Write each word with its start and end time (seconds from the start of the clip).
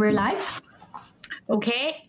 we're 0.00 0.12
live. 0.12 0.62
Okay. 1.50 2.08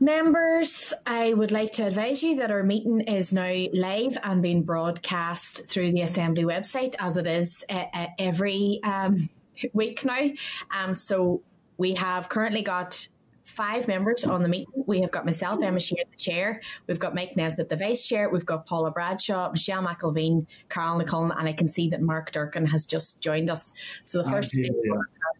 Members, 0.00 0.94
I 1.04 1.34
would 1.34 1.52
like 1.52 1.72
to 1.72 1.86
advise 1.86 2.22
you 2.22 2.36
that 2.36 2.50
our 2.50 2.62
meeting 2.62 3.02
is 3.02 3.30
now 3.30 3.66
live 3.74 4.16
and 4.22 4.40
being 4.40 4.62
broadcast 4.62 5.66
through 5.66 5.92
the 5.92 6.00
Assembly 6.00 6.44
website 6.44 6.94
as 6.98 7.18
it 7.18 7.26
is 7.26 7.62
uh, 7.68 8.06
every 8.18 8.80
um, 8.84 9.28
week 9.74 10.02
now. 10.06 10.30
Um, 10.74 10.94
so 10.94 11.42
we 11.76 11.92
have 11.94 12.30
currently 12.30 12.62
got 12.62 13.06
five 13.44 13.86
members 13.86 14.24
on 14.24 14.42
the 14.42 14.48
meeting. 14.48 14.84
We 14.86 15.02
have 15.02 15.10
got 15.10 15.26
myself, 15.26 15.62
Emma 15.62 15.78
Sheerin, 15.78 16.10
the 16.10 16.16
chair. 16.16 16.62
We've 16.86 16.98
got 16.98 17.14
Mike 17.14 17.36
Nesbitt, 17.36 17.68
the 17.68 17.76
vice 17.76 18.06
chair. 18.06 18.30
We've 18.30 18.46
got 18.46 18.66
Paula 18.66 18.90
Bradshaw, 18.90 19.50
Michelle 19.52 19.82
McIlveen, 19.82 20.46
Carol 20.70 20.98
Nicole, 20.98 21.30
and 21.32 21.48
I 21.48 21.52
can 21.52 21.68
see 21.68 21.88
that 21.90 22.00
Mark 22.00 22.32
Durkan 22.32 22.66
has 22.68 22.86
just 22.86 23.20
joined 23.20 23.50
us. 23.50 23.74
So 24.04 24.22
the 24.22 24.30
first 24.30 24.56
yeah. 24.56 24.70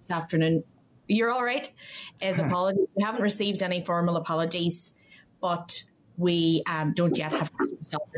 this 0.01 0.11
afternoon, 0.11 0.63
you're 1.09 1.31
all 1.31 1.45
right, 1.45 1.71
is 2.21 2.39
apologies. 2.41 2.87
We 2.95 3.03
haven't 3.03 3.23
received 3.23 3.63
any 3.63 3.85
formal 3.85 4.17
apologies, 4.17 4.95
but 5.41 5.83
we 6.19 6.63
um, 6.67 6.95
don't 6.95 7.17
yet 7.19 7.33
have 7.33 7.51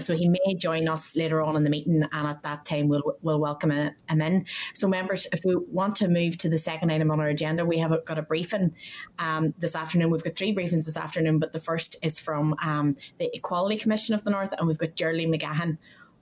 So 0.01 0.17
he 0.17 0.29
may 0.29 0.55
join 0.57 0.89
us 0.89 1.17
later 1.17 1.43
on 1.43 1.57
in 1.57 1.65
the 1.65 1.71
meeting, 1.71 2.05
and 2.13 2.29
at 2.29 2.43
that 2.43 2.65
time 2.65 2.89
we'll 2.89 3.17
we'll 3.23 3.41
welcome 3.41 3.71
him 3.71 3.95
in. 4.09 4.47
So 4.73 4.87
members, 4.87 5.27
if 5.33 5.41
we 5.45 5.57
want 5.57 5.97
to 5.97 6.09
move 6.09 6.39
to 6.39 6.49
the 6.49 6.59
second 6.59 6.93
item 6.93 7.11
on 7.11 7.21
our 7.21 7.27
agenda, 7.27 7.65
we 7.65 7.79
have 7.79 7.93
got 8.05 8.19
a 8.19 8.23
briefing 8.23 8.75
um, 9.19 9.55
this 9.59 9.75
afternoon. 9.75 10.11
We've 10.11 10.23
got 10.23 10.37
three 10.37 10.55
briefings 10.55 10.87
this 10.87 10.97
afternoon, 10.97 11.39
but 11.39 11.53
the 11.53 11.61
first 11.61 11.97
is 12.03 12.19
from 12.19 12.55
um, 12.63 12.97
the 13.19 13.35
Equality 13.37 13.79
Commission 13.79 14.15
of 14.15 14.23
the 14.25 14.31
North, 14.31 14.55
and 14.57 14.69
we've 14.69 14.79
got 14.79 14.95
Geraldine 14.95 15.33
McGahey 15.33 15.77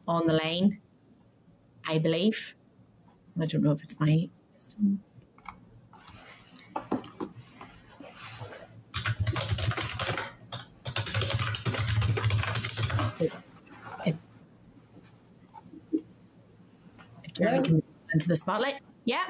on 0.09 0.27
the 0.27 0.33
line, 0.33 0.81
I 1.87 1.99
believe. 1.99 2.55
I 3.41 3.45
don't 3.45 3.63
know 3.63 3.73
if 3.73 3.83
it's 3.83 4.01
my 4.01 4.31
system. 4.59 5.01
Jeremy 17.37 17.63
can 17.63 17.83
into 18.15 18.29
the 18.29 18.37
spotlight. 18.37 18.77
Yeah. 19.05 19.27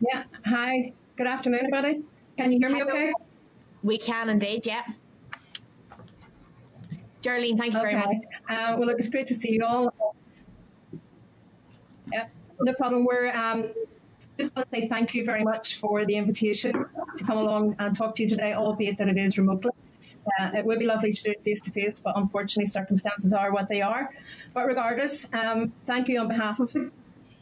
Yeah. 0.00 0.24
Hi. 0.44 0.92
Good 1.16 1.26
afternoon, 1.26 1.60
everybody. 1.60 2.02
Can 2.36 2.52
you 2.52 2.58
hear 2.58 2.68
me 2.68 2.82
okay? 2.82 3.12
We 3.82 3.96
can 3.96 4.28
indeed, 4.28 4.66
yeah. 4.66 4.82
Geraldine, 7.22 7.56
thank 7.56 7.72
you 7.72 7.80
okay. 7.80 7.92
very 7.92 8.04
much. 8.04 8.24
Uh, 8.50 8.76
well, 8.76 8.86
look, 8.88 8.98
it's 8.98 9.08
great 9.08 9.26
to 9.28 9.34
see 9.34 9.52
you 9.52 9.64
all. 9.64 10.14
Yeah, 12.12 12.26
no 12.60 12.74
problem. 12.74 13.04
We're 13.04 13.32
um, 13.34 13.70
just 14.38 14.54
want 14.54 14.70
to 14.70 14.76
say 14.76 14.88
thank 14.88 15.14
you 15.14 15.24
very 15.24 15.42
much 15.42 15.76
for 15.76 16.04
the 16.04 16.16
invitation 16.16 16.84
to 17.16 17.24
come 17.24 17.38
along 17.38 17.76
and 17.78 17.96
talk 17.96 18.14
to 18.16 18.24
you 18.24 18.28
today, 18.28 18.52
albeit 18.52 18.98
that 18.98 19.08
it 19.08 19.16
is 19.16 19.38
remotely. 19.38 19.70
Uh, 20.38 20.50
it 20.54 20.64
would 20.64 20.78
be 20.78 20.86
lovely 20.86 21.12
to 21.12 21.22
do 21.22 21.30
it 21.32 21.44
face 21.44 21.60
to 21.60 21.70
face, 21.70 22.00
but 22.00 22.16
unfortunately, 22.16 22.66
circumstances 22.66 23.32
are 23.32 23.52
what 23.52 23.68
they 23.68 23.82
are. 23.82 24.10
But 24.54 24.66
regardless, 24.66 25.28
um, 25.32 25.72
thank 25.86 26.08
you 26.08 26.20
on 26.20 26.28
behalf 26.28 26.60
of 26.60 26.72
the 26.72 26.90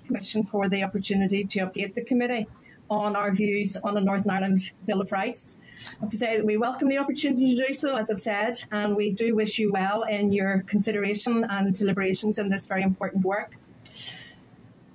Commission 0.06 0.42
for 0.42 0.68
the 0.68 0.82
opportunity 0.82 1.44
to 1.44 1.60
update 1.60 1.94
the 1.94 2.02
committee 2.02 2.48
on 2.90 3.14
our 3.14 3.30
views 3.30 3.76
on 3.76 3.94
the 3.94 4.00
Northern 4.00 4.28
Ireland 4.28 4.72
Bill 4.84 5.00
of 5.00 5.12
Rights. 5.12 5.58
I 5.86 6.00
have 6.00 6.10
to 6.10 6.16
say 6.16 6.36
that 6.36 6.44
we 6.44 6.56
welcome 6.56 6.88
the 6.88 6.98
opportunity 6.98 7.54
to 7.54 7.68
do 7.68 7.74
so, 7.74 7.94
as 7.94 8.10
I've 8.10 8.20
said, 8.20 8.64
and 8.72 8.96
we 8.96 9.12
do 9.12 9.36
wish 9.36 9.60
you 9.60 9.70
well 9.70 10.02
in 10.02 10.32
your 10.32 10.64
consideration 10.66 11.44
and 11.48 11.76
deliberations 11.76 12.40
in 12.40 12.48
this 12.48 12.66
very 12.66 12.82
important 12.82 13.24
work. 13.24 13.54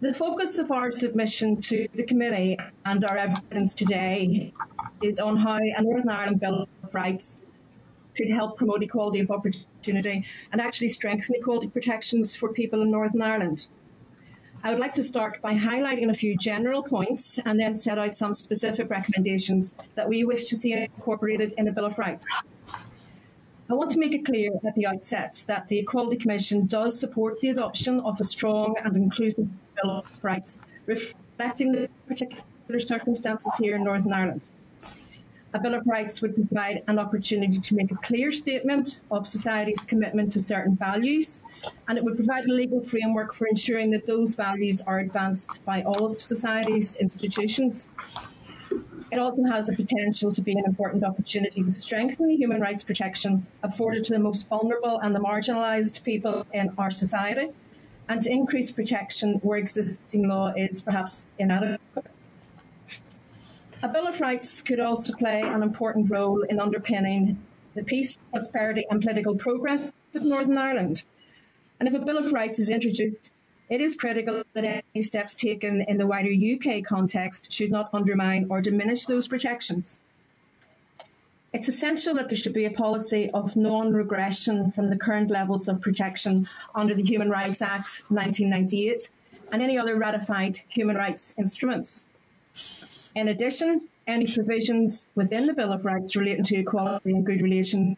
The 0.02 0.14
focus 0.14 0.58
of 0.58 0.70
our 0.70 0.92
submission 0.92 1.62
to 1.62 1.88
the 1.94 2.04
committee 2.04 2.58
and 2.84 3.06
our 3.06 3.18
evidence 3.18 3.74
today 3.74 4.54
is 5.02 5.18
on 5.18 5.38
how 5.38 5.56
a 5.56 5.82
Northern 5.82 6.10
Ireland 6.10 6.42
Bill 6.42 6.68
of 6.84 6.94
Rights 6.94 7.45
could 8.16 8.30
help 8.30 8.58
promote 8.58 8.84
equality 8.84 9.20
of 9.20 9.32
opportunity 9.32 10.26
and 10.52 10.62
actually 10.62 10.90
strengthen 10.90 11.36
equality 11.36 11.68
protections 11.68 12.36
for 12.36 12.52
people 12.52 12.82
in 12.82 12.92
Northern 12.92 13.22
Ireland. 13.22 13.68
I 14.64 14.72
would 14.72 14.80
like 14.80 14.96
to 14.96 15.04
start 15.04 15.42
by 15.44 15.54
highlighting 15.54 16.10
a 16.10 16.16
few 16.16 16.36
general 16.36 16.82
points 16.82 17.38
and 17.46 17.60
then 17.60 17.78
set 17.78 18.00
out 18.00 18.16
some 18.16 18.34
specific 18.34 18.90
recommendations 18.90 19.76
that 19.94 20.10
we 20.10 20.24
wish 20.24 20.46
to 20.46 20.56
see 20.56 20.74
incorporated 20.74 21.54
in 21.56 21.66
the 21.66 21.72
Bill 21.72 21.86
of 21.86 22.00
Rights. 22.00 22.28
I 23.70 23.74
want 23.74 23.92
to 23.92 24.00
make 24.00 24.12
it 24.12 24.26
clear 24.26 24.52
at 24.66 24.76
the 24.76 24.88
outset 24.88 25.44
that 25.48 25.68
the 25.68 25.80
Equality 25.80 26.18
Commission 26.18 26.66
does 26.66 27.00
support 27.00 27.40
the 27.42 27.50
adoption 27.50 28.00
of 28.00 28.20
a 28.20 28.24
strong 28.24 28.76
and 28.84 28.96
inclusive 28.96 29.48
Bill 29.76 29.92
of 29.92 30.06
Rights, 30.24 30.58
reflecting 30.86 31.72
the 31.72 31.90
particular 32.08 32.80
circumstances 32.80 33.52
here 33.60 33.76
in 33.76 33.84
Northern 33.84 34.14
Ireland. 34.14 34.50
A 35.56 35.60
Bill 35.60 35.74
of 35.74 35.88
Rights 35.88 36.22
would 36.22 36.36
provide 36.36 36.84
an 36.90 37.00
opportunity 37.00 37.60
to 37.60 37.76
make 37.76 37.90
a 37.90 37.96
clear 37.96 38.34
statement 38.34 39.00
of 39.10 39.26
society's 39.26 39.86
commitment 39.86 40.34
to 40.34 40.42
certain 40.42 40.76
values, 40.76 41.42
and 41.88 41.98
it 41.98 42.04
would 42.04 42.18
provide 42.18 42.44
a 42.44 42.52
legal 42.52 42.84
framework 42.84 43.34
for 43.34 43.48
ensuring 43.48 43.92
that 43.92 44.06
those 44.06 44.36
values 44.36 44.82
are 44.82 45.00
advanced 45.00 45.64
by 45.64 45.82
all 45.82 46.12
of 46.12 46.22
society's 46.22 46.98
institutions. 46.98 47.88
It 49.14 49.18
also 49.18 49.46
has 49.46 49.68
the 49.68 49.76
potential 49.78 50.34
to 50.34 50.42
be 50.42 50.52
an 50.52 50.66
important 50.66 51.06
opportunity 51.06 51.64
to 51.64 51.72
strengthen 51.72 52.28
the 52.28 52.36
human 52.36 52.60
rights 52.60 52.84
protection 52.84 53.48
afforded 53.64 54.04
to 54.06 54.14
the 54.14 54.20
most 54.20 54.50
vulnerable 54.50 55.00
and 55.00 55.16
the 55.16 55.22
marginalised 55.22 56.04
people 56.04 56.46
in 56.52 56.74
our 56.78 56.92
society, 56.92 57.48
and 58.10 58.22
to 58.24 58.30
increase 58.30 58.72
protection 58.72 59.36
where 59.36 59.58
existing 59.58 60.28
law 60.28 60.52
is 60.58 60.82
perhaps 60.82 61.26
inadequate. 61.40 62.08
A 63.86 63.88
Bill 63.88 64.08
of 64.08 64.20
Rights 64.20 64.64
could 64.64 64.80
also 64.80 65.14
play 65.14 65.42
an 65.42 65.62
important 65.62 66.10
role 66.10 66.42
in 66.42 66.60
underpinning 66.60 67.38
the 67.76 67.84
peace, 67.84 68.18
prosperity, 68.32 68.84
and 68.90 69.00
political 69.00 69.36
progress 69.36 69.94
of 70.16 70.24
Northern 70.24 70.58
Ireland. 70.58 71.04
And 71.80 71.88
if 71.88 71.94
a 71.94 72.04
Bill 72.04 72.18
of 72.18 72.34
Rights 72.34 72.60
is 72.60 72.72
introduced, 72.72 73.32
it 73.70 73.82
is 73.82 73.96
critical 73.96 74.42
that 74.54 74.84
any 74.96 75.04
steps 75.04 75.36
taken 75.36 75.82
in 75.88 76.00
the 76.00 76.08
wider 76.08 76.32
UK 76.32 76.84
context 76.84 77.54
should 77.54 77.70
not 77.70 77.92
undermine 77.94 78.48
or 78.50 78.60
diminish 78.60 79.06
those 79.06 79.28
protections. 79.28 80.00
It's 81.54 81.70
essential 81.70 82.16
that 82.16 82.30
there 82.30 82.40
should 82.40 82.54
be 82.54 82.66
a 82.66 82.72
policy 82.72 83.30
of 83.36 83.56
non 83.56 83.94
regression 83.94 84.72
from 84.72 84.90
the 84.90 84.98
current 84.98 85.30
levels 85.30 85.68
of 85.68 85.80
protection 85.80 86.48
under 86.74 86.96
the 86.96 87.04
Human 87.04 87.30
Rights 87.30 87.62
Act 87.62 88.02
1998 88.08 89.10
and 89.52 89.62
any 89.62 89.78
other 89.78 89.96
ratified 89.96 90.62
human 90.70 90.96
rights 90.96 91.36
instruments. 91.38 92.08
In 93.16 93.30
addition, 93.30 93.88
any 94.06 94.28
provisions 94.28 95.06
within 95.16 95.46
the 95.46 95.54
Bill 95.54 95.72
of 95.72 95.86
Rights 95.86 96.16
relating 96.16 96.44
to 96.44 96.56
equality 96.58 97.12
and 97.12 97.26
good 97.26 97.42
relations, 97.42 97.98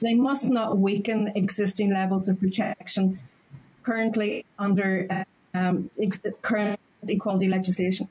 they 0.00 0.14
must 0.14 0.44
not 0.44 0.78
weaken 0.78 1.32
existing 1.34 1.92
levels 1.92 2.28
of 2.28 2.38
protection 2.38 3.18
currently 3.82 4.44
under 4.58 5.26
um, 5.54 5.90
current 6.42 6.78
equality 7.08 7.48
legislation. 7.48 8.08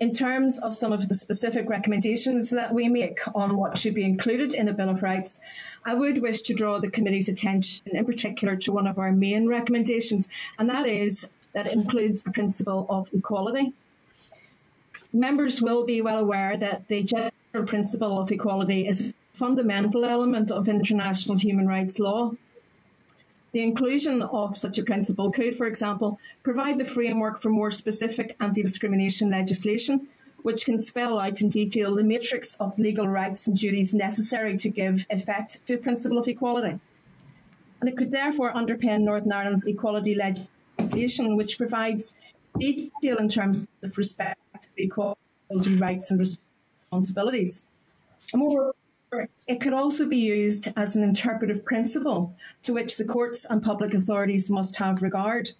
In 0.00 0.12
terms 0.12 0.58
of 0.58 0.74
some 0.74 0.92
of 0.92 1.08
the 1.08 1.14
specific 1.14 1.68
recommendations 1.68 2.50
that 2.50 2.74
we 2.74 2.88
make 2.88 3.20
on 3.32 3.56
what 3.56 3.78
should 3.78 3.94
be 3.94 4.04
included 4.04 4.52
in 4.52 4.66
the 4.66 4.72
Bill 4.72 4.90
of 4.90 5.04
Rights, 5.04 5.40
I 5.84 5.94
would 5.94 6.20
wish 6.20 6.42
to 6.42 6.54
draw 6.54 6.80
the 6.80 6.90
committee's 6.90 7.28
attention 7.28 7.86
in 7.86 8.04
particular 8.04 8.56
to 8.56 8.72
one 8.72 8.88
of 8.88 8.98
our 8.98 9.12
main 9.12 9.46
recommendations, 9.46 10.28
and 10.58 10.68
that 10.68 10.86
is 10.88 11.28
that 11.52 11.68
it 11.68 11.72
includes 11.72 12.22
the 12.22 12.32
principle 12.32 12.86
of 12.88 13.08
equality. 13.12 13.72
Members 15.14 15.62
will 15.62 15.84
be 15.84 16.00
well 16.00 16.18
aware 16.18 16.56
that 16.56 16.88
the 16.88 17.04
general 17.04 17.30
principle 17.66 18.18
of 18.18 18.32
equality 18.32 18.88
is 18.88 19.10
a 19.10 19.38
fundamental 19.38 20.04
element 20.04 20.50
of 20.50 20.66
international 20.68 21.38
human 21.38 21.68
rights 21.68 22.00
law. 22.00 22.32
The 23.52 23.62
inclusion 23.62 24.22
of 24.22 24.58
such 24.58 24.76
a 24.76 24.82
principle 24.82 25.30
could, 25.30 25.56
for 25.56 25.68
example, 25.68 26.18
provide 26.42 26.78
the 26.78 26.84
framework 26.84 27.40
for 27.40 27.48
more 27.48 27.70
specific 27.70 28.34
anti 28.40 28.60
discrimination 28.60 29.30
legislation, 29.30 30.08
which 30.42 30.64
can 30.64 30.80
spell 30.80 31.20
out 31.20 31.40
in 31.40 31.48
detail 31.48 31.94
the 31.94 32.02
matrix 32.02 32.56
of 32.56 32.76
legal 32.76 33.06
rights 33.06 33.46
and 33.46 33.56
duties 33.56 33.94
necessary 33.94 34.56
to 34.56 34.68
give 34.68 35.06
effect 35.10 35.64
to 35.66 35.76
the 35.76 35.82
principle 35.82 36.18
of 36.18 36.26
equality. 36.26 36.80
And 37.80 37.88
it 37.88 37.96
could 37.96 38.10
therefore 38.10 38.52
underpin 38.52 39.02
Northern 39.02 39.30
Ireland's 39.30 39.64
equality 39.64 40.16
legislation, 40.16 41.36
which 41.36 41.56
provides 41.56 42.14
detail 42.58 43.18
in 43.18 43.28
terms 43.28 43.68
of 43.80 43.96
respect 43.96 44.40
equality 44.76 45.76
rights 45.78 46.10
and 46.10 46.20
responsibilities. 46.20 47.66
Moreover, 48.32 48.74
it 49.46 49.60
could 49.60 49.72
also 49.72 50.06
be 50.06 50.16
used 50.16 50.72
as 50.76 50.96
an 50.96 51.02
interpretive 51.02 51.64
principle 51.64 52.34
to 52.62 52.72
which 52.72 52.96
the 52.96 53.04
courts 53.04 53.44
and 53.44 53.62
public 53.62 53.94
authorities 53.94 54.50
must 54.50 54.76
have 54.76 55.02
regard. 55.02 55.52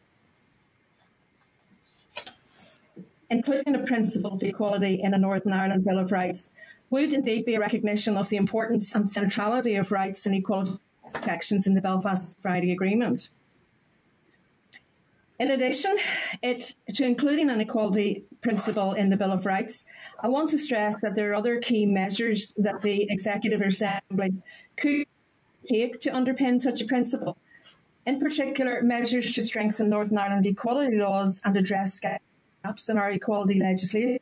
Including 3.30 3.74
a 3.74 3.80
principle 3.80 4.34
of 4.34 4.42
equality 4.42 5.00
in 5.02 5.14
a 5.14 5.18
Northern 5.18 5.52
Ireland 5.52 5.84
Bill 5.84 5.98
of 5.98 6.12
Rights 6.12 6.50
would 6.90 7.12
indeed 7.12 7.44
be 7.44 7.54
a 7.54 7.60
recognition 7.60 8.16
of 8.16 8.28
the 8.28 8.36
importance 8.36 8.94
and 8.94 9.08
centrality 9.08 9.74
of 9.74 9.90
rights 9.90 10.26
and 10.26 10.34
equality 10.34 10.78
protections 11.12 11.66
in 11.66 11.74
the 11.74 11.80
Belfast 11.80 12.36
Friday 12.42 12.72
Agreement. 12.72 13.30
In 15.40 15.50
addition, 15.50 15.96
it, 16.42 16.74
to 16.94 17.04
including 17.04 17.50
an 17.50 17.60
equality 17.60 18.24
principle 18.40 18.92
in 18.92 19.10
the 19.10 19.16
Bill 19.16 19.32
of 19.32 19.44
Rights, 19.44 19.84
I 20.20 20.28
want 20.28 20.50
to 20.50 20.58
stress 20.58 21.00
that 21.00 21.16
there 21.16 21.32
are 21.32 21.34
other 21.34 21.60
key 21.60 21.86
measures 21.86 22.54
that 22.56 22.82
the 22.82 23.06
Executive 23.10 23.60
Assembly 23.60 24.34
could 24.76 25.06
take 25.68 26.00
to 26.02 26.10
underpin 26.10 26.60
such 26.60 26.80
a 26.80 26.86
principle. 26.86 27.36
In 28.06 28.20
particular, 28.20 28.80
measures 28.82 29.32
to 29.32 29.42
strengthen 29.42 29.88
Northern 29.88 30.18
Ireland 30.18 30.46
equality 30.46 30.96
laws 30.96 31.40
and 31.44 31.56
address 31.56 31.98
gaps 31.98 32.88
in 32.88 32.96
our 32.96 33.10
equality 33.10 33.58
legislation. 33.58 34.20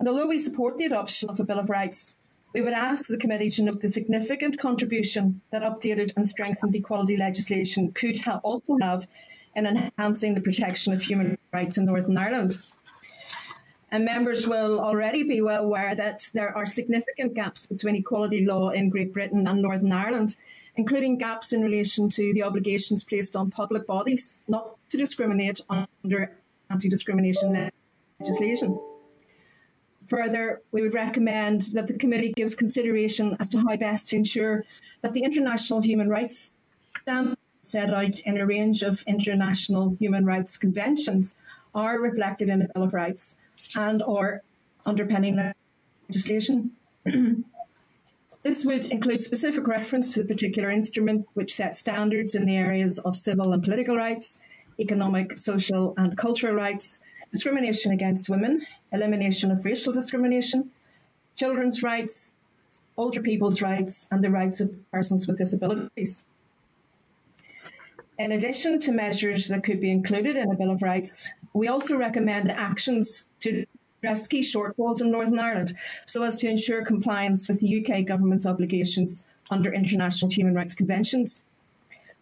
And 0.00 0.08
although 0.08 0.26
we 0.26 0.38
support 0.38 0.78
the 0.78 0.86
adoption 0.86 1.30
of 1.30 1.38
a 1.38 1.44
Bill 1.44 1.60
of 1.60 1.70
Rights, 1.70 2.16
we 2.52 2.60
would 2.60 2.72
ask 2.72 3.06
the 3.06 3.16
committee 3.16 3.50
to 3.50 3.62
note 3.62 3.80
the 3.80 3.88
significant 3.88 4.58
contribution 4.58 5.42
that 5.52 5.62
updated 5.62 6.12
and 6.16 6.28
strengthened 6.28 6.74
equality 6.74 7.16
legislation 7.16 7.92
could 7.92 8.18
ha- 8.20 8.40
also 8.42 8.78
have 8.80 9.06
in 9.54 9.66
enhancing 9.66 10.34
the 10.34 10.40
protection 10.40 10.92
of 10.92 11.02
human 11.02 11.38
rights 11.52 11.76
in 11.76 11.84
Northern 11.84 12.16
Ireland. 12.16 12.58
And 13.90 14.06
members 14.06 14.48
will 14.48 14.80
already 14.80 15.22
be 15.22 15.42
well 15.42 15.64
aware 15.64 15.94
that 15.94 16.30
there 16.32 16.56
are 16.56 16.64
significant 16.64 17.34
gaps 17.34 17.66
between 17.66 17.94
equality 17.94 18.46
law 18.46 18.70
in 18.70 18.88
Great 18.88 19.12
Britain 19.12 19.46
and 19.46 19.60
Northern 19.60 19.92
Ireland, 19.92 20.36
including 20.76 21.18
gaps 21.18 21.52
in 21.52 21.62
relation 21.62 22.08
to 22.08 22.32
the 22.32 22.42
obligations 22.42 23.04
placed 23.04 23.36
on 23.36 23.50
public 23.50 23.86
bodies 23.86 24.38
not 24.48 24.76
to 24.88 24.96
discriminate 24.96 25.60
under 25.68 26.32
anti 26.70 26.88
discrimination 26.88 27.70
legislation. 28.18 28.80
Further, 30.08 30.62
we 30.72 30.80
would 30.80 30.94
recommend 30.94 31.62
that 31.74 31.86
the 31.86 31.94
committee 31.94 32.32
gives 32.34 32.54
consideration 32.54 33.36
as 33.40 33.48
to 33.48 33.58
how 33.58 33.76
best 33.76 34.08
to 34.08 34.16
ensure 34.16 34.64
that 35.02 35.12
the 35.12 35.22
international 35.22 35.82
human 35.82 36.08
rights 36.08 36.52
standards 37.02 37.41
set 37.62 37.94
out 37.94 38.18
in 38.20 38.36
a 38.38 38.46
range 38.46 38.82
of 38.82 39.02
international 39.06 39.96
human 40.00 40.26
rights 40.26 40.56
conventions 40.56 41.36
are 41.74 41.98
reflected 41.98 42.48
in 42.48 42.58
the 42.58 42.68
Bill 42.74 42.82
of 42.82 42.92
Rights 42.92 43.36
and 43.74 44.02
or 44.02 44.42
underpinning 44.84 45.52
legislation. 46.08 46.72
this 48.42 48.64
would 48.64 48.86
include 48.86 49.22
specific 49.22 49.66
reference 49.68 50.12
to 50.12 50.22
the 50.22 50.28
particular 50.28 50.70
instrument 50.70 51.26
which 51.34 51.54
sets 51.54 51.78
standards 51.78 52.34
in 52.34 52.46
the 52.46 52.56
areas 52.56 52.98
of 52.98 53.16
civil 53.16 53.52
and 53.52 53.62
political 53.62 53.96
rights, 53.96 54.40
economic, 54.80 55.38
social 55.38 55.94
and 55.96 56.18
cultural 56.18 56.54
rights, 56.54 56.98
discrimination 57.30 57.92
against 57.92 58.28
women, 58.28 58.66
elimination 58.90 59.52
of 59.52 59.64
racial 59.64 59.92
discrimination, 59.92 60.70
children's 61.36 61.82
rights, 61.82 62.34
older 62.96 63.22
people's 63.22 63.62
rights, 63.62 64.08
and 64.10 64.22
the 64.22 64.30
rights 64.30 64.60
of 64.60 64.74
persons 64.90 65.28
with 65.28 65.38
disabilities. 65.38 66.24
In 68.22 68.30
addition 68.30 68.78
to 68.78 68.92
measures 68.92 69.48
that 69.48 69.64
could 69.64 69.80
be 69.80 69.90
included 69.90 70.36
in 70.36 70.48
a 70.48 70.54
Bill 70.54 70.70
of 70.70 70.80
Rights, 70.80 71.28
we 71.54 71.66
also 71.66 71.96
recommend 71.96 72.52
actions 72.52 73.26
to 73.40 73.66
address 73.98 74.28
key 74.28 74.42
shortfalls 74.42 75.00
in 75.00 75.10
Northern 75.10 75.40
Ireland 75.40 75.74
so 76.06 76.22
as 76.22 76.36
to 76.36 76.48
ensure 76.48 76.84
compliance 76.84 77.48
with 77.48 77.58
the 77.58 77.84
UK 77.84 78.06
government's 78.06 78.46
obligations 78.46 79.24
under 79.50 79.72
international 79.72 80.30
human 80.30 80.54
rights 80.54 80.72
conventions. 80.72 81.42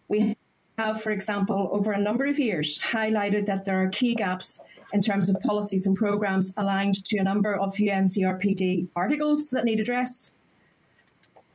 We 0.07 0.35
have, 0.79 1.03
for 1.03 1.11
example, 1.11 1.69
over 1.71 1.91
a 1.91 2.01
number 2.01 2.25
of 2.25 2.39
years 2.39 2.79
highlighted 2.79 3.45
that 3.45 3.65
there 3.65 3.79
are 3.83 3.89
key 3.89 4.15
gaps 4.15 4.59
in 4.93 5.03
terms 5.03 5.29
of 5.29 5.39
policies 5.43 5.85
and 5.85 5.95
programmes 5.95 6.51
aligned 6.57 7.05
to 7.05 7.19
a 7.19 7.23
number 7.23 7.55
of 7.55 7.75
UNCRPD 7.75 8.87
articles 8.95 9.51
that 9.51 9.65
need 9.65 9.79
addressed. 9.79 10.33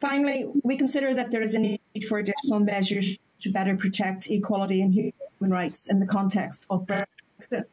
Finally, 0.01 0.47
we 0.63 0.77
consider 0.77 1.15
that 1.15 1.33
there 1.33 1.43
is 1.43 1.57
a 1.57 1.59
need 1.59 1.81
for 2.09 2.21
additional 2.21 2.61
measures 2.61 3.19
to 3.41 3.51
better 3.51 3.77
protect 3.77 4.31
equality 4.31 4.81
and 4.83 4.95
human 4.95 5.15
rights 5.41 5.89
in 5.91 6.01
the 6.01 6.07
context 6.07 6.67
of 6.71 6.87
Brexit. 6.87 7.65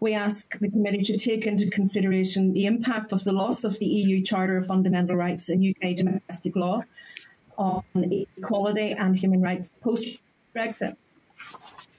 We 0.00 0.14
ask 0.14 0.58
the 0.58 0.68
committee 0.68 1.02
to 1.04 1.16
take 1.16 1.46
into 1.46 1.70
consideration 1.70 2.52
the 2.52 2.66
impact 2.66 3.12
of 3.12 3.22
the 3.24 3.32
loss 3.32 3.62
of 3.62 3.78
the 3.78 3.86
EU 3.86 4.22
Charter 4.22 4.56
of 4.56 4.66
Fundamental 4.66 5.14
Rights 5.14 5.48
in 5.48 5.74
UK 5.74 5.96
domestic 5.96 6.56
law 6.56 6.84
on 7.56 7.84
equality 8.36 8.92
and 8.92 9.16
human 9.16 9.40
rights 9.42 9.70
post 9.80 10.18
Brexit. 10.56 10.96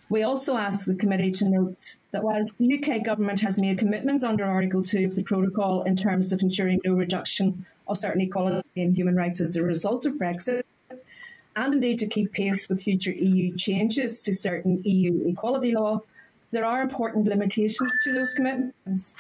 We 0.10 0.22
also 0.24 0.58
ask 0.58 0.86
the 0.86 0.96
committee 0.96 1.32
to 1.32 1.50
note 1.50 1.96
that 2.12 2.24
whilst 2.24 2.58
the 2.58 2.78
UK 2.78 3.04
government 3.04 3.40
has 3.40 3.58
made 3.58 3.80
commitments 3.80 4.24
under 4.24 4.44
Article 4.44 4.84
2 4.84 5.06
of 5.06 5.16
the 5.16 5.24
protocol 5.24 5.84
in 5.84 5.96
terms 5.96 6.32
of 6.32 6.42
ensuring 6.42 6.82
no 6.84 6.94
reduction 6.94 7.66
of 7.88 7.98
certain 7.98 8.22
equality 8.22 8.84
and 8.84 8.94
human 8.94 9.16
rights 9.16 9.42
as 9.42 9.56
a 9.56 9.64
result 9.64 10.06
of 10.06 10.14
Brexit, 10.14 10.64
and 11.56 11.74
indeed 11.74 12.00
to 12.00 12.08
keep 12.08 12.32
pace 12.32 12.68
with 12.68 12.84
future 12.84 13.12
EU 13.12 13.56
changes 13.56 14.22
to 14.24 14.34
certain 14.34 14.82
EU 14.84 15.28
equality 15.28 15.72
law, 15.72 16.02
there 16.52 16.66
are 16.66 16.82
important 16.82 17.28
limitations 17.28 17.92
to 18.04 18.14
those 18.14 18.34
commitments. 18.34 19.16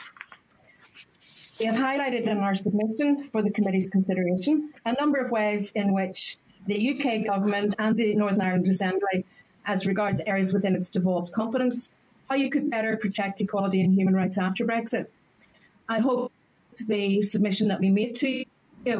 We 1.59 1.65
have 1.67 1.75
highlighted 1.75 2.27
in 2.27 2.37
our 2.39 2.55
submission 2.55 3.29
for 3.31 3.41
the 3.41 3.51
committee's 3.51 3.89
consideration 3.89 4.73
a 4.85 4.93
number 4.93 5.19
of 5.19 5.31
ways 5.31 5.71
in 5.71 5.93
which 5.93 6.37
the 6.65 6.91
UK 6.91 7.25
government 7.25 7.75
and 7.77 7.95
the 7.95 8.15
Northern 8.15 8.41
Ireland 8.41 8.67
Assembly, 8.67 9.25
as 9.65 9.85
regards 9.85 10.21
areas 10.25 10.53
within 10.53 10.75
its 10.75 10.89
devolved 10.89 11.31
competence, 11.33 11.89
how 12.29 12.35
you 12.35 12.49
could 12.49 12.69
better 12.69 12.97
protect 12.97 13.41
equality 13.41 13.81
and 13.81 13.93
human 13.93 14.15
rights 14.15 14.37
after 14.37 14.65
Brexit. 14.65 15.07
I 15.87 15.99
hope 15.99 16.31
the 16.87 17.21
submission 17.21 17.67
that 17.67 17.79
we 17.79 17.89
made 17.89 18.15
to 18.17 18.29
you 18.29 18.45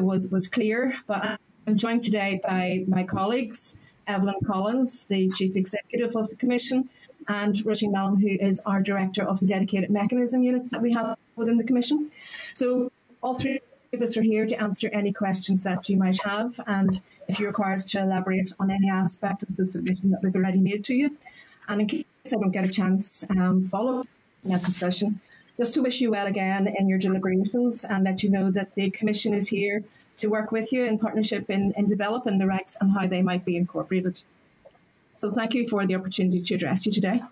was, 0.00 0.30
was 0.30 0.46
clear, 0.46 0.96
but 1.06 1.40
I'm 1.66 1.78
joined 1.78 2.04
today 2.04 2.40
by 2.42 2.84
my 2.86 3.04
colleagues, 3.04 3.76
Evelyn 4.06 4.34
Collins, 4.46 5.04
the 5.04 5.30
Chief 5.30 5.56
Executive 5.56 6.14
of 6.14 6.28
the 6.28 6.36
Commission, 6.36 6.90
and 7.26 7.54
Roisin 7.64 7.90
Mallon, 7.90 8.20
who 8.20 8.28
is 8.28 8.60
our 8.66 8.82
Director 8.82 9.22
of 9.26 9.40
the 9.40 9.46
Dedicated 9.46 9.88
Mechanism 9.88 10.42
Unit 10.42 10.70
that 10.70 10.82
we 10.82 10.92
have 10.92 11.16
within 11.36 11.56
the 11.56 11.64
Commission. 11.64 12.10
So 12.52 12.92
all 13.22 13.34
three 13.34 13.60
of 13.94 14.02
us 14.02 14.14
are 14.18 14.22
here 14.22 14.44
to 14.44 14.62
answer 14.62 14.90
any 14.92 15.10
questions 15.10 15.62
that 15.62 15.88
you 15.88 15.96
might 15.96 16.22
have, 16.22 16.60
and 16.66 17.00
if 17.28 17.40
you 17.40 17.46
require 17.46 17.72
us 17.72 17.84
to 17.86 18.02
elaborate 18.02 18.52
on 18.60 18.70
any 18.70 18.90
aspect 18.90 19.42
of 19.42 19.56
the 19.56 19.66
submission 19.66 20.10
that 20.10 20.22
we've 20.22 20.36
already 20.36 20.58
made 20.58 20.84
to 20.84 20.94
you. 20.94 21.16
And 21.66 21.80
in 21.80 21.86
case 21.86 22.04
I 22.26 22.30
don't 22.32 22.50
get 22.50 22.64
a 22.64 22.68
chance, 22.68 23.24
um, 23.30 23.68
follow 23.68 24.04
that 24.44 24.64
discussion. 24.64 25.20
Just 25.56 25.72
to 25.74 25.80
wish 25.80 26.02
you 26.02 26.10
well 26.10 26.26
again 26.26 26.66
in 26.66 26.88
your 26.88 26.98
deliberations 26.98 27.84
and 27.84 28.04
let 28.04 28.22
you 28.22 28.28
know 28.28 28.50
that 28.50 28.74
the 28.74 28.90
Commission 28.90 29.32
is 29.32 29.48
here 29.48 29.82
to 30.18 30.28
work 30.28 30.52
with 30.52 30.72
you 30.72 30.84
in 30.84 30.98
partnership 30.98 31.50
in, 31.50 31.72
in 31.76 31.86
developing 31.86 32.38
the 32.38 32.46
rights 32.46 32.76
and 32.80 32.92
how 32.92 33.06
they 33.06 33.22
might 33.22 33.44
be 33.44 33.56
incorporated. 33.56 34.20
So 35.16 35.30
thank 35.30 35.54
you 35.54 35.68
for 35.68 35.86
the 35.86 35.94
opportunity 35.94 36.42
to 36.42 36.54
address 36.54 36.86
you 36.86 36.92
today. 36.92 37.22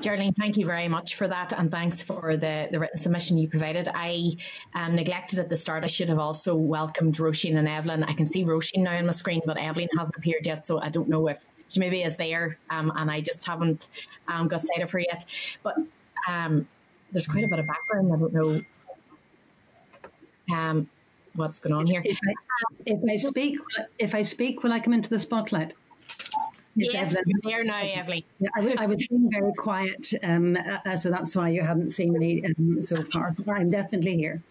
Geraldine, 0.00 0.34
thank 0.34 0.56
you 0.56 0.66
very 0.66 0.88
much 0.88 1.14
for 1.14 1.28
that, 1.28 1.52
and 1.52 1.70
thanks 1.70 2.02
for 2.02 2.36
the, 2.36 2.68
the 2.70 2.78
written 2.78 2.98
submission 2.98 3.38
you 3.38 3.48
provided. 3.48 3.88
I 3.94 4.36
um, 4.74 4.94
neglected 4.96 5.38
at 5.38 5.48
the 5.48 5.56
start. 5.56 5.84
I 5.84 5.86
should 5.86 6.08
have 6.08 6.18
also 6.18 6.54
welcomed 6.54 7.14
Roisin 7.14 7.56
and 7.56 7.68
Evelyn. 7.68 8.02
I 8.04 8.12
can 8.12 8.26
see 8.26 8.44
Roisin 8.44 8.82
now 8.82 8.98
on 8.98 9.06
my 9.06 9.12
screen, 9.12 9.40
but 9.46 9.56
Evelyn 9.56 9.88
hasn't 9.96 10.16
appeared 10.16 10.46
yet, 10.46 10.66
so 10.66 10.80
I 10.80 10.90
don't 10.90 11.08
know 11.08 11.28
if 11.28 11.46
she 11.68 11.80
maybe 11.80 12.02
is 12.02 12.16
there, 12.16 12.58
um, 12.70 12.92
and 12.96 13.10
I 13.10 13.20
just 13.20 13.46
haven't 13.46 13.86
um, 14.28 14.48
got 14.48 14.62
sight 14.62 14.82
of 14.82 14.90
her 14.90 14.98
yet. 14.98 15.24
But 15.62 15.76
um, 16.28 16.68
there's 17.12 17.26
quite 17.26 17.44
a 17.44 17.48
bit 17.48 17.60
of 17.60 17.66
background. 17.66 18.12
I 18.12 18.18
don't 18.18 18.34
know 18.34 18.60
um, 20.52 20.88
what's 21.34 21.58
going 21.58 21.74
on 21.74 21.86
here. 21.86 22.02
If 22.04 22.18
I, 22.26 22.34
if 22.86 23.00
I 23.08 23.16
speak, 23.16 23.58
if 23.98 24.14
I 24.14 24.22
speak, 24.22 24.62
will 24.62 24.72
I 24.72 24.80
come 24.80 24.92
into 24.92 25.10
the 25.10 25.18
spotlight? 25.18 25.74
Yes, 26.76 27.14
there 27.44 27.62
now, 27.62 27.80
Evelyn. 27.80 28.24
I, 28.56 28.74
I 28.78 28.86
was 28.86 28.98
being 29.08 29.30
very 29.30 29.52
quiet, 29.52 30.12
um, 30.24 30.56
uh, 30.56 30.96
so 30.96 31.08
that's 31.08 31.36
why 31.36 31.50
you 31.50 31.62
haven't 31.62 31.92
seen 31.92 32.18
me 32.18 32.44
um, 32.44 32.82
so 32.82 32.96
far. 32.96 33.34
I'm 33.48 33.70
definitely 33.70 34.16
here. 34.16 34.42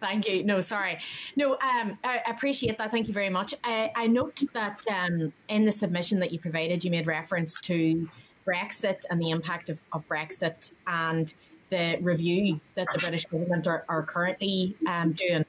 Thank 0.00 0.28
you. 0.28 0.42
No, 0.42 0.60
sorry. 0.60 0.98
No, 1.36 1.52
um, 1.52 1.96
I 2.02 2.20
appreciate 2.26 2.76
that. 2.78 2.90
Thank 2.90 3.06
you 3.06 3.14
very 3.14 3.30
much. 3.30 3.54
I, 3.62 3.90
I 3.94 4.06
note 4.08 4.42
that 4.52 4.82
um, 4.90 5.32
in 5.48 5.64
the 5.64 5.72
submission 5.72 6.18
that 6.18 6.32
you 6.32 6.38
provided, 6.38 6.84
you 6.84 6.90
made 6.90 7.06
reference 7.06 7.60
to 7.62 8.08
Brexit 8.46 9.02
and 9.08 9.20
the 9.20 9.30
impact 9.30 9.70
of, 9.70 9.80
of 9.92 10.06
Brexit 10.08 10.72
and 10.86 11.32
the 11.74 11.98
review 12.00 12.60
that 12.76 12.86
the 12.92 12.98
British 12.98 13.24
government 13.24 13.66
are, 13.66 13.84
are 13.88 14.02
currently 14.02 14.76
um, 14.86 15.12
doing. 15.12 15.44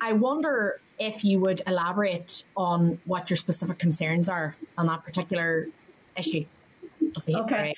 I 0.00 0.12
wonder 0.14 0.80
if 0.98 1.24
you 1.24 1.40
would 1.40 1.60
elaborate 1.66 2.44
on 2.56 3.00
what 3.04 3.28
your 3.28 3.36
specific 3.36 3.78
concerns 3.78 4.28
are 4.28 4.56
on 4.78 4.86
that 4.86 5.04
particular 5.04 5.68
issue. 6.16 6.44
Okay. 7.28 7.74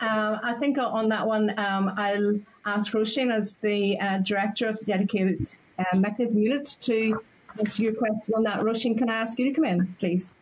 Um, 0.00 0.38
I 0.44 0.54
think 0.60 0.78
on 0.78 1.08
that 1.08 1.26
one, 1.26 1.58
um, 1.58 1.92
I'll 1.96 2.38
ask 2.64 2.92
Roisin 2.92 3.32
as 3.32 3.56
the 3.56 3.98
uh, 3.98 4.18
director 4.18 4.68
of 4.68 4.78
the 4.78 4.84
dedicated 4.84 5.56
uh, 5.78 5.96
mechanism 5.96 6.38
unit 6.38 6.76
to 6.82 7.20
answer 7.58 7.82
your 7.82 7.94
question 7.94 8.34
on 8.36 8.44
that. 8.44 8.60
Roisin, 8.60 8.96
can 8.96 9.10
I 9.10 9.16
ask 9.22 9.38
you 9.38 9.46
to 9.46 9.52
come 9.52 9.64
in, 9.64 9.96
please? 9.98 10.32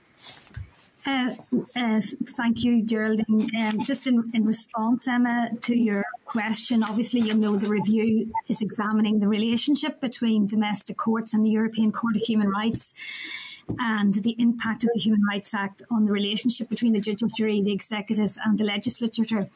Uh, 1.06 1.36
uh, 1.76 2.00
thank 2.30 2.64
you, 2.64 2.82
Geraldine. 2.82 3.48
Um, 3.56 3.80
just 3.80 4.08
in, 4.08 4.28
in, 4.34 4.44
response, 4.44 5.06
Emma, 5.06 5.50
to 5.62 5.76
your 5.76 6.04
question, 6.24 6.82
obviously 6.82 7.20
you 7.20 7.34
know 7.34 7.56
the 7.56 7.68
review 7.68 8.32
is 8.48 8.60
examining 8.60 9.20
the 9.20 9.28
relationship 9.28 10.00
between 10.00 10.48
domestic 10.48 10.96
courts 10.96 11.32
and 11.32 11.46
the 11.46 11.50
European 11.50 11.92
Court 11.92 12.16
of 12.16 12.22
Human 12.22 12.48
Rights. 12.48 12.94
and 13.80 14.14
the 14.14 14.36
impact 14.38 14.84
of 14.84 14.90
the 14.94 15.00
Human 15.00 15.22
Rights 15.28 15.52
Act 15.52 15.82
on 15.90 16.04
the 16.06 16.12
relationship 16.12 16.68
between 16.68 16.92
the 16.92 17.00
judiciary, 17.00 17.60
the 17.60 17.72
executive, 17.72 18.36
and 18.44 18.58
the 18.58 18.64
legislature. 18.64 19.48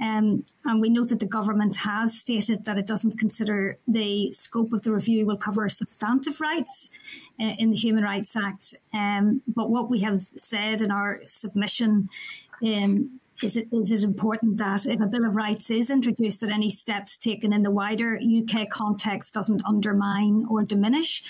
Um, 0.00 0.44
and 0.64 0.80
we 0.80 0.90
note 0.90 1.08
that 1.08 1.18
the 1.18 1.26
government 1.26 1.76
has 1.76 2.16
stated 2.18 2.64
that 2.64 2.78
it 2.78 2.86
doesn't 2.86 3.18
consider 3.18 3.78
the 3.86 4.32
scope 4.32 4.72
of 4.72 4.82
the 4.82 4.92
review 4.92 5.26
will 5.26 5.36
cover 5.36 5.68
substantive 5.68 6.40
rights 6.40 6.90
uh, 7.40 7.54
in 7.58 7.70
the 7.70 7.76
Human 7.76 8.04
Rights 8.04 8.36
Act. 8.36 8.74
Um, 8.92 9.42
but 9.46 9.70
what 9.70 9.90
we 9.90 10.00
have 10.00 10.26
said 10.36 10.80
in 10.82 10.90
our 10.90 11.20
submission 11.26 12.08
um, 12.64 13.20
is 13.42 13.56
it, 13.56 13.68
is 13.72 13.90
it 13.92 14.02
important 14.02 14.56
that 14.58 14.86
if 14.86 15.00
a 15.00 15.06
Bill 15.06 15.24
of 15.24 15.36
Rights 15.36 15.70
is 15.70 15.90
introduced, 15.90 16.40
that 16.40 16.50
any 16.50 16.70
steps 16.70 17.16
taken 17.16 17.52
in 17.52 17.62
the 17.62 17.70
wider 17.70 18.18
UK 18.18 18.68
context 18.70 19.34
doesn't 19.34 19.62
undermine 19.64 20.46
or 20.48 20.62
diminish 20.62 21.22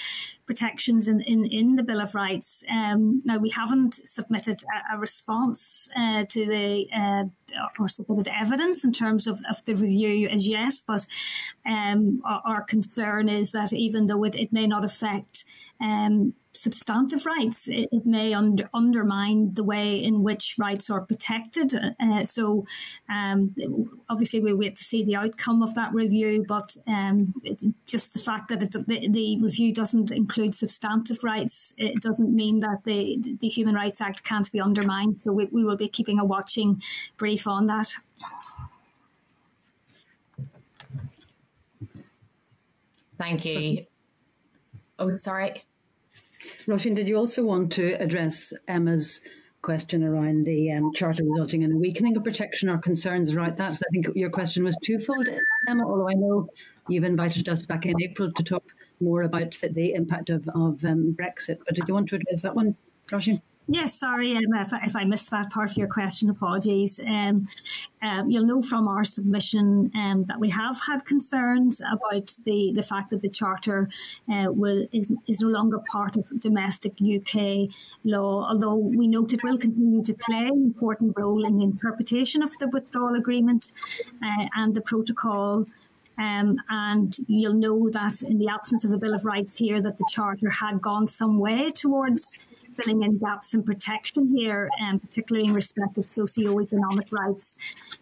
protections 0.49 1.07
in, 1.07 1.21
in, 1.21 1.45
in 1.45 1.77
the 1.77 1.83
Bill 1.85 2.01
of 2.01 2.15
Rights. 2.15 2.65
Um, 2.71 3.23
now, 3.25 3.37
we 3.37 3.51
haven't 3.51 4.01
submitted 4.09 4.65
a, 4.65 4.97
a 4.97 4.99
response 4.99 5.89
uh, 5.95 6.25
to 6.25 6.47
the 6.47 6.89
uh, 6.93 7.25
or 7.79 7.89
submitted 7.89 8.29
evidence 8.29 8.83
in 8.83 8.93
terms 8.93 9.27
of, 9.29 9.41
of 9.49 9.65
the 9.67 9.75
review 9.75 10.27
as 10.29 10.49
yet, 10.49 10.75
but 10.87 11.07
um, 11.67 12.23
our, 12.25 12.43
our, 12.45 12.63
concern 12.63 13.29
is 13.29 13.53
that 13.53 13.73
even 13.73 14.07
though 14.07 14.25
it, 14.25 14.35
it 14.35 14.53
may 14.53 14.67
not 14.67 14.85
affect 14.85 15.45
um, 15.81 16.33
substantive 16.59 17.27
rights. 17.27 17.69
It, 17.69 17.89
it 17.93 18.07
may 18.07 18.33
under, 18.33 18.69
undermine 18.75 19.55
the 19.55 19.65
way 19.65 20.03
in 20.03 20.23
which 20.23 20.57
rights 20.59 20.91
are 20.91 21.01
protected. 21.01 21.73
Uh, 22.01 22.25
so, 22.25 22.67
um, 23.09 23.55
obviously, 24.09 24.41
we 24.41 24.53
wait 24.53 24.77
to 24.77 24.85
see 24.85 25.05
the 25.05 25.17
outcome 25.17 25.63
of 25.63 25.75
that 25.75 25.93
review, 25.95 26.45
but 26.47 26.77
um, 26.87 27.35
just 27.87 28.13
the 28.13 28.19
fact 28.19 28.49
that 28.49 28.63
it, 28.63 28.73
the, 28.73 29.09
the, 29.09 29.39
review 29.41 29.73
doesn't 29.73 30.11
include 30.11 30.55
substantive 30.55 31.23
rights, 31.23 31.75
it 31.79 32.03
doesn't 32.03 32.35
mean 32.35 32.61
that 32.61 32.85
the, 32.85 33.19
the 33.41 33.49
Human 33.49 33.75
Rights 33.75 34.01
Act 34.01 34.25
can't 34.25 34.51
be 34.51 34.61
undermined. 34.61 35.21
So, 35.21 35.33
we, 35.33 35.47
we 35.47 35.65
will 35.65 35.77
be 35.77 35.89
keeping 35.89 36.19
a 36.19 36.25
watching 36.25 36.83
brief 37.17 37.47
on 37.47 37.67
that. 37.67 37.95
Thank 43.19 43.45
you. 43.45 43.87
Oh, 44.99 45.17
sorry. 45.17 45.65
Roisin, 46.67 46.95
did 46.95 47.09
you 47.09 47.17
also 47.17 47.45
want 47.45 47.73
to 47.73 47.93
address 48.01 48.53
Emma's 48.67 49.21
question 49.63 50.05
around 50.05 50.45
the 50.45 50.73
um, 50.73 50.93
charter 50.95 51.25
resulting 51.25 51.63
in 51.63 51.73
a 51.73 51.77
weakening 51.77 52.17
of 52.17 52.25
protection 52.25 52.69
or 52.69 52.79
concerns 52.79 53.35
around 53.35 53.57
that? 53.57 53.73
I 53.73 53.91
think 53.93 54.09
your 54.15 54.31
question 54.31 54.65
was 54.65 54.77
twofold, 54.85 55.29
Emma, 55.69 55.85
although 55.87 56.09
I 56.09 56.15
know 56.15 56.49
you've 56.89 57.05
invited 57.05 57.49
us 57.49 57.67
back 57.67 57.87
in 57.87 57.95
April 58.03 58.33
to 58.33 58.43
talk 58.43 58.65
more 59.01 59.23
about 59.23 59.59
the 59.73 59.95
impact 59.95 60.31
of, 60.31 60.49
of 60.49 60.85
um, 60.85 61.17
Brexit. 61.19 61.59
But 61.65 61.75
did 61.75 61.89
you 61.89 61.95
want 61.95 62.09
to 62.11 62.17
address 62.17 62.43
that 62.43 62.55
one, 62.55 62.77
Roisin? 63.09 63.43
Yes, 63.71 64.01
sorry 64.01 64.35
um, 64.35 64.55
if, 64.55 64.73
if, 64.73 64.97
I 64.97 65.05
missed 65.05 65.31
that 65.31 65.51
part 65.51 65.71
of 65.71 65.77
your 65.77 65.89
question. 65.89 66.31
Apologies. 66.31 66.99
Um, 67.07 67.47
um, 68.01 68.31
you'll 68.31 68.47
know 68.47 68.63
from 68.63 68.89
our 68.89 69.05
submission 69.05 69.91
um, 69.95 70.25
that 70.25 70.41
we 70.41 70.49
have 70.49 70.81
had 70.87 71.05
concerns 71.05 71.83
about 71.83 72.35
the, 72.47 72.73
the 72.75 72.83
fact 72.83 73.11
that 73.11 73.21
the 73.21 73.29
charter 73.29 73.91
uh, 74.33 74.47
will 74.49 74.87
is, 74.91 75.13
is 75.27 75.43
no 75.43 75.49
longer 75.49 75.81
part 75.81 76.17
of 76.17 76.41
domestic 76.41 76.95
UK 77.03 77.69
law. 78.05 78.49
Although 78.49 78.77
we 78.77 79.07
note 79.07 79.35
it 79.35 79.45
will 79.45 79.59
continue 79.59 80.03
to 80.03 80.15
play 80.15 80.47
an 80.47 80.65
important 80.65 81.13
role 81.19 81.45
in 81.45 81.59
the 81.59 81.65
interpretation 81.65 82.43
of 82.43 82.57
the 82.61 82.69
withdrawal 82.69 83.17
agreement 83.17 83.73
uh, 84.23 84.47
and 84.57 84.75
the 84.75 84.81
protocol. 84.81 85.67
Um, 86.17 86.57
and 86.71 87.15
you'll 87.29 87.53
know 87.53 87.91
that 87.91 88.23
in 88.23 88.39
the 88.39 88.49
absence 88.49 88.87
of 88.87 88.93
a 88.93 88.99
Bill 88.99 89.15
of 89.15 89.27
Rights 89.27 89.59
here, 89.59 89.83
that 89.83 89.99
the 89.99 90.07
Charter 90.11 90.49
had 90.49 90.81
gone 90.81 91.07
some 91.07 91.39
way 91.39 91.71
towards 91.71 92.45
filling 92.79 93.03
in 93.03 93.19
gaps 93.19 93.55
in 93.55 93.63
protection 93.63 94.35
here, 94.37 94.71
um, 94.81 94.99
particularly 95.01 95.49
in 95.49 95.55
respect 95.55 95.99
of 95.99 96.09
socio-economic 96.09 97.07
rights. 97.11 97.57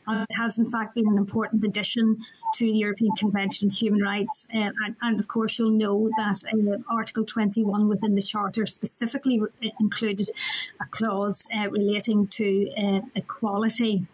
Uh, 0.07 0.25
it 0.29 0.35
has 0.37 0.59
in 0.59 0.71
fact 0.71 0.95
been 0.95 1.09
an 1.09 1.19
important 1.19 1.65
addition 1.65 2.17
to 2.55 2.67
the 2.67 2.79
European 2.79 3.15
Convention 3.17 3.67
on 3.67 3.71
Human 3.71 4.03
Rights. 4.03 4.47
Uh, 4.55 4.71
and, 4.85 4.97
and, 5.03 5.21
of 5.21 5.29
course, 5.29 5.59
you'll 5.59 5.71
know 5.71 6.11
that 6.17 6.43
uh, 6.53 6.95
Article 6.95 7.25
21 7.25 7.89
within 7.89 8.15
the 8.15 8.23
Charter 8.23 8.67
specifically 8.67 9.41
re- 9.41 9.75
included 9.81 10.29
a 10.81 10.87
clause 10.87 11.47
uh, 11.57 11.69
relating 11.71 12.27
to 12.29 12.71
uh, 12.77 13.01
equality 13.15 14.07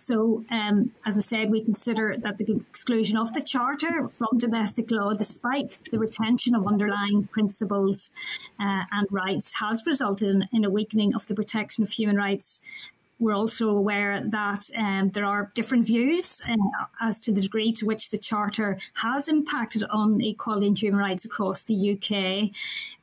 so, 0.00 0.44
um, 0.50 0.92
as 1.04 1.18
I 1.18 1.20
said, 1.20 1.50
we 1.50 1.62
consider 1.62 2.16
that 2.18 2.38
the 2.38 2.56
exclusion 2.70 3.18
of 3.18 3.34
the 3.34 3.42
Charter 3.42 4.08
from 4.08 4.38
domestic 4.38 4.90
law, 4.90 5.12
despite 5.12 5.78
the 5.90 5.98
retention 5.98 6.54
of 6.54 6.66
underlying 6.66 7.28
principles 7.30 8.10
uh, 8.58 8.84
and 8.90 9.06
rights, 9.10 9.60
has 9.60 9.84
resulted 9.86 10.30
in, 10.30 10.48
in 10.52 10.64
a 10.64 10.70
weakening 10.70 11.14
of 11.14 11.26
the 11.26 11.34
protection 11.34 11.84
of 11.84 11.90
human 11.90 12.16
rights 12.16 12.64
we're 13.20 13.34
also 13.34 13.68
aware 13.68 14.22
that 14.24 14.70
um, 14.74 15.10
there 15.10 15.26
are 15.26 15.52
different 15.54 15.84
views 15.84 16.40
uh, 16.48 16.86
as 17.02 17.20
to 17.20 17.32
the 17.32 17.42
degree 17.42 17.70
to 17.72 17.84
which 17.84 18.08
the 18.08 18.16
Charter 18.16 18.78
has 18.94 19.28
impacted 19.28 19.84
on 19.90 20.22
equality 20.22 20.68
and 20.68 20.78
human 20.78 20.98
rights 20.98 21.26
across 21.26 21.64
the 21.64 21.92
UK. 21.92 22.50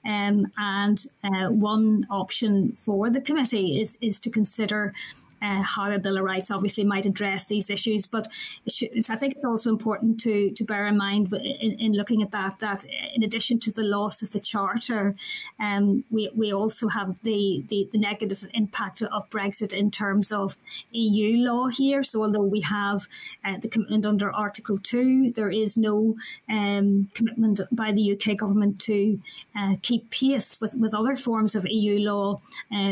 Um, 0.03 0.51
and 0.57 1.05
uh, 1.23 1.49
one 1.49 2.07
option 2.09 2.71
for 2.71 3.11
the 3.11 3.21
committee 3.21 3.79
is, 3.79 3.95
is 4.01 4.19
to 4.21 4.31
consider 4.31 4.95
uh, 5.41 5.61
how 5.61 5.91
a 5.91 5.99
Bill 5.99 6.17
of 6.17 6.23
Rights 6.23 6.51
obviously 6.51 6.83
might 6.83 7.05
address 7.05 7.45
these 7.45 7.69
issues. 7.69 8.05
But 8.05 8.27
I 8.67 9.15
think 9.15 9.35
it's 9.35 9.45
also 9.45 9.69
important 9.69 10.19
to, 10.21 10.51
to 10.51 10.63
bear 10.63 10.87
in 10.87 10.97
mind 10.97 11.31
in, 11.33 11.73
in, 11.79 11.93
looking 11.93 12.21
at 12.21 12.31
that, 12.31 12.59
that 12.59 12.85
in 13.15 13.23
addition 13.23 13.59
to 13.61 13.71
the 13.71 13.83
loss 13.83 14.21
of 14.21 14.31
the 14.31 14.39
Charter, 14.39 15.15
um, 15.59 16.03
we, 16.09 16.29
we 16.35 16.53
also 16.53 16.87
have 16.89 17.15
the, 17.23 17.63
the, 17.69 17.89
the, 17.91 17.97
negative 17.97 18.47
impact 18.53 19.01
of 19.01 19.29
Brexit 19.29 19.73
in 19.73 19.89
terms 19.91 20.31
of 20.31 20.55
EU 20.91 21.37
law 21.43 21.67
here. 21.67 22.03
So 22.03 22.23
although 22.23 22.43
we 22.43 22.61
have 22.61 23.07
uh, 23.43 23.57
the 23.57 23.67
commitment 23.67 24.05
under 24.05 24.31
Article 24.31 24.77
2, 24.77 25.31
there 25.31 25.49
is 25.49 25.77
no 25.77 26.15
um, 26.49 27.09
commitment 27.13 27.59
by 27.71 27.91
the 27.91 28.13
UK 28.13 28.37
government 28.37 28.79
to 28.81 29.19
uh, 29.57 29.75
keep 29.81 30.09
pace 30.11 30.61
with, 30.61 30.75
with 30.75 30.93
other 30.93 31.15
forms 31.15 31.55
of 31.55 31.65
EU 31.67 31.99
law, 31.99 32.39
uh, 32.71 32.91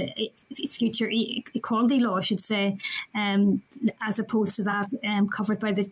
future 0.68 1.10
equality 1.54 2.00
law, 2.00 2.20
should 2.36 2.46
say, 2.46 2.78
um, 3.14 3.62
as 4.02 4.20
opposed 4.20 4.56
to 4.58 4.64
that 4.64 4.88
um, 5.08 5.30
covered 5.30 5.60
by 5.60 5.72
the 5.72 5.90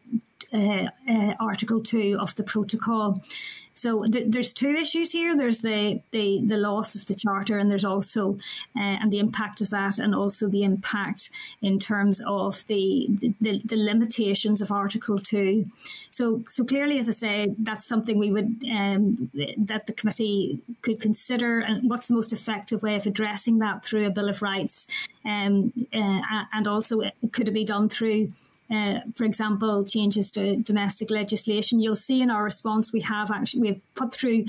uh, 0.53 0.87
uh, 1.09 1.33
Article 1.39 1.81
2 1.81 2.17
of 2.19 2.35
the 2.35 2.43
protocol. 2.43 3.21
So 3.73 4.05
th- 4.05 4.25
there's 4.27 4.53
two 4.53 4.75
issues 4.75 5.11
here. 5.11 5.35
There's 5.35 5.61
the, 5.61 6.01
the, 6.11 6.41
the 6.45 6.57
loss 6.57 6.95
of 6.95 7.05
the 7.05 7.15
charter, 7.15 7.57
and 7.57 7.69
there's 7.69 7.85
also 7.85 8.37
uh, 8.75 8.97
and 9.01 9.11
the 9.11 9.19
impact 9.19 9.61
of 9.61 9.69
that, 9.69 9.97
and 9.97 10.13
also 10.13 10.47
the 10.47 10.63
impact 10.63 11.29
in 11.61 11.79
terms 11.79 12.21
of 12.25 12.65
the, 12.67 13.07
the, 13.41 13.61
the 13.65 13.75
limitations 13.75 14.61
of 14.61 14.71
Article 14.71 15.19
Two. 15.19 15.65
So 16.09 16.43
so 16.47 16.63
clearly, 16.63 16.99
as 16.99 17.09
I 17.09 17.13
say, 17.13 17.55
that's 17.57 17.85
something 17.85 18.17
we 18.19 18.31
would 18.31 18.63
um, 18.71 19.31
that 19.57 19.87
the 19.87 19.93
committee 19.93 20.61
could 20.81 21.01
consider, 21.01 21.59
and 21.59 21.89
what's 21.89 22.07
the 22.07 22.13
most 22.13 22.33
effective 22.33 22.83
way 22.83 22.95
of 22.95 23.07
addressing 23.07 23.59
that 23.59 23.83
through 23.83 24.05
a 24.05 24.11
Bill 24.11 24.29
of 24.29 24.41
Rights, 24.41 24.87
um, 25.25 25.73
uh, 25.93 26.21
and 26.53 26.67
also 26.67 27.01
could 27.31 27.47
it 27.47 27.53
be 27.53 27.65
done 27.65 27.89
through 27.89 28.31
uh, 28.73 28.99
for 29.15 29.23
example, 29.23 29.85
changes 29.85 30.31
to 30.31 30.55
domestic 30.57 31.11
legislation. 31.11 31.79
You'll 31.79 31.95
see 31.95 32.21
in 32.21 32.29
our 32.29 32.43
response 32.43 32.91
we 32.91 33.01
have 33.01 33.31
actually 33.31 33.61
we've 33.61 33.81
put 33.95 34.13
through 34.13 34.45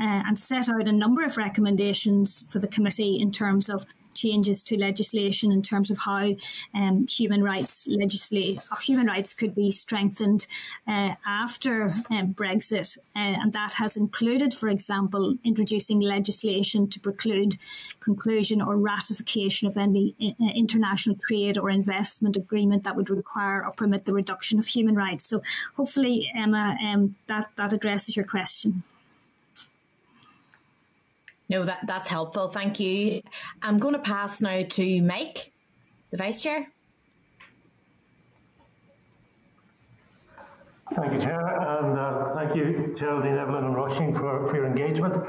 uh, 0.00 0.22
and 0.26 0.38
set 0.38 0.68
out 0.68 0.88
a 0.88 0.92
number 0.92 1.24
of 1.24 1.36
recommendations 1.36 2.44
for 2.50 2.58
the 2.58 2.68
committee 2.68 3.20
in 3.20 3.32
terms 3.32 3.68
of 3.68 3.86
changes 4.18 4.62
to 4.64 4.76
legislation 4.76 5.52
in 5.52 5.62
terms 5.62 5.90
of 5.90 5.98
how 5.98 6.34
um, 6.74 7.06
human 7.06 7.42
rights 7.42 7.86
legislate 7.86 8.60
human 8.82 9.06
rights 9.06 9.34
could 9.34 9.54
be 9.54 9.70
strengthened 9.70 10.46
uh, 10.86 11.14
after 11.26 11.94
um, 12.10 12.34
Brexit, 12.34 12.98
uh, 13.16 13.36
and 13.42 13.52
that 13.52 13.74
has 13.74 13.96
included, 13.96 14.54
for 14.54 14.68
example, 14.68 15.36
introducing 15.44 16.00
legislation 16.00 16.88
to 16.90 17.00
preclude 17.00 17.58
conclusion 18.00 18.60
or 18.60 18.76
ratification 18.76 19.68
of 19.68 19.76
any 19.76 20.14
uh, 20.20 20.44
international 20.54 21.16
trade 21.26 21.58
or 21.58 21.70
investment 21.70 22.36
agreement 22.36 22.84
that 22.84 22.96
would 22.96 23.10
require 23.10 23.64
or 23.64 23.72
permit 23.72 24.04
the 24.04 24.12
reduction 24.12 24.58
of 24.58 24.66
human 24.66 24.94
rights. 24.94 25.24
So, 25.24 25.42
hopefully, 25.76 26.30
Emma, 26.34 26.76
um, 26.82 27.16
that 27.26 27.50
that 27.56 27.72
addresses 27.72 28.16
your 28.16 28.26
question. 28.26 28.82
No, 31.48 31.64
that, 31.64 31.80
that's 31.86 32.08
helpful. 32.08 32.48
Thank 32.48 32.78
you. 32.78 33.22
I'm 33.62 33.78
going 33.78 33.94
to 33.94 34.00
pass 34.00 34.40
now 34.40 34.64
to 34.68 35.02
Mike, 35.02 35.52
the 36.10 36.18
Vice 36.18 36.42
Chair. 36.42 36.68
Thank 40.94 41.12
you, 41.12 41.20
Chair, 41.20 41.46
and 41.46 41.98
uh, 41.98 42.34
thank 42.34 42.54
you, 42.56 42.94
Geraldine, 42.98 43.36
Evelyn 43.36 43.64
and 43.64 43.76
Roisin 43.76 44.12
for, 44.14 44.46
for 44.46 44.56
your 44.56 44.66
engagement. 44.66 45.22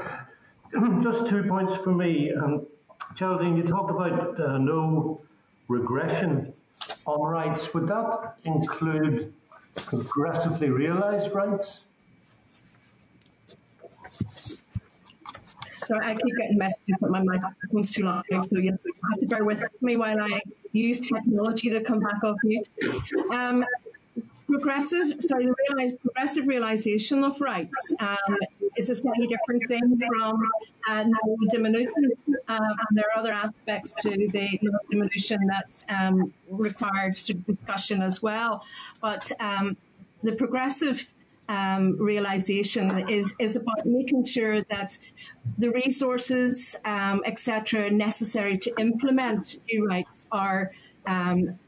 Just 1.02 1.26
two 1.26 1.42
points 1.42 1.76
for 1.76 1.92
me. 1.92 2.32
Um, 2.32 2.66
Geraldine, 3.14 3.56
you 3.56 3.62
talked 3.62 3.90
about 3.90 4.40
uh, 4.40 4.56
no 4.56 5.20
regression 5.68 6.54
on 7.04 7.20
rights. 7.20 7.74
Would 7.74 7.88
that 7.88 8.36
include 8.44 9.34
progressively 9.74 10.70
realised 10.70 11.32
rights? 11.32 11.80
Sorry, 15.90 16.06
I 16.06 16.14
keep 16.14 16.36
getting 16.36 16.58
messages 16.58 16.94
that 17.00 17.10
my 17.10 17.22
microphone's 17.22 17.90
too 17.90 18.04
long, 18.04 18.22
so 18.48 18.58
you 18.58 18.78
have 19.10 19.20
to 19.20 19.26
bear 19.26 19.44
with 19.44 19.60
me 19.80 19.96
while 19.96 20.20
I 20.20 20.40
use 20.72 21.00
technology 21.00 21.68
to 21.70 21.80
come 21.80 21.98
back 21.98 22.22
off 22.22 22.36
mute. 22.44 22.68
Um, 23.32 23.64
progressive, 24.46 25.08
sorry, 25.20 25.46
the 25.46 25.54
realize, 25.68 25.98
progressive 26.00 26.46
realization 26.46 27.24
of 27.24 27.40
rights 27.40 27.92
um, 27.98 28.36
is 28.76 28.88
a 28.88 28.94
slightly 28.94 29.26
different 29.26 29.66
thing 29.66 30.00
from 30.06 30.48
uh, 30.88 31.04
no 31.04 31.36
diminution, 31.50 32.12
uh, 32.48 32.72
and 32.88 32.92
there 32.92 33.06
are 33.12 33.18
other 33.18 33.32
aspects 33.32 33.92
to 33.94 34.10
the 34.10 34.58
no 34.62 34.78
diminution 34.90 35.38
that 35.48 35.84
um, 35.88 36.32
require 36.48 37.10
discussion 37.10 38.00
as 38.00 38.22
well. 38.22 38.64
But 39.00 39.32
um, 39.40 39.76
the 40.22 40.32
progressive 40.32 41.06
um, 41.50 41.96
realization 41.98 43.08
is 43.08 43.34
is 43.40 43.56
about 43.56 43.84
making 43.84 44.24
sure 44.24 44.62
that 44.74 44.98
the 45.58 45.70
resources, 45.70 46.76
um, 46.84 47.22
etc., 47.26 47.90
necessary 47.90 48.58
to 48.58 48.72
implement 48.78 49.58
new 49.70 49.86
rights 49.86 50.26
are 50.32 50.72
um, 51.06 51.58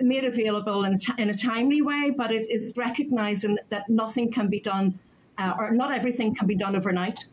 made 0.00 0.24
available 0.24 0.84
in, 0.84 0.98
in, 1.18 1.30
a 1.30 1.36
timely 1.36 1.82
way, 1.82 2.12
but 2.16 2.30
it 2.32 2.50
is 2.50 2.72
recognizing 2.76 3.58
that 3.68 3.88
nothing 3.88 4.32
can 4.32 4.48
be 4.48 4.60
done, 4.60 4.98
uh, 5.38 5.54
or 5.58 5.70
not 5.72 5.92
everything 5.92 6.34
can 6.34 6.46
be 6.46 6.54
done 6.54 6.76
overnight. 6.76 7.26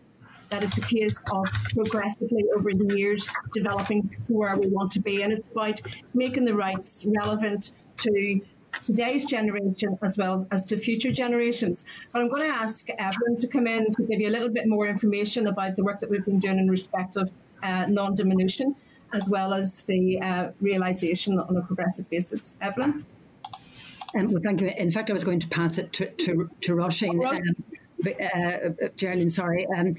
That 0.50 0.64
it's 0.64 0.78
a 0.78 0.82
case 0.82 1.22
of 1.32 1.46
progressively 1.74 2.46
over 2.56 2.72
the 2.72 2.96
years 2.96 3.30
developing 3.54 4.16
where 4.28 4.56
we 4.56 4.68
want 4.68 4.92
to 4.94 5.02
be, 5.02 5.22
and 5.22 5.34
it's 5.34 5.48
about 5.52 5.82
making 6.14 6.46
the 6.46 6.54
rights 6.56 7.06
relevant 7.08 7.72
to 7.98 8.42
today's 8.86 9.26
generation 9.26 9.98
as 10.02 10.18
well 10.18 10.48
as 10.52 10.66
to 10.66 10.78
future 10.78 11.12
generations. 11.12 11.86
But 12.12 12.22
I'm 12.22 12.30
going 12.30 12.44
to 12.44 12.50
ask 12.50 12.88
Evelyn 12.98 13.38
to 13.38 13.48
come 13.48 13.68
in 13.68 13.94
to 13.94 14.04
give 14.04 14.20
you 14.20 14.30
a 14.30 14.32
little 14.32 14.50
bit 14.50 14.68
more 14.68 14.88
information 14.88 15.48
about 15.48 15.76
the 15.76 15.84
work 15.84 16.00
that 16.00 16.10
we've 16.10 16.26
been 16.26 16.40
doing 16.40 16.60
in 16.60 16.70
respect 16.70 17.16
of 17.16 17.30
uh, 17.64 17.86
non-diminution, 17.88 18.76
as 19.14 19.28
well 19.28 19.54
as 19.54 19.84
the 19.84 20.20
uh, 20.20 20.52
realisation 20.62 21.40
on 21.40 21.58
a 21.58 21.62
progressive 21.62 22.10
basis. 22.10 22.56
Evelyn? 22.62 23.06
Um, 24.16 24.32
well, 24.32 24.42
thank 24.44 24.62
you. 24.62 24.72
In 24.78 24.92
fact, 24.92 25.10
I 25.10 25.14
was 25.14 25.24
going 25.24 25.40
to 25.40 25.48
pass 25.48 25.78
it 25.78 25.92
to, 25.94 26.10
to, 26.10 26.50
to 26.62 26.76
Roisin. 26.76 27.26
Um, 27.26 27.56
uh, 28.06 28.88
Geraldine, 28.96 29.30
sorry. 29.30 29.68
Um, 29.76 29.96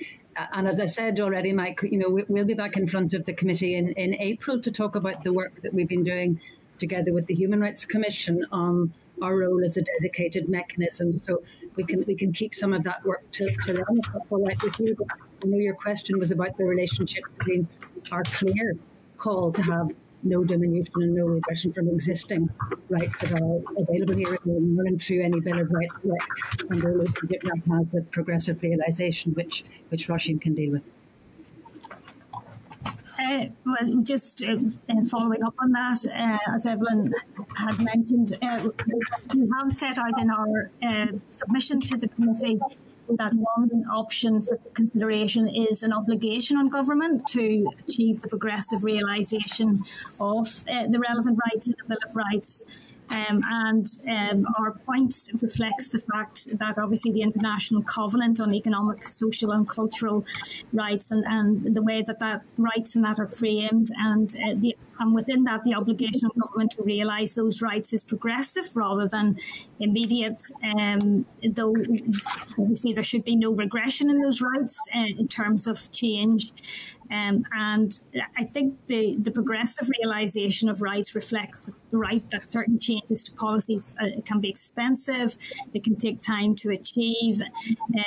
and 0.52 0.68
as 0.68 0.78
I 0.78 0.86
said 0.86 1.18
already, 1.20 1.52
Mike, 1.52 1.80
you 1.82 1.98
know, 1.98 2.20
we'll 2.28 2.44
be 2.44 2.54
back 2.54 2.76
in 2.76 2.86
front 2.86 3.12
of 3.12 3.24
the 3.24 3.32
committee 3.32 3.74
in, 3.74 3.90
in 3.92 4.14
April 4.14 4.60
to 4.62 4.70
talk 4.70 4.94
about 4.94 5.24
the 5.24 5.32
work 5.32 5.62
that 5.62 5.74
we've 5.74 5.88
been 5.88 6.04
doing 6.04 6.40
together 6.78 7.12
with 7.12 7.26
the 7.26 7.34
Human 7.34 7.60
Rights 7.60 7.84
Commission 7.84 8.46
on 8.52 8.92
our 9.22 9.36
role 9.36 9.64
as 9.64 9.76
a 9.76 9.82
dedicated 9.82 10.48
mechanism. 10.48 11.18
So 11.18 11.42
we 11.76 11.84
can 11.84 12.04
we 12.06 12.14
can 12.14 12.32
keep 12.32 12.54
some 12.54 12.72
of 12.72 12.84
that 12.84 13.04
work 13.04 13.30
to, 13.32 13.48
to 13.64 13.72
them 13.72 14.00
with 14.24 14.80
you. 14.80 14.94
But 14.96 15.08
I 15.42 15.46
know 15.46 15.58
your 15.58 15.74
question 15.74 16.18
was 16.18 16.30
about 16.30 16.56
the 16.56 16.64
relationship 16.64 17.24
between 17.38 17.68
our 18.10 18.22
clear 18.24 18.76
call 19.16 19.52
to 19.52 19.62
have 19.62 19.88
no 20.22 20.42
diminution 20.42 20.94
and 20.96 21.14
no 21.14 21.26
regression 21.26 21.72
from 21.72 21.88
existing 21.88 22.48
rights 22.88 23.14
that 23.20 23.40
are 23.40 23.60
available 23.76 24.14
here 24.14 24.36
in 24.44 24.76
Ireland 24.78 25.00
through 25.02 25.22
any 25.22 25.40
Bill 25.40 25.60
of 25.60 25.70
Rights 25.70 25.94
and 26.70 26.82
the 26.82 26.88
relationship 26.88 27.42
that 27.42 27.62
has 27.70 27.86
with 27.92 28.10
progressive 28.10 28.62
realisation, 28.62 29.32
which 29.32 29.64
which 29.90 30.08
Roisin 30.08 30.40
can 30.40 30.54
deal 30.54 30.72
with. 30.72 30.82
Uh, 33.18 33.46
well, 33.66 34.00
just 34.02 34.42
uh, 34.42 34.56
following 35.10 35.42
up 35.42 35.54
on 35.58 35.72
that, 35.72 35.98
uh, 36.14 36.54
as 36.54 36.66
Evelyn 36.66 37.12
had 37.56 37.78
mentioned, 37.82 38.38
uh, 38.40 38.68
we 39.34 39.48
have 39.58 39.76
set 39.76 39.98
out 39.98 40.20
in 40.20 40.30
our 40.30 40.70
uh, 40.82 41.06
submission 41.30 41.80
to 41.80 41.96
the 41.96 42.08
committee 42.08 42.60
that 43.16 43.32
one 43.32 43.84
option 43.90 44.42
for 44.42 44.56
consideration 44.74 45.48
is 45.48 45.82
an 45.82 45.92
obligation 45.92 46.56
on 46.56 46.68
government 46.68 47.26
to 47.26 47.66
achieve 47.80 48.20
the 48.22 48.28
progressive 48.28 48.84
realisation 48.84 49.82
of 50.20 50.62
uh, 50.70 50.86
the 50.88 50.98
relevant 50.98 51.38
rights 51.46 51.66
in 51.66 51.74
the 51.78 51.84
Bill 51.88 51.98
of 52.08 52.14
Rights 52.14 52.66
um, 53.10 53.42
and 53.50 53.86
um, 54.08 54.46
our 54.58 54.72
point 54.72 55.14
reflects 55.40 55.88
the 55.90 56.00
fact 56.00 56.58
that 56.58 56.78
obviously 56.78 57.12
the 57.12 57.22
International 57.22 57.82
Covenant 57.82 58.40
on 58.40 58.54
Economic, 58.54 59.08
Social 59.08 59.52
and 59.52 59.68
Cultural 59.68 60.24
Rights 60.72 61.10
and, 61.10 61.24
and 61.26 61.74
the 61.74 61.82
way 61.82 62.02
that 62.02 62.18
that 62.20 62.42
rights 62.56 62.96
and 62.96 63.04
that 63.04 63.18
are 63.18 63.28
framed 63.28 63.90
and 63.98 64.34
uh, 64.36 64.54
the 64.56 64.76
and 65.00 65.14
within 65.14 65.44
that 65.44 65.62
the 65.64 65.74
obligation 65.74 66.26
of 66.26 66.40
government 66.40 66.72
to 66.72 66.82
realise 66.82 67.34
those 67.34 67.62
rights 67.62 67.92
is 67.92 68.02
progressive 68.02 68.74
rather 68.74 69.06
than 69.06 69.38
immediate. 69.78 70.42
Um, 70.76 71.24
though 71.52 71.74
obviously 72.58 72.92
there 72.92 73.04
should 73.04 73.24
be 73.24 73.36
no 73.36 73.52
regression 73.52 74.10
in 74.10 74.20
those 74.20 74.40
rights 74.40 74.78
uh, 74.94 75.06
in 75.18 75.28
terms 75.28 75.66
of 75.66 75.90
change. 75.92 76.52
Um, 77.10 77.46
and 77.52 77.98
I 78.36 78.44
think 78.44 78.78
the, 78.86 79.16
the 79.18 79.30
progressive 79.30 79.90
realisation 80.00 80.68
of 80.68 80.82
rights 80.82 81.14
reflects 81.14 81.64
the 81.64 81.72
right 81.90 82.28
that 82.30 82.48
certain 82.48 82.78
changes 82.78 83.22
to 83.24 83.32
policies 83.32 83.96
uh, 84.00 84.20
can 84.24 84.40
be 84.40 84.48
expensive, 84.48 85.36
it 85.74 85.84
can 85.84 85.96
take 85.96 86.20
time 86.20 86.54
to 86.56 86.70
achieve, 86.70 87.40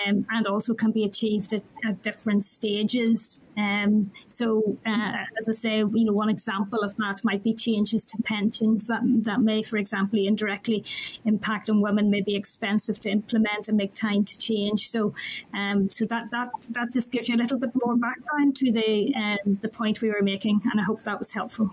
um, 0.08 0.26
and 0.30 0.48
also 0.48 0.74
can 0.74 0.92
be 0.92 1.04
achieved 1.04 1.54
at, 1.54 1.64
at 1.84 2.02
different 2.02 2.46
stages. 2.46 3.42
Um, 3.58 4.12
so, 4.28 4.78
uh, 4.86 5.26
as 5.40 5.50
I 5.50 5.52
say, 5.52 5.78
you 5.80 6.06
know, 6.06 6.14
one 6.14 6.30
example 6.30 6.80
of 6.84 6.96
that 6.98 7.24
might 7.24 7.44
be 7.44 7.54
changes 7.54 8.06
to 8.06 8.18
pensions 8.24 8.88
that 8.88 9.02
that 9.04 9.42
may, 9.42 9.62
for 9.64 9.78
example, 9.78 10.20
indirectly 10.20 10.86
impact 11.26 11.70
on 11.70 11.82
women, 11.82 12.10
may 12.10 12.22
be 12.22 12.36
expensive 12.36 13.00
to 13.02 13.10
implement 13.10 13.68
and 13.68 13.78
make 13.78 13.94
time 13.94 14.24
to 14.26 14.38
change. 14.38 14.90
So, 14.90 15.14
um, 15.54 15.92
so 15.92 16.06
that 16.06 16.32
that 16.32 16.50
that 16.70 16.94
just 16.94 17.12
gives 17.12 17.28
you 17.28 17.36
a 17.36 17.42
little 17.42 17.60
bit 17.60 17.72
more 17.84 17.96
background 17.96 18.56
to 18.58 18.72
the 18.72 19.14
um, 19.16 19.60
the 19.62 19.70
point 19.70 20.02
we 20.02 20.10
were 20.10 20.22
making, 20.22 20.62
and 20.72 20.80
I 20.80 20.84
hope 20.84 21.02
that 21.02 21.20
was 21.20 21.32
helpful. 21.32 21.72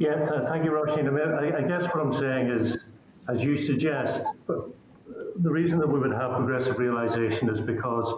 Yeah, 0.00 0.24
thank 0.48 0.64
you, 0.64 0.70
Roisin. 0.70 1.06
I, 1.12 1.58
I 1.58 1.60
guess 1.60 1.84
what 1.84 2.00
I'm 2.00 2.14
saying 2.14 2.48
is, 2.48 2.78
as 3.28 3.44
you 3.44 3.54
suggest, 3.54 4.22
the 4.46 5.50
reason 5.50 5.78
that 5.78 5.88
we 5.88 6.00
would 6.00 6.12
have 6.12 6.30
progressive 6.36 6.78
realisation 6.78 7.50
is 7.50 7.60
because 7.60 8.10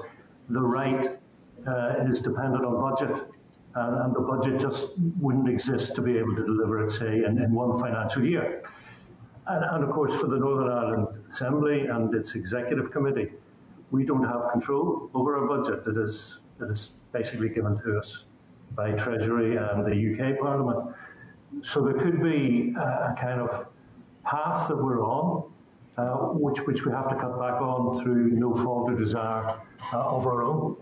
the 0.49 0.61
right 0.61 1.19
uh, 1.67 1.95
is 2.09 2.21
dependent 2.21 2.65
on 2.65 2.81
budget. 2.81 3.27
And, 3.75 3.97
and, 4.01 4.15
the 4.15 4.21
budget 4.21 4.61
just 4.61 4.91
wouldn't 5.19 5.49
exist 5.49 5.97
to 5.97 6.03
be 6.03 6.19
able 6.19 6.37
to 6.37 6.45
deliver 6.45 6.87
it, 6.87 6.93
say, 6.93 7.25
in, 7.25 7.43
in 7.43 7.53
one 7.53 7.81
financial 7.81 8.25
year. 8.25 8.63
And, 9.49 9.65
and, 9.65 9.83
of 9.83 9.91
course, 9.91 10.15
for 10.21 10.29
the 10.29 10.37
Northern 10.37 10.71
Ireland 10.71 11.09
Assembly 11.33 11.87
and 11.87 12.15
its 12.15 12.37
executive 12.37 12.93
committee, 12.93 13.33
we 13.91 14.05
don't 14.05 14.25
have 14.25 14.53
control 14.53 15.11
over 15.15 15.37
our 15.37 15.49
budget 15.49 15.85
that 15.87 15.97
is, 15.97 16.39
that 16.59 16.71
is 16.71 16.91
basically 17.13 17.49
given 17.49 17.77
to 17.83 17.99
us 17.99 18.25
by 18.77 18.93
Treasury 18.93 19.57
and 19.57 19.85
the 19.85 20.13
UK 20.13 20.39
Parliament. 20.39 20.95
So 21.63 21.83
there 21.83 21.95
could 21.95 22.23
be 22.23 22.75
a, 22.77 22.81
a 22.81 23.17
kind 23.21 23.41
of 23.41 23.67
path 24.25 24.69
that 24.69 24.77
we're 24.77 25.05
on, 25.05 25.51
uh, 25.97 26.15
which, 26.33 26.59
which 26.67 26.85
we 26.87 26.93
have 26.93 27.09
to 27.09 27.15
cut 27.17 27.39
back 27.39 27.61
on 27.61 28.03
through 28.03 28.31
no 28.31 28.55
fault 28.55 28.91
or 28.91 28.97
desire 28.97 29.57
uh, 29.93 29.99
of 29.99 30.27
our 30.27 30.43
own. 30.43 30.77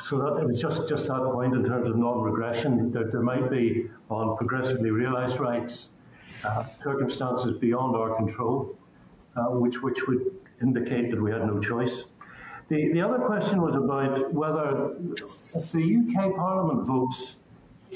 So 0.00 0.18
that, 0.18 0.42
it 0.42 0.46
was 0.46 0.60
just, 0.60 0.88
just 0.88 1.06
that 1.06 1.20
point 1.20 1.54
in 1.54 1.64
terms 1.64 1.88
of 1.88 1.96
non-regression, 1.96 2.90
that 2.92 3.12
there 3.12 3.22
might 3.22 3.50
be 3.50 3.88
on 4.10 4.36
progressively 4.36 4.90
realised 4.90 5.38
rights 5.38 5.88
uh, 6.44 6.66
circumstances 6.82 7.56
beyond 7.58 7.96
our 7.96 8.14
control, 8.16 8.76
uh, 9.36 9.44
which, 9.44 9.82
which 9.82 10.06
would 10.08 10.30
indicate 10.60 11.10
that 11.10 11.22
we 11.22 11.30
had 11.30 11.46
no 11.46 11.58
choice. 11.60 12.04
The, 12.68 12.92
the 12.92 13.00
other 13.00 13.18
question 13.18 13.62
was 13.62 13.76
about 13.76 14.32
whether 14.32 14.94
the 14.98 16.16
UK 16.16 16.34
Parliament 16.34 16.86
votes 16.86 17.36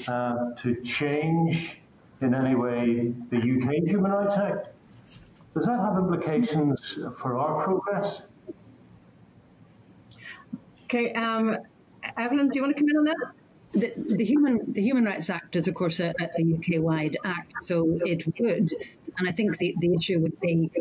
uh, 0.07 0.51
to 0.57 0.81
change 0.83 1.81
in 2.21 2.33
any 2.33 2.55
way 2.55 3.13
the 3.29 3.37
UK 3.37 3.87
Human 3.87 4.11
Rights 4.11 4.35
Act, 4.35 4.67
does 5.53 5.65
that 5.65 5.79
have 5.79 5.97
implications 5.97 6.99
for 7.17 7.37
our 7.37 7.63
progress? 7.63 8.21
Okay, 10.85 11.13
um, 11.13 11.57
Evelyn, 12.17 12.49
do 12.49 12.55
you 12.55 12.61
want 12.61 12.75
to 12.75 12.81
come 12.81 12.89
in 12.89 12.97
on 12.97 13.03
that? 13.05 13.15
The, 13.71 13.93
the 14.15 14.25
human 14.25 14.73
the 14.73 14.81
Human 14.81 15.05
Rights 15.05 15.29
Act 15.29 15.55
is, 15.55 15.67
of 15.67 15.75
course, 15.75 15.99
a, 15.99 16.13
a 16.19 16.41
UK 16.41 16.81
wide 16.81 17.17
act, 17.23 17.53
so 17.61 17.99
it 18.03 18.25
would, 18.39 18.73
and 19.17 19.29
I 19.29 19.31
think 19.31 19.59
the, 19.59 19.75
the 19.79 19.93
issue 19.93 20.19
would 20.19 20.39
be 20.39 20.71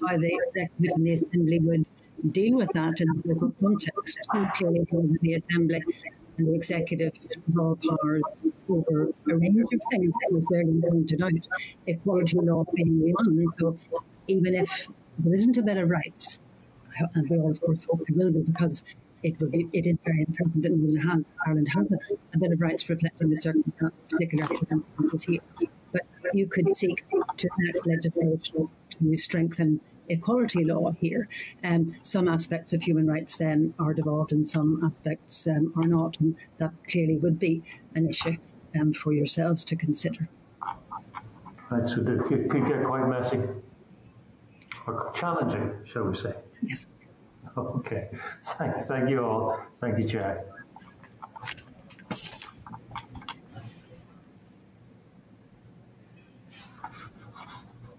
how 0.00 0.16
the 0.16 0.40
executive 0.46 0.96
and 0.96 1.06
the 1.06 1.12
assembly 1.12 1.58
would 1.58 1.84
deal 2.32 2.56
with 2.56 2.72
that 2.72 3.00
in 3.00 3.08
the 3.08 3.34
local 3.34 3.52
context. 3.60 4.18
Clearly, 4.54 4.86
the 5.20 5.34
assembly 5.34 5.82
and 6.36 6.48
the 6.48 6.54
executive 6.54 7.12
have 7.32 7.58
all 7.58 7.76
powers 7.76 8.22
over 8.68 9.08
a 9.30 9.36
range 9.36 9.60
of 9.72 9.80
things, 9.90 10.14
It 10.22 10.32
was 10.32 10.44
Berlin 10.50 10.82
pointed 10.82 11.22
out, 11.22 11.32
equality 11.86 12.38
law 12.38 12.64
being 12.74 13.12
one. 13.12 13.44
So 13.58 13.78
even 14.28 14.54
if 14.54 14.88
there 15.18 15.34
isn't 15.34 15.56
a 15.56 15.62
Bill 15.62 15.78
of 15.78 15.90
Rights, 15.90 16.38
and 17.14 17.28
we 17.28 17.38
all, 17.38 17.50
of 17.50 17.60
course, 17.60 17.84
hope 17.84 18.02
there 18.08 18.16
will 18.26 18.32
be, 18.32 18.40
because 18.40 18.82
it 19.22 19.38
will 19.40 19.48
be, 19.48 19.68
it 19.72 19.86
is 19.86 19.96
very 20.04 20.24
important 20.28 20.62
that 20.62 20.72
Northern 20.72 21.24
Ireland 21.46 21.68
has 21.74 21.86
a, 21.90 21.98
a 22.34 22.38
bit 22.38 22.52
of 22.52 22.60
rights 22.60 22.88
reflecting 22.88 23.30
the 23.30 23.36
circumstances, 23.36 23.98
particular 24.10 24.46
circumstances 24.46 25.24
here. 25.24 25.40
But 25.92 26.02
you 26.32 26.46
could 26.46 26.76
seek 26.76 27.04
to 27.36 27.48
enact 27.58 27.86
legislation 27.86 28.68
to 28.90 29.16
strengthen 29.18 29.80
equality 30.08 30.64
law 30.64 30.92
here. 30.92 31.28
Um, 31.62 31.96
some 32.02 32.28
aspects 32.28 32.72
of 32.72 32.82
human 32.82 33.06
rights 33.06 33.36
then 33.36 33.74
are 33.78 33.94
devolved 33.94 34.32
and 34.32 34.48
some 34.48 34.82
aspects 34.84 35.46
um, 35.46 35.72
are 35.76 35.86
not, 35.86 36.18
and 36.20 36.36
that 36.58 36.72
clearly 36.90 37.16
would 37.16 37.38
be 37.38 37.62
an 37.94 38.08
issue 38.08 38.36
um, 38.78 38.92
for 38.92 39.12
yourselves 39.12 39.64
to 39.64 39.76
consider. 39.76 40.28
Right, 41.70 41.88
so 41.88 42.00
it 42.00 42.24
could, 42.26 42.48
could 42.48 42.66
get 42.66 42.84
quite 42.84 43.08
messy 43.08 43.42
or 44.86 45.12
challenging, 45.14 45.72
shall 45.84 46.04
we 46.04 46.16
say? 46.16 46.34
Yes. 46.62 46.86
Okay. 47.56 48.10
Thank, 48.44 48.76
thank 48.86 49.08
you 49.08 49.24
all. 49.24 49.58
Thank 49.80 49.98
you, 49.98 50.06
Chair. 50.06 50.44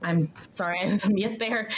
I'm 0.03 0.31
sorry, 0.49 0.79
I 0.83 0.88
was 0.88 1.05
on 1.05 1.13
mute 1.13 1.39
there. 1.39 1.69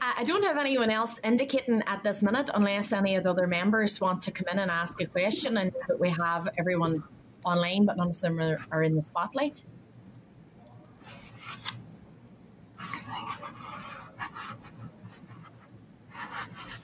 I 0.00 0.24
don't 0.24 0.44
have 0.44 0.58
anyone 0.58 0.90
else 0.90 1.18
indicating 1.24 1.82
at 1.86 2.02
this 2.02 2.22
minute 2.22 2.50
unless 2.54 2.92
any 2.92 3.16
of 3.16 3.24
the 3.24 3.30
other 3.30 3.46
members 3.46 4.00
want 4.00 4.22
to 4.22 4.30
come 4.30 4.46
in 4.50 4.58
and 4.58 4.70
ask 4.70 5.00
a 5.00 5.06
question. 5.06 5.56
And 5.56 5.72
we 5.98 6.10
have 6.10 6.48
everyone 6.58 7.02
online, 7.44 7.86
but 7.86 7.96
none 7.96 8.10
of 8.10 8.20
them 8.20 8.38
are, 8.40 8.58
are 8.70 8.82
in 8.82 8.96
the 8.96 9.02
spotlight. 9.02 9.62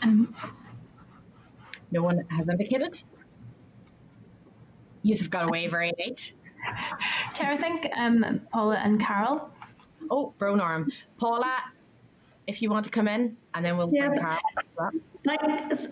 Um, 0.02 0.34
no 1.90 2.02
one 2.02 2.24
has 2.30 2.48
indicated. 2.48 3.02
You've 5.02 5.30
got 5.30 5.44
away 5.44 5.68
very 5.68 5.92
late. 5.98 6.34
Chair, 7.34 7.52
I 7.52 7.56
think 7.56 7.86
um, 7.96 8.40
Paula 8.52 8.76
and 8.76 9.00
Carol. 9.00 9.50
Oh, 10.10 10.34
Bro 10.38 10.56
Norm. 10.56 10.90
Paula, 11.18 11.62
if 12.46 12.60
you 12.60 12.70
want 12.70 12.84
to 12.84 12.90
come 12.90 13.08
in, 13.08 13.36
and 13.54 13.64
then 13.64 13.76
we'll 13.76 13.90
yeah. 13.92 14.38
Like, 15.26 15.40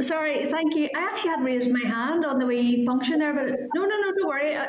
sorry, 0.01 0.51
thank 0.51 0.75
you. 0.75 0.89
I 0.97 1.01
actually 1.01 1.31
had 1.31 1.45
raised 1.45 1.71
my 1.71 1.87
hand 1.87 2.25
on 2.25 2.39
the 2.39 2.47
wee 2.47 2.87
function 2.87 3.19
there, 3.19 3.35
but 3.35 3.45
no, 3.75 3.85
no, 3.85 4.01
no, 4.01 4.13
don't 4.13 4.27
worry. 4.27 4.57
I, 4.57 4.67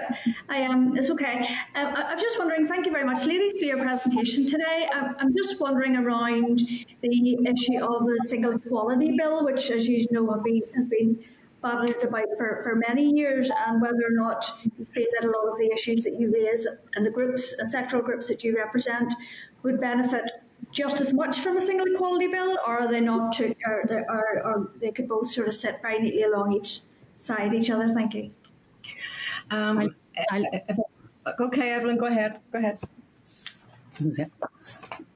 I 0.50 0.58
am. 0.58 0.98
It's 0.98 1.10
okay. 1.12 1.48
Um, 1.76 1.96
I, 1.96 2.12
am 2.12 2.20
just 2.20 2.38
wondering. 2.38 2.68
Thank 2.68 2.86
you 2.86 2.92
very 2.92 3.06
much, 3.06 3.26
ladies, 3.26 3.58
for 3.58 3.64
your 3.64 3.78
presentation 3.78 4.46
today. 4.46 4.90
I'm, 4.94 5.16
I'm 5.18 5.34
just 5.34 5.62
wondering 5.62 5.96
around 5.96 6.60
the 7.02 7.38
issue 7.46 7.82
of 7.82 8.06
the 8.06 8.26
single 8.28 8.52
equality 8.52 9.16
bill, 9.18 9.46
which, 9.46 9.72
as 9.72 9.88
you 9.88 10.06
know, 10.12 10.30
have 10.30 10.44
been 10.44 10.62
has 10.76 10.86
been 10.86 11.24
battled 11.62 12.04
about 12.04 12.26
for, 12.38 12.62
for 12.64 12.76
many 12.76 13.10
years, 13.10 13.50
and 13.68 13.82
whether 13.82 14.04
or 14.06 14.12
not 14.12 14.46
you 14.78 14.86
feel 14.86 15.08
that 15.20 15.28
a 15.28 15.32
lot 15.32 15.52
of 15.52 15.58
the 15.58 15.72
issues 15.74 16.04
that 16.04 16.20
you 16.20 16.32
raise 16.34 16.68
and 16.96 17.06
the 17.06 17.12
groups 17.12 17.54
and 17.60 17.72
sectoral 17.72 18.04
groups 18.04 18.28
that 18.28 18.44
you 18.44 18.56
represent 18.56 19.14
would 19.64 19.80
benefit 19.80 20.32
just 20.72 21.02
as 21.02 21.14
much 21.14 21.40
from 21.40 21.58
a 21.58 21.62
single 21.62 21.88
equality 21.88 22.28
bill, 22.28 22.58
or 22.66 22.82
are 22.82 22.88
they 22.88 23.00
not? 23.00 23.34
To, 23.34 23.54
or, 23.66 24.06
or, 24.10 24.42
or 24.44 24.72
they 24.80 24.92
could 24.92 25.08
both 25.08 25.30
sort 25.32 25.48
of 25.48 25.56
sit 25.56 25.82
very 25.82 26.00
neatly 26.00 26.24
along 26.24 26.54
each 26.54 26.82
side 27.18 27.54
each 27.54 27.70
other. 27.70 27.90
Thank 27.90 28.14
you. 28.14 28.32
Um, 29.52 29.96
okay, 31.40 31.72
Evelyn, 31.72 31.98
go 31.98 32.06
ahead. 32.06 32.40
Go 32.52 32.60
ahead. 32.60 32.80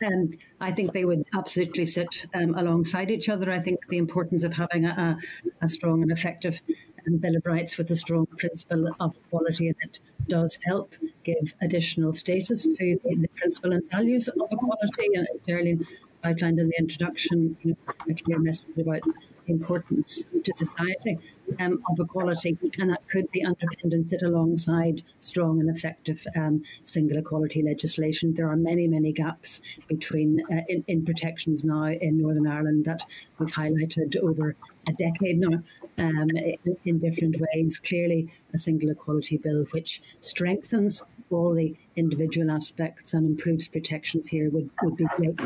Um, 0.05 0.31
I 0.63 0.71
think 0.71 0.93
they 0.93 1.03
would 1.03 1.25
absolutely 1.33 1.85
sit 1.85 2.25
um, 2.33 2.55
alongside 2.55 3.11
each 3.11 3.27
other. 3.27 3.51
I 3.51 3.59
think 3.59 3.87
the 3.89 3.97
importance 3.97 4.43
of 4.43 4.53
having 4.53 4.85
a, 4.85 5.17
a 5.61 5.67
strong 5.67 6.01
and 6.01 6.11
effective 6.11 6.61
um, 7.05 7.17
Bill 7.17 7.35
of 7.35 7.45
Rights 7.45 7.77
with 7.77 7.91
a 7.91 7.97
strong 7.97 8.25
principle 8.37 8.87
of 8.99 9.15
equality 9.25 9.67
in 9.67 9.75
it 9.81 9.99
does 10.29 10.57
help 10.63 10.93
give 11.25 11.53
additional 11.61 12.13
status 12.13 12.63
to 12.63 12.99
the, 13.03 13.15
the 13.15 13.27
principle 13.35 13.73
and 13.73 13.83
values 13.91 14.29
of 14.29 14.35
equality. 14.49 15.09
And 15.13 15.27
Darlene 15.45 15.85
outlined 16.23 16.59
in 16.59 16.69
the 16.69 16.77
introduction 16.79 17.57
you 17.63 17.71
know, 17.71 17.93
a 18.09 18.13
clear 18.13 18.39
message 18.39 18.77
about 18.77 19.01
importance 19.47 20.23
to 20.45 20.53
society 20.53 21.19
um, 21.59 21.81
of 21.89 21.99
equality, 21.99 22.57
and 22.79 22.89
that 22.89 23.07
could 23.09 23.29
be 23.31 23.43
underpinned 23.43 23.93
and 23.93 24.09
sit 24.09 24.21
alongside 24.21 25.03
strong 25.19 25.59
and 25.59 25.75
effective 25.75 26.25
um, 26.35 26.63
single 26.83 27.17
equality 27.17 27.61
legislation. 27.61 28.33
There 28.33 28.49
are 28.49 28.55
many, 28.55 28.87
many 28.87 29.11
gaps 29.11 29.61
between 29.87 30.41
uh, 30.51 30.61
in, 30.67 30.83
in, 30.87 31.05
protections 31.05 31.63
now 31.63 31.85
in 31.85 32.21
Northern 32.21 32.47
Ireland 32.47 32.85
that 32.85 33.05
we've 33.37 33.53
highlighted 33.53 34.17
over 34.17 34.55
a 34.87 34.93
decade 34.93 35.39
now 35.39 35.63
um, 35.97 36.29
in, 36.31 36.77
in 36.85 36.99
different 36.99 37.35
ways. 37.39 37.77
Clearly, 37.77 38.31
a 38.53 38.57
single 38.57 38.89
equality 38.89 39.37
bill 39.37 39.65
which 39.71 40.01
strengthens 40.19 41.03
all 41.29 41.53
the 41.53 41.75
individual 41.95 42.51
aspects 42.51 43.13
and 43.13 43.25
improves 43.25 43.67
protections 43.67 44.27
here 44.27 44.49
would, 44.49 44.69
would 44.81 44.95
be 44.95 45.05
great. 45.15 45.39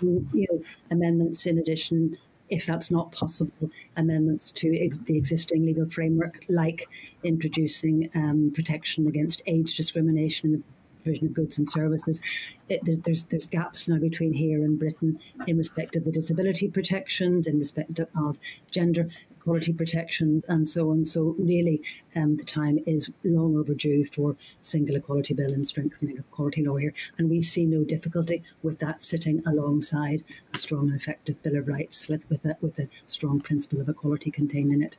You 0.00 0.46
know, 0.50 0.62
amendments 0.90 1.46
in 1.46 1.58
addition 1.58 2.16
if 2.50 2.66
that's 2.66 2.90
not 2.90 3.12
possible, 3.12 3.70
amendments 3.96 4.50
to 4.50 4.76
ex- 4.84 4.98
the 5.04 5.16
existing 5.16 5.64
legal 5.64 5.88
framework, 5.88 6.44
like 6.48 6.88
introducing 7.22 8.10
um, 8.14 8.52
protection 8.54 9.06
against 9.06 9.42
age 9.46 9.76
discrimination 9.76 10.48
in 10.48 10.52
the 10.52 10.62
provision 11.02 11.26
of 11.28 11.34
goods 11.34 11.58
and 11.58 11.68
services. 11.68 12.20
It, 12.68 13.04
there's 13.04 13.24
there's 13.24 13.46
gaps 13.46 13.88
now 13.88 13.98
between 13.98 14.34
here 14.34 14.62
and 14.62 14.78
Britain 14.78 15.18
in 15.46 15.56
respect 15.56 15.96
of 15.96 16.04
the 16.04 16.12
disability 16.12 16.68
protections, 16.68 17.46
in 17.46 17.58
respect 17.58 17.98
of 17.98 18.38
gender 18.70 19.08
equality 19.40 19.72
protections, 19.72 20.44
and 20.48 20.68
so 20.68 20.90
on. 20.90 21.06
So 21.06 21.34
really, 21.38 21.82
um, 22.14 22.36
the 22.36 22.44
time 22.44 22.78
is 22.86 23.10
long 23.24 23.56
overdue 23.56 24.04
for 24.14 24.36
single 24.60 24.96
equality 24.96 25.34
bill 25.34 25.52
and 25.52 25.66
strengthening 25.66 26.18
of 26.18 26.24
equality 26.26 26.64
law 26.64 26.76
here, 26.76 26.92
and 27.18 27.30
we 27.30 27.40
see 27.42 27.64
no 27.64 27.82
difficulty 27.84 28.42
with 28.62 28.78
that 28.80 29.02
sitting 29.02 29.42
alongside 29.46 30.22
a 30.54 30.58
strong 30.58 30.90
and 30.90 31.00
effective 31.00 31.42
bill 31.42 31.56
of 31.56 31.68
rights 31.68 32.08
with 32.08 32.28
with 32.28 32.44
a, 32.44 32.56
with 32.60 32.78
a 32.78 32.88
strong 33.06 33.40
principle 33.40 33.80
of 33.80 33.88
equality 33.88 34.30
contained 34.30 34.72
in 34.72 34.82
it. 34.82 34.96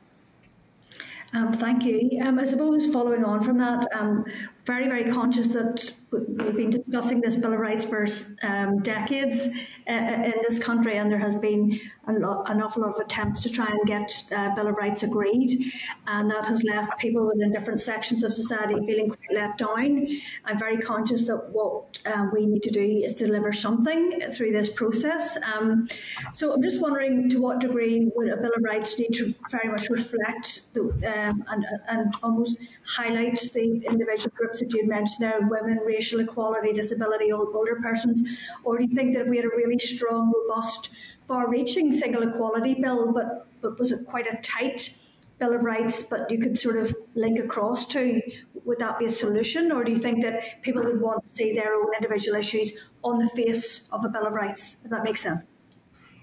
Um, 1.34 1.54
thank 1.54 1.84
you. 1.84 2.10
Um, 2.22 2.38
I 2.38 2.44
suppose 2.44 2.86
following 2.92 3.24
on 3.24 3.42
from 3.42 3.56
that, 3.58 3.86
um, 3.94 4.26
very, 4.64 4.86
very 4.86 5.10
conscious 5.10 5.48
that 5.48 5.92
we've 6.12 6.56
been 6.56 6.70
discussing 6.70 7.20
this 7.20 7.36
Bill 7.36 7.52
of 7.52 7.58
Rights 7.58 7.84
for 7.84 8.06
um, 8.42 8.80
decades 8.80 9.48
uh, 9.88 9.90
uh, 9.90 10.22
in 10.24 10.34
this 10.48 10.58
country, 10.58 10.98
and 10.98 11.10
there 11.10 11.18
has 11.18 11.34
been 11.34 11.80
lot, 12.08 12.48
an 12.50 12.62
awful 12.62 12.82
lot 12.82 12.94
of 12.94 13.00
attempts 13.00 13.40
to 13.40 13.50
try 13.50 13.66
and 13.66 13.80
get 13.86 14.12
uh, 14.30 14.54
Bill 14.54 14.68
of 14.68 14.76
Rights 14.76 15.02
agreed, 15.02 15.72
and 16.06 16.30
that 16.30 16.46
has 16.46 16.62
left 16.62 16.96
people 16.98 17.26
within 17.26 17.52
different 17.52 17.80
sections 17.80 18.22
of 18.22 18.32
society 18.32 18.74
feeling 18.86 19.08
quite 19.08 19.32
let 19.32 19.58
down. 19.58 20.06
I'm 20.44 20.58
very 20.58 20.78
conscious 20.78 21.26
that 21.26 21.50
what 21.50 21.98
um, 22.06 22.30
we 22.32 22.46
need 22.46 22.62
to 22.62 22.70
do 22.70 22.82
is 22.82 23.14
deliver 23.14 23.52
something 23.52 24.20
through 24.32 24.52
this 24.52 24.70
process. 24.70 25.36
Um, 25.42 25.88
so 26.32 26.52
I'm 26.52 26.62
just 26.62 26.80
wondering 26.80 27.28
to 27.30 27.40
what 27.40 27.58
degree 27.58 28.10
would 28.14 28.28
a 28.28 28.36
Bill 28.36 28.52
of 28.56 28.62
Rights 28.62 28.96
need 28.98 29.14
to 29.14 29.34
very 29.50 29.68
much 29.68 29.88
reflect 29.90 30.72
the, 30.74 30.82
um, 30.82 31.44
and, 31.48 31.66
and 31.88 32.14
almost 32.22 32.58
highlight 32.84 33.40
the 33.54 33.82
individual 33.88 34.32
groups 34.52 34.74
that 34.74 34.78
you 34.78 34.86
mentioned 34.86 35.20
there, 35.20 35.40
women, 35.40 35.78
racial 35.84 36.20
equality, 36.20 36.72
disability, 36.72 37.32
older 37.32 37.76
persons, 37.82 38.22
or 38.64 38.78
do 38.78 38.84
you 38.84 38.94
think 38.94 39.14
that 39.16 39.28
we 39.28 39.36
had 39.36 39.46
a 39.46 39.48
really 39.48 39.78
strong, 39.78 40.32
robust, 40.32 40.90
far-reaching 41.26 41.92
single 41.92 42.22
equality 42.22 42.74
bill, 42.74 43.12
but, 43.12 43.46
but 43.60 43.78
was 43.78 43.92
it 43.92 44.06
quite 44.06 44.26
a 44.26 44.36
tight 44.42 44.96
Bill 45.38 45.54
of 45.54 45.64
Rights, 45.64 46.04
but 46.04 46.30
you 46.30 46.38
could 46.38 46.56
sort 46.56 46.76
of 46.76 46.94
link 47.14 47.40
across 47.40 47.86
to, 47.86 48.20
would 48.64 48.78
that 48.78 48.98
be 48.98 49.06
a 49.06 49.10
solution? 49.10 49.72
Or 49.72 49.82
do 49.82 49.90
you 49.90 49.98
think 49.98 50.22
that 50.22 50.62
people 50.62 50.84
would 50.84 51.00
want 51.00 51.24
to 51.24 51.36
see 51.36 51.52
their 51.52 51.74
own 51.74 51.92
individual 51.96 52.38
issues 52.38 52.72
on 53.02 53.18
the 53.18 53.28
face 53.30 53.88
of 53.90 54.04
a 54.04 54.08
Bill 54.08 54.26
of 54.26 54.34
Rights, 54.34 54.76
if 54.84 54.90
that 54.90 55.02
makes 55.02 55.20
sense? 55.20 55.42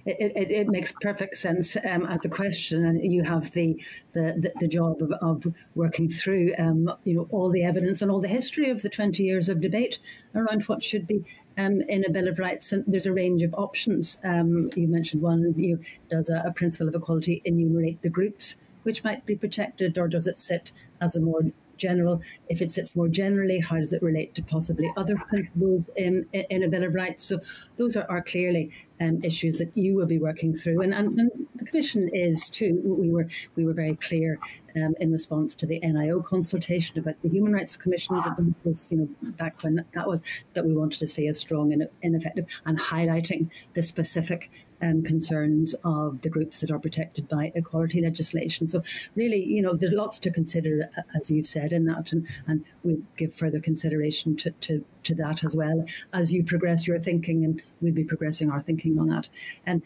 It, 0.06 0.32
it, 0.36 0.52
it, 0.52 0.68
makes 0.68 0.94
perfect 1.02 1.38
sense 1.38 1.76
um, 1.78 2.06
as 2.06 2.26
a 2.26 2.30
question, 2.30 2.86
and 2.86 3.12
you 3.14 3.24
have 3.24 3.52
the 3.52 3.82
the, 4.14 4.52
the, 4.60 4.68
job 4.68 5.02
of, 5.02 5.12
of 5.12 5.54
working 5.76 6.10
through 6.10 6.54
um, 6.58 6.92
you 7.04 7.16
know 7.16 7.28
all 7.32 7.50
the 7.50 7.64
evidence 7.64 8.02
and 8.02 8.10
all 8.10 8.22
the 8.22 8.28
history 8.28 8.70
of 8.70 8.82
the 8.82 8.90
twenty 8.90 9.24
years 9.24 9.50
of 9.50 9.62
debate 9.62 10.00
around 10.34 10.64
what 10.64 10.84
should 10.84 11.06
be 11.06 11.24
um, 11.58 11.82
in 11.82 12.06
a 12.06 12.10
Bill 12.10 12.28
of 12.28 12.40
Rights. 12.40 12.72
And 12.72 12.86
there's 12.88 13.06
a 13.06 13.14
range 13.14 13.44
of 13.44 13.54
options. 13.54 14.18
Um, 14.24 14.70
you 14.76 14.88
mentioned 14.88 15.22
one. 15.22 15.54
You 15.58 15.80
does 16.10 16.30
a, 16.30 16.44
a 16.46 16.52
principle 16.52 16.88
of 16.88 16.96
equality 16.96 17.42
enumerate 17.46 18.02
the 18.02 18.10
groups 18.10 18.56
which 18.84 19.04
might 19.04 19.26
be 19.26 19.36
protected, 19.36 19.98
or 19.98 20.08
does 20.08 20.26
it 20.26 20.40
sit 20.40 20.72
as 21.02 21.16
a 21.16 21.20
more 21.20 21.44
general. 21.80 22.22
If 22.50 22.62
it 22.62 22.72
sits 22.72 22.96
more 22.96 23.08
generally, 23.08 23.60
how 23.60 23.78
does 23.78 23.94
it 23.94 24.04
relate 24.04 24.36
to 24.36 24.44
possibly 24.44 24.92
other 24.96 25.16
principles 25.16 25.90
in, 25.96 26.26
in 26.34 26.64
a 26.64 26.68
Bill 26.68 26.84
of 26.84 26.94
Rights? 26.94 27.26
So 27.26 27.40
those 27.78 27.96
are, 27.96 28.06
are 28.10 28.22
clearly 28.22 28.72
um, 29.02 29.22
issues 29.24 29.58
that 29.58 29.76
you 29.76 29.96
will 29.96 30.06
be 30.06 30.20
working 30.20 30.56
through, 30.56 30.82
and, 30.82 30.94
and, 30.94 31.18
and, 31.20 31.32
the 31.56 31.66
Commission 31.66 32.10
is 32.14 32.50
too. 32.50 32.82
We 32.84 33.10
were 33.10 33.28
we 33.56 33.66
were 33.66 33.74
very 33.74 33.96
clear 33.96 34.40
um, 34.76 34.96
in 35.00 35.12
response 35.12 35.56
to 35.56 35.66
the 35.66 35.80
NIO 35.80 36.24
consultation 36.24 37.00
about 37.00 37.16
the 37.22 37.30
Human 37.30 37.54
Rights 37.54 37.78
Commission 37.78 38.22
was 38.64 38.88
you 38.90 38.98
know 38.98 39.32
back 39.32 39.64
when 39.64 39.86
that 39.94 40.08
was 40.08 40.22
that 40.54 40.66
we 40.66 40.74
wanted 40.74 41.00
to 41.00 41.08
see 41.08 41.28
a 41.28 41.34
strong 41.34 41.72
and, 41.72 41.88
and 42.04 42.16
effective 42.16 42.46
and 42.66 42.80
highlighting 42.80 43.50
the 43.74 43.84
specific 43.84 44.52
um, 44.82 45.04
concerns 45.04 45.76
of 45.84 46.22
the 46.22 46.30
groups 46.30 46.62
that 46.62 46.72
are 46.72 46.80
protected 46.80 47.28
by 47.28 47.52
equality 47.56 48.02
legislation. 48.02 48.68
So 48.68 48.84
really, 49.16 49.44
you 49.44 49.62
know, 49.62 49.74
there's 49.74 49.92
lots 49.94 50.20
to 50.20 50.32
consider, 50.32 50.90
as 51.16 51.30
you've 51.30 51.48
said, 51.48 51.72
in 51.72 51.86
that, 51.86 52.12
and, 52.12 52.28
and 52.48 52.66
we'll 52.84 53.02
give 53.18 53.34
further 53.34 53.60
consideration 53.60 54.36
to, 54.38 54.52
to, 54.52 54.86
to 55.04 55.16
that 55.16 55.44
as 55.44 55.56
well 55.56 55.86
as 56.14 56.34
you 56.34 56.44
progress 56.44 56.88
your 56.88 57.00
thinking, 57.00 57.44
and 57.44 57.62
we'll 57.82 57.94
be 57.94 58.04
progressing 58.04 58.50
our 58.50 58.62
thinking 58.62 59.00
on 59.00 59.08
that. 59.10 59.30
And 59.66 59.82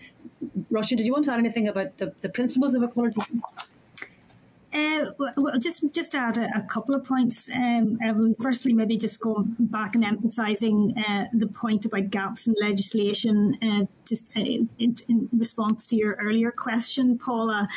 Roisin, 0.72 0.98
did 0.98 1.06
you 1.06 1.14
want 1.14 1.26
to 1.26 1.34
add 1.34 1.40
anything 1.40 1.68
about 1.68 1.98
the, 1.98 2.14
the 2.22 2.30
principles 2.30 2.76
of 2.76 2.84
equality? 2.84 3.22
Uh, 4.74 5.12
well, 5.38 5.60
just 5.60 5.94
just 5.94 6.16
add 6.16 6.38
a, 6.38 6.50
a 6.58 6.62
couple 6.64 6.96
of 6.96 7.04
points. 7.04 7.48
Um, 7.54 8.00
firstly, 8.42 8.74
maybe 8.74 8.98
just 8.98 9.20
going 9.20 9.56
back 9.60 9.94
and 9.94 10.04
emphasising 10.04 10.96
uh, 10.98 11.26
the 11.32 11.46
point 11.46 11.86
about 11.86 12.10
gaps 12.10 12.48
in 12.48 12.56
legislation. 12.60 13.56
Uh, 13.62 13.86
just 14.06 14.36
uh, 14.36 14.42
in, 14.42 14.70
in, 14.80 15.30
response 15.32 15.86
to 15.88 15.96
your 15.96 16.14
earlier 16.14 16.52
question, 16.52 17.20
Paula, 17.20 17.68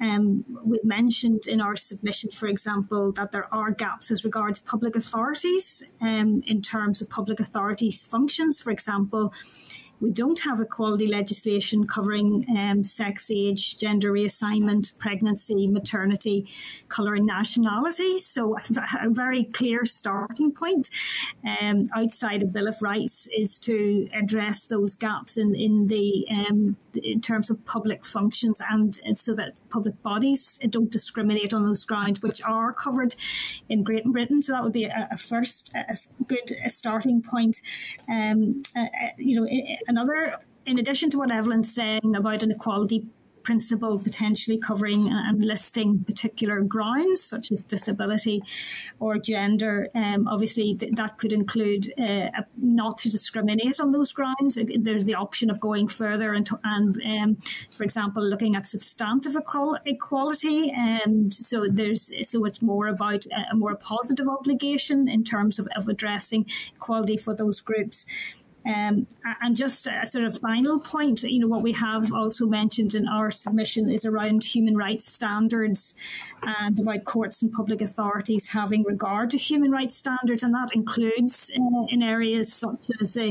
um, 0.00 0.44
we 0.64 0.80
mentioned 0.84 1.46
in 1.46 1.60
our 1.60 1.76
submission, 1.76 2.30
for 2.30 2.46
example, 2.46 3.12
that 3.12 3.30
there 3.30 3.52
are 3.52 3.70
gaps 3.70 4.10
as 4.10 4.24
regards 4.24 4.58
public 4.58 4.96
authorities 4.96 5.82
um, 6.00 6.42
in 6.46 6.62
terms 6.62 7.02
of 7.02 7.10
public 7.10 7.40
authorities' 7.40 8.02
functions. 8.02 8.58
For 8.58 8.70
example 8.70 9.34
we 10.00 10.10
don't 10.10 10.40
have 10.40 10.60
equality 10.60 11.06
legislation 11.06 11.86
covering 11.86 12.46
um, 12.56 12.84
sex, 12.84 13.30
age, 13.30 13.78
gender 13.78 14.12
reassignment, 14.12 14.96
pregnancy, 14.98 15.66
maternity, 15.66 16.46
colour, 16.88 17.14
and 17.14 17.26
nationality. 17.26 18.18
So, 18.18 18.56
a 18.56 19.10
very 19.10 19.44
clear 19.44 19.84
starting 19.86 20.52
point 20.52 20.90
um, 21.60 21.84
outside 21.94 22.42
a 22.42 22.46
Bill 22.46 22.68
of 22.68 22.80
Rights 22.80 23.28
is 23.36 23.58
to 23.60 24.08
address 24.12 24.66
those 24.66 24.94
gaps 24.94 25.36
in, 25.36 25.54
in 25.54 25.86
the 25.88 26.26
um, 26.30 26.76
in 26.94 27.20
terms 27.20 27.50
of 27.50 27.64
public 27.64 28.04
functions 28.04 28.60
and, 28.70 28.98
and, 29.04 29.18
so 29.18 29.34
that 29.34 29.54
public 29.70 30.00
bodies 30.02 30.58
don't 30.70 30.90
discriminate 30.90 31.52
on 31.52 31.64
those 31.64 31.84
grounds, 31.84 32.22
which 32.22 32.42
are 32.42 32.72
covered 32.72 33.14
in 33.68 33.82
Great 33.82 34.04
Britain. 34.04 34.42
So 34.42 34.52
that 34.52 34.64
would 34.64 34.72
be 34.72 34.84
a, 34.84 35.08
a 35.10 35.18
first 35.18 35.72
a 35.74 35.96
good 36.24 36.56
a 36.64 36.70
starting 36.70 37.22
point. 37.22 37.60
Um, 38.08 38.62
uh, 38.76 38.86
you 39.16 39.40
know, 39.40 39.48
another 39.88 40.36
in 40.66 40.78
addition 40.78 41.08
to 41.10 41.18
what 41.18 41.30
Evelyn's 41.30 41.74
saying 41.74 42.14
about 42.14 42.42
inequality 42.42 43.06
principle 43.48 43.98
potentially 43.98 44.58
covering 44.58 45.08
and 45.08 45.42
listing 45.42 46.04
particular 46.04 46.60
grounds 46.60 47.22
such 47.22 47.50
as 47.50 47.62
disability 47.62 48.42
or 49.00 49.16
gender. 49.16 49.88
Um, 49.94 50.28
obviously, 50.28 50.74
th- 50.74 50.92
that 50.96 51.16
could 51.16 51.32
include 51.32 51.94
uh, 51.98 52.28
not 52.58 52.98
to 52.98 53.08
discriminate 53.08 53.80
on 53.80 53.92
those 53.92 54.12
grounds. 54.12 54.58
There's 54.76 55.06
the 55.06 55.14
option 55.14 55.48
of 55.48 55.60
going 55.60 55.88
further 55.88 56.34
and, 56.34 56.44
to, 56.44 56.60
and 56.62 57.00
um, 57.02 57.38
for 57.70 57.84
example, 57.84 58.22
looking 58.22 58.54
at 58.54 58.66
substantive 58.66 59.34
equality. 59.86 60.70
Um, 60.72 61.30
so 61.30 61.66
there's 61.70 62.12
so 62.28 62.44
it's 62.44 62.60
more 62.60 62.88
about 62.88 63.24
a 63.50 63.56
more 63.56 63.76
positive 63.76 64.28
obligation 64.28 65.08
in 65.08 65.24
terms 65.24 65.58
of, 65.58 65.68
of 65.74 65.88
addressing 65.88 66.44
equality 66.76 67.16
for 67.16 67.34
those 67.34 67.60
groups. 67.60 68.04
Um, 68.68 69.06
and 69.40 69.56
just 69.56 69.86
a 69.86 70.06
sort 70.06 70.24
of 70.24 70.38
final 70.38 70.78
point, 70.78 71.22
you 71.22 71.38
know, 71.38 71.46
what 71.46 71.62
we 71.62 71.72
have 71.72 72.12
also 72.12 72.46
mentioned 72.46 72.94
in 72.94 73.08
our 73.08 73.30
submission 73.30 73.90
is 73.90 74.04
around 74.04 74.44
human 74.44 74.76
rights 74.76 75.10
standards 75.10 75.94
and 76.42 76.78
about 76.78 77.04
courts 77.04 77.40
and 77.42 77.50
public 77.50 77.80
authorities 77.80 78.48
having 78.48 78.82
regard 78.82 79.30
to 79.30 79.38
human 79.38 79.70
rights 79.70 79.96
standards, 79.96 80.42
and 80.42 80.54
that 80.54 80.74
includes 80.74 81.50
uh, 81.56 81.86
in 81.88 82.02
areas 82.02 82.52
such 82.52 82.90
as 83.00 83.16
uh, 83.16 83.30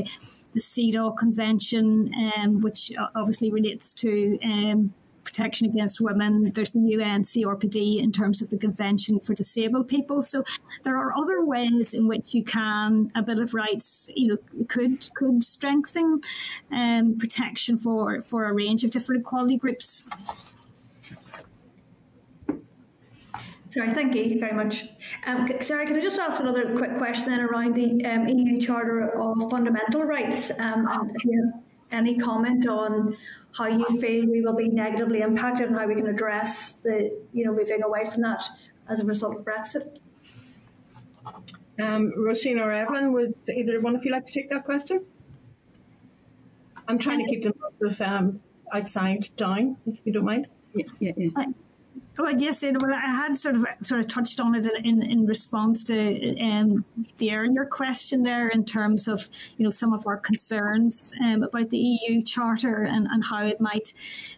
the 0.54 0.60
CEDAW 0.60 1.16
Convention, 1.16 2.12
um, 2.36 2.60
which 2.60 2.90
obviously 3.14 3.52
relates 3.52 3.94
to 3.94 4.38
um, 4.42 4.92
protection 5.28 5.66
against 5.66 6.00
women. 6.00 6.50
There's 6.54 6.72
the 6.72 6.80
UN 6.80 7.22
CRPD 7.22 8.02
in 8.02 8.12
terms 8.12 8.40
of 8.40 8.50
the 8.50 8.56
Convention 8.56 9.20
for 9.20 9.34
Disabled 9.34 9.88
People. 9.88 10.22
So 10.22 10.42
there 10.84 10.96
are 10.96 11.16
other 11.16 11.44
ways 11.44 11.92
in 11.92 12.08
which 12.08 12.34
you 12.34 12.42
can 12.42 13.12
a 13.14 13.22
Bill 13.22 13.40
of 13.40 13.52
Rights, 13.54 14.08
you 14.16 14.28
know, 14.28 14.64
could 14.66 15.08
could 15.14 15.44
strengthen 15.44 16.22
um, 16.72 17.18
protection 17.18 17.78
for 17.78 18.22
for 18.22 18.44
a 18.44 18.52
range 18.52 18.84
of 18.84 18.90
different 18.90 19.20
equality 19.22 19.56
groups. 19.56 20.04
Sorry, 23.70 23.92
thank 23.92 24.14
you 24.14 24.40
very 24.40 24.54
much. 24.54 24.86
Um, 25.26 25.46
can 25.46 25.78
I 25.78 26.00
just 26.00 26.18
ask 26.18 26.40
another 26.40 26.74
quick 26.76 26.96
question 26.96 27.30
then 27.30 27.40
around 27.40 27.74
the 27.74 28.02
um, 28.06 28.26
EU 28.26 28.58
Charter 28.58 29.10
of 29.20 29.50
Fundamental 29.50 30.04
Rights? 30.04 30.50
Um, 30.58 30.88
and 30.90 31.52
any 31.92 32.18
comment 32.18 32.66
on 32.66 33.16
how 33.58 33.66
you 33.66 34.00
feel 34.00 34.24
we 34.26 34.40
will 34.40 34.54
be 34.54 34.68
negatively 34.68 35.20
impacted 35.20 35.66
and 35.68 35.76
how 35.76 35.86
we 35.86 35.96
can 35.96 36.06
address 36.06 36.72
the, 36.84 37.12
you 37.32 37.44
know, 37.44 37.52
moving 37.52 37.82
away 37.82 38.04
from 38.10 38.22
that 38.22 38.44
as 38.88 39.00
a 39.00 39.04
result 39.04 39.34
of 39.34 39.44
Brexit? 39.44 39.98
Um, 41.80 42.12
Roisin 42.16 42.60
or 42.64 42.72
Evelyn, 42.72 43.12
would 43.12 43.34
either 43.52 43.80
one 43.80 43.96
of 43.96 44.04
you 44.04 44.12
like 44.12 44.26
to 44.26 44.32
take 44.32 44.48
that 44.50 44.64
question? 44.64 45.04
I'm 46.86 46.98
trying 46.98 47.18
to 47.18 47.30
keep 47.30 47.42
the 47.42 47.52
of 47.84 48.00
um, 48.00 48.40
outside 48.72 49.28
down, 49.36 49.76
if 49.86 49.98
you 50.04 50.12
don't 50.12 50.24
mind. 50.24 50.46
Yeah, 50.74 50.86
yeah, 51.00 51.12
yeah. 51.16 51.44
Well, 52.18 52.34
yes, 52.36 52.64
it, 52.64 52.82
well, 52.82 52.92
I 52.92 52.98
had 52.98 53.38
sort 53.38 53.54
of 53.54 53.64
sort 53.82 54.00
of 54.00 54.08
touched 54.08 54.40
on 54.40 54.56
it 54.56 54.66
in, 54.82 55.02
in 55.02 55.24
response 55.24 55.84
to 55.84 56.36
um, 56.40 56.84
the 57.18 57.32
earlier 57.32 57.64
question 57.64 58.24
there 58.24 58.48
in 58.48 58.64
terms 58.64 59.06
of 59.06 59.28
you 59.56 59.62
know 59.62 59.70
some 59.70 59.92
of 59.92 60.04
our 60.04 60.16
concerns 60.16 61.12
um, 61.22 61.44
about 61.44 61.70
the 61.70 61.78
EU 61.78 62.22
Charter 62.24 62.82
and, 62.82 63.06
and 63.06 63.24
how 63.24 63.46
it 63.46 63.60
might 63.60 63.92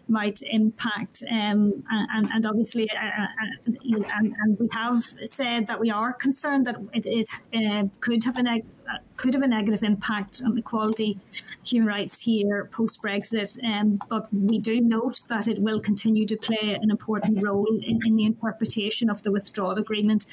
might 0.07 0.43
impact 0.43 1.23
um, 1.31 1.83
and, 1.89 2.29
and 2.31 2.45
obviously 2.45 2.87
uh, 2.91 3.23
uh, 3.23 3.27
and, 3.65 4.35
and, 4.37 4.59
we 4.59 4.69
have 4.71 5.03
said 5.25 5.65
that 5.65 5.79
we 5.79 5.89
are 5.89 6.13
concerned 6.13 6.67
that 6.67 6.75
it, 6.93 7.05
it 7.07 7.29
uh, 7.55 7.87
could 7.99 8.23
have 8.23 8.37
a 8.37 8.61
could 9.17 9.33
have 9.33 9.43
a 9.43 9.47
negative 9.47 9.83
impact 9.83 10.41
on 10.43 10.57
equality 10.57 11.19
human 11.63 11.87
rights 11.87 12.19
here 12.19 12.69
post 12.71 13.01
Brexit. 13.01 13.51
Um, 13.63 13.99
but 14.09 14.27
we 14.33 14.57
do 14.59 14.81
note 14.81 15.19
that 15.29 15.47
it 15.47 15.59
will 15.59 15.79
continue 15.79 16.25
to 16.25 16.37
play 16.37 16.77
an 16.81 16.89
important 16.89 17.41
role 17.41 17.67
in, 17.83 17.99
in 18.05 18.15
the 18.15 18.25
interpretation 18.25 19.09
of 19.09 19.21
the 19.23 19.31
withdrawal 19.31 19.77
agreement 19.77 20.25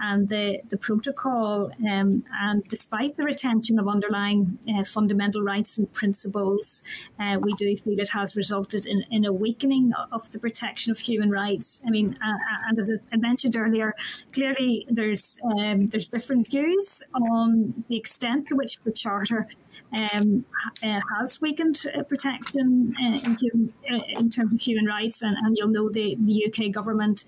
and 0.00 0.28
the, 0.28 0.60
the 0.68 0.76
protocol. 0.76 1.70
Um, 1.88 2.24
and 2.32 2.64
despite 2.64 3.16
the 3.16 3.24
retention 3.24 3.78
of 3.78 3.88
underlying 3.88 4.58
uh, 4.74 4.84
fundamental 4.84 5.42
rights 5.42 5.78
and 5.78 5.92
principles, 5.92 6.82
uh, 7.20 7.38
we 7.40 7.52
do 7.54 7.76
feel 7.76 7.98
it 7.98 8.10
has 8.10 8.34
resulted 8.36 8.86
in, 8.86 9.04
in 9.10 9.24
a 9.24 9.32
weakening 9.32 9.92
of 10.10 10.30
the 10.32 10.38
protection 10.38 10.90
of 10.90 10.98
human 10.98 11.30
rights. 11.30 11.82
I 11.86 11.90
mean, 11.90 12.18
uh, 12.24 12.30
uh 12.30 12.68
and 12.68 12.78
as 12.78 12.90
I 13.12 13.16
mentioned 13.16 13.56
earlier, 13.56 13.94
clearly 14.32 14.86
there's 14.90 15.38
um, 15.44 15.88
there's 15.88 16.08
different 16.08 16.48
views 16.48 17.02
on 17.14 17.84
the 17.94 18.00
extent 18.00 18.48
to 18.48 18.56
which 18.56 18.78
the 18.82 18.90
Charter 18.90 19.46
um, 19.92 20.44
uh, 20.82 21.00
has 21.16 21.40
weakened 21.40 21.80
uh, 21.96 22.02
protection 22.02 22.92
uh, 23.00 23.20
in, 23.24 23.72
uh, 23.88 24.00
in, 24.18 24.30
terms 24.30 24.52
of 24.52 24.60
human 24.60 24.86
rights, 24.86 25.22
and, 25.22 25.36
and 25.36 25.56
you'll 25.56 25.68
know 25.68 25.88
the, 25.88 26.16
the 26.18 26.46
UK 26.46 26.72
government 26.72 27.22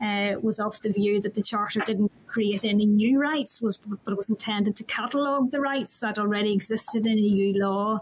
uh, 0.00 0.34
was 0.42 0.58
of 0.58 0.80
the 0.80 0.90
view 0.90 1.20
that 1.20 1.34
the 1.34 1.42
Charter 1.42 1.80
didn't 1.86 2.10
create 2.38 2.64
any 2.64 2.86
new 2.86 3.18
rights, 3.18 3.60
was 3.60 3.78
but 3.78 4.12
it 4.12 4.16
was 4.16 4.30
intended 4.30 4.76
to 4.76 4.84
catalogue 4.84 5.50
the 5.50 5.58
rights 5.58 5.98
that 5.98 6.20
already 6.20 6.52
existed 6.52 7.04
in 7.04 7.18
EU 7.18 7.52
law. 7.58 7.98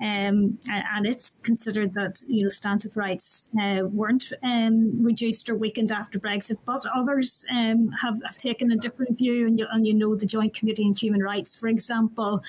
Um, 0.00 0.58
and 0.68 1.06
it's 1.06 1.30
considered 1.42 1.94
that 1.94 2.22
you 2.28 2.42
know 2.42 2.48
substantive 2.48 2.96
rights 2.96 3.48
uh, 3.60 3.82
weren't 3.84 4.32
um, 4.42 5.02
reduced 5.02 5.48
or 5.48 5.54
weakened 5.54 5.92
after 5.92 6.18
Brexit, 6.18 6.58
but 6.64 6.84
others 6.94 7.44
um, 7.50 7.90
have, 8.02 8.16
have 8.24 8.38
taken 8.38 8.70
a 8.72 8.76
different 8.76 9.16
view. 9.16 9.46
And 9.46 9.58
you, 9.58 9.66
and 9.70 9.86
you 9.86 9.94
know 9.94 10.14
the 10.16 10.26
Joint 10.26 10.54
Committee 10.54 10.84
on 10.84 10.94
Human 10.94 11.22
Rights, 11.22 11.54
for 11.54 11.68
example, 11.68 12.42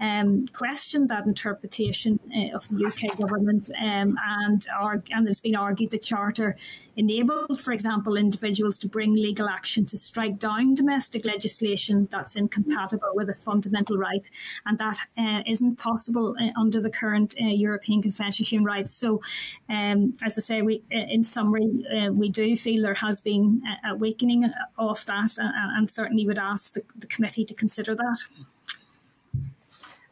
um, 0.00 0.46
questioned 0.48 1.08
that 1.10 1.26
interpretation 1.26 2.20
uh, 2.34 2.56
of 2.56 2.68
the 2.68 2.86
UK 2.86 3.18
government, 3.18 3.70
um, 3.78 4.18
and 4.22 4.66
and 5.10 5.28
it's 5.28 5.40
been 5.40 5.56
argued 5.56 5.90
the 5.90 5.98
Charter 5.98 6.56
enabled, 6.96 7.60
for 7.60 7.72
example, 7.72 8.16
individuals 8.16 8.78
to 8.78 8.88
bring 8.88 9.14
legal 9.14 9.48
action 9.48 9.84
to 9.86 9.98
strike 9.98 10.38
down 10.38 10.73
domestic 10.74 11.24
legislation 11.24 12.08
that's 12.10 12.36
incompatible 12.36 13.10
with 13.14 13.28
a 13.28 13.34
fundamental 13.34 13.96
right, 13.96 14.30
and 14.66 14.78
that 14.78 14.96
uh, 15.16 15.42
not 15.60 15.78
possible 15.78 16.34
uh, 16.40 16.60
under 16.60 16.80
the 16.80 16.90
current 16.90 17.34
uh, 17.40 17.46
European 17.46 18.02
Convention 18.02 18.44
on 18.44 18.46
Human 18.46 18.64
Rights. 18.64 18.94
So, 18.94 19.20
um, 19.68 20.16
as 20.24 20.38
I 20.38 20.40
say, 20.40 20.62
we, 20.62 20.82
uh, 20.94 21.06
in 21.08 21.24
summary, 21.24 21.84
uh, 21.94 22.12
we 22.12 22.28
do 22.28 22.56
feel 22.56 22.82
there 22.82 22.94
has 22.94 23.20
been 23.20 23.62
a, 23.84 23.94
weakening 23.94 24.44
of 24.78 25.04
that, 25.06 25.38
and, 25.38 25.76
and 25.76 25.90
certainly 25.90 26.26
would 26.26 26.38
ask 26.38 26.74
the, 26.74 26.82
the 26.96 27.06
committee 27.06 27.44
to 27.44 27.54
consider 27.54 27.94
that. 27.94 28.18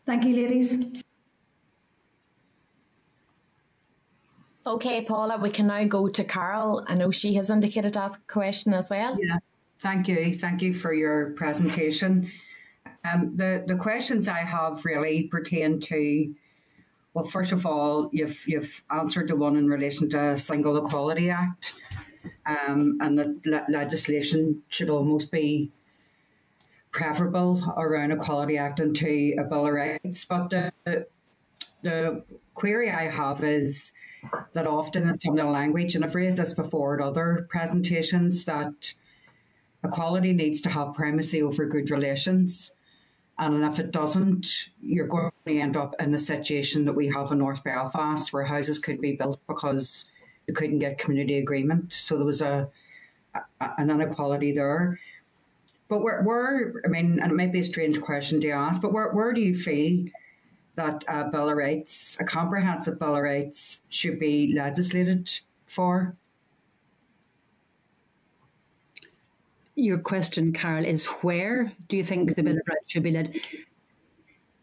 Thank 0.07 0.25
you, 0.25 0.35
ladies. 0.35 1.03
Okay, 4.65 5.03
Paula, 5.03 5.39
we 5.39 5.51
can 5.51 5.67
now 5.67 5.85
go 5.85 6.09
to 6.09 6.25
Carol. 6.25 6.85
I 6.87 6.95
know 6.95 7.11
she 7.11 7.35
has 7.35 7.51
indicated 7.51 7.95
to 7.95 8.01
ask 8.01 8.19
a 8.19 8.33
question 8.33 8.73
as 8.73 8.91
well. 8.91 9.19
Yeah, 9.21 9.39
thank 9.83 10.09
you. 10.09 10.35
Thank 10.35 10.63
you 10.63 10.73
for 10.73 10.95
your 10.95 11.31
presentation. 11.31 12.31
Um, 13.05 13.37
the, 13.37 13.65
the 13.67 13.75
questions 13.75 14.29
I 14.29 14.39
have 14.39 14.85
really 14.85 15.25
pertain 15.25 15.81
to 15.81 16.35
Well, 17.15 17.25
first 17.25 17.53
of 17.53 17.67
all, 17.67 18.09
you've 18.13 18.47
you've 18.47 18.83
answered 18.91 19.29
the 19.29 19.37
one 19.37 19.57
in 19.57 19.69
relation 19.69 20.09
to 20.11 20.39
Single 20.39 20.79
Equality 20.79 21.29
Act, 21.29 21.75
um, 22.47 22.99
and 23.01 23.19
that 23.19 23.45
le- 23.45 23.67
legislation 23.69 24.63
should 24.69 24.89
almost 24.89 25.31
be 25.31 25.73
preferable 26.91 27.63
around 27.77 28.13
Equality 28.13 28.57
Act 28.57 28.81
and 28.81 28.97
to 28.97 29.35
a 29.39 29.45
Bill 29.45 29.67
of 29.67 29.75
Rights. 29.75 30.25
But 30.25 30.51
the 30.51 31.07
the 31.83 32.23
query 32.55 32.91
I 32.91 33.11
have 33.11 33.45
is 33.45 33.93
that 34.55 34.67
often 34.67 35.09
in 35.09 35.19
some 35.19 35.37
of 35.39 35.45
the 35.45 35.51
language, 35.51 35.95
and 35.95 36.05
I've 36.05 36.15
raised 36.15 36.39
this 36.39 36.55
before 36.55 36.95
at 36.95 37.07
other 37.07 37.47
presentations, 37.51 38.45
that 38.45 38.95
equality 39.85 40.33
needs 40.33 40.61
to 40.63 40.71
have 40.71 40.95
primacy 40.95 41.43
over 41.43 41.67
good 41.67 41.91
relations. 41.91 42.75
And 43.39 43.65
if 43.65 43.79
it 43.79 43.91
doesn't, 43.91 44.69
you're 44.81 45.07
going 45.07 45.33
to 45.47 45.59
end 45.59 45.77
up 45.77 45.95
in 45.99 46.13
the 46.13 46.19
situation 46.19 46.85
that 46.85 46.93
we 46.93 47.09
have 47.09 47.33
in 47.33 47.39
North 47.39 47.65
Belfast, 47.65 48.33
where 48.33 48.45
houses 48.45 48.79
could 48.79 49.01
be 49.01 49.13
built 49.13 49.41
because 49.49 50.05
they 50.47 50.53
couldn't 50.53 50.79
get 50.79 50.99
community 50.99 51.39
agreement. 51.39 51.93
So 51.93 52.17
there 52.17 52.27
was 52.27 52.43
a, 52.43 52.69
a 53.35 53.71
an 53.79 53.91
inequality 53.91 54.53
there. 54.53 55.01
But 55.89 56.03
where, 56.03 56.23
where, 56.23 56.83
I 56.85 56.89
mean, 56.89 57.19
and 57.21 57.33
it 57.33 57.35
might 57.35 57.53
be 57.53 57.61
a 57.61 57.65
strange 57.65 58.01
question 58.01 58.41
to 58.43 58.51
ask, 58.51 58.81
but 58.81 58.93
where, 58.93 59.11
where 59.11 59.33
do 59.33 59.41
you 59.41 59.57
feel 59.57 60.07
that 60.75 61.05
a 61.07 61.25
Bill 61.25 61.51
of 61.51 61.57
Rights, 61.57 62.17
a 62.21 62.25
comprehensive 62.25 62.99
Bill 62.99 63.17
of 63.17 63.23
Rights, 63.23 63.81
should 63.89 64.19
be 64.19 64.53
legislated 64.55 65.31
for? 65.67 66.17
Your 69.83 69.99
question, 69.99 70.53
Carál, 70.53 70.87
is 70.87 71.07
where 71.07 71.73
do 71.89 71.97
you 71.97 72.05
think 72.05 72.37
the 72.37 72.43
Bill 72.45 72.57
of 72.57 72.63
Rights 72.69 72.85
should 72.87 73.03
be 73.03 73.11
led? 73.11 73.35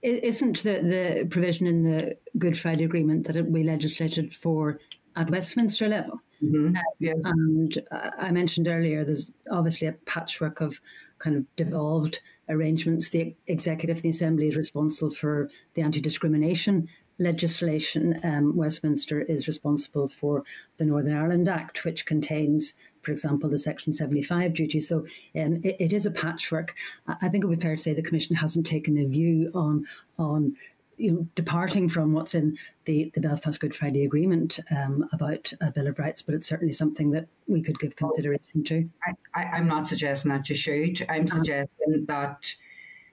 Isn't 0.01 0.63
the, 0.63 0.79
the 0.79 1.27
provision 1.29 1.67
in 1.67 1.83
the 1.83 2.15
Good 2.37 2.57
Friday 2.57 2.85
Agreement 2.85 3.27
that 3.27 3.35
it 3.35 3.51
be 3.51 3.63
legislated 3.63 4.33
for 4.33 4.79
at 5.17 5.29
Westminster 5.29 5.89
level? 5.89 6.21
Mm-hmm. 6.41 6.73
Uh, 6.73 6.79
yeah. 6.99 7.13
And 7.25 7.77
uh, 7.91 8.11
I 8.17 8.31
mentioned 8.31 8.69
earlier, 8.69 9.03
there's 9.03 9.29
obviously 9.51 9.87
a 9.87 9.91
patchwork 9.91 10.61
of 10.61 10.79
kind 11.17 11.35
of 11.35 11.53
devolved 11.57 12.21
arrangements. 12.47 13.09
The 13.09 13.35
executive, 13.45 14.01
the 14.01 14.09
assembly 14.11 14.47
is 14.47 14.55
responsible 14.55 15.11
for 15.11 15.49
the 15.73 15.81
anti 15.81 15.99
discrimination 15.99 16.87
legislation. 17.19 18.19
Um, 18.23 18.55
Westminster 18.55 19.21
is 19.21 19.47
responsible 19.47 20.07
for 20.07 20.43
the 20.77 20.85
Northern 20.85 21.15
Ireland 21.15 21.49
Act, 21.49 21.83
which 21.83 22.05
contains, 22.05 22.73
for 23.09 23.13
example, 23.13 23.49
the 23.49 23.57
Section 23.57 23.91
75 23.91 24.53
duty. 24.53 24.79
So 24.79 24.99
um, 25.35 25.61
it, 25.63 25.75
it 25.79 25.93
is 25.93 26.05
a 26.05 26.11
patchwork. 26.11 26.75
I 27.07 27.27
think 27.27 27.43
it 27.43 27.47
would 27.47 27.57
be 27.57 27.63
fair 27.63 27.75
to 27.75 27.81
say 27.81 27.91
the 27.91 28.03
Commission 28.03 28.35
hasn't 28.35 28.67
taken 28.67 28.99
a 28.99 29.05
view 29.05 29.49
on 29.55 29.87
on 30.19 30.55
you 30.97 31.11
know, 31.11 31.27
departing 31.33 31.89
from 31.89 32.13
what's 32.13 32.35
in 32.35 32.55
the, 32.85 33.09
the 33.15 33.21
Belfast 33.21 33.59
Good 33.59 33.75
Friday 33.75 34.03
Agreement 34.03 34.59
um, 34.69 35.07
about 35.11 35.51
a 35.59 35.71
Bill 35.71 35.87
of 35.87 35.97
Rights, 35.97 36.21
but 36.21 36.35
it's 36.35 36.47
certainly 36.47 36.73
something 36.73 37.09
that 37.11 37.25
we 37.47 37.63
could 37.63 37.79
give 37.79 37.95
consideration 37.95 38.63
to. 38.65 38.87
I, 39.33 39.57
am 39.57 39.67
not 39.67 39.87
suggesting 39.87 40.29
that 40.29 40.49
you 40.49 40.55
should. 40.55 41.03
I'm 41.09 41.23
uh-huh. 41.23 41.37
suggesting 41.37 42.05
that, 42.07 42.53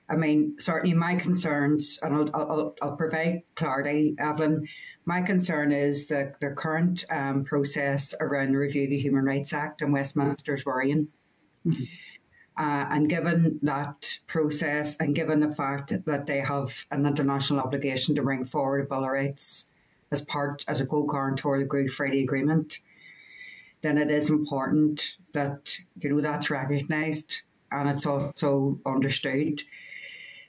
I 0.09 0.17
mean, 0.17 0.57
certainly 0.59 0.95
my 0.95 1.17
concerns, 1.17 1.99
and 2.03 2.15
I'll, 2.15 2.31
I'll, 2.33 2.75
I'll 2.81 2.97
provide 2.97 3.43
clarity, 3.57 4.15
Evelyn. 4.19 4.69
My 5.05 5.21
concern 5.21 5.73
is 5.73 6.07
that 6.07 6.41
the 6.41 6.51
current 6.51 7.05
um, 7.11 7.45
process 7.45 8.15
around 8.21 8.53
the 8.53 8.59
review 8.59 8.85
of 8.85 8.91
the 8.91 8.99
Human 8.99 9.25
Rights 9.25 9.53
Act 9.53 9.83
in 9.83 9.93
Westminster 9.93 10.55
is 10.55 10.65
worrying. 10.65 11.09
Mm-hmm. 11.67 11.85
Uh, 12.59 12.87
and 12.91 13.09
given 13.11 13.59
that 13.63 14.21
process 14.27 14.97
and 14.97 15.15
given 15.15 15.41
the 15.41 15.55
fact 15.55 15.93
that 16.07 16.27
they 16.27 16.41
have 16.41 16.87
an 16.91 17.05
international 17.05 17.61
obligation 17.61 18.15
to 18.15 18.23
bring 18.23 18.47
forward 18.47 18.81
a 18.81 18.89
Bill 18.89 19.05
of 19.05 19.11
Rights 19.11 19.67
as 20.11 20.23
part, 20.23 20.65
as 20.67 20.81
a 20.81 20.87
co-guarantor 20.87 21.57
of 21.57 21.61
the 21.61 21.67
Good 21.67 21.93
Friday 21.93 22.23
Agreement, 22.23 22.79
then 23.83 23.99
it 23.99 24.11
is 24.11 24.31
important 24.31 25.17
that, 25.35 25.77
you 26.01 26.11
know, 26.11 26.21
that's 26.21 26.49
recognised 26.49 27.43
and 27.71 27.89
it's 27.91 28.07
also 28.07 28.81
understood. 28.87 29.63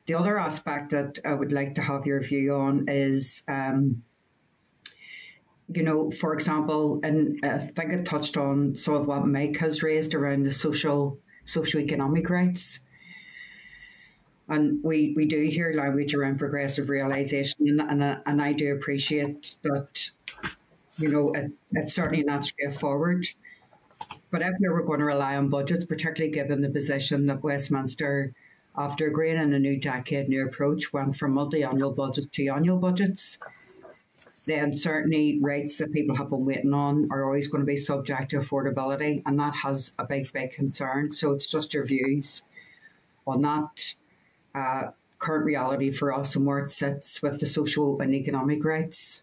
The 0.08 0.16
other 0.16 0.40
aspect 0.40 0.92
that 0.92 1.20
I 1.26 1.34
would 1.34 1.52
like 1.52 1.76
to 1.76 1.82
have 1.82 2.06
your 2.06 2.22
view 2.22 2.56
on 2.56 2.88
is, 2.88 3.44
um, 3.48 4.04
you 5.68 5.84
know, 5.84 6.12
for 6.12 6.34
example, 6.34 7.02
and 7.04 7.40
I 7.44 7.58
think 7.58 7.92
it 7.92 8.06
touched 8.06 8.38
on 8.38 8.78
some 8.78 8.94
of 8.94 9.06
what 9.06 9.28
Mike 9.28 9.58
has 9.58 9.84
raised 9.84 10.16
around 10.16 10.44
the 10.44 10.52
social 10.52 11.20
socioeconomic 11.46 12.30
rights. 12.30 12.80
And 14.48 14.82
we, 14.82 15.14
we 15.18 15.26
do 15.26 15.44
hear 15.44 15.74
language 15.74 16.16
around 16.16 16.40
progressive 16.40 16.88
realisation, 16.88 17.68
and, 17.68 17.82
and, 17.82 18.22
and 18.26 18.42
I 18.42 18.54
do 18.54 18.74
appreciate 18.74 19.58
that, 19.64 20.10
you 20.98 21.10
know, 21.10 21.34
it, 21.36 21.52
it's 21.72 21.94
certainly 21.94 22.24
not 22.24 22.46
straightforward. 22.46 23.28
But 24.32 24.42
if 24.42 24.54
we 24.62 24.70
were 24.70 24.86
going 24.86 25.00
to 25.00 25.06
rely 25.06 25.36
on 25.36 25.50
budgets, 25.50 25.84
particularly 25.84 26.32
given 26.32 26.62
the 26.62 26.70
position 26.70 27.26
that 27.26 27.44
Westminster, 27.44 28.34
after 28.78 29.08
agreeing 29.08 29.38
a 29.38 29.60
new 29.60 29.80
decade 29.80 30.30
new 30.30 30.46
approach, 30.46 30.94
went 30.94 31.18
from 31.18 31.34
multi 31.34 31.64
annual 31.64 31.92
budgets 31.92 32.28
to 32.34 32.48
annual 32.50 32.78
budgets, 32.78 33.40
The 34.48 34.56
uncertainty 34.56 35.40
rates 35.42 35.78
that 35.78 35.92
people 35.92 36.16
have 36.16 36.30
been 36.30 36.46
waiting 36.46 36.74
on 36.74 37.10
are 37.12 37.26
always 37.26 37.50
going 37.50 37.62
to 37.62 37.66
be 37.66 37.76
subject 37.76 38.32
to 38.32 38.38
affordability, 38.38 39.22
and 39.26 39.38
that 39.40 39.56
has 39.58 39.92
a 40.00 40.06
big, 40.06 40.32
big 40.32 40.54
concern. 40.54 41.12
So 41.12 41.34
it's 41.34 41.48
just 41.48 41.74
your 41.74 41.86
views 41.86 42.44
on 43.28 43.42
that 43.42 43.96
uh, 44.56 44.92
current 45.20 45.44
reality 45.44 45.92
for 45.92 46.14
us 46.14 46.34
and 46.38 46.46
where 46.46 46.60
it 46.60 46.72
sits 46.72 47.22
with 47.22 47.42
the 47.42 47.46
social 47.46 48.00
and 48.00 48.16
economic 48.16 48.64
rights. 48.64 49.22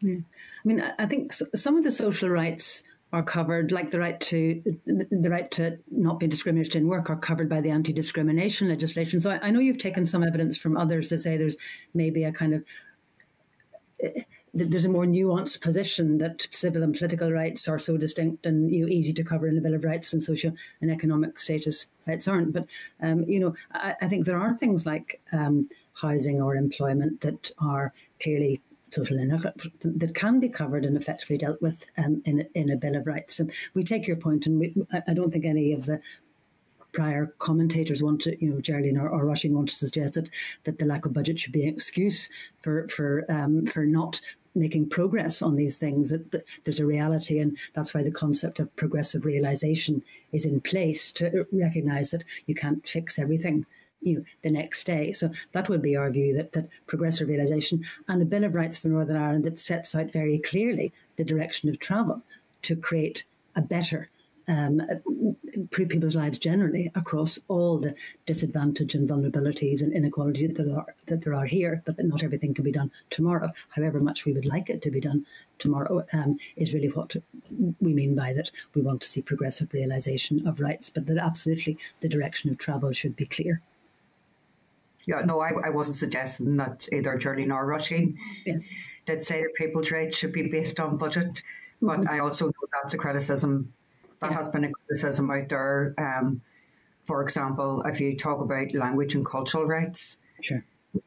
Yeah. 0.00 0.16
I 0.16 0.68
mean, 0.68 0.82
I 0.98 1.06
think 1.06 1.32
some 1.32 1.76
of 1.76 1.84
the 1.84 1.92
social 1.92 2.28
rights 2.30 2.82
are 3.14 3.22
covered, 3.22 3.70
like 3.70 3.92
the 3.92 4.00
right 4.00 4.20
to 4.20 4.60
the 4.86 5.30
right 5.30 5.48
to 5.52 5.78
not 5.90 6.18
be 6.18 6.26
discriminated 6.26 6.74
in 6.74 6.88
work, 6.88 7.08
are 7.08 7.16
covered 7.16 7.48
by 7.48 7.60
the 7.60 7.70
anti-discrimination 7.70 8.68
legislation. 8.68 9.20
So 9.20 9.30
I, 9.30 9.38
I 9.40 9.50
know 9.52 9.60
you've 9.60 9.78
taken 9.78 10.04
some 10.04 10.24
evidence 10.24 10.56
from 10.56 10.76
others 10.76 11.10
to 11.10 11.18
say 11.20 11.36
there's 11.36 11.56
maybe 11.94 12.24
a 12.24 12.32
kind 12.32 12.54
of 12.54 12.64
there's 14.52 14.84
a 14.84 14.88
more 14.88 15.06
nuanced 15.06 15.60
position 15.60 16.18
that 16.18 16.48
civil 16.52 16.82
and 16.82 16.94
political 16.94 17.30
rights 17.30 17.68
are 17.68 17.78
so 17.78 17.96
distinct 17.96 18.46
and 18.46 18.74
you 18.74 18.82
know, 18.82 18.88
easy 18.88 19.12
to 19.12 19.22
cover 19.22 19.46
in 19.46 19.54
the 19.54 19.60
Bill 19.60 19.74
of 19.74 19.84
Rights 19.84 20.12
and 20.12 20.22
social 20.22 20.52
and 20.80 20.90
economic 20.90 21.38
status 21.38 21.86
rights 22.06 22.26
aren't. 22.26 22.52
But 22.52 22.66
um, 23.00 23.22
you 23.28 23.38
know, 23.38 23.54
I, 23.72 23.94
I, 24.02 24.08
think 24.08 24.26
there 24.26 24.38
are 24.38 24.54
things 24.54 24.86
like 24.86 25.20
um, 25.32 25.68
housing 25.94 26.42
or 26.42 26.56
employment 26.56 27.20
that 27.20 27.52
are 27.58 27.92
clearly 28.20 28.60
social 28.94 29.16
that 29.16 30.12
can 30.14 30.40
be 30.40 30.48
covered 30.48 30.84
and 30.84 30.96
effectively 30.96 31.38
dealt 31.38 31.60
with 31.60 31.86
um, 31.98 32.22
in 32.24 32.48
in 32.54 32.70
a 32.70 32.76
Bill 32.76 32.96
of 32.96 33.06
Rights. 33.06 33.40
And 33.40 33.52
we 33.74 33.82
take 33.82 34.06
your 34.06 34.16
point, 34.16 34.46
and 34.46 34.58
we, 34.60 34.74
I 35.08 35.14
don't 35.14 35.32
think 35.32 35.44
any 35.44 35.72
of 35.72 35.86
the 35.86 36.00
prior 36.94 37.34
commentators 37.38 38.02
want 38.02 38.22
to, 38.22 38.40
you 38.42 38.50
know, 38.50 38.60
Geraldine 38.60 38.96
or, 38.96 39.08
or 39.08 39.24
Roisin 39.24 39.50
want 39.50 39.68
to 39.68 39.74
suggest 39.74 40.14
that, 40.14 40.30
that 40.62 40.78
the 40.78 40.86
lack 40.86 41.04
of 41.04 41.12
budget 41.12 41.40
should 41.40 41.52
be 41.52 41.64
an 41.64 41.74
excuse 41.74 42.30
for 42.62 42.88
for 42.88 43.24
um, 43.28 43.66
for 43.66 43.84
not 43.84 44.20
making 44.54 44.88
progress 44.88 45.42
on 45.42 45.56
these 45.56 45.76
things. 45.76 46.10
That, 46.10 46.30
that, 46.30 46.44
there's 46.62 46.80
a 46.80 46.86
reality, 46.86 47.38
and 47.40 47.58
that's 47.74 47.92
why 47.92 48.02
the 48.02 48.10
concept 48.10 48.60
of 48.60 48.74
progressive 48.76 49.24
realization 49.24 50.02
is 50.32 50.46
in 50.46 50.60
place 50.60 51.10
to 51.12 51.46
recognise 51.52 52.12
that 52.12 52.24
you 52.46 52.54
can't 52.54 52.88
fix 52.88 53.18
everything. 53.18 53.66
You 54.04 54.18
know, 54.18 54.24
the 54.42 54.50
next 54.50 54.84
day. 54.84 55.12
So 55.12 55.30
that 55.52 55.68
would 55.68 55.80
be 55.80 55.96
our 55.96 56.10
view 56.10 56.34
that, 56.36 56.52
that 56.52 56.68
progressive 56.86 57.28
realisation 57.28 57.84
and 58.06 58.20
a 58.20 58.26
Bill 58.26 58.44
of 58.44 58.54
Rights 58.54 58.76
for 58.76 58.88
Northern 58.88 59.16
Ireland 59.16 59.44
that 59.44 59.58
sets 59.58 59.94
out 59.94 60.12
very 60.12 60.38
clearly 60.38 60.92
the 61.16 61.24
direction 61.24 61.70
of 61.70 61.78
travel 61.78 62.22
to 62.62 62.76
create 62.76 63.24
a 63.56 63.62
better 63.62 64.10
um, 64.46 64.82
people's 65.70 66.14
lives 66.14 66.38
generally 66.38 66.90
across 66.94 67.38
all 67.48 67.78
the 67.78 67.94
disadvantage 68.26 68.94
and 68.94 69.08
vulnerabilities 69.08 69.80
and 69.80 69.92
inequalities 69.92 70.54
that 70.54 70.64
there, 70.64 70.76
are, 70.76 70.94
that 71.06 71.22
there 71.22 71.34
are 71.34 71.46
here, 71.46 71.82
but 71.86 71.96
that 71.96 72.04
not 72.04 72.22
everything 72.22 72.52
can 72.54 72.64
be 72.64 72.72
done 72.72 72.90
tomorrow, 73.10 73.52
however 73.70 74.00
much 74.00 74.24
we 74.24 74.32
would 74.32 74.44
like 74.44 74.68
it 74.68 74.82
to 74.82 74.90
be 74.90 75.00
done 75.00 75.24
tomorrow, 75.58 76.04
um, 76.12 76.38
is 76.56 76.74
really 76.74 76.88
what 76.88 77.16
we 77.80 77.94
mean 77.94 78.14
by 78.14 78.32
that. 78.32 78.50
We 78.74 78.82
want 78.82 79.00
to 79.02 79.08
see 79.08 79.22
progressive 79.22 79.72
realisation 79.72 80.46
of 80.46 80.60
rights, 80.60 80.90
but 80.90 81.06
that 81.06 81.18
absolutely 81.18 81.78
the 82.00 82.08
direction 82.08 82.50
of 82.50 82.58
travel 82.58 82.92
should 82.92 83.16
be 83.16 83.26
clear. 83.26 83.62
Yeah, 85.06 85.20
no, 85.20 85.40
I, 85.40 85.50
I 85.66 85.70
wasn't 85.70 85.96
suggesting 85.96 86.56
that 86.56 86.88
either 86.92 87.16
Geraldine 87.18 87.48
nor 87.48 87.66
Roisin 87.66 88.16
yeah. 88.46 88.56
did 89.06 89.22
say 89.22 89.42
that 89.42 89.54
people's 89.54 89.90
rights 89.90 90.16
should 90.16 90.32
be 90.32 90.48
based 90.48 90.80
on 90.80 90.96
budget, 90.96 91.42
but 91.82 92.00
mm-hmm. 92.00 92.10
I 92.10 92.20
also 92.20 92.46
know 92.46 92.68
that's 92.72 92.94
a 92.94 92.98
criticism 92.98 93.72
that 94.20 94.30
yeah. 94.30 94.36
has 94.36 94.48
been 94.48 94.64
a 94.64 94.70
criticism 94.70 95.30
out 95.30 95.48
there. 95.48 95.94
Um, 95.98 96.40
for 97.04 97.22
example, 97.22 97.82
if 97.84 98.00
you 98.00 98.16
talk 98.16 98.40
about 98.40 98.74
language 98.74 99.14
and 99.14 99.24
cultural 99.24 99.66
rights, 99.66 100.18
sure. 100.42 100.64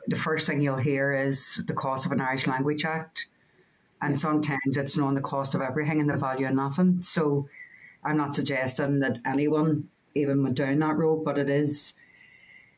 the 0.07 0.15
first 0.15 0.45
thing 0.45 0.61
you'll 0.61 0.77
hear 0.77 1.11
is 1.11 1.59
the 1.65 1.73
cost 1.73 2.05
of 2.05 2.11
an 2.11 2.21
Irish 2.21 2.45
Language 2.45 2.85
Act. 2.85 3.27
And 3.99 4.19
sometimes 4.19 4.77
it's 4.77 4.95
known 4.95 5.15
the 5.15 5.21
cost 5.21 5.55
of 5.55 5.61
everything 5.61 5.99
and 5.99 6.09
the 6.09 6.17
value 6.17 6.47
of 6.47 6.53
nothing. 6.53 7.01
So 7.01 7.49
I'm 8.03 8.17
not 8.17 8.35
suggesting 8.35 8.99
that 8.99 9.17
anyone 9.25 9.89
even 10.13 10.43
went 10.43 10.55
down 10.55 10.79
that 10.79 10.97
road, 10.97 11.25
but 11.25 11.39
it 11.39 11.49
is 11.49 11.93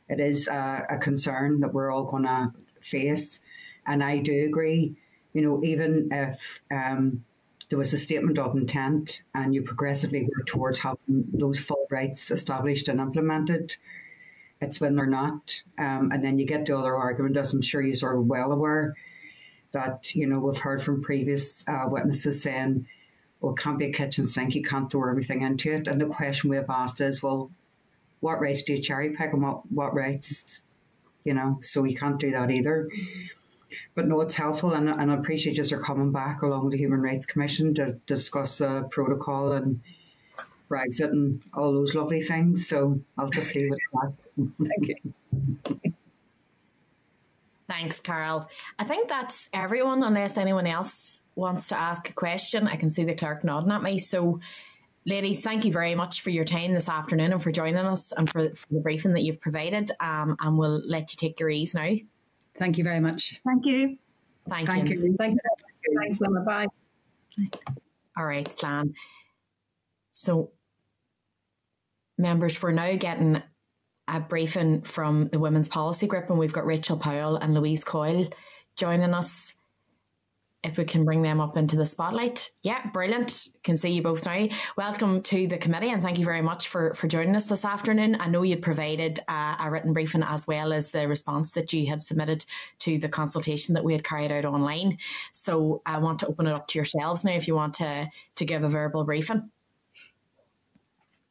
it 0.10 0.20
is 0.20 0.48
a, 0.48 0.86
a 0.90 0.98
concern 0.98 1.60
that 1.62 1.74
we're 1.74 1.92
all 1.92 2.04
going 2.04 2.24
to 2.24 2.52
face. 2.82 3.40
And 3.86 4.04
I 4.04 4.18
do 4.18 4.46
agree, 4.46 4.96
you 5.34 5.42
know, 5.42 5.64
even 5.64 6.10
if 6.12 6.62
um, 6.72 7.24
there 7.70 7.78
was 7.78 7.94
a 7.94 7.98
statement 7.98 8.40
of 8.40 8.56
intent 8.56 9.22
and 9.34 9.54
you 9.54 9.62
progressively 9.62 10.24
work 10.24 10.48
towards 10.48 10.80
having 10.80 11.26
those 11.32 11.60
full 11.60 11.86
rights 11.92 12.32
established 12.32 12.88
and 12.88 13.00
implemented, 13.00 13.76
it's 14.62 14.82
when 14.82 14.96
they're 14.96 15.06
not. 15.06 15.62
Um, 15.78 16.12
and 16.12 16.24
then 16.24 16.40
you 16.40 16.46
get 16.46 16.66
the 16.66 16.78
other 16.78 16.96
argument, 16.96 17.38
as 17.38 17.54
I'm 17.54 17.62
sure 17.62 17.82
you're 17.82 18.18
of 18.18 18.26
well 18.26 18.52
aware, 18.52 18.96
that, 19.72 20.16
you 20.16 20.26
know, 20.26 20.40
we've 20.40 20.58
heard 20.58 20.82
from 20.82 21.04
previous 21.04 21.68
uh, 21.68 21.86
witnesses 21.88 22.42
saying, 22.42 22.88
well, 23.40 23.54
it 23.54 23.60
can't 23.60 23.80
be 23.80 23.86
a 23.86 23.92
kitchen 23.92 24.28
sink, 24.28 24.56
you 24.56 24.64
can't 24.64 24.92
throw 24.92 25.10
everything 25.10 25.44
into 25.44 25.72
it. 25.72 25.88
And 25.88 26.02
the 26.02 26.08
question 26.08 26.50
we 26.50 26.58
have 26.58 26.70
asked 26.70 27.00
is, 27.00 27.24
well, 27.24 27.52
what 28.20 28.42
rights 28.42 28.64
do 28.64 28.74
you 28.74 28.82
cherry 28.82 29.12
pick 29.12 29.34
and 29.34 29.42
what, 29.42 29.72
what 29.72 29.94
rights, 29.94 30.62
you 31.24 31.34
know, 31.34 31.60
so 31.62 31.84
you 31.84 31.96
can't 31.96 32.20
do 32.20 32.32
that 32.32 32.52
either. 32.52 32.90
But 33.96 34.08
no, 34.08 34.22
it's 34.22 34.36
helpful 34.36 34.74
and, 34.74 34.90
and 34.90 35.12
I 35.12 35.16
appreciate 35.16 35.58
you 35.58 35.76
are 35.76 35.80
coming 35.80 36.12
back 36.12 36.42
along 36.42 36.66
with 36.66 36.72
the 36.74 36.78
Human 36.78 37.02
Rights 37.02 37.26
Commission 37.26 37.74
to 37.76 37.94
discuss 38.08 38.62
a 38.62 38.88
protocol 38.90 39.52
and 39.52 39.82
Brexit 40.70 41.12
and 41.12 41.42
all 41.54 41.74
those 41.74 41.96
lovely 41.96 42.22
things. 42.22 42.68
So 42.68 43.02
I'll 43.18 43.30
just 43.30 43.56
leave 43.56 43.72
it 43.72 43.80
at 44.04 44.14
that. 44.38 44.52
Thank 44.68 44.88
you. 45.84 45.94
Thanks, 47.68 48.02
Carál. 48.02 48.48
I 48.80 48.84
think 48.84 49.10
that's 49.10 49.48
everyone, 49.54 50.02
unless 50.02 50.38
anyone 50.38 50.66
else 50.66 51.22
wants 51.36 51.68
to 51.68 51.78
ask 51.78 52.10
a 52.10 52.14
question. 52.14 52.68
I 52.68 52.76
can 52.76 52.90
see 52.90 53.04
the 53.04 53.14
clerk 53.14 53.44
nodding 53.44 53.72
at 53.72 53.84
me. 53.84 54.00
So, 54.00 54.40
ladies, 55.06 55.44
thank 55.44 55.66
you 55.66 55.72
very 55.72 55.96
much 55.96 56.22
for 56.22 56.30
your 56.30 56.46
time 56.46 56.74
this 56.74 56.90
afternoon 56.90 57.34
and 57.34 57.42
for 57.42 57.52
joining 57.52 57.78
us 57.78 58.12
and 58.12 58.30
for, 58.30 58.54
for 58.56 58.68
the 58.72 58.80
briefing 58.80 59.14
that 59.14 59.22
you've 59.22 59.42
provided. 59.42 59.92
Um, 60.00 60.36
and 60.40 60.58
we'll 60.58 60.82
let 60.88 61.12
you 61.12 61.18
take 61.18 61.40
your 61.40 61.50
ease 61.50 61.74
now. 61.74 61.96
Thank 62.58 62.78
you 62.78 62.84
very 62.84 63.00
much. 63.00 63.40
Thank 63.46 63.66
you. 63.66 63.98
Thank, 64.50 64.68
thank 64.68 64.90
you. 64.90 64.96
you. 64.96 65.16
Thank 65.18 65.36
you. 65.36 66.00
Thanks, 66.00 66.20
Emma. 66.22 66.42
Bye. 66.42 66.68
All 68.18 68.26
right, 68.26 68.52
Slan. 68.52 68.94
So, 70.14 70.52
members, 72.18 72.62
we're 72.62 72.72
now 72.72 72.96
getting 72.96 73.42
a 74.08 74.20
briefing 74.20 74.82
from 74.82 75.30
the 75.30 75.40
Women's 75.40 75.70
Policy 75.70 76.08
Group, 76.08 76.30
and 76.30 76.40
we've 76.40 76.52
got 76.52 76.66
Rachel 76.66 76.98
Powell 76.98 77.38
and 77.38 77.54
Louise 77.54 77.84
Coyle 77.84 78.28
joining 78.76 79.14
us. 79.14 79.54
If 80.62 80.78
we 80.78 80.84
can 80.84 81.06
bring 81.06 81.22
them 81.22 81.40
up 81.40 81.56
into 81.56 81.78
the 81.78 81.86
spotlight. 81.86 82.52
Yeah, 82.64 82.86
brilliant. 82.92 83.48
Can 83.64 83.78
see 83.78 83.92
you 83.92 84.02
both 84.02 84.26
now. 84.26 84.50
Welcome 84.76 85.22
to 85.24 85.48
the 85.48 85.58
committee 85.58 85.90
and 85.90 86.02
thank 86.02 86.20
you 86.20 86.26
very 86.26 86.42
much 86.42 86.68
for, 86.68 86.94
for 86.96 87.08
joining 87.08 87.38
us 87.38 87.48
this 87.48 87.64
afternoon. 87.64 88.18
I 88.20 88.28
know 88.28 88.44
you'd 88.44 88.62
provided 88.62 89.22
a 89.30 89.70
written 89.72 89.94
briefing 89.94 90.22
as 90.22 90.48
well 90.48 90.74
as 90.74 90.92
the 90.92 91.08
response 91.08 91.52
that 91.52 91.72
you 91.72 91.88
had 91.88 92.04
submitted 92.04 92.44
to 92.80 92.98
the 92.98 93.08
consultation 93.08 93.74
that 93.76 93.86
we 93.86 93.94
had 93.94 94.04
carried 94.04 94.34
out 94.34 94.44
online. 94.44 94.98
So 95.32 95.82
I 95.86 95.98
want 96.00 96.20
to 96.20 96.28
open 96.28 96.46
it 96.46 96.54
up 96.54 96.68
to 96.68 96.78
yourselves 96.78 97.24
now 97.24 97.32
if 97.32 97.48
you 97.48 97.56
want 97.56 97.76
to, 97.76 98.10
to 98.36 98.46
give 98.46 98.62
a 98.62 98.70
verbal 98.70 99.06
briefing. 99.06 99.50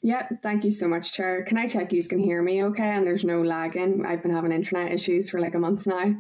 Yeah, 0.01 0.27
thank 0.43 0.65
you 0.65 0.71
so 0.71 0.89
much, 0.89 1.13
Chair. 1.13 1.45
Can 1.45 1.59
I 1.59 1.69
check 1.69 1.93
you 1.93 2.03
can 2.03 2.21
hear 2.21 2.41
me 2.41 2.65
okay 2.65 2.89
and 2.89 3.07
there's 3.07 3.25
no 3.25 3.43
lagging? 3.43 4.07
I've 4.07 4.23
been 4.23 4.35
having 4.35 4.53
internet 4.53 4.91
issues 4.91 5.29
for 5.29 5.39
like 5.39 5.55
a 5.55 5.59
month 5.59 5.87
now. 5.87 6.15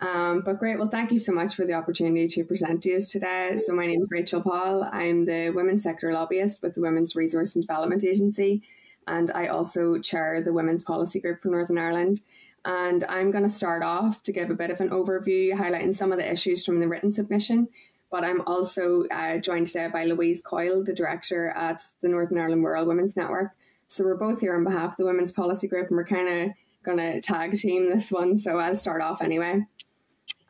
Um, 0.00 0.42
but 0.44 0.58
great, 0.58 0.78
well, 0.78 0.88
thank 0.88 1.10
you 1.10 1.18
so 1.18 1.32
much 1.32 1.54
for 1.54 1.64
the 1.64 1.72
opportunity 1.72 2.28
to 2.28 2.44
present 2.44 2.82
to 2.82 2.90
you 2.90 3.00
today. 3.00 3.56
So, 3.56 3.72
my 3.72 3.86
name 3.86 4.02
is 4.02 4.08
Rachel 4.10 4.42
Powell. 4.42 4.84
I'm 4.92 5.24
the 5.24 5.50
Women's 5.50 5.82
Sector 5.82 6.12
Lobbyist 6.12 6.62
with 6.62 6.74
the 6.74 6.82
Women's 6.82 7.16
Resource 7.16 7.54
and 7.54 7.66
Development 7.66 8.04
Agency, 8.04 8.62
and 9.06 9.30
I 9.34 9.46
also 9.46 9.98
chair 9.98 10.42
the 10.42 10.52
Women's 10.52 10.82
Policy 10.82 11.20
Group 11.20 11.40
for 11.40 11.48
Northern 11.48 11.78
Ireland. 11.78 12.20
And 12.66 13.04
I'm 13.04 13.30
going 13.30 13.44
to 13.44 13.54
start 13.54 13.82
off 13.82 14.22
to 14.24 14.32
give 14.32 14.50
a 14.50 14.54
bit 14.54 14.70
of 14.70 14.80
an 14.80 14.90
overview, 14.90 15.52
highlighting 15.52 15.94
some 15.94 16.12
of 16.12 16.18
the 16.18 16.30
issues 16.30 16.64
from 16.64 16.80
the 16.80 16.88
written 16.88 17.12
submission, 17.12 17.68
but 18.10 18.24
I'm 18.24 18.42
also 18.42 19.04
uh, 19.10 19.38
joined 19.38 19.68
today 19.68 19.88
by 19.88 20.04
Louise 20.04 20.42
Coyle, 20.42 20.82
the 20.84 20.92
director 20.92 21.50
at 21.50 21.84
the 22.02 22.08
Northern 22.08 22.38
Ireland 22.38 22.64
Rural 22.64 22.84
Women's 22.84 23.16
Network. 23.16 23.52
So 23.88 24.04
we're 24.04 24.16
both 24.16 24.40
here 24.40 24.56
on 24.56 24.64
behalf 24.64 24.92
of 24.92 24.96
the 24.96 25.04
Women's 25.04 25.32
Policy 25.32 25.68
Group, 25.68 25.88
and 25.88 25.96
we're 25.96 26.04
kind 26.04 26.28
of 26.28 26.56
going 26.84 26.98
to 26.98 27.20
tag 27.20 27.54
team 27.58 27.88
this 27.88 28.10
one. 28.10 28.36
So 28.36 28.58
I'll 28.58 28.76
start 28.76 29.00
off 29.00 29.22
anyway. 29.22 29.64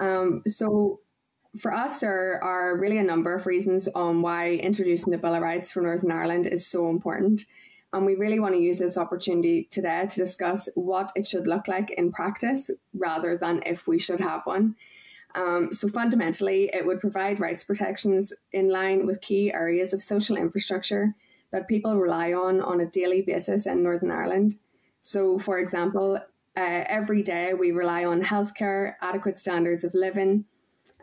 Um, 0.01 0.43
so 0.47 1.01
for 1.59 1.72
us, 1.72 2.01
there 2.01 2.43
are 2.43 2.77
really 2.77 2.99
a 2.99 3.03
number 3.03 3.35
of 3.35 3.47
reasons 3.47 3.89
on 3.89 4.22
why 4.22 4.53
introducing 4.53 5.11
the 5.11 5.18
Bill 5.18 5.35
of 5.35 5.43
Rights 5.43 5.70
for 5.70 5.81
Northern 5.81 6.12
Ireland 6.12 6.47
is 6.47 6.66
so 6.66 6.91
important. 6.91 7.47
And 7.93 8.05
we 8.05 8.14
really 8.14 8.41
want 8.41 8.55
to 8.55 8.61
use 8.61 8.79
this 8.79 8.99
opportunity 8.99 9.68
today 9.70 10.07
to 10.11 10.16
discuss 10.16 10.68
what 10.74 11.12
it 11.14 11.27
should 11.27 11.47
look 11.47 11.68
like 11.68 11.91
in 11.91 12.12
practice 12.12 12.70
rather 12.95 13.39
than 13.39 13.62
if 13.64 13.87
we 13.87 13.99
should 13.99 14.20
have 14.20 14.43
one. 14.45 14.77
Um, 15.35 15.72
so 15.72 15.89
fundamentally, 15.89 16.70
it 16.72 16.85
would 16.87 17.01
provide 17.01 17.41
rights 17.41 17.64
protections 17.64 18.33
in 18.53 18.68
line 18.68 19.07
with 19.07 19.20
key 19.20 19.53
areas 19.53 19.93
of 19.93 20.03
social 20.03 20.37
infrastructure 20.37 21.14
that 21.53 21.68
people 21.68 21.97
rely 21.97 22.33
on 22.33 22.61
on 22.61 22.81
a 22.81 22.87
daily 22.87 23.22
basis 23.22 23.66
in 23.66 23.83
Northern 23.83 24.11
Ireland. 24.11 24.59
So, 25.01 25.39
for 25.39 25.59
example, 25.59 26.18
uh, 26.57 26.85
every 26.89 27.23
day 27.23 27.53
we 27.55 27.71
rely 27.71 28.05
on 28.05 28.23
healthcare, 28.23 28.95
adequate 29.03 29.39
standards 29.39 29.85
of 29.85 29.95
living, 29.95 30.45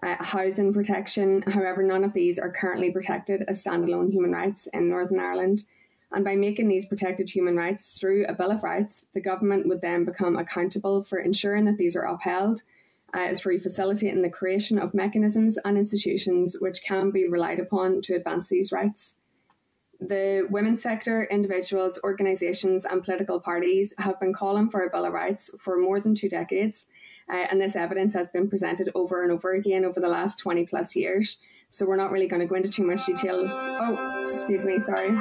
uh, 0.02 0.16
housing 0.20 0.74
protection. 0.74 1.44
However, 1.44 1.84
none 1.84 2.04
of 2.04 2.14
these 2.14 2.40
are 2.40 2.52
currently 2.52 2.92
protected 2.92 3.44
as 3.48 3.64
standalone 3.64 4.12
human 4.12 4.32
rights 4.32 4.68
in 4.74 4.90
Northern 4.90 5.20
Ireland. 5.20 5.64
And 6.12 6.24
by 6.24 6.36
making 6.36 6.68
these 6.68 6.86
protected 6.86 7.30
human 7.30 7.56
rights 7.56 7.98
through 7.98 8.26
a 8.26 8.34
Bill 8.34 8.52
of 8.52 8.64
Rights, 8.64 9.06
the 9.14 9.22
government 9.22 9.68
would 9.68 9.82
then 9.82 10.06
become 10.06 10.38
accountable 10.38 11.04
for 11.04 11.20
ensuring 11.20 11.66
that 11.66 11.78
these 11.78 11.96
are 11.96 12.04
upheld 12.04 12.62
uh, 13.14 13.34
through 13.36 13.60
facilitating 13.60 14.22
the 14.22 14.30
creation 14.30 14.80
of 14.80 14.94
mechanisms 14.94 15.58
and 15.66 15.78
institutions 15.78 16.56
which 16.60 16.84
can 16.84 17.12
be 17.12 17.28
relied 17.28 17.60
upon 17.60 18.02
to 18.04 18.16
advance 18.16 18.48
these 18.48 18.72
rights. 18.72 19.16
The 20.08 20.46
women's 20.50 20.84
sector, 20.84 21.24
individuals, 21.32 21.98
organisations, 22.04 22.84
and 22.84 23.02
political 23.02 23.40
parties 23.40 23.94
have 24.00 24.20
been 24.20 24.34
calling 24.34 24.70
for 24.70 24.84
a 24.84 24.90
Bill 24.90 25.06
of 25.06 25.14
Rights 25.14 25.50
for 25.62 25.78
more 25.78 26.02
than 26.02 26.14
two 26.14 26.28
decades, 26.28 26.88
uh, 27.32 27.46
and 27.50 27.62
this 27.62 27.78
evidence 27.78 28.14
has 28.14 28.28
been 28.28 28.50
presented 28.50 28.92
over 28.96 29.24
and 29.24 29.32
over 29.32 29.54
again 29.54 29.86
over 29.86 30.02
the 30.02 30.10
last 30.10 30.40
20 30.40 30.66
plus 30.66 30.94
years. 30.94 31.40
So 31.70 31.86
we're 31.86 31.96
not 31.96 32.12
really 32.12 32.28
going 32.28 32.42
to 32.42 32.48
go 32.48 32.56
into 32.56 32.70
too 32.70 32.84
much 32.84 33.06
detail. 33.06 33.48
Oh, 33.50 34.24
excuse 34.24 34.66
me, 34.66 34.78
sorry. 34.78 35.18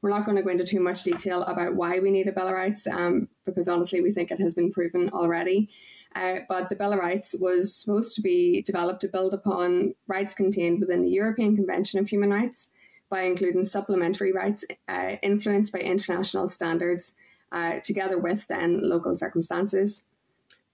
We're 0.00 0.10
not 0.10 0.24
going 0.24 0.38
to 0.38 0.42
go 0.42 0.50
into 0.50 0.64
too 0.64 0.80
much 0.80 1.02
detail 1.02 1.42
about 1.42 1.74
why 1.74 1.98
we 1.98 2.10
need 2.10 2.28
a 2.28 2.32
Bill 2.32 2.48
of 2.48 2.54
Rights, 2.54 2.86
um, 2.86 3.28
because 3.44 3.68
honestly, 3.68 4.00
we 4.00 4.12
think 4.12 4.30
it 4.30 4.40
has 4.40 4.54
been 4.54 4.72
proven 4.72 5.10
already. 5.10 5.68
Uh, 6.16 6.36
but 6.48 6.70
the 6.70 6.76
Bill 6.76 6.94
of 6.94 6.98
Rights 6.98 7.34
was 7.38 7.76
supposed 7.76 8.14
to 8.14 8.22
be 8.22 8.62
developed 8.62 9.02
to 9.02 9.08
build 9.08 9.34
upon 9.34 9.94
rights 10.06 10.32
contained 10.32 10.80
within 10.80 11.02
the 11.02 11.10
European 11.10 11.54
Convention 11.54 12.00
of 12.00 12.08
Human 12.08 12.30
Rights 12.30 12.70
by 13.10 13.22
including 13.22 13.64
supplementary 13.64 14.32
rights 14.32 14.64
uh, 14.88 15.16
influenced 15.22 15.72
by 15.72 15.78
international 15.78 16.48
standards, 16.48 17.14
uh, 17.52 17.80
together 17.80 18.18
with 18.18 18.46
then 18.48 18.80
local 18.88 19.16
circumstances. 19.16 20.04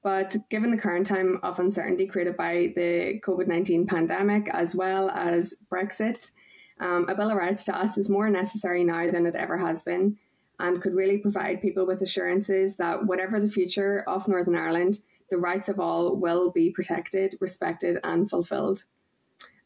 But 0.02 0.36
given 0.50 0.70
the 0.70 0.76
current 0.76 1.06
time 1.06 1.40
of 1.42 1.58
uncertainty 1.58 2.06
created 2.06 2.36
by 2.36 2.72
the 2.76 3.20
COVID 3.24 3.46
19 3.46 3.86
pandemic 3.86 4.48
as 4.50 4.74
well 4.74 5.10
as 5.10 5.54
Brexit, 5.72 6.30
um, 6.80 7.08
a 7.08 7.14
Bill 7.14 7.30
of 7.30 7.36
Rights 7.36 7.64
to 7.64 7.76
us 7.76 7.96
is 7.96 8.08
more 8.08 8.28
necessary 8.28 8.84
now 8.84 9.10
than 9.10 9.26
it 9.26 9.34
ever 9.34 9.56
has 9.56 9.82
been 9.82 10.18
and 10.58 10.82
could 10.82 10.94
really 10.94 11.18
provide 11.18 11.62
people 11.62 11.86
with 11.86 12.02
assurances 12.02 12.76
that 12.76 13.06
whatever 13.06 13.40
the 13.40 13.48
future 13.48 14.04
of 14.06 14.28
Northern 14.28 14.56
Ireland, 14.56 15.00
the 15.30 15.38
rights 15.38 15.68
of 15.68 15.80
all 15.80 16.16
will 16.16 16.50
be 16.50 16.70
protected, 16.70 17.36
respected, 17.40 17.98
and 18.04 18.28
fulfilled. 18.28 18.84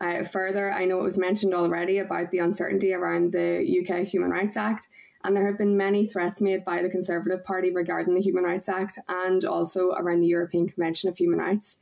Uh, 0.00 0.22
further, 0.22 0.72
I 0.72 0.84
know 0.84 1.00
it 1.00 1.04
was 1.04 1.18
mentioned 1.18 1.54
already 1.54 1.98
about 1.98 2.30
the 2.30 2.38
uncertainty 2.38 2.92
around 2.92 3.32
the 3.32 3.82
UK 3.82 4.06
Human 4.06 4.30
Rights 4.30 4.56
Act, 4.56 4.88
and 5.24 5.36
there 5.36 5.46
have 5.46 5.58
been 5.58 5.76
many 5.76 6.06
threats 6.06 6.40
made 6.40 6.64
by 6.64 6.82
the 6.82 6.88
Conservative 6.88 7.44
Party 7.44 7.72
regarding 7.72 8.14
the 8.14 8.22
Human 8.22 8.44
Rights 8.44 8.68
Act 8.68 8.98
and 9.08 9.44
also 9.44 9.90
around 9.92 10.20
the 10.20 10.28
European 10.28 10.68
Convention 10.68 11.08
of 11.08 11.16
Human 11.16 11.38
Rights. 11.38 11.76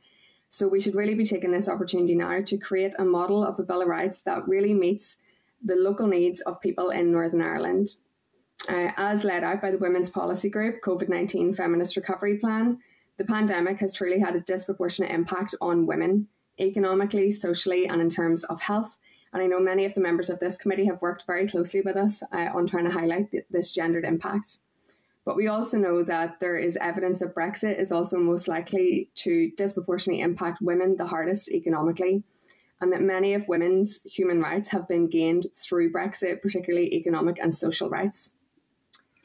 So 0.49 0.67
we 0.67 0.81
should 0.81 0.95
really 0.95 1.13
be 1.13 1.25
taking 1.25 1.51
this 1.51 1.69
opportunity 1.69 2.15
now 2.15 2.41
to 2.41 2.57
create 2.57 2.93
a 2.97 3.05
model 3.05 3.43
of 3.43 3.59
a 3.59 3.63
Bill 3.63 3.81
of 3.81 3.87
Rights 3.87 4.21
that 4.21 4.47
really 4.47 4.73
meets 4.73 5.17
the 5.63 5.75
local 5.75 6.07
needs 6.07 6.41
of 6.41 6.61
people 6.61 6.89
in 6.89 7.11
Northern 7.11 7.41
Ireland. 7.41 7.97
Uh, 8.67 8.91
as 8.97 9.23
led 9.23 9.43
out 9.43 9.61
by 9.61 9.69
the 9.69 9.77
Women's 9.77 10.09
Policy 10.09 10.49
Group 10.49 10.81
COVID 10.83 11.09
19 11.09 11.53
Feminist 11.53 11.95
Recovery 11.95 12.37
Plan, 12.37 12.79
the 13.17 13.25
pandemic 13.25 13.79
has 13.79 13.93
truly 13.93 14.19
had 14.19 14.35
a 14.35 14.41
disproportionate 14.41 15.11
impact 15.11 15.53
on 15.61 15.85
women, 15.85 16.27
economically, 16.59 17.31
socially, 17.31 17.87
and 17.87 18.01
in 18.01 18.09
terms 18.09 18.43
of 18.45 18.61
health. 18.61 18.97
And 19.33 19.41
I 19.41 19.47
know 19.47 19.59
many 19.59 19.85
of 19.85 19.93
the 19.93 20.01
members 20.01 20.29
of 20.29 20.39
this 20.39 20.57
committee 20.57 20.85
have 20.85 21.01
worked 21.01 21.25
very 21.27 21.47
closely 21.47 21.81
with 21.81 21.95
us 21.95 22.23
uh, 22.31 22.49
on 22.53 22.65
trying 22.65 22.85
to 22.85 22.91
highlight 22.91 23.31
th- 23.31 23.45
this 23.49 23.71
gendered 23.71 24.05
impact. 24.05 24.59
But 25.25 25.35
we 25.35 25.47
also 25.47 25.77
know 25.77 26.03
that 26.03 26.39
there 26.39 26.57
is 26.57 26.77
evidence 26.79 27.19
that 27.19 27.35
Brexit 27.35 27.77
is 27.77 27.91
also 27.91 28.17
most 28.17 28.47
likely 28.47 29.09
to 29.15 29.51
disproportionately 29.57 30.21
impact 30.21 30.61
women 30.61 30.95
the 30.95 31.07
hardest 31.07 31.49
economically, 31.51 32.23
and 32.79 32.93
that 32.93 33.01
many 33.01 33.33
of 33.33 33.47
women's 33.47 33.99
human 34.03 34.39
rights 34.39 34.69
have 34.69 34.87
been 34.87 35.09
gained 35.09 35.47
through 35.53 35.91
Brexit, 35.91 36.41
particularly 36.41 36.93
economic 36.93 37.37
and 37.41 37.53
social 37.53 37.89
rights. 37.89 38.31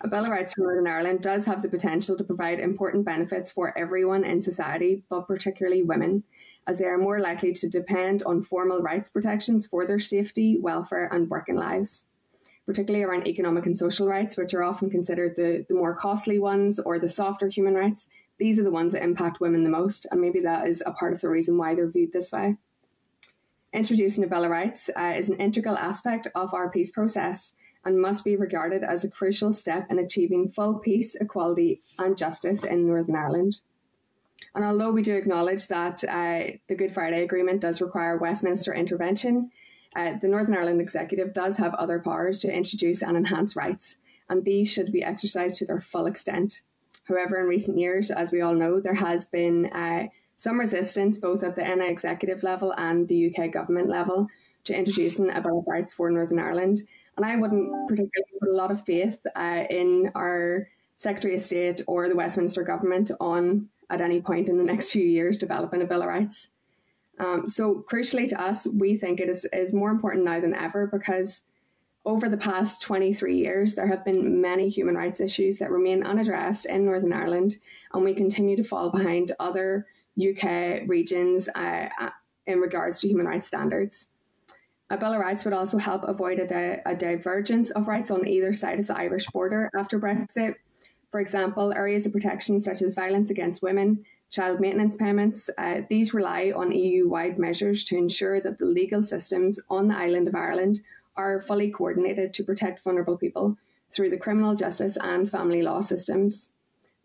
A 0.01 0.09
Bill 0.09 0.25
of 0.25 0.31
Rights 0.31 0.55
for 0.55 0.63
Northern 0.63 0.89
Ireland 0.89 1.21
does 1.21 1.45
have 1.45 1.63
the 1.63 1.69
potential 1.69 2.17
to 2.17 2.25
provide 2.25 2.59
important 2.59 3.05
benefits 3.05 3.53
for 3.53 3.77
everyone 3.79 4.25
in 4.25 4.43
society, 4.43 5.05
but 5.09 5.29
particularly 5.29 5.85
women. 5.85 6.25
As 6.67 6.79
they 6.79 6.85
are 6.85 6.99
more 6.99 7.21
likely 7.21 7.53
to 7.53 7.69
depend 7.69 8.23
on 8.25 8.43
formal 8.43 8.81
rights 8.81 9.11
protections 9.11 9.67
for 9.67 9.87
their 9.87 9.99
safety, 9.99 10.59
welfare, 10.59 11.09
and 11.13 11.29
working 11.29 11.57
lives, 11.57 12.07
particularly 12.67 13.05
around 13.05 13.27
economic 13.27 13.67
and 13.67 13.77
social 13.77 14.07
rights, 14.07 14.37
which 14.37 14.55
are 14.55 14.63
often 14.63 14.91
considered 14.91 15.35
the, 15.37 15.67
the 15.69 15.75
more 15.75 15.95
costly 15.95 16.39
ones 16.39 16.79
or 16.79 16.99
the 16.99 17.09
softer 17.09 17.49
human 17.49 17.75
rights. 17.75 18.09
These 18.39 18.59
are 18.59 18.65
the 18.65 18.71
ones 18.71 18.93
that 18.93 19.03
impact 19.03 19.41
women 19.41 19.65
the 19.65 19.71
most, 19.71 20.07
and 20.11 20.21
maybe 20.21 20.41
that 20.41 20.69
is 20.69 20.83
a 20.87 20.93
part 20.93 21.13
of 21.13 21.21
the 21.21 21.29
reason 21.29 21.59
why 21.59 21.75
they're 21.75 21.91
viewed 21.91 22.13
this 22.13 22.33
way. 22.33 22.57
Introducing 23.73 24.23
a 24.23 24.27
Bill 24.27 24.45
of 24.45 24.51
Rights 24.51 24.91
uh, 24.97 25.15
is 25.17 25.29
an 25.29 25.41
integral 25.41 25.79
aspect 25.79 26.29
of 26.35 26.53
our 26.53 26.71
peace 26.71 26.91
process 26.91 27.55
and 27.85 28.01
must 28.01 28.25
be 28.25 28.37
regarded 28.37 28.85
as 28.85 29.03
a 29.03 29.11
crucial 29.11 29.53
step 29.53 29.87
in 29.91 29.99
achieving 29.99 30.51
full 30.51 30.75
peace, 30.79 31.15
equality, 31.15 31.81
and 31.99 32.17
justice 32.17 32.65
in 32.65 32.87
Northern 32.87 33.17
Ireland. 33.17 33.61
And 34.55 34.65
although 34.65 34.91
we 34.91 35.03
do 35.03 35.15
acknowledge 35.15 35.69
that 35.69 36.03
uh, 36.05 36.57
the 36.69 36.75
Good 36.75 36.95
Friday 36.95 37.23
Agreement 37.23 37.61
does 37.61 37.81
require 37.81 38.17
Westminster 38.17 38.75
intervention, 38.75 39.51
uh, 39.95 40.13
the 40.21 40.29
Northern 40.29 40.57
Ireland 40.57 40.81
Executive 40.81 41.33
does 41.33 41.57
have 41.59 41.75
other 41.75 41.99
powers 41.99 42.41
to 42.41 42.55
introduce 42.55 43.03
and 43.03 43.17
enhance 43.17 43.57
rights, 43.57 43.97
and 44.29 44.45
these 44.45 44.71
should 44.71 44.91
be 44.91 45.03
exercised 45.03 45.57
to 45.57 45.67
their 45.67 45.81
full 45.81 46.07
extent. 46.07 46.63
However, 47.05 47.41
in 47.41 47.47
recent 47.47 47.79
years, 47.79 48.11
as 48.11 48.33
we 48.33 48.41
all 48.41 48.55
know, 48.55 48.81
there 48.81 48.95
has 48.95 49.27
been 49.27 49.67
uh, 49.67 50.07
some 50.37 50.59
resistance 50.59 51.19
both 51.19 51.43
at 51.43 51.57
the 51.57 51.63
NI 51.63 51.89
executive 51.89 52.43
level 52.43 52.73
and 52.77 53.07
the 53.09 53.35
UK 53.35 53.53
government 53.53 53.89
level 53.89 54.29
to 54.65 54.77
introducing 54.77 55.31
a 55.31 55.41
Bill 55.41 55.59
of 55.59 55.67
Rights 55.67 55.93
for 55.93 56.11
Northern 56.11 56.39
Ireland. 56.39 56.83
And 57.17 57.27
I 57.27 57.37
wouldn't 57.37 57.71
particularly 57.89 58.33
put 58.41 58.49
a 58.49 58.57
lot 58.57 58.71
of 58.71 58.85
faith 58.85 59.19
uh, 59.37 59.65
in 59.69 60.11
our 60.15 60.69
Secretary 60.97 61.35
of 61.35 61.43
State 61.43 61.83
or 61.87 62.09
the 62.09 62.15
Westminster 62.15 62.63
government 62.63 63.11
on 63.21 63.69
at 63.93 64.01
any 64.01 64.21
point 64.21 64.49
in 64.49 64.59
the 64.59 64.65
next 64.65 64.91
few 64.91 65.05
years 65.05 65.39
developing 65.39 65.83
a 65.83 65.85
Bill 65.85 66.03
of 66.03 66.09
Rights. 66.09 66.49
Um, 67.21 67.47
so, 67.47 67.85
crucially 67.89 68.29
to 68.31 68.41
us, 68.41 68.67
we 68.67 68.97
think 68.97 69.21
it 69.21 69.29
is, 69.29 69.47
is 69.53 69.73
more 69.73 69.91
important 69.91 70.25
now 70.25 70.41
than 70.41 70.55
ever 70.55 70.87
because 70.87 71.43
over 72.05 72.29
the 72.29 72.37
past 72.37 72.83
23 72.83 73.37
years, 73.37 73.75
there 73.75 73.87
have 73.87 74.05
been 74.05 74.41
many 74.41 74.69
human 74.69 74.97
rights 74.97 75.21
issues 75.21 75.59
that 75.59 75.71
remain 75.71 76.03
unaddressed 76.03 76.67
in 76.67 76.85
Northern 76.85 77.13
Ireland, 77.13 77.59
and 77.93 78.03
we 78.03 78.15
continue 78.15 78.57
to 78.57 78.65
fall 78.65 78.91
behind 78.91 79.33
other 79.39 79.87
UK 80.19 80.89
regions 80.89 81.49
uh, 81.55 81.89
in 82.47 82.59
regards 82.59 83.01
to 83.01 83.09
human 83.09 83.27
rights 83.27 83.47
standards. 83.47 84.09
A 84.91 84.97
Bill 84.97 85.13
of 85.15 85.21
Rights 85.21 85.45
would 85.45 85.55
also 85.55 85.79
help 85.79 86.03
avoid 86.07 86.39
a, 86.39 86.47
di- 86.47 86.83
a 86.85 86.95
divergence 86.95 87.71
of 87.71 87.89
rights 87.89 88.11
on 88.11 88.27
either 88.27 88.53
side 88.53 88.81
of 88.81 88.89
the 88.89 88.99
Irish 88.99 89.27
border 89.29 89.71
after 89.77 89.99
Brexit. 89.99 90.57
For 91.13 91.21
example, 91.21 91.75
areas 91.75 92.07
of 92.07 92.13
protection 92.13 92.59
such 92.59 92.81
as 92.81 92.95
violence 92.95 93.29
against 93.29 93.63
women, 93.63 94.03
child 94.31 94.61
maintenance 94.61 94.97
payments, 94.97 95.51
uh, 95.59 95.83
these 95.91 96.15
rely 96.15 96.53
on 96.57 96.73
EU 96.73 97.07
wide 97.07 97.39
measures 97.39 97.85
to 97.85 97.99
ensure 97.99 98.41
that 98.41 98.59
the 98.59 98.65
legal 98.65 99.05
systems 99.05 99.61
on 99.69 99.89
the 99.89 99.97
island 99.97 100.27
of 100.27 100.35
Ireland 100.35 100.81
are 101.15 101.43
fully 101.43 101.71
coordinated 101.71 102.33
to 102.33 102.45
protect 102.45 102.83
vulnerable 102.83 103.19
people 103.19 103.59
through 103.95 104.09
the 104.09 104.17
criminal 104.17 104.55
justice 104.55 104.97
and 104.97 105.31
family 105.31 105.61
law 105.61 105.83
systems. 105.83 106.49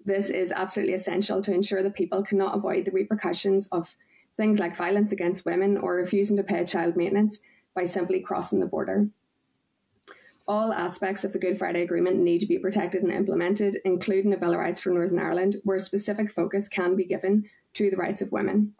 This 0.05 0.29
is 0.29 0.53
absolutely 0.53 0.93
essential 0.93 1.41
to 1.41 1.53
ensure 1.53 1.83
that 1.83 1.93
people 1.93 2.23
cannot 2.23 2.55
avoid 2.55 2.85
the 2.85 2.91
repercussions 2.91 3.67
of 3.73 3.93
things 4.37 4.57
like 4.57 4.77
violence 4.77 5.11
against 5.11 5.43
women 5.43 5.75
or 5.75 5.95
refusing 5.95 6.37
to 6.37 6.43
pay 6.43 6.63
child 6.63 6.95
maintenance 6.95 7.39
by 7.75 7.83
simply 7.83 8.21
crossing 8.21 8.61
the 8.61 8.65
border. 8.65 9.09
All 10.49 10.71
aspects 10.71 11.25
of 11.25 11.33
the 11.33 11.39
Good 11.39 11.59
Friday 11.59 11.81
Agreement 11.81 12.19
need 12.19 12.39
to 12.39 12.45
be 12.45 12.57
protected 12.57 13.03
and 13.03 13.11
implemented, 13.11 13.79
including 13.83 14.33
a 14.33 14.37
Bill 14.37 14.53
of 14.53 14.59
Rights 14.59 14.79
for 14.79 14.91
Northern 14.91 15.19
Ireland, 15.19 15.57
where 15.65 15.77
specific 15.77 16.31
focus 16.31 16.69
can 16.69 16.95
be 16.95 17.03
given 17.03 17.49
to 17.73 17.89
the 17.89 17.97
rights 17.97 18.21
of 18.21 18.31
women. 18.31 18.73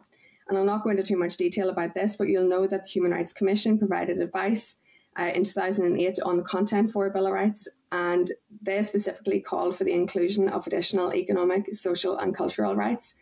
And 0.48 0.56
I'll 0.56 0.64
not 0.64 0.82
go 0.82 0.88
into 0.88 1.02
too 1.02 1.18
much 1.18 1.36
detail 1.36 1.68
about 1.68 1.92
this, 1.92 2.16
but 2.16 2.28
you'll 2.28 2.48
know 2.48 2.66
that 2.66 2.84
the 2.84 2.90
Human 2.90 3.10
Rights 3.10 3.34
Commission 3.34 3.78
provided 3.78 4.18
advice 4.18 4.76
uh, 5.18 5.24
in 5.34 5.44
2008 5.44 6.18
on 6.24 6.38
the 6.38 6.42
content 6.42 6.90
for 6.90 7.06
a 7.06 7.10
Bill 7.10 7.26
of 7.26 7.34
Rights, 7.34 7.68
and 7.92 8.32
they 8.62 8.82
specifically 8.82 9.40
called 9.40 9.76
for 9.76 9.84
the 9.84 9.92
inclusion 9.92 10.48
of 10.48 10.66
additional 10.66 11.14
economic, 11.14 11.74
social, 11.74 12.16
and 12.16 12.34
cultural 12.34 12.76
rights, 12.76 13.14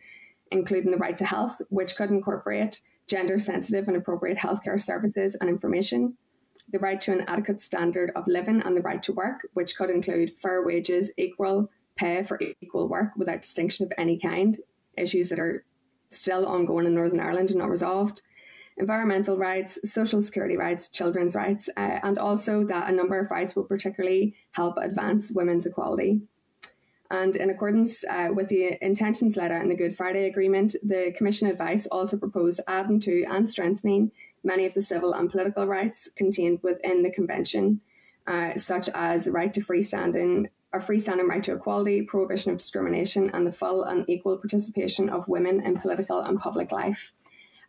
including 0.51 0.91
the 0.91 0.97
right 0.97 1.17
to 1.17 1.25
health, 1.25 1.61
which 1.67 1.97
could 1.97 2.11
incorporate 2.11 2.81
gender 3.07 3.39
sensitive 3.39 3.89
and 3.89 3.97
appropriate 3.97 4.37
healthcare 4.37 4.81
services 4.81 5.35
and 5.41 5.49
information, 5.49 6.15
the 6.71 6.79
right 6.79 6.99
to 7.01 7.11
an 7.13 7.25
adequate 7.27 7.61
standard 7.61 8.11
of 8.15 8.27
living 8.27 8.61
and 8.61 8.75
the 8.75 8.81
right 8.81 9.01
to 9.03 9.13
work, 9.13 9.47
which 9.53 9.75
could 9.77 9.89
include 9.89 10.33
fair 10.41 10.63
wages, 10.63 11.11
equal 11.17 11.69
pay 11.95 12.23
for 12.23 12.39
equal 12.61 12.87
work 12.87 13.11
without 13.17 13.41
distinction 13.41 13.85
of 13.85 13.93
any 13.97 14.19
kind, 14.19 14.59
issues 14.97 15.29
that 15.29 15.39
are 15.39 15.65
still 16.09 16.45
ongoing 16.45 16.85
in 16.85 16.93
Northern 16.93 17.19
Ireland 17.19 17.49
and 17.49 17.59
not 17.59 17.69
resolved, 17.69 18.21
environmental 18.77 19.37
rights, 19.37 19.79
social 19.91 20.21
security 20.21 20.55
rights, 20.55 20.89
children's 20.89 21.35
rights, 21.35 21.69
uh, 21.77 21.99
and 22.03 22.19
also 22.19 22.63
that 22.65 22.89
a 22.89 22.95
number 22.95 23.19
of 23.19 23.31
rights 23.31 23.55
will 23.55 23.63
particularly 23.63 24.35
help 24.51 24.77
advance 24.77 25.31
women's 25.31 25.65
equality. 25.65 26.21
And 27.09 27.35
in 27.35 27.49
accordance 27.49 28.03
uh, 28.03 28.29
with 28.33 28.49
the 28.49 28.77
intentions 28.85 29.37
letter 29.37 29.57
in 29.57 29.69
the 29.69 29.75
Good 29.75 29.95
Friday 29.95 30.27
Agreement, 30.27 30.75
the 30.83 31.13
Commission 31.17 31.47
advice 31.47 31.87
also 31.87 32.17
proposed 32.17 32.59
adding 32.67 32.99
to 33.01 33.23
and 33.29 33.47
strengthening 33.47 34.11
many 34.47 34.65
of 34.65 34.73
the 34.73 34.81
civil 34.81 35.13
and 35.13 35.29
political 35.29 35.67
rights 35.67 36.09
contained 36.15 36.59
within 36.63 37.03
the 37.03 37.11
Convention, 37.11 37.81
uh, 38.25 38.55
such 38.55 38.89
as 38.95 39.25
the 39.25 39.31
right 39.31 39.53
to 39.53 39.61
freestanding, 39.61 40.47
a 40.73 40.79
freestanding 40.79 41.27
right 41.27 41.43
to 41.43 41.53
equality, 41.53 42.01
prohibition 42.01 42.51
of 42.51 42.57
discrimination, 42.57 43.29
and 43.33 43.45
the 43.45 43.51
full 43.51 43.83
and 43.83 44.09
equal 44.09 44.37
participation 44.37 45.09
of 45.09 45.27
women 45.27 45.61
in 45.61 45.77
political 45.77 46.21
and 46.21 46.39
public 46.39 46.71
life. 46.71 47.11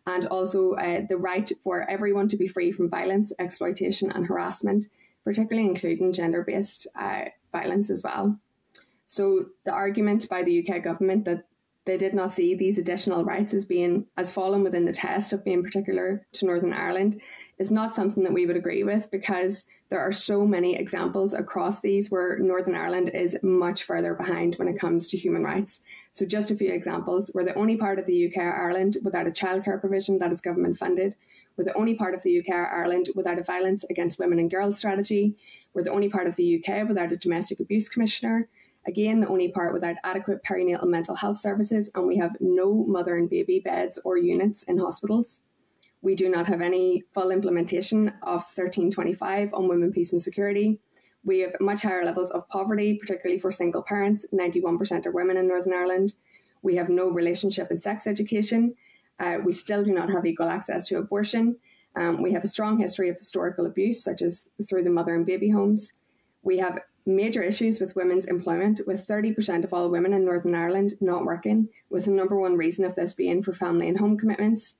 And 0.07 0.25
also 0.27 0.73
uh, 0.73 1.01
the 1.07 1.17
right 1.17 1.51
for 1.63 1.87
everyone 1.87 2.29
to 2.29 2.37
be 2.37 2.47
free 2.47 2.71
from 2.71 2.89
violence, 2.89 3.31
exploitation, 3.37 4.09
and 4.11 4.25
harassment, 4.25 4.87
particularly 5.23 5.67
including 5.67 6.13
gender 6.13 6.43
based 6.43 6.87
uh, 6.99 7.25
violence 7.51 7.89
as 7.89 8.01
well. 8.01 8.39
So 9.05 9.47
the 9.65 9.71
argument 9.71 10.29
by 10.29 10.43
the 10.43 10.55
UK 10.59 10.83
government 10.83 11.25
that 11.25 11.45
they 11.85 11.97
did 11.97 12.13
not 12.13 12.33
see 12.33 12.55
these 12.55 12.77
additional 12.77 13.23
rights 13.23 13.53
as 13.53 13.65
being 13.65 14.05
as 14.17 14.31
fallen 14.31 14.63
within 14.63 14.85
the 14.85 14.93
test 14.93 15.33
of 15.33 15.43
being 15.43 15.63
particular 15.63 16.25
to 16.33 16.45
Northern 16.45 16.73
Ireland 16.73 17.21
is 17.57 17.71
not 17.71 17.93
something 17.93 18.23
that 18.23 18.33
we 18.33 18.45
would 18.45 18.55
agree 18.55 18.83
with 18.83 19.11
because 19.11 19.65
there 19.89 19.99
are 19.99 20.11
so 20.11 20.45
many 20.45 20.75
examples 20.75 21.33
across 21.33 21.81
these 21.81 22.09
where 22.09 22.37
Northern 22.39 22.75
Ireland 22.75 23.11
is 23.13 23.37
much 23.41 23.83
further 23.83 24.13
behind 24.13 24.55
when 24.55 24.67
it 24.67 24.79
comes 24.79 25.07
to 25.09 25.17
human 25.17 25.43
rights. 25.43 25.81
So 26.13 26.25
just 26.25 26.51
a 26.51 26.55
few 26.55 26.71
examples. 26.71 27.31
We're 27.33 27.43
the 27.43 27.55
only 27.55 27.75
part 27.75 27.99
of 27.99 28.05
the 28.05 28.27
UK 28.27 28.37
or 28.37 28.53
Ireland 28.53 28.97
without 29.03 29.27
a 29.27 29.31
childcare 29.31 29.79
provision 29.79 30.19
that 30.19 30.31
is 30.31 30.41
government 30.41 30.77
funded. 30.77 31.15
We're 31.57 31.65
the 31.65 31.73
only 31.77 31.95
part 31.95 32.13
of 32.13 32.23
the 32.23 32.39
UK 32.39 32.49
or 32.49 32.67
Ireland 32.67 33.09
without 33.15 33.39
a 33.39 33.43
violence 33.43 33.83
against 33.89 34.19
women 34.19 34.39
and 34.39 34.49
girls 34.49 34.77
strategy. 34.77 35.35
We're 35.73 35.83
the 35.83 35.91
only 35.91 36.07
part 36.07 36.27
of 36.27 36.35
the 36.37 36.63
UK 36.63 36.87
without 36.87 37.11
a 37.11 37.17
domestic 37.17 37.59
abuse 37.59 37.89
commissioner. 37.89 38.47
Again, 38.89 39.19
the 39.19 39.27
only 39.27 39.49
part 39.49 39.71
without 39.71 39.97
adequate 40.03 40.43
perinatal 40.43 40.87
mental 40.87 41.13
health 41.13 41.39
services, 41.39 41.91
and 41.93 42.07
we 42.07 42.17
have 42.17 42.35
no 42.39 42.73
mother 42.73 43.17
and 43.17 43.29
baby 43.29 43.59
beds 43.59 43.99
or 44.03 44.17
units 44.17 44.63
in 44.63 44.79
hospitals. 44.79 45.41
We 46.01 46.15
do 46.15 46.27
not 46.27 46.47
have 46.47 46.59
any 46.59 47.03
full 47.13 47.29
implementation 47.29 48.07
of 48.23 48.47
1325 48.49 49.53
on 49.53 49.67
women, 49.67 49.91
peace, 49.91 50.11
and 50.11 50.19
security. 50.19 50.79
We 51.23 51.41
have 51.41 51.51
much 51.61 51.83
higher 51.83 52.03
levels 52.03 52.31
of 52.31 52.49
poverty, 52.49 52.95
particularly 52.95 53.39
for 53.39 53.51
single 53.51 53.83
parents. 53.83 54.25
91% 54.33 55.05
are 55.05 55.11
women 55.11 55.37
in 55.37 55.47
Northern 55.47 55.73
Ireland. 55.73 56.15
We 56.63 56.75
have 56.77 56.89
no 56.89 57.09
relationship 57.09 57.69
and 57.69 57.79
sex 57.79 58.07
education. 58.07 58.73
Uh, 59.19 59.37
we 59.45 59.53
still 59.53 59.83
do 59.83 59.93
not 59.93 60.09
have 60.09 60.25
equal 60.25 60.49
access 60.49 60.87
to 60.87 60.97
abortion. 60.97 61.57
Um, 61.95 62.23
we 62.23 62.33
have 62.33 62.43
a 62.43 62.47
strong 62.47 62.79
history 62.79 63.09
of 63.09 63.17
historical 63.17 63.67
abuse, 63.67 64.03
such 64.03 64.23
as 64.23 64.49
through 64.67 64.83
the 64.83 64.89
mother 64.89 65.13
and 65.13 65.27
baby 65.27 65.51
homes. 65.51 65.93
We 66.41 66.57
have 66.57 66.79
major 67.05 67.41
issues 67.41 67.79
with 67.79 67.95
women's 67.95 68.25
employment, 68.25 68.81
with 68.85 69.07
30% 69.07 69.63
of 69.63 69.73
all 69.73 69.89
women 69.89 70.13
in 70.13 70.25
Northern 70.25 70.55
Ireland 70.55 70.97
not 71.01 71.25
working, 71.25 71.69
with 71.89 72.05
the 72.05 72.11
number 72.11 72.39
one 72.39 72.57
reason 72.57 72.85
of 72.85 72.95
this 72.95 73.13
being 73.13 73.43
for 73.43 73.53
family 73.53 73.87
and 73.87 73.99
home 73.99 74.17
commitments. 74.17 74.75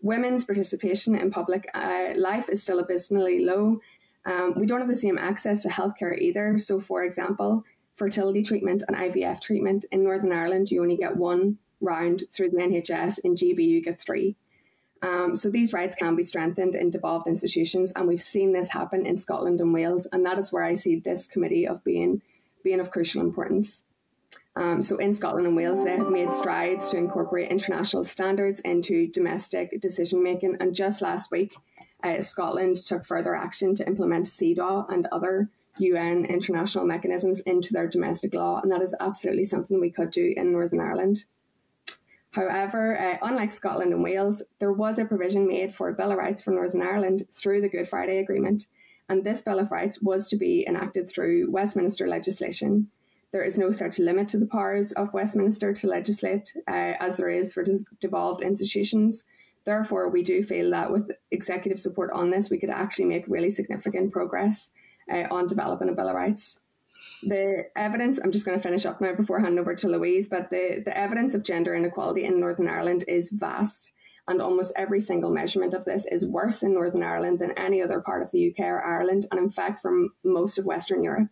Women's 0.00 0.44
participation 0.44 1.14
in 1.14 1.30
public 1.30 1.68
uh, 1.74 2.10
life 2.16 2.48
is 2.48 2.62
still 2.62 2.78
abysmally 2.78 3.44
low. 3.44 3.80
Um, 4.24 4.54
we 4.56 4.66
don't 4.66 4.80
have 4.80 4.88
the 4.88 4.96
same 4.96 5.18
access 5.18 5.62
to 5.62 5.68
healthcare 5.68 6.16
either. 6.18 6.58
So, 6.58 6.80
for 6.80 7.02
example, 7.04 7.64
fertility 7.96 8.42
treatment 8.42 8.82
and 8.86 8.96
IVF 8.96 9.40
treatment 9.40 9.84
in 9.90 10.04
Northern 10.04 10.32
Ireland, 10.32 10.70
you 10.70 10.82
only 10.82 10.96
get 10.96 11.16
one 11.16 11.58
round 11.80 12.24
through 12.32 12.50
the 12.50 12.58
NHS. 12.58 13.18
In 13.24 13.34
GB, 13.34 13.64
you 13.64 13.82
get 13.82 14.00
three. 14.00 14.36
Um, 15.02 15.36
so 15.36 15.50
these 15.50 15.72
rights 15.72 15.94
can 15.94 16.16
be 16.16 16.24
strengthened 16.24 16.74
in 16.74 16.90
devolved 16.90 17.28
institutions, 17.28 17.92
and 17.94 18.08
we've 18.08 18.22
seen 18.22 18.52
this 18.52 18.70
happen 18.70 19.06
in 19.06 19.16
Scotland 19.16 19.60
and 19.60 19.72
Wales, 19.72 20.06
and 20.12 20.24
that 20.26 20.38
is 20.38 20.52
where 20.52 20.64
I 20.64 20.74
see 20.74 20.96
this 20.96 21.26
committee 21.26 21.66
of 21.66 21.84
being 21.84 22.22
being 22.64 22.80
of 22.80 22.90
crucial 22.90 23.20
importance. 23.20 23.84
Um, 24.56 24.82
so 24.82 24.96
in 24.96 25.14
Scotland 25.14 25.46
and 25.46 25.54
Wales, 25.54 25.84
they 25.84 25.96
have 25.96 26.10
made 26.10 26.32
strides 26.32 26.90
to 26.90 26.96
incorporate 26.96 27.50
international 27.50 28.02
standards 28.02 28.58
into 28.60 29.06
domestic 29.06 29.80
decision 29.80 30.22
making, 30.22 30.56
and 30.58 30.74
just 30.74 31.00
last 31.00 31.30
week, 31.30 31.54
uh, 32.02 32.20
Scotland 32.20 32.76
took 32.78 33.04
further 33.04 33.36
action 33.36 33.76
to 33.76 33.86
implement 33.86 34.26
CEDAW 34.26 34.92
and 34.92 35.06
other 35.12 35.48
UN 35.78 36.24
international 36.24 36.84
mechanisms 36.84 37.38
into 37.40 37.72
their 37.72 37.86
domestic 37.86 38.34
law, 38.34 38.60
and 38.60 38.72
that 38.72 38.82
is 38.82 38.94
absolutely 38.98 39.44
something 39.44 39.80
we 39.80 39.92
could 39.92 40.10
do 40.10 40.34
in 40.36 40.50
Northern 40.50 40.80
Ireland. 40.80 41.24
However, 42.32 42.98
uh, 42.98 43.18
unlike 43.22 43.52
Scotland 43.52 43.92
and 43.92 44.02
Wales, 44.02 44.42
there 44.58 44.72
was 44.72 44.98
a 44.98 45.04
provision 45.04 45.48
made 45.48 45.74
for 45.74 45.88
a 45.88 45.94
Bill 45.94 46.12
of 46.12 46.18
Rights 46.18 46.42
for 46.42 46.50
Northern 46.50 46.82
Ireland 46.82 47.26
through 47.32 47.62
the 47.62 47.68
Good 47.68 47.88
Friday 47.88 48.18
Agreement, 48.18 48.66
and 49.08 49.24
this 49.24 49.40
Bill 49.40 49.58
of 49.58 49.70
Rights 49.70 50.02
was 50.02 50.28
to 50.28 50.36
be 50.36 50.66
enacted 50.68 51.08
through 51.08 51.50
Westminster 51.50 52.06
legislation. 52.06 52.90
There 53.32 53.42
is 53.42 53.58
no 53.58 53.70
such 53.70 53.98
limit 53.98 54.28
to 54.28 54.38
the 54.38 54.46
powers 54.46 54.92
of 54.92 55.12
Westminster 55.14 55.72
to 55.74 55.86
legislate 55.86 56.52
uh, 56.66 56.94
as 57.00 57.16
there 57.16 57.30
is 57.30 57.52
for 57.52 57.64
devolved 58.00 58.42
institutions. 58.42 59.24
Therefore, 59.64 60.08
we 60.08 60.22
do 60.22 60.42
feel 60.42 60.70
that 60.70 60.92
with 60.92 61.10
executive 61.30 61.80
support 61.80 62.10
on 62.12 62.30
this, 62.30 62.50
we 62.50 62.58
could 62.58 62.70
actually 62.70 63.04
make 63.06 63.24
really 63.28 63.50
significant 63.50 64.12
progress 64.12 64.70
uh, 65.12 65.24
on 65.30 65.46
developing 65.46 65.88
a 65.88 65.92
Bill 65.92 66.08
of 66.08 66.14
Rights 66.14 66.58
the 67.22 67.66
evidence, 67.76 68.18
I'm 68.22 68.32
just 68.32 68.44
going 68.44 68.56
to 68.56 68.62
finish 68.62 68.86
up 68.86 69.00
now 69.00 69.14
before 69.14 69.40
handing 69.40 69.58
over 69.58 69.74
to 69.74 69.88
Louise, 69.88 70.28
but 70.28 70.50
the, 70.50 70.82
the 70.84 70.96
evidence 70.96 71.34
of 71.34 71.42
gender 71.42 71.74
inequality 71.74 72.24
in 72.24 72.40
Northern 72.40 72.68
Ireland 72.68 73.04
is 73.08 73.30
vast. 73.30 73.92
And 74.28 74.42
almost 74.42 74.74
every 74.76 75.00
single 75.00 75.30
measurement 75.30 75.72
of 75.72 75.84
this 75.84 76.06
is 76.10 76.26
worse 76.26 76.62
in 76.62 76.74
Northern 76.74 77.02
Ireland 77.02 77.38
than 77.38 77.52
any 77.52 77.82
other 77.82 78.00
part 78.00 78.22
of 78.22 78.30
the 78.30 78.50
UK 78.50 78.60
or 78.60 78.84
Ireland, 78.84 79.26
and 79.30 79.40
in 79.40 79.50
fact, 79.50 79.80
from 79.80 80.10
most 80.22 80.58
of 80.58 80.66
Western 80.66 81.02
Europe. 81.02 81.28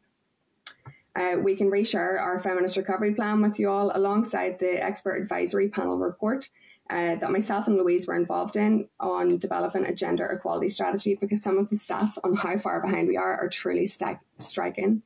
Uh, 1.15 1.37
we 1.43 1.57
can 1.57 1.71
reshare 1.71 2.21
our 2.21 2.41
feminist 2.41 2.77
recovery 2.77 3.15
plan 3.15 3.41
with 3.41 3.59
you 3.59 3.71
all 3.71 3.91
alongside 3.95 4.59
the 4.59 4.83
expert 4.83 5.17
advisory 5.17 5.69
panel 5.69 5.97
report 5.97 6.51
uh, 6.91 7.17
that 7.17 7.31
myself 7.31 7.67
and 7.67 7.77
Louise 7.77 8.07
were 8.07 8.17
involved 8.17 8.57
in 8.57 8.89
on 9.01 9.39
developing 9.39 9.85
a 9.85 9.95
gender 9.95 10.27
equality 10.27 10.69
strategy 10.69 11.17
because 11.21 11.43
some 11.43 11.59
of 11.59 11.69
the 11.69 11.77
stats 11.77 12.19
on 12.23 12.35
how 12.35 12.57
far 12.59 12.81
behind 12.81 13.09
we 13.09 13.17
are 13.17 13.35
are 13.41 13.49
truly 13.49 13.87
st- 13.87 14.19
striking 14.39 15.03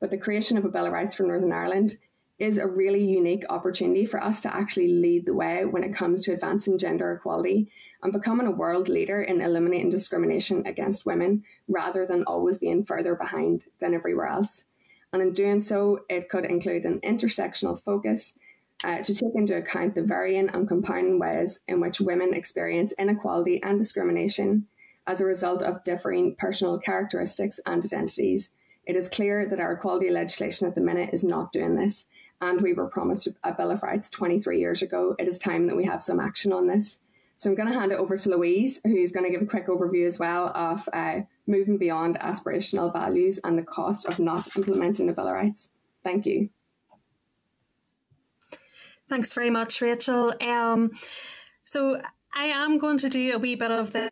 but 0.00 0.10
the 0.10 0.18
creation 0.18 0.56
of 0.56 0.64
a 0.64 0.68
Bill 0.68 0.86
of 0.86 0.92
Rights 0.92 1.14
for 1.14 1.24
Northern 1.24 1.52
Ireland 1.52 1.98
is 2.38 2.58
a 2.58 2.66
really 2.66 3.04
unique 3.04 3.44
opportunity 3.50 4.06
for 4.06 4.22
us 4.22 4.40
to 4.42 4.54
actually 4.54 4.92
lead 4.92 5.26
the 5.26 5.34
way 5.34 5.64
when 5.64 5.82
it 5.82 5.94
comes 5.94 6.22
to 6.22 6.32
advancing 6.32 6.78
gender 6.78 7.12
equality 7.12 7.70
and 8.02 8.12
becoming 8.12 8.46
a 8.46 8.52
world 8.52 8.88
leader 8.88 9.22
in 9.22 9.40
eliminating 9.40 9.90
discrimination 9.90 10.64
against 10.66 11.04
women 11.04 11.42
rather 11.66 12.06
than 12.06 12.22
always 12.24 12.58
being 12.58 12.84
further 12.84 13.16
behind 13.16 13.64
than 13.80 13.92
everywhere 13.92 14.28
else. 14.28 14.64
And 15.12 15.20
in 15.20 15.32
doing 15.32 15.60
so, 15.60 16.00
it 16.08 16.28
could 16.28 16.44
include 16.44 16.84
an 16.84 17.00
intersectional 17.00 17.80
focus 17.80 18.34
uh, 18.84 19.02
to 19.02 19.14
take 19.14 19.34
into 19.34 19.56
account 19.56 19.96
the 19.96 20.02
varying 20.02 20.48
and 20.50 20.68
compounding 20.68 21.18
ways 21.18 21.58
in 21.66 21.80
which 21.80 22.00
women 22.00 22.34
experience 22.34 22.92
inequality 22.98 23.60
and 23.62 23.78
discrimination 23.78 24.68
as 25.08 25.20
a 25.20 25.24
result 25.24 25.62
of 25.62 25.82
differing 25.82 26.36
personal 26.36 26.78
characteristics 26.78 27.58
and 27.66 27.84
identities 27.84 28.50
it 28.88 28.96
is 28.96 29.08
clear 29.08 29.46
that 29.46 29.60
our 29.60 29.72
equality 29.72 30.10
legislation 30.10 30.66
at 30.66 30.74
the 30.74 30.80
minute 30.80 31.10
is 31.12 31.22
not 31.22 31.52
doing 31.52 31.76
this, 31.76 32.06
and 32.40 32.62
we 32.62 32.72
were 32.72 32.88
promised 32.88 33.28
a 33.44 33.52
Bill 33.52 33.70
of 33.70 33.82
Rights 33.82 34.08
23 34.08 34.58
years 34.58 34.80
ago. 34.80 35.14
It 35.18 35.28
is 35.28 35.38
time 35.38 35.66
that 35.66 35.76
we 35.76 35.84
have 35.84 36.02
some 36.02 36.18
action 36.18 36.54
on 36.54 36.66
this. 36.66 36.98
So 37.36 37.50
I'm 37.50 37.54
going 37.54 37.68
to 37.68 37.78
hand 37.78 37.92
it 37.92 37.98
over 37.98 38.16
to 38.16 38.30
Louise, 38.30 38.80
who's 38.84 39.12
going 39.12 39.26
to 39.26 39.30
give 39.30 39.42
a 39.42 39.46
quick 39.46 39.68
overview 39.68 40.06
as 40.06 40.18
well 40.18 40.48
of 40.48 40.88
uh, 40.92 41.20
moving 41.46 41.76
beyond 41.76 42.18
aspirational 42.18 42.90
values 42.90 43.38
and 43.44 43.58
the 43.58 43.62
cost 43.62 44.06
of 44.06 44.18
not 44.18 44.56
implementing 44.56 45.06
the 45.06 45.12
Bill 45.12 45.28
of 45.28 45.34
Rights. 45.34 45.68
Thank 46.02 46.24
you. 46.24 46.48
Thanks 49.08 49.34
very 49.34 49.50
much, 49.50 49.82
Rachel. 49.82 50.34
Um, 50.40 50.92
so 51.62 52.00
I 52.34 52.46
am 52.46 52.78
going 52.78 52.98
to 52.98 53.10
do 53.10 53.34
a 53.34 53.38
wee 53.38 53.54
bit 53.54 53.70
of 53.70 53.92
the 53.92 54.10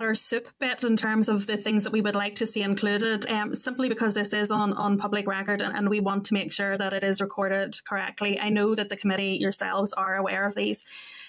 our 0.00 0.14
soup 0.14 0.48
bit 0.60 0.84
in 0.84 0.96
terms 0.96 1.28
of 1.28 1.46
the 1.46 1.56
things 1.56 1.82
that 1.84 1.92
we 1.92 2.00
would 2.00 2.14
like 2.14 2.36
to 2.36 2.46
see 2.46 2.62
included, 2.62 3.28
um, 3.28 3.54
simply 3.54 3.88
because 3.88 4.14
this 4.14 4.32
is 4.32 4.50
on, 4.50 4.72
on 4.74 4.96
public 4.96 5.26
record 5.26 5.60
and, 5.60 5.76
and 5.76 5.88
we 5.88 5.98
want 5.98 6.24
to 6.26 6.34
make 6.34 6.52
sure 6.52 6.78
that 6.78 6.92
it 6.92 7.02
is 7.02 7.20
recorded 7.20 7.76
correctly. 7.84 8.38
I 8.38 8.48
know 8.48 8.74
that 8.76 8.90
the 8.90 8.96
committee 8.96 9.38
yourselves 9.40 9.92
are 9.92 10.14
aware 10.14 10.46
of 10.46 10.54
these, 10.54 10.86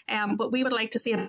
um, 0.08 0.36
but 0.36 0.52
we 0.52 0.64
would 0.64 0.74
like 0.74 0.92
to 0.92 1.00
see 1.00 1.14
a 1.14 1.28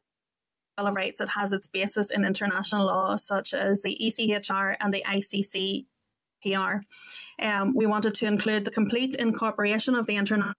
Bill 0.76 0.86
of 0.86 0.96
Rights 0.96 1.18
that 1.18 1.30
has 1.30 1.52
its 1.52 1.66
basis 1.66 2.10
in 2.10 2.24
international 2.24 2.86
law, 2.86 3.16
such 3.16 3.54
as 3.54 3.80
the 3.82 3.98
ECHR 4.00 4.76
and 4.78 4.92
the 4.92 5.04
ICC 5.06 5.86
PR. 6.42 6.84
Um, 7.42 7.74
we 7.74 7.86
wanted 7.86 8.14
to 8.16 8.26
include 8.26 8.64
the 8.64 8.70
complete 8.70 9.16
incorporation 9.16 9.94
of 9.94 10.06
the 10.06 10.16
international 10.16 10.54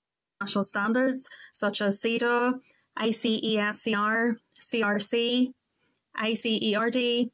standards, 0.63 1.29
such 1.53 1.81
as 1.81 2.01
CEDAW, 2.01 2.59
ICESCR, 2.99 4.35
CRC, 4.59 5.53
ICERD, 6.17 7.29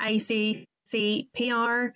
ICCPR, 0.00 1.92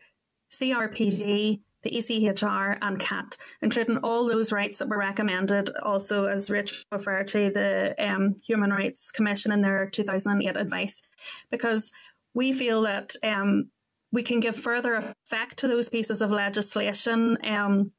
CRPD, 0.52 1.60
the 1.82 1.90
ECHR, 1.90 2.78
and 2.80 2.98
CAT, 2.98 3.36
including 3.62 3.98
all 3.98 4.26
those 4.26 4.52
rights 4.52 4.78
that 4.78 4.88
were 4.88 4.98
recommended. 4.98 5.70
Also, 5.82 6.26
as 6.26 6.50
Rich 6.50 6.84
referred 6.90 7.28
to, 7.28 7.50
the 7.50 7.94
um, 7.98 8.36
Human 8.46 8.70
Rights 8.70 9.10
Commission 9.10 9.52
in 9.52 9.60
their 9.60 9.88
2008 9.90 10.56
advice, 10.56 11.02
because 11.50 11.92
we 12.32 12.52
feel 12.52 12.82
that 12.82 13.14
um, 13.22 13.70
we 14.10 14.22
can 14.22 14.40
give 14.40 14.56
further 14.56 14.94
effect 14.94 15.58
to 15.58 15.68
those 15.68 15.88
pieces 15.88 16.22
of 16.22 16.30
legislation. 16.30 17.36
Um, 17.44 17.92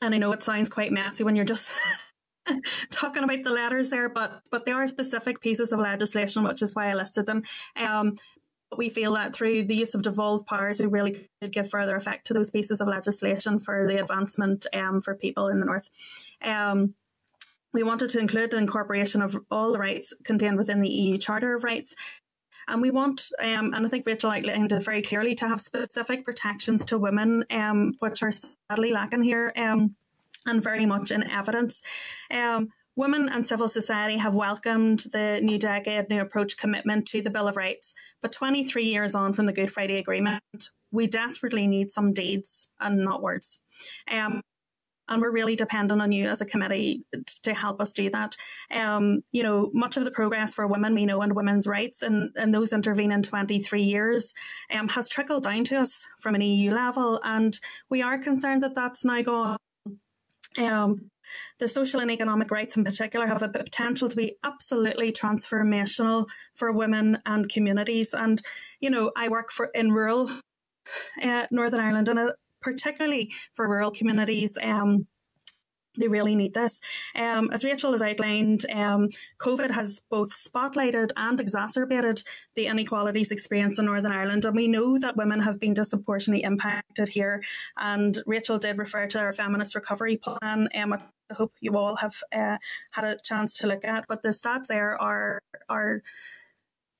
and 0.00 0.14
I 0.14 0.18
know 0.18 0.32
it 0.32 0.42
sounds 0.42 0.68
quite 0.68 0.92
messy 0.92 1.24
when 1.24 1.36
you're 1.36 1.44
just 1.44 1.70
talking 2.90 3.24
about 3.24 3.42
the 3.42 3.50
letters 3.50 3.90
there, 3.90 4.08
but 4.08 4.42
but 4.50 4.64
there 4.64 4.76
are 4.76 4.88
specific 4.88 5.40
pieces 5.40 5.72
of 5.72 5.80
legislation, 5.80 6.42
which 6.44 6.62
is 6.62 6.74
why 6.74 6.90
I 6.90 6.94
listed 6.94 7.26
them. 7.26 7.42
Um, 7.76 8.16
we 8.76 8.88
feel 8.88 9.14
that 9.14 9.34
through 9.34 9.64
the 9.64 9.76
use 9.76 9.94
of 9.94 10.02
devolved 10.02 10.46
powers, 10.46 10.80
we 10.80 10.86
really 10.86 11.28
could 11.40 11.52
give 11.52 11.70
further 11.70 11.96
effect 11.96 12.26
to 12.26 12.34
those 12.34 12.50
pieces 12.50 12.80
of 12.80 12.88
legislation 12.88 13.60
for 13.60 13.86
the 13.86 14.00
advancement 14.00 14.66
um, 14.74 15.00
for 15.00 15.14
people 15.14 15.48
in 15.48 15.60
the 15.60 15.66
north. 15.66 15.88
Um, 16.42 16.94
we 17.72 17.82
wanted 17.82 18.10
to 18.10 18.18
include 18.18 18.50
the 18.50 18.56
incorporation 18.56 19.22
of 19.22 19.38
all 19.50 19.72
the 19.72 19.78
rights 19.78 20.14
contained 20.24 20.56
within 20.56 20.80
the 20.80 20.88
EU 20.88 21.18
Charter 21.18 21.54
of 21.54 21.62
Rights. 21.62 21.94
And 22.68 22.82
we 22.82 22.90
want, 22.90 23.30
um, 23.38 23.74
and 23.74 23.86
I 23.86 23.88
think 23.88 24.06
Rachel 24.06 24.30
outlined 24.30 24.72
it 24.72 24.82
very 24.82 25.02
clearly, 25.02 25.34
to 25.36 25.46
have 25.46 25.60
specific 25.60 26.24
protections 26.24 26.84
to 26.86 26.98
women, 26.98 27.44
um, 27.50 27.94
which 28.00 28.22
are 28.22 28.32
sadly 28.32 28.92
lacking 28.92 29.22
here. 29.22 29.52
Um, 29.56 29.94
and 30.46 30.62
very 30.62 30.86
much 30.86 31.10
in 31.10 31.28
evidence. 31.30 31.82
Um, 32.30 32.68
women 32.96 33.28
and 33.28 33.46
civil 33.46 33.68
society 33.68 34.16
have 34.18 34.34
welcomed 34.34 35.04
the 35.12 35.40
New 35.42 35.58
Decade 35.58 36.08
New 36.08 36.20
Approach 36.20 36.56
commitment 36.56 37.06
to 37.08 37.20
the 37.20 37.30
Bill 37.30 37.48
of 37.48 37.56
Rights, 37.56 37.94
but 38.22 38.32
23 38.32 38.84
years 38.84 39.14
on 39.14 39.32
from 39.32 39.46
the 39.46 39.52
Good 39.52 39.72
Friday 39.72 39.98
Agreement, 39.98 40.42
we 40.90 41.06
desperately 41.06 41.66
need 41.66 41.90
some 41.90 42.12
deeds 42.12 42.68
and 42.80 43.04
not 43.04 43.22
words. 43.22 43.58
Um, 44.10 44.40
and 45.08 45.22
we're 45.22 45.30
really 45.30 45.56
dependent 45.56 46.02
on 46.02 46.10
you 46.10 46.28
as 46.28 46.40
a 46.40 46.46
committee 46.46 47.04
to 47.42 47.54
help 47.54 47.80
us 47.80 47.92
do 47.92 48.10
that. 48.10 48.36
Um, 48.74 49.22
you 49.30 49.42
know, 49.42 49.70
much 49.72 49.96
of 49.96 50.04
the 50.04 50.10
progress 50.10 50.54
for 50.54 50.66
women 50.66 50.94
we 50.94 51.06
know 51.06 51.22
and 51.22 51.36
women's 51.36 51.66
rights 51.66 52.02
and, 52.02 52.30
and 52.36 52.52
those 52.52 52.72
intervening 52.72 53.22
23 53.22 53.82
years 53.82 54.34
um, 54.72 54.88
has 54.88 55.08
trickled 55.08 55.44
down 55.44 55.64
to 55.64 55.76
us 55.76 56.04
from 56.20 56.34
an 56.34 56.40
EU 56.40 56.72
level, 56.72 57.20
and 57.22 57.60
we 57.88 58.02
are 58.02 58.18
concerned 58.18 58.62
that 58.62 58.74
that's 58.74 59.04
now 59.04 59.22
gone. 59.22 59.58
Um, 60.58 61.10
the 61.58 61.68
social 61.68 62.00
and 62.00 62.10
economic 62.10 62.50
rights 62.50 62.76
in 62.76 62.84
particular 62.84 63.26
have 63.26 63.42
a 63.42 63.48
potential 63.48 64.08
to 64.08 64.16
be 64.16 64.36
absolutely 64.44 65.12
transformational 65.12 66.26
for 66.54 66.70
women 66.70 67.18
and 67.26 67.48
communities. 67.48 68.14
And, 68.14 68.40
you 68.80 68.90
know, 68.90 69.10
I 69.16 69.28
work 69.28 69.50
for 69.50 69.66
in 69.74 69.90
rural 69.92 70.30
uh, 71.22 71.46
Northern 71.50 71.80
Ireland 71.80 72.08
and 72.08 72.18
uh, 72.18 72.32
particularly 72.60 73.32
for 73.54 73.68
rural 73.68 73.90
communities. 73.90 74.56
Um, 74.60 75.06
they 75.96 76.08
really 76.08 76.34
need 76.34 76.54
this. 76.54 76.80
Um, 77.14 77.50
as 77.52 77.64
Rachel 77.64 77.92
has 77.92 78.02
outlined, 78.02 78.66
um, 78.70 79.10
COVID 79.38 79.70
has 79.70 80.00
both 80.10 80.30
spotlighted 80.30 81.10
and 81.16 81.40
exacerbated 81.40 82.22
the 82.54 82.66
inequalities 82.66 83.30
experienced 83.30 83.78
in 83.78 83.86
Northern 83.86 84.12
Ireland. 84.12 84.44
And 84.44 84.56
we 84.56 84.68
know 84.68 84.98
that 84.98 85.16
women 85.16 85.40
have 85.40 85.60
been 85.60 85.74
disproportionately 85.74 86.42
impacted 86.44 87.08
here. 87.08 87.42
And 87.76 88.22
Rachel 88.26 88.58
did 88.58 88.78
refer 88.78 89.06
to 89.08 89.18
our 89.18 89.32
feminist 89.32 89.74
recovery 89.74 90.16
plan. 90.16 90.68
Um, 90.74 90.92
I 90.92 91.00
hope 91.34 91.54
you 91.60 91.76
all 91.76 91.96
have 91.96 92.22
uh, 92.32 92.58
had 92.92 93.04
a 93.04 93.18
chance 93.22 93.56
to 93.58 93.66
look 93.66 93.84
at. 93.84 94.06
But 94.08 94.22
the 94.22 94.30
stats 94.30 94.66
there 94.66 95.00
are, 95.00 95.40
are 95.68 96.02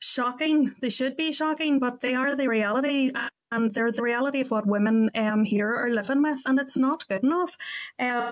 shocking. 0.00 0.74
They 0.80 0.88
should 0.90 1.16
be 1.16 1.32
shocking, 1.32 1.78
but 1.78 2.00
they 2.00 2.14
are 2.14 2.34
the 2.34 2.48
reality. 2.48 3.12
And 3.52 3.72
they're 3.72 3.92
the 3.92 4.02
reality 4.02 4.40
of 4.40 4.50
what 4.50 4.66
women 4.66 5.10
um, 5.14 5.44
here 5.44 5.74
are 5.74 5.90
living 5.90 6.22
with. 6.22 6.40
And 6.46 6.58
it's 6.58 6.76
not 6.76 7.06
good 7.08 7.22
enough. 7.22 7.56
Uh, 7.98 8.30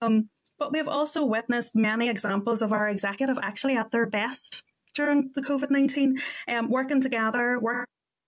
um, 0.00 0.28
but 0.58 0.72
we've 0.72 0.88
also 0.88 1.24
witnessed 1.24 1.74
many 1.74 2.08
examples 2.08 2.62
of 2.62 2.72
our 2.72 2.88
executive 2.88 3.38
actually 3.42 3.76
at 3.76 3.90
their 3.90 4.06
best 4.06 4.62
during 4.94 5.30
the 5.34 5.42
COVID 5.42 5.70
19, 5.70 6.18
um, 6.48 6.70
working 6.70 7.00
together, 7.00 7.58
working 7.60 7.86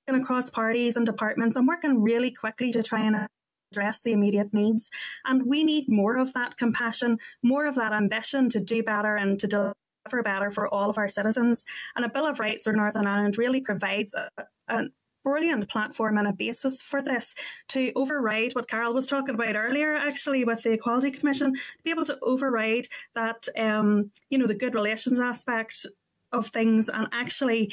across 0.08 0.50
parties 0.50 0.96
and 0.96 1.06
departments, 1.06 1.56
and 1.56 1.66
working 1.66 2.02
really 2.02 2.30
quickly 2.30 2.70
to 2.72 2.82
try 2.82 3.00
and 3.00 3.28
address 3.72 4.00
the 4.00 4.12
immediate 4.12 4.52
needs. 4.52 4.90
And 5.24 5.46
we 5.46 5.64
need 5.64 5.88
more 5.88 6.16
of 6.16 6.34
that 6.34 6.56
compassion, 6.56 7.18
more 7.42 7.66
of 7.66 7.74
that 7.76 7.92
ambition 7.92 8.50
to 8.50 8.60
do 8.60 8.82
better 8.82 9.16
and 9.16 9.38
to 9.40 9.46
deliver 9.46 10.22
better 10.22 10.50
for 10.50 10.68
all 10.68 10.90
of 10.90 10.98
our 10.98 11.08
citizens. 11.08 11.64
And 11.96 12.04
a 12.04 12.08
Bill 12.08 12.26
of 12.26 12.40
Rights 12.40 12.64
for 12.64 12.72
Northern 12.72 13.06
Ireland 13.06 13.38
really 13.38 13.60
provides 13.60 14.14
a, 14.14 14.28
a 14.68 14.84
brilliant 15.24 15.68
platform 15.68 16.18
and 16.18 16.26
a 16.26 16.32
basis 16.32 16.80
for 16.80 17.02
this 17.02 17.34
to 17.68 17.92
override 17.94 18.54
what 18.54 18.68
Carál 18.68 18.94
was 18.94 19.06
talking 19.06 19.34
about 19.34 19.56
earlier, 19.56 19.94
actually, 19.94 20.44
with 20.44 20.62
the 20.62 20.72
Equality 20.72 21.10
Commission, 21.10 21.52
to 21.52 21.82
be 21.84 21.90
able 21.90 22.04
to 22.06 22.18
override 22.22 22.88
that, 23.14 23.48
um, 23.58 24.10
you 24.30 24.38
know, 24.38 24.46
the 24.46 24.54
good 24.54 24.74
relations 24.74 25.20
aspect 25.20 25.86
of 26.32 26.48
things 26.48 26.90
and 26.90 27.08
actually 27.10 27.72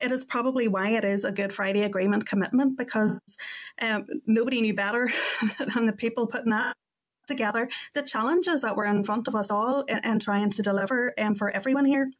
it 0.00 0.12
is 0.12 0.24
probably 0.24 0.68
why 0.68 0.90
it 0.90 1.04
is 1.04 1.24
a 1.24 1.32
Good 1.32 1.52
Friday 1.52 1.82
Agreement 1.82 2.26
commitment 2.26 2.76
because 2.76 3.18
um, 3.80 4.06
nobody 4.26 4.60
knew 4.60 4.74
better 4.74 5.10
than 5.74 5.86
the 5.86 5.92
people 5.92 6.26
putting 6.26 6.50
that 6.50 6.74
together 7.26 7.68
the 7.94 8.02
challenges 8.02 8.60
that 8.60 8.76
were 8.76 8.84
in 8.84 9.04
front 9.04 9.28
of 9.28 9.34
us 9.34 9.50
all 9.50 9.84
and, 9.88 10.20
trying 10.20 10.50
to 10.50 10.62
deliver 10.62 11.14
um, 11.18 11.34
for 11.34 11.50
everyone 11.50 11.84
here. 11.84 12.10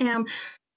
Um, 0.00 0.26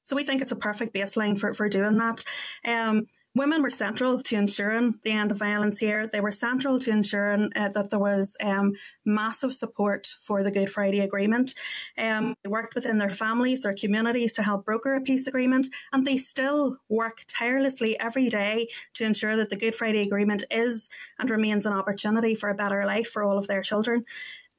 so 0.06 0.16
we 0.16 0.24
think 0.24 0.42
it's 0.42 0.52
a 0.52 0.56
perfect 0.58 0.94
baseline 0.94 1.40
for, 1.40 1.54
for 1.54 1.70
doing 1.70 1.98
that. 1.98 2.24
Um, 2.66 3.08
Women 3.36 3.64
were 3.64 3.72
central 3.72 4.22
to 4.22 4.36
ensuring 4.36 5.00
the 5.04 5.12
end 5.12 5.32
of 5.32 5.40
violence 5.40 5.80
here. 5.80 6.06
They 6.06 6.22
were 6.22 6.32
central 6.32 6.78
to 6.78 6.92
ensuring 6.92 7.50
uh, 7.56 7.70
that 7.70 7.90
there 7.90 7.98
was 7.98 8.38
um, 8.44 8.74
massive 9.06 9.54
support 9.54 10.08
for 10.22 10.44
the 10.44 10.52
Good 10.52 10.70
Friday 10.70 11.00
Agreement. 11.00 11.56
Um, 11.98 12.36
they 12.44 12.50
worked 12.50 12.76
within 12.76 13.00
their 13.00 13.10
families, 13.10 13.62
their 13.62 13.74
communities 13.74 14.34
to 14.34 14.44
help 14.44 14.66
broker 14.66 14.94
a 14.94 15.02
peace 15.02 15.26
agreement, 15.26 15.68
and 15.92 16.06
they 16.06 16.18
still 16.18 16.78
work 16.90 17.24
tirelessly 17.28 18.00
every 18.00 18.30
day 18.30 18.68
to 18.94 19.04
ensure 19.04 19.36
that 19.36 19.50
the 19.50 19.56
Good 19.56 19.74
Friday 19.74 20.04
Agreement 20.04 20.44
is 20.52 20.92
and 21.18 21.32
remains 21.32 21.66
an 21.66 21.74
opportunity 21.74 22.36
for 22.36 22.50
a 22.50 22.56
better 22.56 22.86
life 22.86 23.08
for 23.08 23.24
all 23.24 23.40
of 23.40 23.48
their 23.48 23.64
children. 23.64 24.06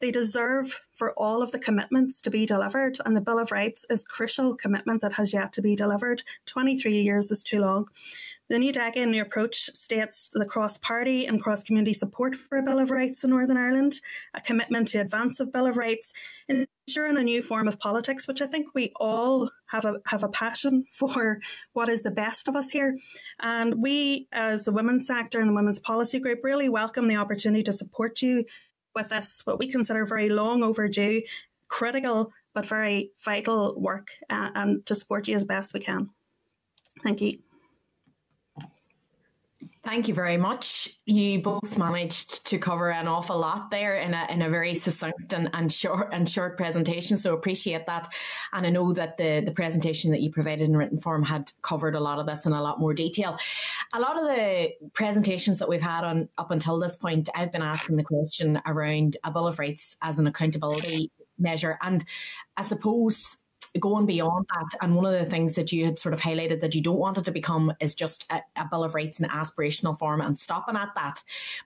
They 0.01 0.11
deserve 0.11 0.83
for 0.93 1.13
all 1.13 1.43
of 1.43 1.53
the 1.53 1.59
commitments 1.59 2.21
to 2.23 2.31
be 2.31 2.45
delivered, 2.45 2.99
and 3.07 3.17
the 3.17 3.21
Bill 3.21 3.39
of 3.39 3.53
Rights 3.53 3.87
is 3.89 4.03
a 4.03 4.07
crucial 4.07 4.55
commitment 4.57 5.01
that 5.01 5.15
has 5.15 5.33
yet 5.33 5.53
to 5.55 5.63
be 5.63 5.77
delivered. 5.77 6.23
23 6.47 7.01
years 7.01 7.31
is 7.31 7.43
too 7.43 7.61
long. 7.61 7.89
The 8.51 8.59
new 8.59 8.73
decade 8.73 9.03
and 9.03 9.13
new 9.13 9.23
approach 9.23 9.71
states 9.75 10.29
the 10.31 10.45
cross 10.45 10.77
party 10.77 11.25
and 11.25 11.43
cross 11.43 11.63
community 11.63 11.95
support 11.95 12.37
for 12.37 12.59
a 12.59 12.63
Bill 12.63 12.79
of 12.79 12.91
Rights 12.91 13.25
in 13.25 13.31
Northern 13.31 13.57
Ireland, 13.57 14.01
a 14.35 14.41
commitment 14.41 14.89
to 14.89 14.99
advance 14.99 15.41
a 15.41 15.47
Bill 15.47 15.67
of 15.67 15.79
Rights, 15.79 16.13
ensuring 16.47 17.17
a 17.17 17.23
new 17.23 17.41
form 17.41 17.69
of 17.69 17.79
politics, 17.79 18.29
which 18.29 18.43
I 18.43 18.47
think 18.47 18.67
we 18.75 18.93
all 18.97 19.51
have 19.69 19.87
a 19.87 19.95
have 20.07 20.23
a 20.23 20.29
passion 20.29 20.85
for 20.91 21.41
what 21.73 21.89
is 21.89 22.03
the 22.03 22.11
best 22.11 22.47
of 22.47 22.55
us 22.55 22.69
here. 22.69 22.95
And 23.41 23.83
we 23.83 24.29
as 24.31 24.67
the 24.67 24.73
women's 24.73 25.07
sector 25.07 25.41
and 25.41 25.49
the 25.49 25.55
women's 25.55 25.79
policy 25.79 26.19
group 26.19 26.41
really 26.45 26.69
welcome 26.69 27.09
the 27.09 27.17
opportunity 27.17 27.63
to 27.65 27.73
support 27.73 28.21
you 28.21 28.45
with 28.95 29.09
this, 29.09 29.41
what 29.45 29.59
we 29.59 29.69
consider 29.69 30.05
very 30.05 30.29
long 30.29 30.63
overdue, 30.63 31.23
critical 31.69 32.31
but 32.55 32.67
very 32.67 33.11
vital 33.25 33.75
work 33.81 34.09
uh, 34.31 34.51
and 34.55 34.87
to 34.87 34.95
support 34.95 35.27
you 35.29 35.35
as 35.35 35.45
best 35.45 35.73
we 35.73 35.81
can. 35.81 36.11
Thank 37.03 37.21
you. 37.23 37.39
Thank 39.85 40.09
you 40.09 40.15
very 40.15 40.39
much. 40.39 40.89
You 41.05 41.43
both 41.43 41.77
managed 41.77 42.47
to 42.47 42.59
cover 42.59 42.91
an 42.91 43.07
awful 43.07 43.39
lot 43.39 43.71
there 43.71 43.97
in 43.97 44.15
a 44.15 44.27
in 44.31 44.41
a 44.41 44.49
very 44.49 44.75
succinct 44.77 45.35
and, 45.35 45.51
and 45.53 45.71
short 45.71 46.09
and 46.11 46.29
short 46.29 46.57
presentation. 46.57 47.19
So 47.19 47.35
appreciate 47.35 47.85
that. 47.87 48.09
And 48.55 48.67
I 48.67 48.71
know 48.71 48.95
that 48.95 49.19
the 49.19 49.43
the 49.45 49.53
presentation 49.53 50.11
that 50.13 50.23
you 50.23 50.33
provided 50.33 50.67
in 50.67 50.77
written 50.77 50.99
form 50.99 51.23
had 51.23 51.53
covered 51.61 51.95
a 51.95 52.01
lot 52.01 52.19
of 52.19 52.27
this 52.27 52.47
in 52.47 52.53
a 52.53 52.63
lot 52.63 52.81
more 52.81 52.95
detail. 52.95 53.37
A 53.93 54.01
lot 54.01 54.17
of 54.17 54.25
the 54.25 54.73
presentations 54.95 55.59
that 55.59 55.69
we've 55.69 55.83
had 55.83 56.03
on 56.03 56.31
up 56.39 56.51
until 56.51 56.81
this 56.81 56.97
point, 56.97 57.29
I've 57.35 57.53
been 57.53 57.61
asking 57.61 57.97
the 57.97 58.05
question 58.05 58.63
around 58.65 59.19
a 59.23 59.31
Bill 59.31 59.47
of 59.47 59.59
Rights 59.59 59.99
as 60.01 60.19
an 60.19 60.27
accountability 60.27 61.11
measure. 61.39 61.79
And 61.83 62.07
I 62.57 62.63
suppose 62.63 63.37
going 63.81 64.07
beyond 64.07 64.47
that, 64.55 64.79
and 64.81 64.95
one 64.95 65.07
of 65.07 65.19
the 65.19 65.27
things 65.27 65.55
that 65.55 65.73
you 65.73 65.85
had 65.85 65.99
sort 65.99 66.15
of 66.15 66.21
highlighted 66.21 66.61
that 66.61 66.75
you 66.75 66.81
don't 66.81 66.99
want 66.99 67.19
it 67.19 67.25
to 67.25 67.33
become 67.33 67.73
is 67.81 67.95
just 67.95 68.25
a, 68.31 68.41
a 68.57 68.67
Bill 68.71 68.85
of 68.85 68.95
Rights 68.95 69.21
in 69.21 69.29
aspirational 69.29 69.99
form 69.99 70.21
and 70.21 70.39
stopping 70.39 70.77
at 70.77 70.95
that. 70.95 71.23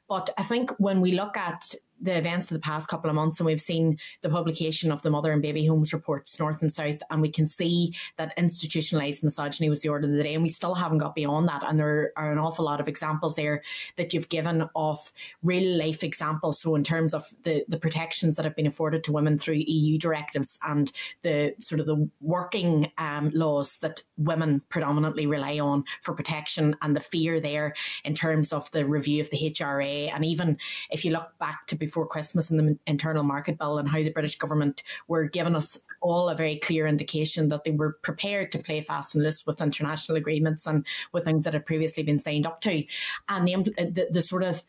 But 0.08 0.30
I 0.38 0.42
think 0.42 0.70
when 0.78 1.00
we 1.00 1.12
look 1.12 1.36
at 1.36 1.74
the 2.00 2.16
events 2.16 2.50
of 2.50 2.54
the 2.54 2.60
past 2.60 2.88
couple 2.88 3.10
of 3.10 3.16
months 3.16 3.40
and 3.40 3.46
we've 3.46 3.60
seen 3.60 3.98
the 4.22 4.28
publication 4.28 4.90
of 4.90 5.02
the 5.02 5.10
mother 5.10 5.32
and 5.32 5.42
baby 5.42 5.66
homes 5.66 5.92
reports 5.92 6.38
north 6.38 6.60
and 6.60 6.70
south 6.70 6.98
and 7.10 7.20
we 7.20 7.30
can 7.30 7.46
see 7.46 7.94
that 8.16 8.32
institutionalized 8.36 9.24
misogyny 9.24 9.68
was 9.68 9.80
the 9.80 9.88
order 9.88 10.06
of 10.06 10.12
the 10.12 10.22
day 10.22 10.34
and 10.34 10.42
we 10.42 10.48
still 10.48 10.74
haven't 10.74 10.98
got 10.98 11.14
beyond 11.14 11.48
that. 11.48 11.62
And 11.66 11.78
there 11.78 12.12
are 12.16 12.32
an 12.32 12.38
awful 12.38 12.64
lot 12.64 12.80
of 12.80 12.88
examples 12.88 13.36
there 13.36 13.62
that 13.96 14.14
you've 14.14 14.28
given 14.28 14.68
of 14.74 15.12
real 15.42 15.78
life 15.78 16.02
examples. 16.02 16.60
So 16.60 16.74
in 16.74 16.84
terms 16.84 17.14
of 17.14 17.26
the 17.44 17.64
the 17.68 17.78
protections 17.78 18.36
that 18.36 18.44
have 18.44 18.56
been 18.56 18.66
afforded 18.66 19.04
to 19.04 19.12
women 19.12 19.38
through 19.38 19.62
EU 19.66 19.98
directives 19.98 20.58
and 20.62 20.90
the 21.22 21.54
sort 21.60 21.80
of 21.80 21.86
the 21.86 22.08
working 22.20 22.90
um, 22.98 23.30
laws 23.34 23.78
that 23.78 24.02
women 24.16 24.62
predominantly 24.68 25.26
rely 25.26 25.58
on 25.58 25.84
for 26.02 26.14
protection 26.14 26.76
and 26.82 26.94
the 26.94 27.00
fear 27.00 27.40
there 27.40 27.74
in 28.04 28.14
terms 28.14 28.52
of 28.52 28.70
the 28.72 28.84
review 28.86 29.20
of 29.20 29.30
the 29.30 29.38
HRA 29.38 30.12
and 30.14 30.24
even 30.24 30.56
if 30.90 31.04
you 31.04 31.12
look 31.12 31.30
back 31.38 31.66
to 31.66 31.76
Christmas 32.06 32.50
in 32.50 32.56
the 32.56 32.78
internal 32.86 33.22
market 33.22 33.58
bill 33.58 33.78
and 33.78 33.88
how 33.88 33.98
the 33.98 34.10
British 34.10 34.38
government 34.38 34.82
were 35.06 35.24
giving 35.24 35.56
us 35.56 35.78
all 36.00 36.28
a 36.28 36.34
very 36.34 36.56
clear 36.56 36.86
indication 36.86 37.48
that 37.48 37.64
they 37.64 37.70
were 37.70 37.98
prepared 38.02 38.52
to 38.52 38.58
play 38.58 38.80
fast 38.80 39.14
and 39.14 39.24
loose 39.24 39.46
with 39.46 39.60
international 39.60 40.16
agreements 40.16 40.66
and 40.66 40.86
with 41.12 41.24
things 41.24 41.44
that 41.44 41.54
had 41.54 41.66
previously 41.66 42.02
been 42.02 42.18
signed 42.18 42.46
up 42.46 42.60
to. 42.60 42.84
And 43.28 43.48
the, 43.48 44.08
the, 44.10 44.22
sort 44.22 44.42
of 44.42 44.62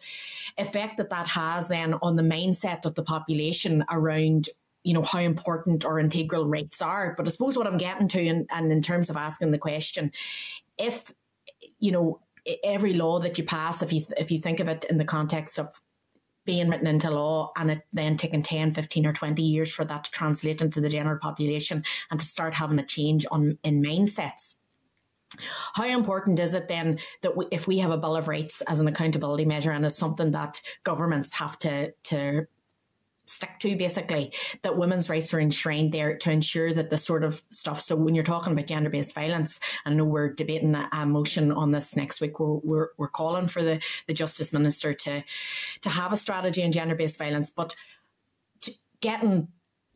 effect 0.58 0.98
that 0.98 1.10
that 1.10 1.28
has 1.28 1.68
then 1.68 1.96
on 2.02 2.16
the 2.16 2.24
mindset 2.24 2.86
of 2.86 2.96
the 2.96 3.04
population 3.04 3.84
around 3.90 4.50
you 4.84 4.94
know 4.94 5.02
how 5.02 5.20
important 5.20 5.86
or 5.86 6.00
integral 6.00 6.48
rights 6.48 6.82
are. 6.82 7.14
But 7.18 7.26
I 7.26 7.30
suppose 7.30 7.58
what 7.58 7.68
I'm 7.68 7.78
getting 7.78 8.08
to, 8.08 8.28
and, 8.28 8.50
and 8.52 8.72
in 8.72 8.82
terms 8.82 9.10
of 9.10 9.18
asking 9.18 9.52
the 9.52 9.58
question, 9.58 10.12
if 10.78 11.12
you 11.80 11.92
know 11.92 12.22
every 12.64 12.94
law 12.94 13.20
that 13.20 13.38
you 13.38 13.44
pass, 13.44 13.82
if 13.82 13.92
you 13.92 14.04
if 14.18 14.32
you 14.32 14.40
think 14.40 14.60
of 14.60 14.68
it 14.68 14.86
in 14.86 14.98
the 14.98 15.06
context 15.06 15.60
of 15.60 15.82
being 16.50 16.68
written 16.68 16.88
into 16.88 17.12
law 17.12 17.52
and 17.58 17.70
it 17.70 17.84
then 17.94 18.18
taking 18.18 18.42
10, 18.42 18.74
15 18.74 19.06
or 19.06 19.14
20 19.14 19.40
years 19.44 19.72
for 19.72 19.86
that 19.86 20.04
to 20.04 20.10
translate 20.10 20.64
into 20.64 20.82
the 20.82 20.90
general 20.90 21.20
population 21.20 21.84
and 22.10 22.20
to 22.20 22.26
start 22.26 22.56
having 22.56 22.80
a 22.80 22.84
change 22.84 23.24
on 23.30 23.60
in 23.64 23.84
mindsets. 23.84 24.56
How 25.76 25.86
important 25.86 26.40
is 26.40 26.56
it 26.56 26.68
then 26.68 26.98
that 27.22 27.38
we, 27.38 27.46
if 27.52 27.68
we 27.68 27.78
have 27.78 27.92
a 27.92 28.00
Bill 28.00 28.16
of 28.16 28.28
Rights 28.28 28.62
as 28.62 28.80
an 28.80 28.88
accountability 28.88 29.46
measure 29.46 29.70
and 29.70 29.86
as 29.86 29.96
something 29.96 30.32
that 30.32 30.60
governments 30.84 31.34
have 31.34 31.60
to 31.60 31.94
to 32.06 32.48
stick 33.30 33.60
to 33.60 33.76
basically 33.76 34.34
that 34.64 34.78
women's 34.78 35.10
rights 35.10 35.34
are 35.34 35.40
enshrined 35.40 35.94
there 35.94 36.18
to 36.18 36.32
ensure 36.32 36.74
that 36.74 36.90
the 36.90 36.98
sort 36.98 37.24
of 37.24 37.42
stuff 37.52 37.80
so 37.80 37.96
when 37.96 38.16
you're 38.16 38.24
talking 38.24 38.54
about 38.54 38.68
gender-based 38.68 39.16
violence 39.16 39.60
I 39.86 39.94
know 39.94 40.06
we're 40.06 40.34
debating 40.34 40.76
a, 40.76 41.06
motion 41.06 41.52
on 41.52 41.72
this 41.72 41.96
next 41.96 42.22
week 42.22 42.40
we're, 42.40 42.60
we're, 42.64 42.88
we're 42.98 43.08
calling 43.08 43.48
for 43.48 43.64
the, 43.64 43.82
the 44.08 44.14
justice 44.14 44.54
minister 44.54 44.94
to 44.94 45.24
to 45.82 45.90
have 45.90 46.14
a 46.14 46.18
strategy 46.18 46.64
on 46.64 46.72
gender-based 46.72 47.18
violence 47.18 47.50
but 47.50 47.76
getting 49.02 49.48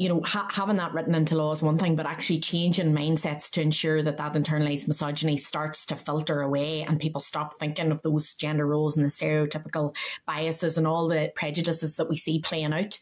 you 0.03 0.09
know, 0.09 0.21
ha- 0.25 0.49
having 0.51 0.75
that 0.75 0.93
written 0.93 1.15
into 1.15 1.33
law 1.33 1.53
is 1.53 1.61
one 1.61 1.77
thing, 1.77 1.95
but 1.95 2.05
actually 2.05 2.37
changing 2.37 2.91
mindsets 2.91 3.49
to 3.51 3.61
ensure 3.61 4.03
that 4.03 4.17
that 4.17 4.33
internalized 4.33 4.85
misogyny 4.85 5.37
starts 5.37 5.85
to 5.85 5.95
filter 5.95 6.41
away 6.41 6.81
and 6.81 6.99
people 6.99 7.21
stop 7.21 7.57
thinking 7.57 7.89
of 7.89 8.01
those 8.01 8.33
gender 8.33 8.67
roles 8.67 8.97
and 8.97 9.05
the 9.05 9.09
stereotypical 9.09 9.95
biases 10.27 10.77
and 10.77 10.85
all 10.85 11.07
the 11.07 11.31
prejudices 11.35 11.95
that 11.95 12.09
we 12.09 12.17
see 12.17 12.39
playing 12.39 12.73
out. 12.73 12.99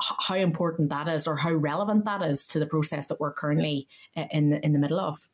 How 0.00 0.36
important 0.36 0.88
that 0.90 1.08
is, 1.08 1.26
or 1.26 1.34
how 1.34 1.52
relevant 1.52 2.04
that 2.04 2.22
is 2.22 2.46
to 2.48 2.60
the 2.60 2.66
process 2.66 3.08
that 3.08 3.18
we're 3.18 3.32
currently 3.32 3.88
uh, 4.16 4.26
in 4.30 4.50
the, 4.50 4.64
in 4.64 4.72
the 4.72 4.78
middle 4.78 5.00
of. 5.00 5.28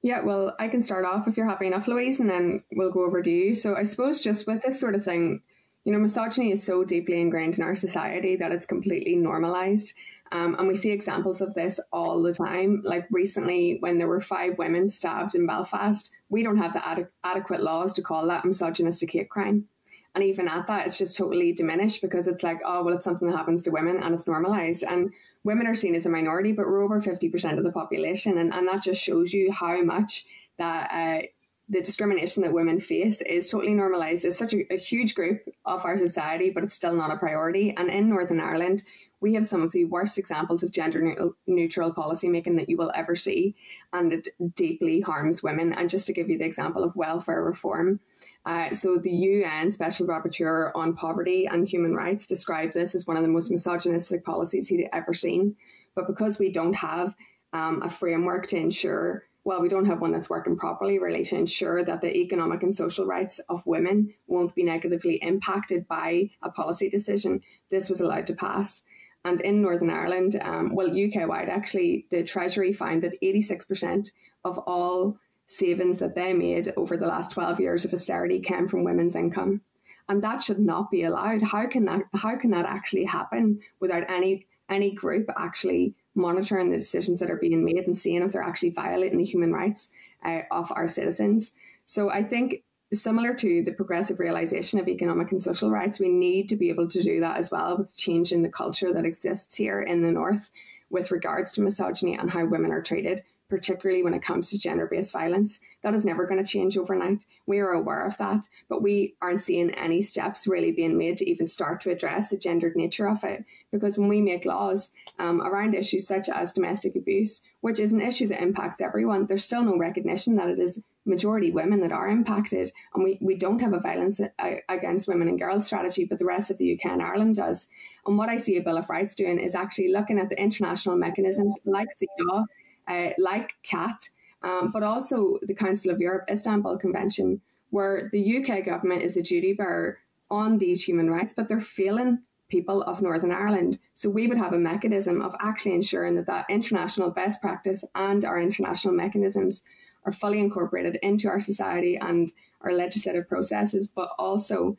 Yeah, 0.00 0.22
well, 0.22 0.56
I 0.58 0.68
can 0.68 0.82
start 0.82 1.04
off 1.04 1.28
if 1.28 1.36
you're 1.36 1.46
happy 1.46 1.66
enough, 1.66 1.86
Louise, 1.86 2.18
and 2.18 2.30
then 2.30 2.64
we'll 2.72 2.92
go 2.92 3.04
over 3.04 3.20
to 3.20 3.30
you. 3.30 3.54
So 3.54 3.76
I 3.76 3.82
suppose 3.82 4.22
just 4.22 4.46
with 4.46 4.62
this 4.62 4.80
sort 4.80 4.94
of 4.94 5.04
thing, 5.04 5.42
you 5.84 5.92
know, 5.92 5.98
misogyny 5.98 6.52
is 6.52 6.62
so 6.62 6.84
deeply 6.84 7.20
ingrained 7.20 7.58
in 7.58 7.64
our 7.64 7.74
society 7.74 8.36
that 8.36 8.52
it's 8.52 8.66
completely 8.66 9.16
normalized. 9.16 9.94
Um, 10.32 10.54
and 10.58 10.68
we 10.68 10.76
see 10.76 10.90
examples 10.90 11.40
of 11.40 11.54
this 11.54 11.80
all 11.92 12.22
the 12.22 12.32
time. 12.32 12.82
Like 12.84 13.06
recently, 13.10 13.78
when 13.80 13.98
there 13.98 14.06
were 14.06 14.20
five 14.20 14.58
women 14.58 14.88
stabbed 14.88 15.34
in 15.34 15.46
Belfast, 15.46 16.10
we 16.28 16.42
don't 16.42 16.58
have 16.58 16.72
the 16.72 16.86
ad- 16.86 17.08
adequate 17.24 17.62
laws 17.62 17.92
to 17.94 18.02
call 18.02 18.26
that 18.28 18.44
misogynistic 18.44 19.10
hate 19.10 19.28
crime. 19.28 19.66
And 20.14 20.24
even 20.24 20.48
at 20.48 20.66
that, 20.66 20.86
it's 20.86 20.98
just 20.98 21.16
totally 21.16 21.52
diminished 21.52 22.02
because 22.02 22.26
it's 22.26 22.42
like, 22.42 22.60
oh, 22.64 22.82
well, 22.84 22.94
it's 22.94 23.04
something 23.04 23.28
that 23.28 23.36
happens 23.36 23.62
to 23.64 23.70
women 23.70 24.02
and 24.02 24.14
it's 24.14 24.26
normalized. 24.26 24.84
And 24.84 25.12
women 25.44 25.66
are 25.66 25.74
seen 25.74 25.94
as 25.94 26.06
a 26.06 26.10
minority, 26.10 26.52
but 26.52 26.66
we're 26.66 26.82
over 26.82 27.00
50% 27.00 27.58
of 27.58 27.64
the 27.64 27.72
population. 27.72 28.38
And, 28.38 28.52
and 28.52 28.66
that 28.68 28.82
just 28.82 29.02
shows 29.02 29.32
you 29.32 29.50
how 29.52 29.82
much 29.82 30.26
that 30.58 30.90
uh, 30.92 31.26
the 31.70 31.80
discrimination 31.80 32.42
that 32.42 32.52
women 32.52 32.80
face 32.80 33.20
is 33.22 33.48
totally 33.48 33.74
normalised. 33.74 34.24
It's 34.24 34.36
such 34.36 34.54
a, 34.54 34.74
a, 34.74 34.76
huge 34.76 35.14
group 35.14 35.40
of 35.64 35.84
our 35.84 35.96
society, 35.98 36.50
but 36.50 36.64
it's 36.64 36.74
still 36.74 36.94
not 36.94 37.12
a 37.12 37.16
priority. 37.16 37.72
And 37.76 37.88
in 37.88 38.08
Northern 38.08 38.40
Ireland, 38.40 38.82
we 39.20 39.34
have 39.34 39.46
some 39.46 39.62
of 39.62 39.70
the 39.70 39.84
worst 39.84 40.18
examples 40.18 40.64
of 40.64 40.72
gender 40.72 41.30
neutral 41.46 41.92
policy 41.92 42.28
making 42.28 42.56
that 42.56 42.68
you 42.68 42.76
will 42.76 42.90
ever 42.94 43.14
see, 43.14 43.54
and 43.92 44.12
it 44.12 44.28
deeply 44.56 45.00
harms 45.00 45.42
women. 45.42 45.72
And 45.72 45.88
just 45.88 46.06
to 46.08 46.12
give 46.12 46.28
you 46.28 46.38
the 46.38 46.44
example 46.44 46.82
of 46.82 46.96
welfare 46.96 47.44
reform, 47.44 48.00
uh, 48.46 48.72
so 48.72 48.96
the 48.96 49.10
UN 49.10 49.70
Special 49.70 50.06
Rapporteur 50.06 50.72
on 50.74 50.96
Poverty 50.96 51.46
and 51.46 51.68
Human 51.68 51.94
Rights 51.94 52.26
described 52.26 52.74
this 52.74 52.94
as 52.94 53.06
one 53.06 53.16
of 53.16 53.22
the 53.22 53.28
most 53.28 53.50
misogynistic 53.50 54.24
policies 54.24 54.68
he'd 54.68 54.88
ever 54.92 55.14
seen. 55.14 55.54
But 55.94 56.06
because 56.06 56.38
we 56.38 56.50
don't 56.50 56.72
have 56.72 57.14
um, 57.52 57.82
a 57.82 57.90
framework 57.90 58.46
to 58.48 58.56
ensure 58.56 59.24
well, 59.44 59.60
we 59.60 59.68
don't 59.68 59.86
have 59.86 60.00
one 60.00 60.12
that's 60.12 60.28
working 60.28 60.56
properly, 60.56 60.98
really, 60.98 61.24
to 61.24 61.36
ensure 61.36 61.84
that 61.84 62.00
the 62.00 62.14
economic 62.14 62.62
and 62.62 62.74
social 62.74 63.06
rights 63.06 63.40
of 63.48 63.66
women 63.66 64.12
won't 64.26 64.54
be 64.54 64.62
negatively 64.62 65.16
impacted 65.16 65.88
by 65.88 66.30
a 66.42 66.50
policy 66.50 66.90
decision, 66.90 67.40
this 67.70 67.88
was 67.88 68.00
allowed 68.00 68.26
to 68.26 68.34
pass. 68.34 68.82
And 69.24 69.40
in 69.40 69.62
Northern 69.62 69.90
Ireland, 69.90 70.40
um, 70.42 70.74
well, 70.74 70.88
UK 70.88 71.28
wide, 71.28 71.48
actually, 71.48 72.06
the 72.10 72.22
Treasury 72.22 72.72
found 72.72 73.02
that 73.02 73.20
86% 73.22 74.10
of 74.44 74.58
all 74.58 75.18
savings 75.46 75.98
that 75.98 76.14
they 76.14 76.32
made 76.32 76.72
over 76.76 76.96
the 76.96 77.06
last 77.06 77.32
12 77.32 77.60
years 77.60 77.84
of 77.84 77.92
austerity 77.92 78.40
came 78.40 78.68
from 78.68 78.84
women's 78.84 79.16
income. 79.16 79.60
And 80.08 80.22
that 80.22 80.42
should 80.42 80.58
not 80.58 80.90
be 80.90 81.04
allowed. 81.04 81.42
How 81.42 81.66
can 81.66 81.84
that 81.84 82.02
how 82.14 82.36
can 82.36 82.50
that 82.50 82.66
actually 82.66 83.04
happen 83.04 83.60
without 83.78 84.10
any 84.10 84.46
any 84.68 84.92
group 84.92 85.28
actually 85.36 85.94
monitoring 86.14 86.70
the 86.70 86.76
decisions 86.76 87.20
that 87.20 87.30
are 87.30 87.36
being 87.36 87.64
made 87.64 87.84
and 87.86 87.96
seeing 87.96 88.22
if 88.22 88.32
they're 88.32 88.42
actually 88.42 88.70
violating 88.70 89.18
the 89.18 89.24
human 89.24 89.52
rights 89.52 89.90
uh, 90.24 90.40
of 90.50 90.72
our 90.74 90.88
citizens. 90.88 91.52
So 91.84 92.10
I 92.10 92.22
think 92.22 92.62
similar 92.92 93.34
to 93.34 93.62
the 93.62 93.72
progressive 93.72 94.18
realization 94.18 94.80
of 94.80 94.88
economic 94.88 95.30
and 95.30 95.42
social 95.42 95.70
rights, 95.70 96.00
we 96.00 96.08
need 96.08 96.48
to 96.48 96.56
be 96.56 96.68
able 96.70 96.88
to 96.88 97.02
do 97.02 97.20
that 97.20 97.38
as 97.38 97.50
well 97.50 97.78
with 97.78 97.96
changing 97.96 98.42
the 98.42 98.48
culture 98.48 98.92
that 98.92 99.04
exists 99.04 99.54
here 99.54 99.82
in 99.82 100.02
the 100.02 100.10
North 100.10 100.50
with 100.90 101.12
regards 101.12 101.52
to 101.52 101.60
misogyny 101.60 102.16
and 102.16 102.30
how 102.30 102.44
women 102.44 102.72
are 102.72 102.82
treated 102.82 103.22
particularly 103.50 104.02
when 104.02 104.14
it 104.14 104.22
comes 104.22 104.48
to 104.48 104.58
gender 104.58 104.86
based 104.86 105.12
violence. 105.12 105.60
That 105.82 105.94
is 105.94 106.04
never 106.04 106.26
going 106.26 106.42
to 106.42 106.50
change 106.50 106.78
overnight. 106.78 107.26
We 107.46 107.58
are 107.58 107.72
aware 107.72 108.06
of 108.06 108.16
that, 108.18 108.48
but 108.68 108.82
we 108.82 109.16
aren't 109.20 109.42
seeing 109.42 109.70
any 109.72 110.00
steps 110.00 110.46
really 110.46 110.72
being 110.72 110.96
made 110.96 111.18
to 111.18 111.28
even 111.28 111.46
start 111.46 111.80
to 111.82 111.90
address 111.90 112.30
the 112.30 112.38
gendered 112.38 112.76
nature 112.76 113.08
of 113.08 113.24
it. 113.24 113.44
Because 113.72 113.98
when 113.98 114.08
we 114.08 114.20
make 114.20 114.44
laws 114.44 114.92
um, 115.18 115.42
around 115.42 115.74
issues 115.74 116.06
such 116.06 116.28
as 116.28 116.52
domestic 116.52 116.96
abuse, 116.96 117.42
which 117.60 117.78
is 117.78 117.92
an 117.92 118.00
issue 118.00 118.28
that 118.28 118.42
impacts 118.42 118.80
everyone, 118.80 119.26
there's 119.26 119.44
still 119.44 119.62
no 119.62 119.76
recognition 119.76 120.36
that 120.36 120.48
it 120.48 120.58
is 120.58 120.82
majority 121.06 121.50
women 121.50 121.80
that 121.80 121.92
are 121.92 122.08
impacted. 122.08 122.70
And 122.94 123.02
we, 123.02 123.18
we 123.20 123.34
don't 123.34 123.60
have 123.60 123.72
a 123.72 123.80
violence 123.80 124.20
uh, 124.20 124.50
against 124.68 125.08
women 125.08 125.28
and 125.28 125.38
girls 125.38 125.66
strategy, 125.66 126.04
but 126.04 126.18
the 126.18 126.24
rest 126.24 126.50
of 126.50 126.58
the 126.58 126.74
UK 126.74 126.92
and 126.92 127.02
Ireland 127.02 127.36
does. 127.36 127.68
And 128.06 128.16
what 128.16 128.28
I 128.28 128.36
see 128.36 128.56
a 128.56 128.62
Bill 128.62 128.78
of 128.78 128.90
Rights 128.90 129.14
doing 129.14 129.38
is 129.38 129.54
actually 129.54 129.92
looking 129.92 130.18
at 130.18 130.28
the 130.28 130.40
international 130.40 130.96
mechanisms 130.96 131.54
like 131.64 131.88
CEDAW 131.96 132.44
uh, 132.90 133.10
like 133.18 133.52
CAT, 133.62 134.10
um, 134.42 134.70
but 134.72 134.82
also 134.82 135.38
the 135.42 135.54
Council 135.54 135.90
of 135.90 136.00
Europe 136.00 136.24
Istanbul 136.30 136.78
Convention, 136.78 137.40
where 137.70 138.08
the 138.12 138.38
UK 138.38 138.64
government 138.64 139.02
is 139.02 139.14
the 139.14 139.22
duty 139.22 139.52
bearer 139.52 139.98
on 140.30 140.58
these 140.58 140.82
human 140.82 141.10
rights, 141.10 141.32
but 141.36 141.48
they're 141.48 141.60
failing 141.60 142.18
people 142.48 142.82
of 142.82 143.00
Northern 143.00 143.32
Ireland. 143.32 143.78
So 143.94 144.10
we 144.10 144.26
would 144.26 144.38
have 144.38 144.52
a 144.52 144.58
mechanism 144.58 145.22
of 145.22 145.34
actually 145.40 145.74
ensuring 145.74 146.16
that 146.16 146.26
that 146.26 146.46
international 146.50 147.10
best 147.10 147.40
practice 147.40 147.84
and 147.94 148.24
our 148.24 148.40
international 148.40 148.92
mechanisms 148.92 149.62
are 150.04 150.12
fully 150.12 150.40
incorporated 150.40 150.98
into 151.02 151.28
our 151.28 151.40
society 151.40 151.96
and 151.96 152.32
our 152.62 152.72
legislative 152.72 153.28
processes, 153.28 153.86
but 153.86 154.10
also 154.18 154.76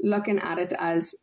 looking 0.00 0.38
at 0.38 0.58
it 0.58 0.72
as 0.78 1.14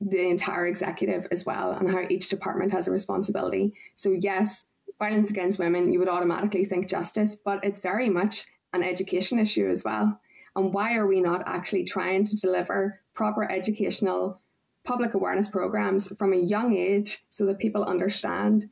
the 0.00 0.28
entire 0.28 0.66
executive 0.66 1.26
as 1.30 1.44
well 1.44 1.72
and 1.72 1.90
how 1.90 2.02
each 2.08 2.30
department 2.30 2.72
has 2.72 2.88
a 2.88 2.90
responsibility. 2.90 3.74
So 3.94 4.10
yes, 4.10 4.64
violence 5.00 5.30
against 5.30 5.58
women, 5.58 5.90
you 5.90 5.98
would 5.98 6.08
automatically 6.08 6.64
think 6.64 6.86
justice, 6.86 7.34
but 7.34 7.64
it's 7.64 7.80
very 7.80 8.08
much 8.08 8.46
an 8.72 8.84
education 8.84 9.40
issue 9.40 9.68
as 9.68 9.82
well. 9.82 10.20
And 10.54 10.72
why 10.72 10.94
are 10.94 11.06
we 11.06 11.20
not 11.20 11.42
actually 11.46 11.84
trying 11.84 12.26
to 12.26 12.36
deliver 12.36 13.00
proper 13.14 13.50
educational 13.50 14.40
public 14.84 15.14
awareness 15.14 15.48
programs 15.48 16.08
from 16.16 16.32
a 16.32 16.36
young 16.36 16.76
age 16.76 17.24
so 17.30 17.46
that 17.46 17.58
people 17.58 17.84
understand 17.84 18.68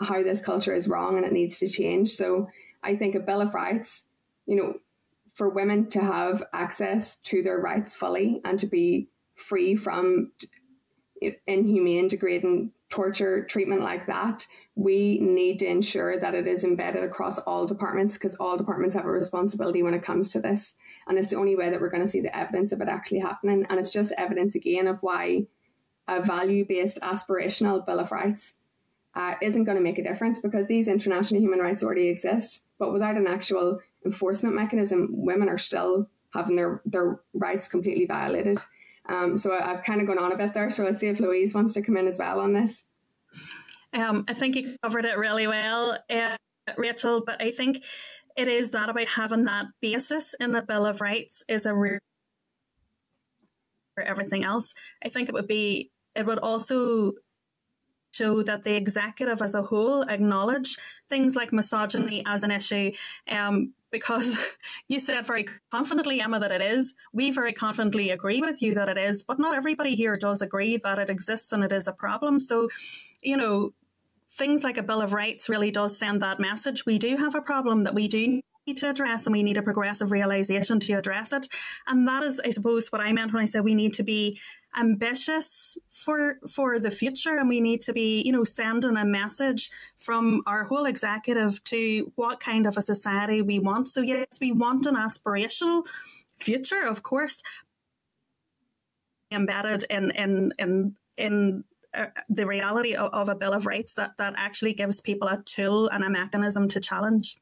how 0.00 0.22
this 0.22 0.40
culture 0.40 0.74
is 0.74 0.86
wrong 0.86 1.16
and 1.16 1.26
it 1.26 1.32
needs 1.32 1.58
to 1.58 1.66
change? 1.66 2.10
So 2.10 2.48
I 2.82 2.94
think 2.94 3.14
a 3.14 3.20
Bill 3.20 3.40
of 3.40 3.54
Rights, 3.54 4.04
you 4.46 4.56
know, 4.56 4.74
for 5.34 5.48
women 5.48 5.88
to 5.90 6.00
have 6.00 6.42
access 6.52 7.16
to 7.16 7.42
their 7.42 7.58
rights 7.58 7.94
fully 7.94 8.40
and 8.44 8.58
to 8.58 8.66
be 8.66 9.08
free 9.36 9.76
from 9.76 10.32
inhumane, 11.46 12.08
degrading 12.08 12.72
torture 12.88 13.44
treatment 13.44 13.82
like 13.82 14.06
that, 14.06 14.46
we 14.74 15.20
need 15.20 15.58
to 15.60 15.66
ensure 15.66 16.18
that 16.18 16.34
it 16.34 16.46
is 16.46 16.64
embedded 16.64 17.04
across 17.04 17.38
all 17.38 17.66
departments 17.66 18.14
because 18.14 18.34
all 18.36 18.56
departments 18.56 18.94
have 18.94 19.04
a 19.04 19.10
responsibility 19.10 19.82
when 19.82 19.94
it 19.94 20.02
comes 20.02 20.32
to 20.32 20.40
this. 20.40 20.74
And 21.06 21.16
it's 21.16 21.30
the 21.30 21.36
only 21.36 21.54
way 21.54 21.70
that 21.70 21.80
we're 21.80 21.90
going 21.90 22.04
to 22.04 22.10
see 22.10 22.20
the 22.20 22.36
evidence 22.36 22.72
of 22.72 22.80
it 22.80 22.88
actually 22.88 23.20
happening. 23.20 23.64
And 23.70 23.78
it's 23.78 23.92
just 23.92 24.12
evidence 24.18 24.54
again 24.54 24.86
of 24.86 24.98
why 25.00 25.46
a 26.08 26.22
value 26.22 26.66
based 26.66 26.98
aspirational 27.02 27.84
Bill 27.86 28.00
of 28.00 28.10
Rights 28.10 28.54
uh, 29.14 29.34
isn't 29.42 29.64
going 29.64 29.76
to 29.76 29.82
make 29.82 29.98
a 29.98 30.04
difference 30.04 30.40
because 30.40 30.66
these 30.66 30.88
international 30.88 31.40
human 31.40 31.60
rights 31.60 31.82
already 31.82 32.08
exist. 32.08 32.64
But 32.78 32.92
without 32.92 33.16
an 33.16 33.26
actual 33.26 33.78
enforcement 34.04 34.54
mechanism, 34.54 35.08
women 35.10 35.48
are 35.48 35.58
still 35.58 36.08
having 36.32 36.56
their, 36.56 36.80
their 36.84 37.20
rights 37.34 37.68
completely 37.68 38.06
violated. 38.06 38.58
Um, 39.10 39.36
so 39.36 39.52
I've 39.52 39.84
kind 39.84 40.00
of 40.00 40.06
gone 40.06 40.18
on 40.18 40.32
a 40.32 40.36
bit 40.36 40.54
there. 40.54 40.70
So 40.70 40.84
let's 40.84 41.00
see 41.00 41.08
if 41.08 41.18
Louise 41.18 41.52
wants 41.52 41.74
to 41.74 41.82
come 41.82 41.96
in 41.96 42.06
as 42.06 42.18
well 42.18 42.40
on 42.40 42.52
this. 42.52 42.84
Um, 43.92 44.24
I 44.28 44.34
think 44.34 44.54
you 44.54 44.76
covered 44.82 45.04
it 45.04 45.18
really 45.18 45.48
well, 45.48 45.98
uh, 46.08 46.36
Rachel. 46.76 47.22
But 47.26 47.42
I 47.42 47.50
think 47.50 47.82
it 48.36 48.46
is 48.46 48.70
that 48.70 48.88
about 48.88 49.08
having 49.08 49.44
that 49.44 49.66
basis 49.82 50.34
in 50.38 50.52
the 50.52 50.62
Bill 50.62 50.86
of 50.86 51.00
Rights 51.00 51.42
is 51.48 51.66
a 51.66 51.74
real 51.74 51.98
for 53.96 54.04
everything 54.04 54.44
else. 54.44 54.74
I 55.04 55.08
think 55.08 55.28
it 55.28 55.34
would 55.34 55.48
be. 55.48 55.90
It 56.14 56.26
would 56.26 56.38
also 56.38 57.12
show 58.12 58.42
that 58.42 58.64
the 58.64 58.74
executive 58.74 59.40
as 59.42 59.54
a 59.54 59.62
whole 59.62 60.02
acknowledge 60.02 60.76
things 61.08 61.36
like 61.36 61.52
misogyny 61.52 62.22
as 62.26 62.42
an 62.42 62.50
issue 62.50 62.90
um, 63.30 63.72
because 63.90 64.36
you 64.88 64.98
said 64.98 65.26
very 65.26 65.46
confidently, 65.70 66.20
Emma, 66.20 66.40
that 66.40 66.52
it 66.52 66.62
is. 66.62 66.94
We 67.12 67.30
very 67.30 67.52
confidently 67.52 68.10
agree 68.10 68.40
with 68.40 68.62
you 68.62 68.74
that 68.74 68.88
it 68.88 68.98
is, 68.98 69.22
but 69.22 69.38
not 69.38 69.56
everybody 69.56 69.94
here 69.94 70.16
does 70.16 70.42
agree 70.42 70.76
that 70.78 70.98
it 70.98 71.10
exists 71.10 71.52
and 71.52 71.64
it 71.64 71.72
is 71.72 71.88
a 71.88 71.92
problem. 71.92 72.40
So, 72.40 72.68
you 73.22 73.36
know, 73.36 73.72
things 74.32 74.62
like 74.62 74.78
a 74.78 74.82
Bill 74.82 75.02
of 75.02 75.12
Rights 75.12 75.48
really 75.48 75.70
does 75.70 75.98
send 75.98 76.22
that 76.22 76.40
message. 76.40 76.86
We 76.86 76.98
do 76.98 77.16
have 77.16 77.34
a 77.34 77.42
problem 77.42 77.84
that 77.84 77.94
we 77.94 78.08
do 78.08 78.40
need 78.66 78.76
to 78.78 78.90
address 78.90 79.26
and 79.26 79.32
we 79.32 79.42
need 79.42 79.56
a 79.56 79.62
progressive 79.62 80.10
realization 80.10 80.80
to 80.80 80.92
address 80.94 81.32
it. 81.32 81.48
And 81.86 82.06
that 82.06 82.22
is, 82.22 82.40
I 82.44 82.50
suppose, 82.50 82.92
what 82.92 83.00
I 83.00 83.12
meant 83.12 83.32
when 83.32 83.42
I 83.42 83.46
said 83.46 83.64
we 83.64 83.74
need 83.74 83.94
to 83.94 84.02
be 84.02 84.38
ambitious 84.76 85.76
for 85.90 86.38
for 86.48 86.78
the 86.78 86.90
future 86.90 87.36
and 87.36 87.48
we 87.48 87.60
need 87.60 87.82
to 87.82 87.92
be 87.92 88.22
you 88.22 88.30
know 88.30 88.44
sending 88.44 88.96
a 88.96 89.04
message 89.04 89.70
from 89.98 90.42
our 90.46 90.64
whole 90.64 90.86
executive 90.86 91.62
to 91.64 92.12
what 92.14 92.38
kind 92.38 92.66
of 92.66 92.76
a 92.76 92.82
society 92.82 93.42
we 93.42 93.58
want. 93.58 93.88
So 93.88 94.00
yes 94.00 94.26
we 94.40 94.52
want 94.52 94.86
an 94.86 94.94
aspirational 94.94 95.86
future 96.38 96.86
of 96.86 97.02
course 97.02 97.42
embedded 99.32 99.84
in 99.90 100.10
in 100.12 100.52
in 100.58 100.96
in 101.16 101.64
uh, 101.92 102.06
the 102.28 102.46
reality 102.46 102.94
of, 102.94 103.12
of 103.12 103.28
a 103.28 103.34
bill 103.34 103.52
of 103.52 103.66
rights 103.66 103.94
that 103.94 104.12
that 104.18 104.34
actually 104.36 104.72
gives 104.72 105.00
people 105.00 105.26
a 105.26 105.42
tool 105.44 105.88
and 105.88 106.04
a 106.04 106.10
mechanism 106.10 106.68
to 106.68 106.80
challenge. 106.80 107.36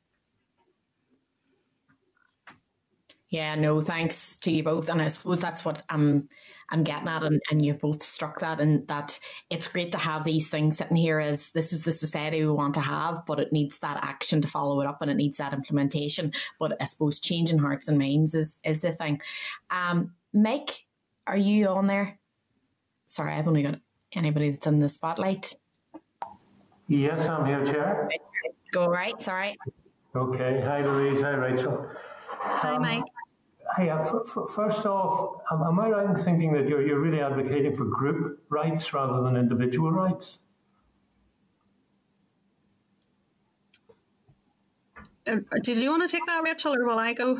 Yeah 3.28 3.54
no 3.56 3.82
thanks 3.82 4.36
to 4.36 4.50
you 4.50 4.62
both 4.62 4.88
and 4.88 5.02
i 5.02 5.08
suppose 5.08 5.38
that's 5.38 5.62
what 5.62 5.82
i'm 5.90 6.30
I'm 6.70 6.82
getting 6.82 7.08
at, 7.08 7.22
and, 7.22 7.40
and 7.50 7.64
you've 7.64 7.80
both 7.80 8.02
struck 8.02 8.40
that, 8.40 8.60
and 8.60 8.86
that 8.88 9.18
it's 9.50 9.68
great 9.68 9.92
to 9.92 9.98
have 9.98 10.24
these 10.24 10.50
things 10.50 10.76
sitting 10.76 10.96
here 10.96 11.18
as 11.18 11.50
this 11.50 11.72
is 11.72 11.84
the 11.84 11.92
society 11.92 12.40
we 12.40 12.50
want 12.50 12.74
to 12.74 12.80
have, 12.80 13.24
but 13.26 13.40
it 13.40 13.52
needs 13.52 13.78
that 13.78 13.98
action 14.02 14.42
to 14.42 14.48
follow 14.48 14.80
it 14.80 14.86
up, 14.86 15.00
and 15.00 15.10
it 15.10 15.16
needs 15.16 15.38
that 15.38 15.54
implementation. 15.54 16.32
But 16.58 16.76
I 16.80 16.84
suppose 16.84 17.20
changing 17.20 17.58
hearts 17.58 17.88
and 17.88 17.98
minds 17.98 18.34
is 18.34 18.58
is 18.64 18.82
the 18.82 18.92
thing. 18.92 19.20
Um, 19.70 20.12
Mike, 20.32 20.84
are 21.26 21.36
you 21.36 21.68
on 21.68 21.86
there? 21.86 22.18
Sorry, 23.06 23.32
I've 23.32 23.48
only 23.48 23.62
got 23.62 23.80
anybody 24.12 24.50
that's 24.50 24.66
in 24.66 24.80
the 24.80 24.88
spotlight. 24.88 25.54
Yes, 26.86 27.28
I'm 27.28 27.46
here, 27.46 27.64
Chair. 27.64 28.10
Go 28.72 28.88
right. 28.88 29.20
Sorry. 29.22 29.56
Okay. 30.14 30.62
Hi, 30.64 30.84
Louise. 30.84 31.20
Hi, 31.22 31.30
Rachel. 31.30 31.86
Hi, 32.28 32.76
um, 32.76 32.82
Mike. 32.82 33.04
Hey, 33.78 33.90
uh, 33.90 34.02
first 34.02 34.86
off, 34.86 35.40
am 35.52 35.78
I 35.78 35.88
right 35.88 36.10
in 36.10 36.16
thinking 36.16 36.52
that 36.54 36.68
you're, 36.68 36.84
you're 36.84 36.98
really 36.98 37.20
advocating 37.20 37.76
for 37.76 37.84
group 37.84 38.42
rights 38.48 38.92
rather 38.92 39.22
than 39.22 39.36
individual 39.36 39.92
rights? 39.92 40.38
Uh, 45.24 45.36
did 45.62 45.78
you 45.78 45.90
want 45.90 46.02
to 46.02 46.08
take 46.08 46.26
that, 46.26 46.42
Rachel, 46.42 46.74
or 46.74 46.84
will 46.84 46.98
I 46.98 47.12
go? 47.12 47.36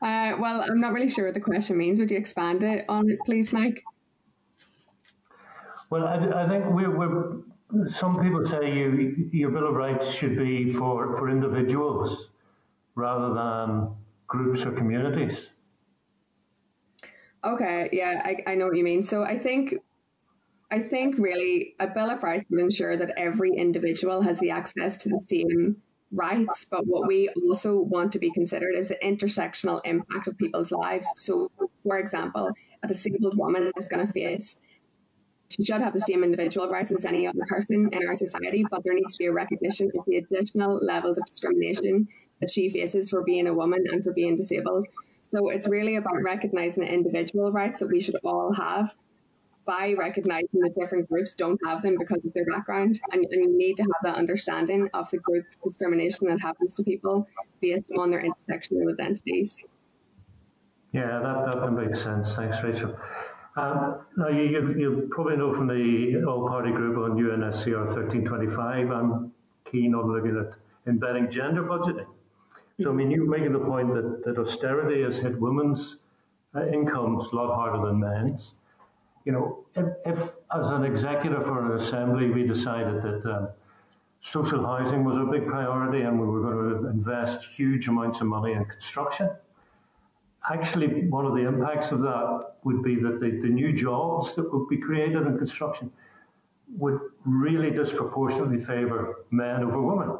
Uh, 0.00 0.36
well, 0.38 0.62
I'm 0.62 0.80
not 0.80 0.92
really 0.92 1.08
sure 1.08 1.24
what 1.24 1.34
the 1.34 1.40
question 1.40 1.76
means. 1.76 1.98
Would 1.98 2.12
you 2.12 2.18
expand 2.18 2.62
it 2.62 2.84
on 2.88 3.10
it, 3.10 3.18
please, 3.26 3.52
Mike? 3.52 3.82
Well, 5.90 6.06
I, 6.06 6.44
I 6.44 6.48
think 6.48 6.66
we're, 6.66 6.96
we're, 6.96 7.88
some 7.88 8.22
people 8.22 8.46
say 8.46 8.72
you, 8.72 9.28
your 9.32 9.50
Bill 9.50 9.66
of 9.66 9.74
Rights 9.74 10.12
should 10.12 10.38
be 10.38 10.72
for, 10.72 11.16
for 11.16 11.28
individuals 11.28 12.28
rather 12.94 13.34
than 13.34 13.88
groups 14.28 14.64
or 14.64 14.70
communities. 14.70 15.48
Okay, 17.44 17.88
yeah, 17.92 18.22
I, 18.24 18.52
I 18.52 18.54
know 18.54 18.66
what 18.66 18.76
you 18.76 18.84
mean. 18.84 19.02
So 19.02 19.22
I 19.22 19.38
think 19.38 19.74
I 20.70 20.80
think 20.80 21.16
really 21.18 21.74
a 21.78 21.86
Bill 21.86 22.10
of 22.10 22.22
Rights 22.22 22.46
would 22.50 22.60
ensure 22.60 22.96
that 22.96 23.12
every 23.16 23.52
individual 23.52 24.22
has 24.22 24.38
the 24.38 24.50
access 24.50 24.96
to 24.98 25.08
the 25.10 25.20
same 25.24 25.76
rights, 26.10 26.64
but 26.70 26.86
what 26.86 27.06
we 27.06 27.28
also 27.46 27.78
want 27.78 28.12
to 28.12 28.18
be 28.18 28.30
considered 28.30 28.74
is 28.74 28.88
the 28.88 28.98
intersectional 29.02 29.80
impact 29.84 30.26
of 30.26 30.38
people's 30.38 30.72
lives. 30.72 31.08
So, 31.16 31.50
for 31.82 31.98
example, 31.98 32.50
a 32.82 32.88
disabled 32.88 33.36
woman 33.36 33.70
is 33.76 33.88
going 33.88 34.06
to 34.06 34.12
face 34.12 34.56
she 35.50 35.64
should 35.64 35.80
have 35.80 35.92
the 35.92 36.00
same 36.00 36.24
individual 36.24 36.68
rights 36.68 36.90
as 36.90 37.04
any 37.04 37.26
other 37.26 37.44
person 37.46 37.88
in 37.92 38.08
our 38.08 38.14
society, 38.14 38.64
but 38.70 38.82
there 38.84 38.94
needs 38.94 39.14
to 39.14 39.18
be 39.18 39.26
a 39.26 39.32
recognition 39.32 39.90
of 39.96 40.04
the 40.06 40.16
additional 40.16 40.78
levels 40.82 41.18
of 41.18 41.26
discrimination 41.26 42.08
that 42.40 42.50
she 42.50 42.68
faces 42.68 43.10
for 43.10 43.22
being 43.22 43.46
a 43.46 43.54
woman 43.54 43.84
and 43.92 44.02
for 44.02 44.12
being 44.12 44.36
disabled. 44.36 44.86
So 45.30 45.48
it's 45.48 45.68
really 45.68 45.96
about 45.96 46.22
recognizing 46.22 46.84
the 46.84 46.92
individual 46.92 47.50
rights 47.50 47.80
that 47.80 47.88
we 47.88 48.00
should 48.00 48.16
all 48.24 48.52
have 48.52 48.94
by 49.64 49.94
recognizing 49.96 50.60
that 50.60 50.74
different 50.78 51.08
groups 51.08 51.34
don't 51.34 51.58
have 51.64 51.82
them 51.82 51.96
because 51.98 52.24
of 52.24 52.32
their 52.34 52.44
background. 52.44 53.00
And, 53.12 53.24
and 53.24 53.44
you 53.44 53.58
need 53.58 53.76
to 53.78 53.82
have 53.82 54.02
that 54.02 54.16
understanding 54.16 54.88
of 54.92 55.10
the 55.10 55.18
group 55.18 55.46
discrimination 55.62 56.26
that 56.28 56.40
happens 56.40 56.74
to 56.76 56.82
people 56.82 57.26
based 57.60 57.90
on 57.98 58.10
their 58.10 58.22
intersectional 58.22 58.92
identities. 58.92 59.56
Yeah, 60.92 61.18
that, 61.18 61.60
that 61.60 61.70
makes 61.72 62.02
sense. 62.02 62.36
Thanks, 62.36 62.62
Rachel. 62.62 62.96
Um, 63.56 64.00
now, 64.16 64.28
you, 64.28 64.42
you, 64.42 64.74
you, 64.78 65.08
probably 65.10 65.36
know 65.36 65.54
from 65.54 65.68
the 65.68 66.24
All 66.24 66.48
Party 66.48 66.70
Group 66.70 66.98
on 66.98 67.16
UNSCR 67.16 67.86
1325, 67.86 68.90
I'm 68.90 69.32
keen 69.64 69.94
on 69.94 70.12
looking 70.12 70.36
at 70.36 70.56
embedding 70.88 71.30
gender 71.30 71.62
budgeting. 71.62 72.06
So, 72.80 72.90
I 72.90 72.92
mean, 72.92 73.10
you're 73.10 73.28
making 73.28 73.52
the 73.52 73.60
point 73.60 73.94
that, 73.94 74.24
that 74.24 74.38
austerity 74.38 75.02
has 75.02 75.18
hit 75.18 75.38
women's 75.38 75.98
uh, 76.54 76.66
incomes 76.66 77.32
a 77.32 77.36
lot 77.36 77.54
harder 77.54 77.86
than 77.86 78.00
men's. 78.00 78.52
You 79.24 79.32
know, 79.32 79.64
if, 79.74 79.86
if 80.04 80.30
as 80.54 80.68
an 80.68 80.84
executive 80.84 81.46
or 81.48 81.72
an 81.72 81.78
assembly 81.78 82.30
we 82.30 82.46
decided 82.46 83.02
that 83.02 83.26
um, 83.26 83.48
social 84.20 84.66
housing 84.66 85.04
was 85.04 85.16
a 85.16 85.24
big 85.24 85.46
priority 85.46 86.02
and 86.02 86.20
we 86.20 86.26
were 86.26 86.40
going 86.40 86.82
to 86.82 86.88
invest 86.88 87.44
huge 87.56 87.88
amounts 87.88 88.20
of 88.20 88.26
money 88.26 88.52
in 88.52 88.64
construction, 88.64 89.30
actually 90.50 91.08
one 91.08 91.26
of 91.26 91.34
the 91.34 91.46
impacts 91.46 91.92
of 91.92 92.00
that 92.00 92.54
would 92.64 92.82
be 92.82 92.96
that 92.96 93.20
the, 93.20 93.30
the 93.40 93.48
new 93.48 93.72
jobs 93.72 94.34
that 94.34 94.52
would 94.52 94.68
be 94.68 94.76
created 94.76 95.26
in 95.26 95.38
construction 95.38 95.90
would 96.76 96.98
really 97.24 97.70
disproportionately 97.70 98.58
favour 98.58 99.24
men 99.30 99.62
over 99.62 99.80
women. 99.80 100.18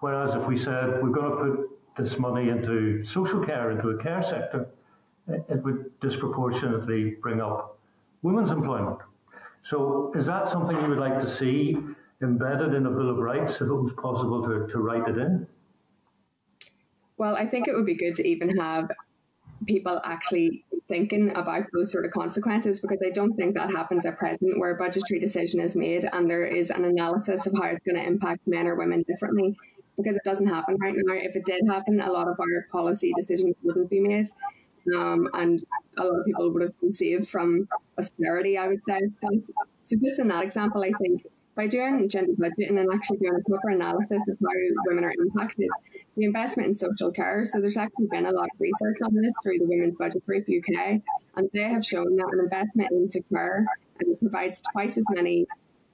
Whereas 0.00 0.34
if 0.34 0.46
we 0.46 0.56
said 0.56 1.02
we're 1.02 1.10
going 1.10 1.30
to 1.30 1.36
put 1.36 1.70
this 1.96 2.18
money 2.18 2.48
into 2.48 3.02
social 3.02 3.44
care, 3.44 3.70
into 3.70 3.92
the 3.92 4.02
care 4.02 4.22
sector, 4.22 4.68
it 5.28 5.62
would 5.62 5.98
disproportionately 6.00 7.16
bring 7.22 7.40
up 7.40 7.78
women's 8.22 8.50
employment. 8.50 8.98
So 9.62 10.12
is 10.16 10.26
that 10.26 10.48
something 10.48 10.76
you 10.80 10.88
would 10.88 10.98
like 10.98 11.20
to 11.20 11.28
see 11.28 11.76
embedded 12.22 12.74
in 12.74 12.86
a 12.86 12.90
Bill 12.90 13.10
of 13.10 13.18
Rights 13.18 13.56
if 13.56 13.68
it 13.68 13.74
was 13.74 13.92
possible 13.92 14.42
to, 14.42 14.66
to 14.68 14.78
write 14.78 15.08
it 15.08 15.18
in? 15.18 15.46
Well, 17.18 17.36
I 17.36 17.46
think 17.46 17.68
it 17.68 17.74
would 17.74 17.86
be 17.86 17.94
good 17.94 18.16
to 18.16 18.26
even 18.26 18.56
have 18.56 18.90
people 19.66 20.00
actually 20.04 20.64
thinking 20.88 21.30
about 21.36 21.64
those 21.72 21.92
sort 21.92 22.06
of 22.06 22.10
consequences 22.10 22.80
because 22.80 22.98
I 23.04 23.10
don't 23.10 23.34
think 23.34 23.54
that 23.54 23.70
happens 23.70 24.06
at 24.06 24.18
present 24.18 24.58
where 24.58 24.70
a 24.70 24.78
budgetary 24.78 25.20
decision 25.20 25.60
is 25.60 25.76
made 25.76 26.08
and 26.10 26.28
there 26.28 26.46
is 26.46 26.70
an 26.70 26.84
analysis 26.84 27.46
of 27.46 27.52
how 27.52 27.64
it's 27.64 27.84
going 27.84 27.96
to 27.96 28.02
impact 28.02 28.40
men 28.46 28.66
or 28.66 28.74
women 28.74 29.04
differently 29.06 29.56
because 29.96 30.16
it 30.16 30.22
doesn't 30.24 30.46
happen 30.46 30.76
right 30.80 30.94
now. 30.96 31.14
If 31.14 31.36
it 31.36 31.44
did 31.44 31.62
happen, 31.66 32.00
a 32.00 32.10
lot 32.10 32.28
of 32.28 32.38
our 32.40 32.66
policy 32.70 33.12
decisions 33.16 33.54
wouldn't 33.62 33.90
be 33.90 34.00
made. 34.00 34.28
Um, 34.96 35.28
and 35.34 35.62
a 35.98 36.04
lot 36.04 36.20
of 36.20 36.26
people 36.26 36.50
would 36.52 36.62
have 36.62 36.80
been 36.80 36.92
saved 36.92 37.28
from 37.28 37.68
austerity, 37.98 38.56
I 38.56 38.66
would 38.68 38.80
say. 38.88 39.00
So, 39.82 39.96
just 40.02 40.18
in 40.18 40.28
that 40.28 40.42
example, 40.42 40.82
I 40.82 40.92
think 41.00 41.22
by 41.54 41.66
doing 41.66 42.08
gender 42.08 42.32
budgeting 42.32 42.78
and 42.78 42.88
actually 42.92 43.18
doing 43.18 43.38
a 43.38 43.48
proper 43.48 43.68
analysis 43.68 44.22
of 44.28 44.38
how 44.40 44.48
women 44.86 45.04
are 45.04 45.12
impacted, 45.18 45.68
the 46.16 46.24
investment 46.24 46.68
in 46.68 46.74
social 46.74 47.10
care. 47.10 47.44
So 47.44 47.60
there's 47.60 47.76
actually 47.76 48.06
been 48.06 48.24
a 48.24 48.32
lot 48.32 48.44
of 48.44 48.58
research 48.58 48.96
on 49.02 49.14
this 49.14 49.32
through 49.42 49.58
the 49.58 49.66
Women's 49.66 49.96
Budget 49.96 50.24
Group 50.24 50.46
UK, 50.48 51.02
and 51.36 51.50
they 51.52 51.64
have 51.64 51.84
shown 51.84 52.16
that 52.16 52.30
an 52.32 52.40
investment 52.40 52.90
into 52.92 53.22
care 53.32 53.66
and 54.00 54.18
provides 54.20 54.62
twice 54.72 54.96
as 54.96 55.04
many 55.10 55.46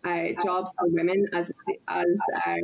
uh, 0.05 0.41
jobs 0.43 0.73
for 0.79 0.89
women 0.89 1.27
as 1.33 1.51
as 1.89 2.21
uh, 2.47 2.55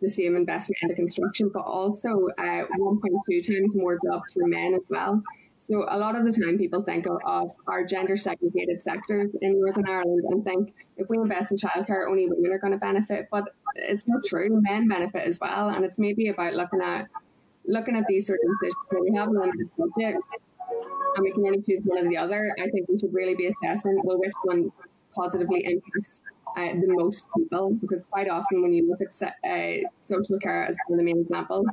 the 0.00 0.10
same 0.10 0.36
investment 0.36 0.78
into 0.82 0.94
construction, 0.94 1.50
but 1.52 1.62
also 1.62 2.28
uh, 2.38 2.64
1.2 2.78 3.46
times 3.46 3.74
more 3.74 3.98
jobs 4.04 4.30
for 4.32 4.46
men 4.46 4.74
as 4.74 4.84
well. 4.88 5.22
So 5.58 5.84
a 5.88 5.98
lot 5.98 6.14
of 6.14 6.24
the 6.24 6.32
time 6.32 6.58
people 6.58 6.82
think 6.82 7.06
of, 7.06 7.18
of 7.24 7.50
our 7.66 7.84
gender 7.84 8.16
segregated 8.16 8.80
sectors 8.80 9.30
in 9.42 9.60
Northern 9.60 9.88
Ireland 9.88 10.22
and 10.30 10.44
think 10.44 10.72
if 10.96 11.08
we 11.08 11.18
invest 11.18 11.50
in 11.50 11.58
childcare, 11.58 12.08
only 12.08 12.28
women 12.28 12.52
are 12.52 12.58
going 12.58 12.72
to 12.72 12.78
benefit. 12.78 13.26
But 13.32 13.44
it's 13.74 14.06
not 14.06 14.22
true. 14.24 14.60
Men 14.62 14.86
benefit 14.86 15.26
as 15.26 15.40
well. 15.40 15.70
And 15.70 15.84
it's 15.84 15.98
maybe 15.98 16.28
about 16.28 16.54
looking 16.54 16.80
at 16.80 17.08
looking 17.66 17.96
at 17.96 18.04
these 18.06 18.28
sort 18.28 18.38
of 18.44 18.50
decisions 18.52 18.86
where 18.90 19.02
we 19.02 19.12
have 19.16 19.26
a 19.26 19.32
limited 19.32 19.68
budget 19.76 20.14
and 21.16 21.24
we 21.24 21.32
can 21.32 21.44
only 21.44 21.62
choose 21.62 21.80
one 21.82 22.06
or 22.06 22.08
the 22.08 22.16
other. 22.16 22.54
I 22.60 22.68
think 22.70 22.88
we 22.88 22.98
should 22.98 23.12
really 23.12 23.34
be 23.34 23.48
assessing 23.48 24.00
well 24.04 24.20
which 24.20 24.32
one 24.44 24.70
positively 25.16 25.64
impacts 25.64 26.20
uh, 26.56 26.72
the 26.72 26.86
most 26.88 27.26
people 27.36 27.74
because 27.80 28.02
quite 28.10 28.28
often 28.28 28.62
when 28.62 28.72
you 28.72 28.88
look 28.88 29.00
at 29.00 29.34
uh, 29.44 29.88
social 30.02 30.38
care 30.38 30.64
as 30.64 30.76
one 30.86 30.98
of 30.98 31.04
the 31.04 31.12
main 31.12 31.22
examples, 31.22 31.66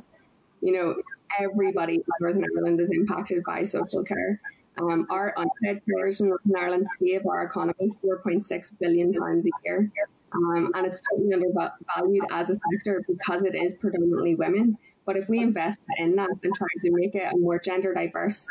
you 0.60 0.72
know, 0.72 0.94
everybody 1.40 1.94
in 1.94 2.04
Northern 2.20 2.44
Ireland 2.56 2.80
is 2.80 2.90
impacted 2.92 3.42
by 3.44 3.62
social 3.62 4.04
care. 4.04 4.40
Um, 4.80 5.06
our 5.10 5.34
unpaid 5.36 5.82
carers 5.88 6.20
in 6.20 6.28
Northern 6.28 6.56
Ireland 6.56 6.86
save 7.00 7.26
our 7.26 7.44
economy 7.44 7.92
£4.6 8.04 8.70
billion 8.80 9.14
a 9.16 9.42
year. 9.64 9.90
Um, 10.32 10.72
and 10.74 10.86
it's 10.86 11.00
totally 11.10 11.32
undervalued 11.32 12.24
as 12.30 12.50
a 12.50 12.58
sector 12.72 13.04
because 13.06 13.42
it 13.44 13.54
is 13.54 13.74
predominantly 13.74 14.34
women. 14.34 14.76
But 15.06 15.16
if 15.16 15.28
we 15.28 15.38
invest 15.40 15.78
in 15.98 16.16
that 16.16 16.30
and 16.42 16.54
try 16.54 16.66
to 16.80 16.90
make 16.90 17.14
it 17.14 17.32
a 17.32 17.36
more 17.36 17.58
gender 17.58 17.94
diverse 17.94 18.46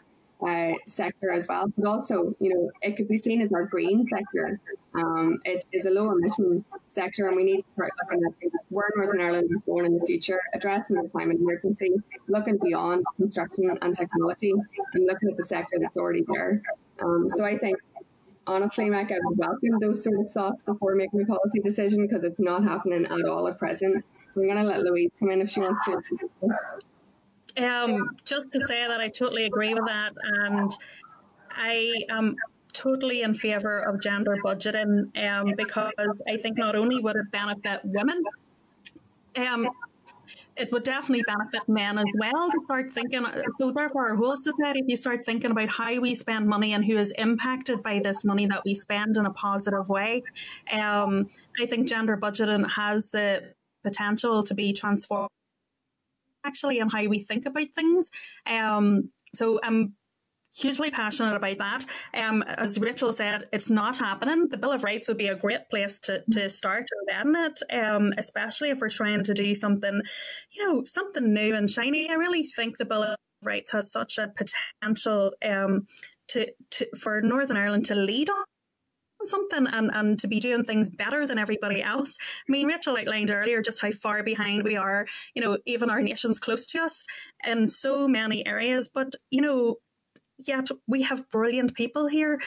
uh, 0.47 0.73
sector 0.87 1.31
as 1.31 1.47
well. 1.47 1.71
But 1.77 1.87
also, 1.87 2.35
you 2.39 2.53
know, 2.53 2.71
it 2.81 2.97
could 2.97 3.07
be 3.07 3.17
seen 3.17 3.41
as 3.41 3.51
our 3.53 3.65
green 3.65 4.05
sector. 4.13 4.59
Um, 4.95 5.39
it 5.45 5.65
is 5.71 5.85
a 5.85 5.89
low 5.89 6.11
emission 6.11 6.63
sector, 6.91 7.27
and 7.27 7.35
we 7.35 7.43
need 7.43 7.61
to 7.61 7.65
start 7.73 7.91
looking 8.03 8.25
at 8.25 8.51
where 8.69 8.89
Northern 8.95 9.21
Ireland 9.21 9.49
is 9.51 9.61
going 9.65 9.85
in 9.85 9.97
the 9.97 10.05
future, 10.05 10.39
addressing 10.53 10.95
the 10.95 11.09
climate 11.09 11.37
emergency, 11.39 11.91
looking 12.27 12.57
beyond 12.63 13.03
construction 13.17 13.75
and 13.81 13.95
technology, 13.95 14.51
and 14.93 15.05
looking 15.05 15.29
at 15.29 15.37
the 15.37 15.45
sector 15.45 15.77
that's 15.79 15.97
already 15.97 16.23
there. 16.27 16.61
Um, 17.01 17.27
so 17.29 17.43
I 17.43 17.57
think 17.57 17.77
honestly, 18.47 18.89
Mike, 18.89 19.11
I 19.11 19.17
would 19.23 19.37
welcome 19.37 19.79
those 19.79 20.03
sort 20.03 20.19
of 20.19 20.31
thoughts 20.31 20.63
before 20.63 20.95
making 20.95 21.21
a 21.21 21.25
policy 21.25 21.59
decision 21.59 22.05
because 22.07 22.23
it's 22.23 22.39
not 22.39 22.63
happening 22.63 23.05
at 23.05 23.25
all 23.25 23.47
at 23.47 23.57
present. 23.57 24.03
I'm 24.35 24.43
going 24.43 24.57
to 24.57 24.63
let 24.63 24.81
Louise 24.81 25.11
come 25.19 25.29
in 25.29 25.41
if 25.41 25.49
she 25.49 25.59
wants 25.59 25.83
to. 25.85 26.01
Um, 27.57 28.09
just 28.25 28.51
to 28.51 28.65
say 28.67 28.87
that 28.87 28.99
I 28.99 29.09
totally 29.09 29.45
agree 29.45 29.73
with 29.73 29.85
that, 29.85 30.13
and 30.23 30.71
I 31.51 31.93
am 32.09 32.35
totally 32.73 33.21
in 33.21 33.35
favour 33.35 33.79
of 33.79 34.01
gender 34.01 34.35
budgeting 34.43 35.15
um, 35.23 35.53
because 35.55 36.21
I 36.27 36.37
think 36.37 36.57
not 36.57 36.75
only 36.75 36.99
would 36.99 37.15
it 37.15 37.31
benefit 37.31 37.81
women, 37.83 38.23
um, 39.37 39.69
it 40.55 40.71
would 40.71 40.83
definitely 40.83 41.23
benefit 41.27 41.67
men 41.67 41.97
as 41.97 42.05
well 42.19 42.49
to 42.51 42.59
start 42.65 42.91
thinking. 42.93 43.25
So, 43.59 43.71
therefore, 43.71 44.09
our 44.09 44.15
whole 44.15 44.37
society, 44.37 44.79
if 44.79 44.85
you 44.87 44.97
start 44.97 45.25
thinking 45.25 45.51
about 45.51 45.69
how 45.69 45.99
we 45.99 46.15
spend 46.15 46.47
money 46.47 46.73
and 46.73 46.85
who 46.85 46.97
is 46.97 47.11
impacted 47.17 47.81
by 47.83 47.99
this 47.99 48.23
money 48.23 48.45
that 48.47 48.63
we 48.65 48.75
spend 48.75 49.17
in 49.17 49.25
a 49.25 49.33
positive 49.33 49.89
way, 49.89 50.23
um, 50.71 51.29
I 51.59 51.65
think 51.65 51.87
gender 51.87 52.17
budgeting 52.17 52.69
has 52.71 53.11
the 53.11 53.53
potential 53.83 54.43
to 54.43 54.53
be 54.53 54.73
transformed 54.73 55.29
actually 56.43 56.79
and 56.79 56.91
how 56.91 57.05
we 57.07 57.19
think 57.19 57.45
about 57.45 57.67
things. 57.75 58.09
Um, 58.45 59.09
so 59.33 59.59
I'm 59.63 59.95
hugely 60.55 60.91
passionate 60.91 61.35
about 61.35 61.57
that. 61.57 61.85
Um, 62.13 62.43
as 62.43 62.79
Rachel 62.79 63.11
said, 63.11 63.47
it's 63.51 63.69
not 63.69 63.97
happening. 63.97 64.49
The 64.49 64.57
Bill 64.57 64.71
of 64.71 64.83
Rights 64.83 65.07
would 65.07 65.17
be 65.17 65.27
a 65.27 65.35
great 65.35 65.69
place 65.69 65.99
to, 66.01 66.23
to 66.31 66.49
start 66.49 66.85
embedding 67.09 67.43
it, 67.43 67.59
um, 67.75 68.13
especially 68.17 68.69
if 68.69 68.79
we're 68.79 68.89
trying 68.89 69.23
to 69.23 69.33
do 69.33 69.55
something, 69.55 70.01
you 70.51 70.67
know, 70.67 70.83
something 70.85 71.33
new 71.33 71.55
and 71.55 71.69
shiny. 71.69 72.09
I 72.09 72.13
really 72.13 72.43
think 72.43 72.77
the 72.77 72.85
Bill 72.85 73.03
of 73.03 73.15
Rights 73.41 73.71
has 73.71 73.91
such 73.91 74.17
a 74.17 74.31
potential 74.81 75.33
um, 75.43 75.87
to, 76.29 76.47
to 76.71 76.87
for 76.97 77.21
Northern 77.21 77.57
Ireland 77.57 77.85
to 77.85 77.95
lead 77.95 78.29
on 78.29 78.43
something 79.25 79.67
and, 79.67 79.89
and 79.93 80.19
to 80.19 80.27
be 80.27 80.39
doing 80.39 80.63
things 80.63 80.89
better 80.89 81.25
than 81.25 81.37
everybody 81.37 81.81
else. 81.81 82.17
I 82.47 82.51
mean, 82.51 82.67
Rachel 82.67 82.97
outlined 82.97 83.31
earlier 83.31 83.61
just 83.61 83.81
how 83.81 83.91
far 83.91 84.23
behind 84.23 84.63
we 84.63 84.75
are, 84.75 85.05
you 85.35 85.41
know, 85.41 85.57
even 85.65 85.89
our 85.89 86.01
nations 86.01 86.39
close 86.39 86.65
to 86.67 86.83
us 86.83 87.03
in 87.45 87.67
so 87.67 88.07
many 88.07 88.45
areas. 88.45 88.89
But, 88.93 89.15
you 89.29 89.41
know, 89.41 89.77
yet 90.47 90.69
we 90.87 91.03
have 91.03 91.29
brilliant 91.29 91.73
people 91.73 92.07
here. 92.07 92.39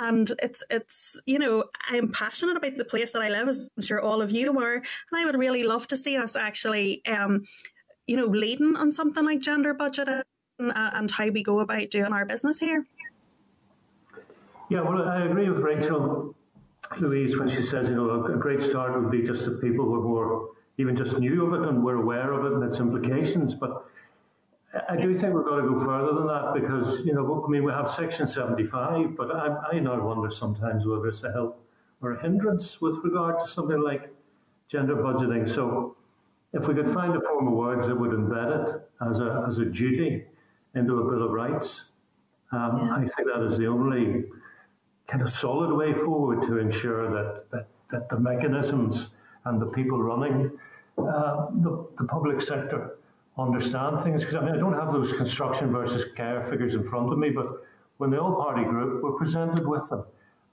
And 0.00 0.32
it's 0.42 0.64
it's 0.70 1.20
you 1.24 1.38
know 1.38 1.66
I'm 1.88 2.10
passionate 2.10 2.56
about 2.56 2.76
the 2.76 2.84
place 2.84 3.12
that 3.12 3.22
I 3.22 3.28
live, 3.28 3.48
as 3.48 3.70
I'm 3.76 3.82
sure 3.84 4.00
all 4.00 4.22
of 4.22 4.32
you 4.32 4.58
are, 4.58 4.74
and 4.74 4.84
I 5.14 5.24
would 5.24 5.38
really 5.38 5.62
love 5.62 5.86
to 5.86 5.96
see 5.96 6.16
us 6.16 6.34
actually, 6.34 7.00
um, 7.06 7.44
you 8.08 8.16
know, 8.16 8.26
leading 8.26 8.74
on 8.74 8.90
something 8.90 9.24
like 9.24 9.38
gender 9.38 9.72
budget 9.72 10.08
and, 10.08 10.72
and 10.74 11.10
how 11.12 11.28
we 11.28 11.44
go 11.44 11.60
about 11.60 11.90
doing 11.90 12.12
our 12.12 12.24
business 12.24 12.58
here. 12.58 12.84
Yeah, 14.74 14.80
well, 14.80 15.08
I 15.08 15.22
agree 15.22 15.48
with 15.48 15.60
Rachel, 15.60 16.34
Louise, 16.98 17.38
when 17.38 17.48
she 17.48 17.62
says, 17.62 17.88
you 17.88 17.94
know, 17.94 18.24
a 18.24 18.36
great 18.36 18.60
start 18.60 19.00
would 19.00 19.08
be 19.08 19.22
just 19.22 19.44
that 19.44 19.60
people 19.60 19.86
were 19.86 20.00
more 20.00 20.48
even 20.78 20.96
just 20.96 21.16
knew 21.20 21.46
of 21.46 21.54
it 21.54 21.68
and 21.68 21.84
were 21.84 21.94
aware 21.94 22.32
of 22.32 22.44
it 22.44 22.54
and 22.54 22.64
its 22.64 22.80
implications. 22.80 23.54
But 23.54 23.86
I 24.88 24.96
do 24.96 25.16
think 25.16 25.32
we've 25.32 25.44
got 25.44 25.60
to 25.60 25.68
go 25.68 25.78
further 25.78 26.14
than 26.14 26.26
that 26.26 26.54
because, 26.54 27.06
you 27.06 27.14
know, 27.14 27.44
I 27.46 27.48
mean, 27.48 27.62
we 27.62 27.70
have 27.70 27.88
Section 27.88 28.26
75, 28.26 29.16
but 29.16 29.30
I, 29.30 29.74
I 29.74 29.78
now 29.78 30.04
wonder 30.04 30.28
sometimes 30.28 30.84
whether 30.84 31.06
it's 31.06 31.22
a 31.22 31.30
help 31.30 31.64
or 32.02 32.14
a 32.14 32.20
hindrance 32.20 32.80
with 32.80 32.98
regard 33.04 33.38
to 33.38 33.46
something 33.46 33.80
like 33.80 34.12
gender 34.66 34.96
budgeting. 34.96 35.48
So 35.48 35.94
if 36.52 36.66
we 36.66 36.74
could 36.74 36.88
find 36.88 37.14
a 37.14 37.20
form 37.20 37.46
of 37.46 37.54
words 37.54 37.86
that 37.86 37.94
would 37.94 38.10
embed 38.10 38.74
it 38.74 38.88
as 39.08 39.20
a, 39.20 39.44
as 39.46 39.58
a 39.58 39.66
duty 39.66 40.24
into 40.74 40.98
a 40.98 41.08
Bill 41.08 41.26
of 41.26 41.30
Rights, 41.30 41.84
um, 42.50 42.88
yeah. 42.88 42.96
I 42.96 43.06
think 43.06 43.28
that 43.32 43.44
is 43.44 43.56
the 43.56 43.68
only 43.68 44.24
kind 45.06 45.22
of 45.22 45.30
solid 45.30 45.74
way 45.74 45.92
forward 45.92 46.42
to 46.42 46.58
ensure 46.58 47.10
that, 47.10 47.50
that, 47.50 47.66
that 47.90 48.08
the 48.08 48.18
mechanisms 48.18 49.10
and 49.44 49.60
the 49.60 49.66
people 49.66 50.02
running 50.02 50.50
uh, 50.98 51.46
the, 51.62 51.86
the 51.98 52.04
public 52.04 52.40
sector 52.40 52.96
understand 53.36 54.02
things. 54.02 54.22
Because 54.22 54.36
I 54.36 54.44
mean, 54.44 54.54
I 54.54 54.58
don't 54.58 54.74
have 54.74 54.92
those 54.92 55.12
construction 55.12 55.70
versus 55.70 56.12
care 56.14 56.42
figures 56.44 56.74
in 56.74 56.84
front 56.84 57.12
of 57.12 57.18
me, 57.18 57.30
but 57.30 57.64
when 57.98 58.10
the 58.10 58.20
all 58.20 58.34
party 58.36 58.64
group 58.64 59.02
were 59.02 59.12
presented 59.12 59.66
with 59.66 59.88
them, 59.88 60.04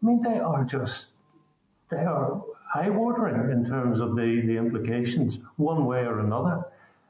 I 0.02 0.06
mean, 0.06 0.22
they 0.22 0.39
are 0.39 0.64
just, 0.64 1.10
they 1.89 1.97
are 1.97 2.41
eye 2.74 2.89
watering 2.89 3.52
in 3.52 3.66
terms 3.66 4.02
of 4.02 4.16
the, 4.16 4.41
the 4.45 4.58
implications, 4.58 5.39
one 5.58 5.86
way 5.86 6.06
or 6.06 6.20
another. 6.20 6.64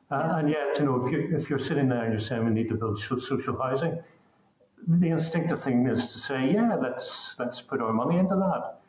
Uh, 0.10 0.34
and 0.38 0.50
yet, 0.50 0.78
you 0.78 0.86
know, 0.86 1.06
if, 1.06 1.12
you, 1.12 1.36
if 1.36 1.50
you're 1.50 1.60
sitting 1.60 1.88
there 1.88 2.04
and 2.04 2.12
you're 2.12 2.20
saying 2.20 2.44
we 2.44 2.52
need 2.52 2.68
to 2.68 2.76
build 2.76 3.00
social 3.00 3.58
housing, 3.62 3.98
the 4.88 5.10
instinctive 5.10 5.62
thing 5.62 5.88
is 5.88 6.08
to 6.08 6.20
say, 6.20 6.52
yeah, 6.54 6.76
let's 6.76 7.36
let's 7.40 7.62
put 7.62 7.82
our 7.82 7.94
money 7.94 8.18
into 8.18 8.36
that. 8.36 8.80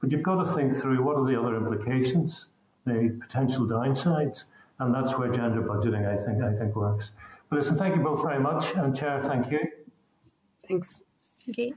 But 0.00 0.10
you've 0.10 0.22
got 0.22 0.44
to 0.44 0.52
think 0.52 0.76
through 0.76 1.02
what 1.02 1.16
are 1.16 1.24
the 1.24 1.40
other 1.40 1.56
implications, 1.56 2.48
the 2.84 3.16
potential 3.20 3.66
downsides, 3.66 4.44
and 4.78 4.94
that's 4.94 5.16
where 5.16 5.30
gender 5.30 5.62
budgeting, 5.62 6.06
I 6.06 6.22
think, 6.24 6.42
I 6.42 6.52
think 6.58 6.74
works. 6.74 7.12
But 7.48 7.60
listen, 7.60 7.76
thank 7.76 7.96
you 7.96 8.02
both 8.02 8.22
very 8.22 8.40
much, 8.40 8.74
and 8.74 8.96
Chair, 8.96 9.22
thank 9.22 9.50
you. 9.50 9.60
Thanks. 10.68 11.00
Okay. 11.48 11.74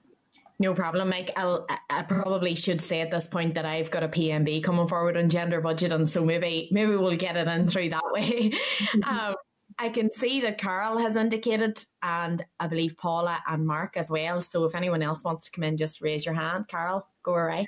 No 0.57 0.73
problem, 0.73 1.09
Mike. 1.09 1.31
I'll, 1.35 1.67
I 1.89 2.03
probably 2.03 2.55
should 2.55 2.81
say 2.81 3.01
at 3.01 3.11
this 3.11 3.27
point 3.27 3.55
that 3.55 3.65
I've 3.65 3.91
got 3.91 4.03
a 4.03 4.07
PMB 4.07 4.63
coming 4.63 4.87
forward 4.87 5.17
on 5.17 5.29
gender 5.29 5.59
budget, 5.59 5.91
and 5.91 6.09
so 6.09 6.23
maybe 6.23 6.69
maybe 6.71 6.95
we'll 6.95 7.15
get 7.17 7.35
it 7.35 7.47
in 7.47 7.67
through 7.67 7.89
that 7.89 8.03
way. 8.11 8.53
um, 9.03 9.35
I 9.77 9.89
can 9.89 10.09
see 10.11 10.41
that 10.41 10.57
Carál 10.57 11.01
has 11.01 11.15
indicated, 11.15 11.85
and 12.01 12.45
I 12.59 12.67
believe 12.67 12.97
Paula 12.97 13.43
and 13.47 13.67
Mark 13.67 13.97
as 13.97 14.09
well. 14.09 14.41
So 14.41 14.63
if 14.63 14.73
anyone 14.73 15.01
else 15.01 15.23
wants 15.23 15.43
to 15.45 15.51
come 15.51 15.63
in, 15.63 15.77
just 15.77 16.01
raise 16.01 16.25
your 16.25 16.35
hand. 16.35 16.67
Carál, 16.67 17.03
go 17.23 17.35
away. 17.35 17.67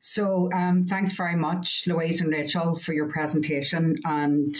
So 0.00 0.50
um, 0.52 0.86
thanks 0.88 1.12
very 1.12 1.36
much, 1.36 1.84
Louise 1.86 2.20
and 2.20 2.30
Rachel, 2.30 2.78
for 2.78 2.92
your 2.92 3.08
presentation. 3.08 3.96
And 4.04 4.56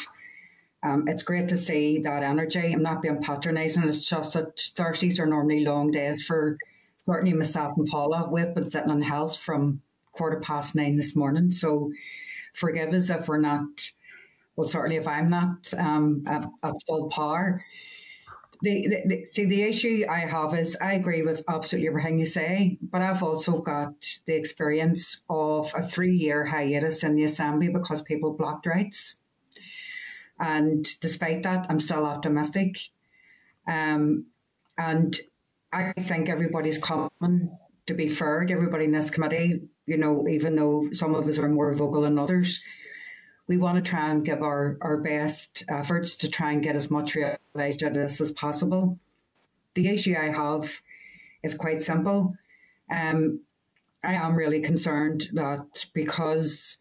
um, 0.82 1.08
it's 1.08 1.22
great 1.22 1.48
to 1.48 1.56
see 1.56 1.98
that 2.00 2.22
energy. 2.22 2.72
I'm 2.72 2.82
not 2.82 3.02
being 3.02 3.20
patronising. 3.20 3.84
It's 3.84 4.08
just 4.08 4.34
that 4.34 4.58
Thursdays 4.58 5.18
are 5.18 5.26
normally 5.26 5.64
long 5.64 5.90
days 5.90 6.22
for 6.22 6.58
certainly 7.04 7.32
myself 7.32 7.76
and 7.76 7.86
Paula. 7.86 8.28
We've 8.30 8.54
been 8.54 8.68
sitting 8.68 8.90
on 8.90 9.02
health 9.02 9.36
from 9.36 9.82
quarter 10.12 10.40
past 10.40 10.74
nine 10.74 10.96
this 10.96 11.16
morning. 11.16 11.50
So 11.50 11.92
forgive 12.54 12.92
us 12.92 13.10
if 13.10 13.28
we're 13.28 13.38
not 13.38 13.90
well, 14.56 14.66
certainly 14.66 14.96
if 14.96 15.06
I'm 15.06 15.28
not 15.28 15.72
um, 15.76 16.24
at, 16.26 16.46
at, 16.62 16.74
full 16.86 17.08
power. 17.10 17.64
The, 18.62 18.88
the, 18.88 19.02
the, 19.06 19.26
see, 19.26 19.44
the 19.44 19.62
issue 19.62 20.06
I 20.08 20.20
have 20.20 20.54
is 20.54 20.78
I 20.80 20.94
agree 20.94 21.20
with 21.20 21.42
absolutely 21.46 21.88
everything 21.88 22.18
you 22.18 22.24
say, 22.24 22.78
but 22.80 23.02
I've 23.02 23.22
also 23.22 23.58
got 23.58 24.18
the 24.24 24.34
experience 24.34 25.20
of 25.28 25.74
a 25.76 25.86
three 25.86 26.16
year 26.16 26.46
hiatus 26.46 27.04
in 27.04 27.16
the 27.16 27.24
Assembly 27.24 27.68
because 27.68 28.00
people 28.00 28.32
blocked 28.32 28.64
rights. 28.64 29.16
And 30.40 30.88
despite 31.00 31.42
that, 31.42 31.66
I'm 31.68 31.80
still 31.80 32.06
optimistic. 32.06 32.78
Um, 33.68 34.26
and 34.78 35.18
I 35.72 35.92
think 35.92 36.30
everybody's 36.30 36.78
coming 36.78 37.50
to 37.86 37.94
be 37.94 38.08
fair 38.08 38.44
to 38.44 38.52
everybody 38.52 38.84
in 38.84 38.92
this 38.92 39.10
committee, 39.10 39.60
you 39.86 39.96
know, 39.96 40.26
even 40.28 40.56
though 40.56 40.88
some 40.92 41.14
of 41.14 41.28
us 41.28 41.38
are 41.38 41.48
more 41.48 41.72
vocal 41.72 42.02
than 42.02 42.18
others 42.18 42.60
we 43.48 43.56
want 43.56 43.82
to 43.82 43.90
try 43.90 44.10
and 44.10 44.24
give 44.24 44.42
our, 44.42 44.76
our 44.80 44.96
best 44.96 45.64
efforts 45.68 46.16
to 46.16 46.28
try 46.28 46.52
and 46.52 46.62
get 46.62 46.76
as 46.76 46.90
much 46.90 47.14
realised 47.14 47.82
out 47.82 47.90
of 47.90 47.94
this 47.94 48.20
as 48.20 48.32
possible. 48.32 48.98
The 49.74 49.88
issue 49.88 50.16
I 50.18 50.32
have 50.32 50.80
is 51.42 51.54
quite 51.54 51.82
simple. 51.82 52.34
Um, 52.90 53.40
I 54.02 54.14
am 54.14 54.34
really 54.34 54.60
concerned 54.60 55.28
that 55.34 55.86
because, 55.94 56.78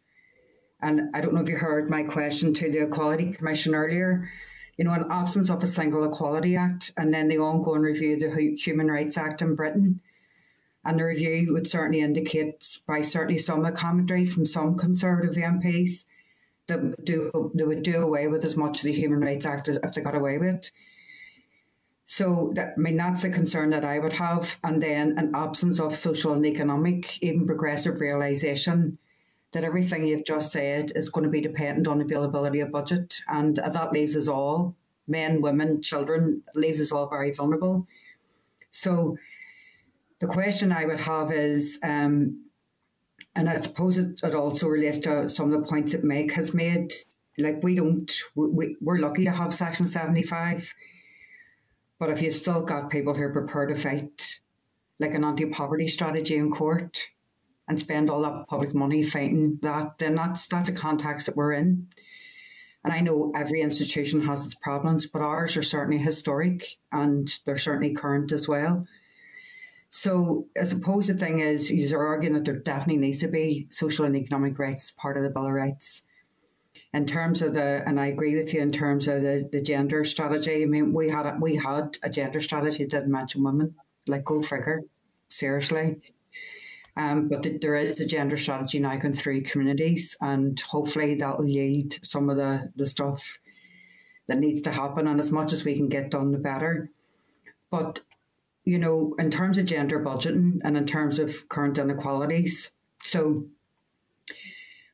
and 0.82 1.10
I 1.14 1.22
don't 1.22 1.34
know 1.34 1.42
if 1.42 1.50
you 1.50 1.58
heard 1.58 1.90
my 1.90 2.04
question 2.04 2.54
to 2.56 2.72
the 2.72 2.84
Equality 2.84 3.34
Commission 3.34 3.76
earlier, 3.76 4.30
you 4.78 4.86
know, 4.86 4.94
in 4.94 5.06
absence 5.12 5.50
of 5.50 5.64
a 5.64 5.68
single 5.68 6.04
Equality 6.04 6.56
Act 6.56 6.92
and 6.98 7.14
then 7.14 7.28
the 7.28 7.38
ongoing 7.38 7.82
review 7.82 8.14
of 8.14 8.20
the 8.20 8.56
Human 8.58 8.88
Rights 8.88 9.18
Act 9.18 9.42
in 9.42 9.56
Britain, 9.56 10.02
and 10.84 11.00
the 11.00 11.06
review 11.06 11.54
would 11.54 11.68
certainly 11.68 12.02
indicate 12.02 12.80
by 12.88 13.02
certainly 13.02 13.38
some 13.40 13.72
commentary 13.74 14.26
from 14.26 14.46
some 14.46 14.78
Conservative 14.78 15.36
MPs 15.36 16.06
that 16.68 17.06
do 17.06 17.52
they 17.54 17.64
would 17.64 17.84
do 17.84 18.02
away 18.02 18.28
with 18.28 18.44
as 18.46 18.58
much 18.58 18.80
of 18.80 18.84
the 18.84 18.94
Human 18.94 19.22
Rights 19.22 19.46
Act 19.46 19.70
as 19.70 19.78
if 19.82 19.94
they 19.94 20.02
got 20.02 20.16
away 20.16 20.38
with. 20.38 20.72
So 22.08 22.52
that, 22.56 22.74
I 22.78 22.80
mean 22.80 22.98
that's 22.98 23.24
a 23.24 23.30
concern 23.30 23.70
that 23.72 23.86
I 23.86 24.00
would 24.00 24.14
have, 24.14 24.58
and 24.64 24.82
then 24.82 25.18
an 25.18 25.32
absence 25.36 25.80
of 25.80 25.96
social 25.96 26.34
and 26.34 26.46
economic, 26.46 27.22
even 27.22 27.46
progressive 27.46 28.00
realization 28.00 28.98
that 29.54 29.64
everything 29.64 30.06
you've 30.06 30.26
just 30.26 30.52
said 30.52 30.92
is 30.96 31.10
going 31.10 31.24
to 31.24 31.30
be 31.30 31.42
dependent 31.42 31.88
on 31.88 32.02
availability 32.02 32.60
of 32.60 32.72
budget, 32.72 33.22
and 33.28 33.56
that 33.58 33.94
leaves 33.94 34.16
us 34.18 34.28
all, 34.28 34.76
men, 35.08 35.42
women, 35.42 35.82
children, 35.82 36.44
leaves 36.54 36.82
us 36.82 36.92
all 36.92 37.08
very 37.08 37.32
vulnerable. 37.32 37.88
So 38.72 39.18
the 40.20 40.28
question 40.28 40.72
I 40.72 40.86
would 40.86 41.02
have 41.02 41.32
is. 41.32 41.80
Um, 41.84 42.45
and 43.36 43.50
I 43.50 43.60
suppose 43.60 43.98
it, 43.98 44.22
it 44.24 44.34
also 44.34 44.68
relates 44.68 45.00
to 45.00 45.30
some 45.30 45.52
of 45.52 45.60
the 45.60 45.68
points 45.68 45.92
that 45.92 46.04
Meg 46.04 46.32
has 46.34 46.54
made. 46.54 46.94
Like 47.38 47.62
we 47.62 47.76
don't, 47.76 48.12
we, 48.34 48.78
we're 48.80 49.00
lucky 49.00 49.26
to 49.26 49.32
have 49.32 49.54
Section 49.54 49.88
75. 49.88 50.74
But 52.00 52.10
if 52.10 52.22
you've 52.22 52.36
still 52.36 52.62
got 52.62 52.90
people 52.90 53.14
who 53.14 53.24
are 53.24 53.34
prepared 53.34 53.70
to 53.70 53.76
fight 53.76 54.40
like 55.00 55.14
an 55.14 55.26
anti-poverty 55.26 55.90
strategy 55.90 56.38
in 56.38 56.52
court 56.52 57.00
and 57.68 57.80
spend 57.80 58.10
all 58.10 58.22
that 58.22 58.48
public 58.48 58.74
money 58.74 59.04
fighting 59.04 59.60
that, 59.62 59.98
then 60.00 60.16
that's 60.16 60.48
that's 60.48 60.70
a 60.70 60.74
context 60.74 61.26
that 61.26 61.36
we're 61.36 61.54
in. 61.54 61.88
And 62.86 62.94
I 62.94 63.02
know 63.02 63.34
every 63.36 63.62
institution 63.62 64.22
has 64.22 64.46
its 64.46 64.56
problems, 64.56 65.08
but 65.08 65.22
ours 65.22 65.58
are 65.58 65.64
certainly 65.64 65.98
historic 65.98 66.78
and 66.92 67.34
they're 67.46 67.58
certainly 67.58 67.94
current 67.94 68.32
as 68.32 68.48
well. 68.48 68.86
So 69.96 70.48
I 70.60 70.66
suppose 70.66 71.08
the 71.08 71.14
thing 71.14 71.40
is, 71.40 71.72
you're 71.72 72.06
arguing 72.06 72.34
that 72.34 72.44
there 72.44 72.60
definitely 72.60 72.98
needs 72.98 73.20
to 73.20 73.30
be 73.30 73.68
social 73.70 74.04
and 74.04 74.14
economic 74.14 74.60
rights 74.60 74.92
part 74.92 75.16
of 75.16 75.24
the 75.24 75.30
Bill 75.30 75.46
of 75.46 75.54
Rights. 75.54 76.02
In 76.94 77.06
terms 77.06 77.42
of 77.42 77.54
the, 77.54 77.82
and 77.88 77.98
I 77.98 78.08
agree 78.08 78.36
with 78.36 78.54
you 78.54 78.60
in 78.60 78.74
terms 78.74 79.08
of 79.08 79.22
the, 79.22 79.48
the 79.50 79.62
gender 79.62 80.04
strategy. 80.04 80.64
I 80.64 80.66
mean, 80.66 80.92
we 80.92 81.10
had 81.10 81.26
a, 81.26 81.38
we 81.40 81.56
had 81.56 81.98
a 82.04 82.10
gender 82.10 82.42
strategy 82.42 82.84
that 82.84 82.90
didn't 82.90 83.10
mention 83.10 83.42
women. 83.42 83.76
Like, 84.06 84.26
go 84.26 84.42
figure. 84.42 84.82
Seriously. 85.30 85.96
Um, 86.98 87.30
but 87.30 87.48
there 87.62 87.76
is 87.76 87.98
a 88.02 88.06
gender 88.06 88.36
strategy 88.36 88.80
now 88.80 88.98
going 88.98 89.14
through 89.14 89.44
communities, 89.44 90.18
and 90.20 90.60
hopefully 90.60 91.16
that 91.16 91.40
will 91.40 91.48
yield 91.48 92.00
some 92.04 92.30
of 92.30 92.36
the, 92.36 92.70
the 92.76 92.86
stuff 92.86 93.40
that 94.28 94.40
needs 94.40 94.60
to 94.64 94.72
happen. 94.72 95.08
And 95.08 95.22
as 95.22 95.32
much 95.32 95.54
as 95.54 95.64
we 95.64 95.76
can 95.78 95.88
get 95.88 96.12
done, 96.12 96.34
the 96.34 96.38
better. 96.38 96.92
But 97.72 98.02
you 98.66 98.80
know, 98.80 99.16
in 99.20 99.30
terms 99.30 99.58
of 99.58 99.66
gender 99.66 100.00
budgeting 100.00 100.60
and 100.64 100.76
in 100.76 100.86
terms 100.86 101.20
of 101.20 101.48
current 101.50 101.78
inequalities. 101.78 102.72
So, 103.04 103.46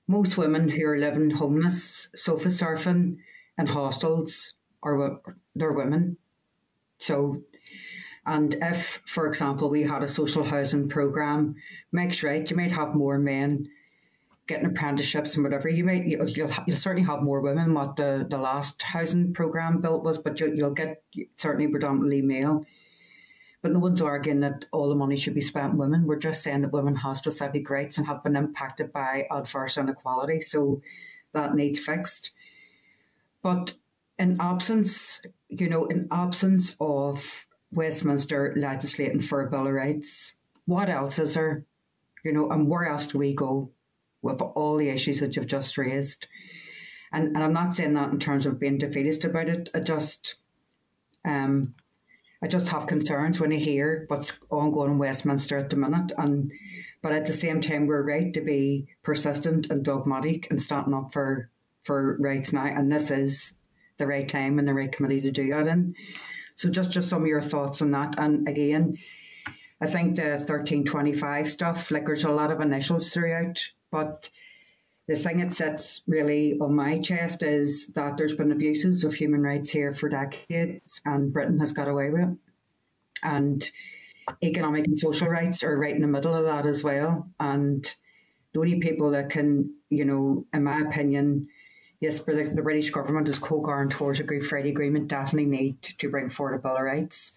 most 0.08 0.38
women 0.38 0.70
who 0.70 0.86
are 0.86 0.98
living 0.98 1.32
homeless, 1.32 2.10
sofa 2.16 2.50
surfing, 2.50 3.18
in 3.58 3.68
hostels 3.68 4.56
are 4.84 5.22
they're 5.56 5.72
women. 5.72 6.18
So, 6.98 7.44
and 8.26 8.56
if, 8.62 9.00
for 9.06 9.26
example, 9.28 9.70
we 9.70 9.84
had 9.84 10.04
a 10.04 10.08
social 10.08 10.44
housing 10.44 10.90
program, 10.90 11.56
makes 11.92 12.24
right, 12.24 12.50
you 12.50 12.58
might 12.58 12.72
have 12.72 12.94
more 12.94 13.18
men 13.18 13.70
getting 14.48 14.66
apprenticeships 14.66 15.36
and 15.36 15.44
whatever. 15.44 15.70
You 15.70 15.86
might 15.86 16.06
you'll, 16.06 16.30
you'll, 16.30 16.52
you'll 16.68 16.78
certainly 16.78 17.08
have 17.08 17.22
more 17.22 17.40
women. 17.40 17.74
What 17.74 17.96
the 17.96 18.26
the 18.30 18.38
last 18.38 18.82
housing 18.82 19.34
program 19.34 19.80
built 19.80 20.04
was, 20.04 20.18
but 20.18 20.40
you'll, 20.40 20.54
you'll 20.54 20.72
get 20.72 21.04
certainly 21.38 21.68
predominantly 21.68 22.22
male. 22.22 22.66
But 23.62 23.72
no 23.72 23.80
one's 23.80 24.02
arguing 24.02 24.40
that 24.40 24.66
all 24.72 24.90
the 24.90 24.96
money 24.96 25.18
should 25.18 25.36
be 25.36 25.42
spent 25.42 25.74
on 25.74 25.78
women. 25.78 26.08
We're 26.08 26.18
just 26.18 26.44
saying 26.44 26.62
that 26.62 26.74
women 26.74 26.96
have 26.98 27.18
specific 27.18 27.70
rights 27.70 27.98
and 27.98 28.08
have 28.08 28.24
been 28.24 28.36
impacted 28.36 28.92
by 28.92 29.28
adverse 29.32 29.78
inequality. 29.78 30.42
So 30.42 30.82
that 31.34 31.54
needs 31.54 31.80
fixed. 31.80 32.32
But 33.44 33.74
in 34.18 34.38
absence, 34.40 35.22
you 35.50 35.70
know, 35.70 35.86
in 35.86 36.08
absence 36.12 36.76
of 36.80 37.46
Westminster 37.72 38.54
legislating 38.58 39.22
for 39.22 39.46
a 39.46 39.50
Bill 39.50 39.68
of 39.68 39.74
Rights, 39.74 40.34
what 40.66 40.90
else 40.90 41.20
is 41.20 41.36
there? 41.36 41.66
You 42.24 42.34
know, 42.34 42.50
and 42.50 42.68
where 42.68 42.88
else 42.88 43.08
do 43.08 43.20
we 43.20 43.34
go 43.34 43.72
with 44.22 44.42
all 44.42 44.78
the 44.78 44.90
issues 44.90 45.20
that 45.20 45.36
you've 45.36 45.48
just 45.48 45.78
raised? 45.78 46.28
and, 47.12 47.36
and 47.36 47.44
I'm 47.44 47.54
not 47.54 47.74
saying 47.74 47.94
that 47.96 48.12
in 48.12 48.20
terms 48.20 48.46
of 48.46 48.60
being 48.60 48.78
defeatist 48.78 49.26
about 49.26 49.50
it. 49.50 49.70
I 49.74 49.80
just, 49.80 50.36
um, 51.26 51.76
I 52.44 52.48
just 52.48 52.70
have 52.70 52.88
concerns 52.88 53.40
when 53.40 53.54
I 53.54 53.58
hear 53.58 54.06
what's 54.08 54.34
ongoing 54.50 54.94
in 54.94 54.98
Westminster 54.98 55.58
at 55.58 55.70
the 55.70 55.76
minute, 55.76 56.12
and 56.18 56.52
but 57.02 57.12
at 57.12 57.26
the 57.26 57.34
same 57.34 57.62
time, 57.62 57.88
we're 57.88 58.02
right 58.02 58.34
to 58.34 58.42
be 58.42 58.88
persistent 59.04 59.70
and 59.70 59.84
dogmatic 59.84 60.50
and 60.50 60.62
standing 60.62 60.94
up 60.94 61.14
for 61.14 61.50
for 61.84 62.18
rights 62.20 62.52
now, 62.52 62.66
and 62.66 62.92
this 62.92 63.12
is 63.12 63.54
the 63.98 64.08
right 64.08 64.28
time 64.28 64.58
and 64.58 64.68
the 64.68 64.74
right 64.74 64.92
committee 64.92 65.22
to 65.22 65.32
do 65.32 65.50
that 65.50 65.68
in. 65.68 65.96
So 66.56 66.70
just 66.70 66.92
just 66.92 67.10
some 67.10 67.22
of 67.22 67.28
your 67.28 67.42
thoughts 67.42 67.82
on 67.82 67.92
that, 67.92 68.16
and 68.18 68.48
again, 68.48 68.98
I 69.80 69.88
think 69.88 70.16
the 70.16 70.40
thirteen 70.40 70.84
twenty 70.84 71.14
five 71.14 71.50
stuff, 71.50 71.92
like 71.92 72.06
there's 72.06 72.24
a 72.24 72.30
lot 72.30 72.52
of 72.52 72.62
initials 72.62 73.12
throughout, 73.12 73.60
but 73.92 74.30
the 75.12 75.20
thing 75.20 75.40
that 75.40 75.54
sits 75.54 76.04
really 76.08 76.58
on 76.62 76.74
my 76.74 76.98
chest 76.98 77.44
is 77.44 77.88
that 77.88 78.16
there's 78.16 78.34
been 78.34 78.52
abuses 78.52 79.04
of 79.04 79.14
human 79.14 79.42
rights 79.42 79.70
here 79.70 79.94
for 79.94 80.08
decades, 80.08 81.02
and 81.04 81.34
Britain 81.34 81.60
has 81.60 81.74
got 81.74 81.90
away 81.90 82.10
with 82.10 82.22
it. 82.22 82.38
And 83.22 83.72
economic 84.42 84.86
and 84.86 84.98
social 84.98 85.28
rights 85.28 85.64
are 85.64 85.78
right 85.78 85.94
in 85.94 86.02
the 86.02 86.08
middle 86.08 86.34
of 86.34 86.46
that 86.46 86.66
as 86.66 86.82
well. 86.82 87.28
And 87.42 87.94
the 88.54 88.62
only 88.62 88.80
people 88.80 89.12
that 89.12 89.30
can, 89.30 89.76
you 89.90 90.06
know, 90.06 90.46
in 90.54 90.64
my 90.64 90.80
opinion, 90.80 91.50
yes, 92.00 92.20
the, 92.20 92.50
the 92.56 92.62
British 92.62 92.90
government 92.90 93.28
as 93.28 93.38
co-guarantors 93.38 94.22
of 94.22 94.28
Good 94.28 94.46
Friday 94.46 94.70
Agreement 94.70 95.10
definitely 95.10 95.46
need 95.46 95.82
to 95.82 96.10
bring 96.10 96.30
forward 96.30 96.56
a 96.56 96.60
Bill 96.60 96.78
of 96.78 96.84
Rights. 96.84 97.34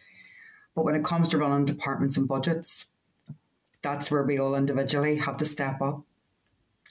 But 0.76 0.84
when 0.84 0.94
it 0.94 1.04
comes 1.04 1.28
to 1.30 1.38
running 1.38 1.66
departments 1.66 2.16
and 2.16 2.28
budgets, 2.28 2.86
that's 3.82 4.12
where 4.12 4.22
we 4.22 4.38
all 4.38 4.54
individually 4.54 5.16
have 5.16 5.38
to 5.38 5.44
step 5.44 5.82
up 5.82 6.04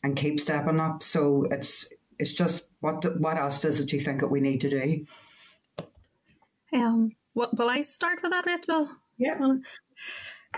and 0.04 0.16
keep 0.16 0.40
stepping 0.40 0.80
up. 0.80 1.02
So 1.02 1.46
it's 1.50 1.88
it's 2.20 2.34
just 2.34 2.64
what 2.82 3.20
what 3.20 3.38
else 3.38 3.62
does 3.62 3.80
it 3.80 3.94
you 3.94 4.02
think 4.02 4.20
that 4.20 4.28
we 4.28 4.42
need 4.42 4.62
to 4.62 4.70
do? 4.70 5.06
Um, 6.74 7.12
what, 7.34 7.58
will 7.58 7.70
I 7.70 7.82
start 7.82 8.20
with 8.22 8.32
that, 8.32 8.46
Rachel? 8.46 8.90
Yeah. 9.18 9.58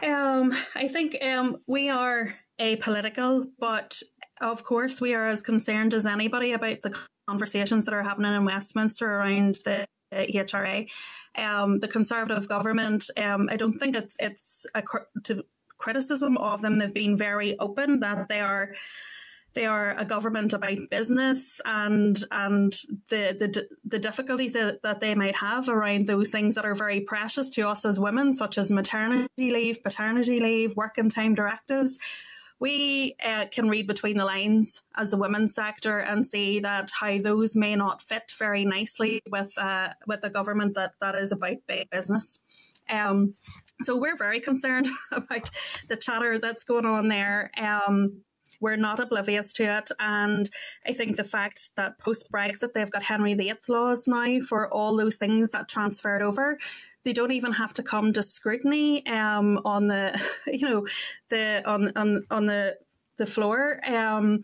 Um, 0.03 0.55
I 0.76 0.88
think 0.88 1.17
um, 1.23 1.57
we 1.67 1.89
are 1.89 2.35
apolitical, 2.59 3.49
but 3.59 4.01
of 4.41 4.63
course 4.63 4.99
we 4.99 5.13
are 5.13 5.27
as 5.27 5.41
concerned 5.41 5.93
as 5.93 6.05
anybody 6.05 6.51
about 6.53 6.81
the 6.81 6.97
conversations 7.27 7.85
that 7.85 7.93
are 7.93 8.03
happening 8.03 8.34
in 8.34 8.45
Westminster 8.45 9.09
around 9.09 9.59
the 9.65 9.88
HRA. 10.13 10.89
Um, 11.38 11.80
the 11.80 11.88
Conservative 11.88 12.47
government, 12.47 13.09
um, 13.17 13.49
I 13.51 13.57
don't 13.57 13.77
think 13.77 13.95
it's 13.95 14.15
it's 14.19 14.65
a 14.73 14.84
to 15.23 15.43
criticism 15.77 16.38
of 16.38 16.61
them. 16.61 16.80
They've 16.80 16.93
been 16.93 17.17
very 17.17 17.59
open 17.59 17.99
that 17.99 18.30
they 18.30 18.39
are 18.39 18.73
they 19.56 19.65
are 19.65 19.98
a 19.98 20.06
government 20.06 20.53
about 20.53 20.77
business 20.91 21.60
and 21.65 22.23
and 22.30 22.73
the 23.10 23.36
the, 23.40 23.68
the 23.84 23.99
difficulties 23.99 24.53
that, 24.53 24.82
that 24.84 24.99
they 24.99 25.15
might 25.15 25.38
have 25.38 25.68
around 25.69 26.07
those 26.07 26.30
things 26.30 26.56
that 26.56 26.65
are 26.65 26.76
very 26.76 27.02
precious 27.02 27.49
to 27.52 27.68
us 27.68 27.86
as 27.86 27.99
women, 27.99 28.34
such 28.34 28.57
as 28.57 28.69
maternity 28.69 29.52
leave, 29.52 29.82
paternity 29.82 30.40
leave, 30.40 30.76
working 30.76 31.10
time 31.10 31.34
directives. 31.34 31.98
We 32.60 33.15
uh, 33.23 33.45
can 33.52 33.69
read 33.69 33.86
between 33.86 34.18
the 34.18 34.26
lines 34.26 34.82
as 34.95 35.11
the 35.11 35.18
women's 35.18 35.53
sector 35.53 35.99
and 35.99 36.26
see 36.26 36.60
that 36.61 36.91
how 36.99 37.18
those 37.18 37.56
may 37.56 37.76
not 37.76 38.02
fit 38.02 38.34
very 38.38 38.64
nicely 38.64 39.22
with 39.30 39.57
uh, 39.57 39.90
with 40.06 40.23
a 40.23 40.30
government 40.30 40.76
that, 40.76 40.91
that 41.02 41.15
is 41.15 41.32
about 41.32 41.57
big 41.68 41.90
business. 41.90 42.40
Um, 42.90 43.34
so 43.82 43.98
we're 43.98 44.15
very 44.15 44.40
concerned 44.40 44.88
about 45.11 45.49
the 45.90 45.98
chatter 45.98 46.40
that's 46.40 46.64
going 46.64 46.86
on 46.86 47.07
there. 47.07 47.52
Um, 47.57 48.22
we're 48.65 48.75
not 48.75 48.99
oblivious 48.99 49.53
to 49.53 49.63
it. 49.63 49.91
And 49.99 50.49
I 50.87 50.91
think 50.91 51.17
the 51.17 51.23
fact 51.23 51.75
that 51.75 51.99
post 51.99 52.31
Brexit, 52.31 52.73
they've 52.73 52.89
got 52.89 53.03
Henry 53.03 53.35
VIII 53.35 53.53
laws 53.67 54.07
now 54.07 54.39
for 54.39 54.73
all 54.73 54.97
those 54.97 55.17
things 55.17 55.51
that 55.51 55.69
transferred 55.69 56.23
over. 56.23 56.57
They 57.03 57.13
don't 57.13 57.31
even 57.31 57.51
have 57.51 57.75
to 57.75 57.83
come 57.83 58.11
to 58.13 58.23
scrutiny 58.23 59.05
um, 59.05 59.61
on 59.65 59.85
the, 59.85 60.19
you 60.47 60.67
know, 60.67 60.87
the 61.29 61.61
on 61.63 61.91
on 61.95 62.25
on 62.31 62.47
the 62.47 62.77
the 63.17 63.27
floor. 63.27 63.79
Um, 63.85 64.43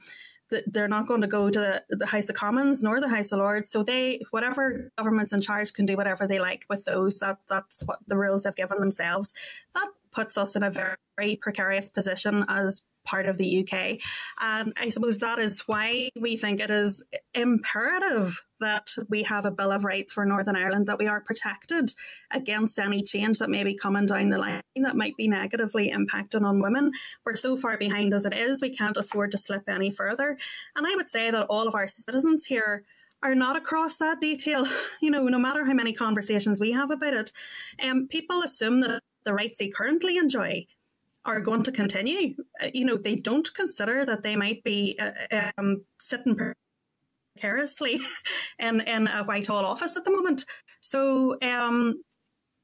they're 0.68 0.88
not 0.88 1.08
going 1.08 1.22
to 1.22 1.28
go 1.28 1.50
to 1.50 1.82
the 1.90 2.06
House 2.06 2.30
of 2.30 2.36
Commons 2.36 2.84
nor 2.84 3.02
the 3.02 3.10
House 3.10 3.32
of 3.32 3.40
Lords. 3.40 3.72
So 3.72 3.82
they, 3.84 4.22
whatever 4.30 4.92
governments 4.98 5.32
in 5.32 5.42
charge 5.42 5.74
can 5.74 5.88
do 5.88 5.98
whatever 5.98 6.28
they 6.28 6.40
like 6.40 6.66
with 6.70 6.86
those. 6.86 7.18
That 7.20 7.40
that's 7.50 7.82
what 7.88 8.00
the 8.06 8.18
rules 8.18 8.44
they've 8.44 8.56
given 8.56 8.80
themselves. 8.80 9.34
That 9.74 9.88
puts 10.12 10.38
us 10.38 10.56
in 10.56 10.64
a 10.64 10.72
very 10.72 11.36
precarious 11.36 11.90
position 11.90 12.46
as 12.48 12.82
part 13.04 13.26
of 13.26 13.38
the 13.38 13.62
UK. 13.62 13.98
And 14.40 14.74
I 14.78 14.90
suppose 14.90 15.18
that 15.18 15.40
is 15.40 15.62
why 15.62 16.10
we 16.20 16.38
think 16.38 16.60
it 16.60 16.70
is 16.70 17.04
imperative 17.34 18.44
that 18.60 18.94
we 19.10 19.24
have 19.24 19.46
a 19.46 19.52
Bill 19.52 19.72
of 19.72 19.84
Rights 19.84 20.14
for 20.14 20.26
Northern 20.26 20.56
Ireland, 20.56 20.86
that 20.86 21.00
we 21.00 21.08
are 21.08 21.20
protected 21.20 21.94
against 22.30 22.78
any 22.78 23.02
change 23.02 23.40
that 23.40 23.50
may 23.50 23.64
be 23.64 23.76
coming 23.76 24.06
down 24.06 24.30
the 24.30 24.38
line 24.38 24.62
that 24.76 24.96
might 24.96 25.18
be 25.18 25.28
negatively 25.28 25.92
impacting 25.92 26.46
on 26.46 26.62
women. 26.62 26.92
We're 27.26 27.36
so 27.36 27.58
far 27.58 27.78
behind 27.78 28.14
as 28.14 28.26
it 28.26 28.34
is, 28.34 28.62
we 28.62 28.76
can't 28.76 28.98
afford 28.98 29.32
to 29.32 29.38
slip 29.38 29.68
any 29.68 29.92
further. 29.92 30.38
And 30.76 30.86
I 30.86 30.96
would 30.96 31.10
say 31.10 31.32
that 31.32 31.48
all 31.48 31.68
of 31.68 31.76
our 31.76 31.88
citizens 31.88 32.46
here 32.46 32.84
are 33.24 33.36
not 33.36 33.56
across 33.56 33.98
that 33.98 34.22
detail. 34.22 34.68
You 35.02 35.10
know, 35.10 35.24
no 35.24 35.40
matter 35.40 35.66
how 35.66 35.74
many 35.74 35.94
conversations 35.94 36.60
we 36.60 36.74
have 36.74 36.92
about 36.92 37.16
it, 37.16 37.32
um, 37.84 38.08
people 38.08 38.44
assume 38.44 38.82
that 38.82 39.02
the 39.26 39.34
rights 39.34 39.58
they 39.58 39.70
currently 39.70 40.18
enjoy 40.18 40.66
are 41.26 41.40
going 41.40 41.64
to 41.64 41.72
continue. 41.72 42.36
Uh, 42.62 42.70
you 42.74 42.86
know, 42.86 42.98
they 42.98 43.16
don't 43.16 43.54
consider 43.54 44.06
that 44.06 44.24
they 44.24 44.36
might 44.36 44.64
be 44.64 45.00
uh, 45.00 45.52
um, 45.58 45.84
sitting 46.00 46.36
precariously 47.36 48.00
in, 48.60 48.82
in 48.82 49.08
a 49.08 49.24
Whitehall 49.24 49.66
office 49.66 49.96
at 49.96 50.04
the 50.04 50.12
moment. 50.12 50.46
So 50.82 51.38
um, 51.42 52.02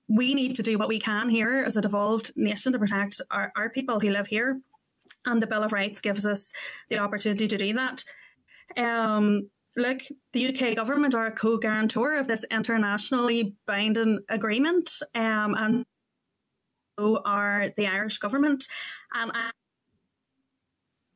we 0.07 0.33
need 0.33 0.55
to 0.55 0.63
do 0.63 0.77
what 0.77 0.87
we 0.87 0.99
can 0.99 1.29
here 1.29 1.63
as 1.65 1.77
a 1.77 1.81
devolved 1.81 2.31
nation 2.35 2.73
to 2.73 2.79
protect 2.79 3.21
our, 3.29 3.51
our 3.55 3.69
people 3.69 3.99
who 3.99 4.09
live 4.09 4.27
here. 4.27 4.61
And 5.25 5.41
the 5.41 5.47
Bill 5.47 5.63
of 5.63 5.73
Rights 5.73 6.01
gives 6.01 6.25
us 6.25 6.51
the 6.89 6.99
opportunity 6.99 7.47
to 7.47 7.57
do 7.57 7.73
that. 7.73 8.03
Um, 8.77 9.49
look, 9.75 10.01
the 10.33 10.47
UK 10.47 10.75
government 10.75 11.13
are 11.13 11.27
a 11.27 11.31
co-guarantor 11.31 12.17
of 12.17 12.27
this 12.27 12.45
internationally 12.49 13.55
binding 13.65 14.19
agreement, 14.29 14.89
um, 15.13 15.53
and 15.55 15.85
are 16.97 17.69
the 17.77 17.87
Irish 17.87 18.17
government. 18.17 18.67
And 19.13 19.31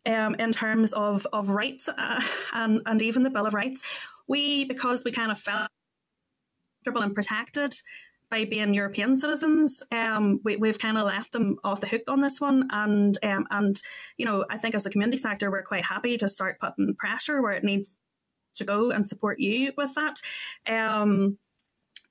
um, 0.05 0.35
in 0.35 0.51
terms 0.51 0.93
of, 0.93 1.27
of 1.31 1.49
rights 1.49 1.87
uh, 1.87 2.21
and, 2.53 2.81
and 2.85 3.01
even 3.01 3.23
the 3.23 3.29
Bill 3.29 3.45
of 3.45 3.53
Rights, 3.53 3.83
we, 4.27 4.65
because 4.65 5.03
we 5.03 5.11
kind 5.11 5.31
of 5.31 5.39
felt 5.39 5.69
comfortable 6.83 7.03
and 7.03 7.15
protected 7.15 7.75
by 8.29 8.45
being 8.45 8.73
European 8.73 9.17
citizens, 9.17 9.83
um, 9.91 10.39
we, 10.43 10.55
we've 10.55 10.79
kind 10.79 10.97
of 10.97 11.05
left 11.05 11.33
them 11.33 11.57
off 11.65 11.81
the 11.81 11.87
hook 11.87 12.03
on 12.07 12.21
this 12.21 12.39
one. 12.39 12.67
And, 12.71 13.19
um, 13.23 13.45
and, 13.51 13.81
you 14.17 14.25
know, 14.25 14.45
I 14.49 14.57
think 14.57 14.73
as 14.73 14.85
a 14.85 14.89
community 14.89 15.17
sector, 15.17 15.51
we're 15.51 15.63
quite 15.63 15.85
happy 15.85 16.17
to 16.17 16.29
start 16.29 16.59
putting 16.59 16.95
pressure 16.95 17.41
where 17.41 17.51
it 17.51 17.63
needs 17.63 17.99
to 18.55 18.63
go 18.63 18.91
and 18.91 19.07
support 19.07 19.39
you 19.39 19.73
with 19.77 19.93
that. 19.95 20.21
Um, 20.67 21.37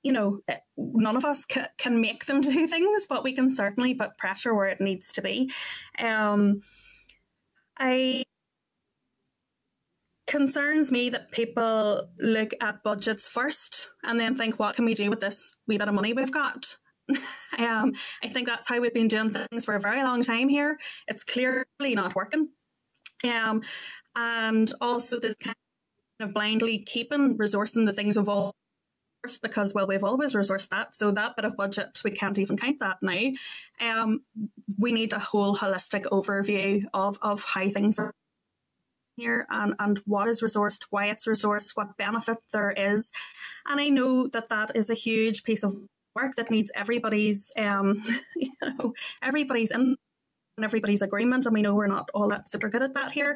you 0.03 0.11
know, 0.11 0.39
eh, 0.47 0.57
none 0.77 1.15
of 1.15 1.25
us 1.25 1.45
ca- 1.45 1.69
can 1.77 2.01
make 2.01 2.25
them 2.25 2.41
do 2.41 2.67
things, 2.67 3.07
but 3.07 3.23
we 3.23 3.33
can 3.33 3.53
certainly 3.53 3.93
put 3.93 4.17
pressure 4.17 4.53
where 4.53 4.67
it 4.67 4.81
needs 4.81 5.11
to 5.13 5.21
be. 5.21 5.51
Um, 5.99 6.61
I 7.77 8.23
concerns 10.27 10.93
me 10.93 11.09
that 11.09 11.31
people 11.31 12.07
look 12.19 12.51
at 12.61 12.81
budgets 12.83 13.27
first 13.27 13.89
and 14.03 14.17
then 14.17 14.37
think, 14.37 14.57
what 14.57 14.75
can 14.75 14.85
we 14.85 14.93
do 14.93 15.09
with 15.09 15.19
this 15.19 15.51
wee 15.67 15.77
bit 15.77 15.89
of 15.89 15.93
money 15.93 16.13
we've 16.13 16.31
got? 16.31 16.77
um, 17.59 17.93
I 18.23 18.29
think 18.29 18.47
that's 18.47 18.69
how 18.69 18.79
we've 18.79 18.93
been 18.93 19.09
doing 19.09 19.29
things 19.29 19.65
for 19.65 19.75
a 19.75 19.79
very 19.79 20.01
long 20.03 20.23
time 20.23 20.47
here. 20.47 20.79
It's 21.07 21.25
clearly 21.25 21.65
not 21.81 22.15
working. 22.15 22.49
Um, 23.25 23.61
and 24.15 24.73
also 24.79 25.19
this 25.19 25.35
kind 25.35 25.55
of 26.21 26.33
blindly 26.33 26.79
keeping 26.79 27.37
resourcing 27.37 27.85
the 27.85 27.93
things 27.93 28.17
we've 28.17 28.29
all 28.29 28.55
because 29.41 29.73
well 29.73 29.87
we've 29.87 30.03
always 30.03 30.33
resourced 30.33 30.69
that. 30.69 30.95
So 30.95 31.11
that 31.11 31.35
bit 31.35 31.45
of 31.45 31.55
budget 31.55 32.01
we 32.03 32.11
can't 32.11 32.39
even 32.39 32.57
count 32.57 32.79
that 32.79 32.97
now. 33.01 33.31
Um, 33.79 34.21
we 34.77 34.91
need 34.91 35.13
a 35.13 35.19
whole 35.19 35.55
holistic 35.55 36.03
overview 36.05 36.83
of 36.93 37.17
of 37.21 37.43
how 37.43 37.67
things 37.69 37.99
are 37.99 38.13
here 39.17 39.45
and, 39.49 39.75
and 39.79 39.99
what 40.05 40.27
is 40.27 40.41
resourced 40.41 40.85
why 40.89 41.07
it's 41.07 41.25
resourced 41.25 41.71
what 41.75 41.97
benefit 41.97 42.37
there 42.53 42.71
is. 42.71 43.11
And 43.67 43.79
i 43.79 43.89
know 43.89 44.27
that 44.27 44.49
that 44.49 44.75
is 44.75 44.89
a 44.89 44.95
huge 44.95 45.43
piece 45.43 45.63
of 45.63 45.75
work 46.15 46.35
that 46.35 46.51
needs 46.51 46.71
everybody's 46.75 47.51
um, 47.57 48.03
you 48.35 48.51
know 48.61 48.93
everybody's 49.21 49.71
in 49.71 49.97
and 50.57 50.65
everybody's 50.65 51.01
agreement 51.01 51.45
and 51.45 51.53
we 51.53 51.61
know 51.61 51.73
we're 51.73 51.87
not 51.87 52.09
all 52.13 52.27
that 52.27 52.49
super 52.49 52.67
good 52.69 52.83
at 52.83 52.93
that 52.93 53.11
here. 53.11 53.35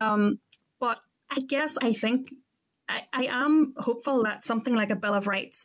Um, 0.00 0.40
but 0.80 1.00
i 1.30 1.40
guess 1.40 1.76
i 1.82 1.92
think 1.92 2.32
I, 2.88 3.02
I 3.12 3.24
am 3.26 3.74
hopeful 3.78 4.22
that 4.24 4.44
something 4.44 4.74
like 4.74 4.90
a 4.90 4.96
Bill 4.96 5.14
of 5.14 5.26
Rights 5.26 5.64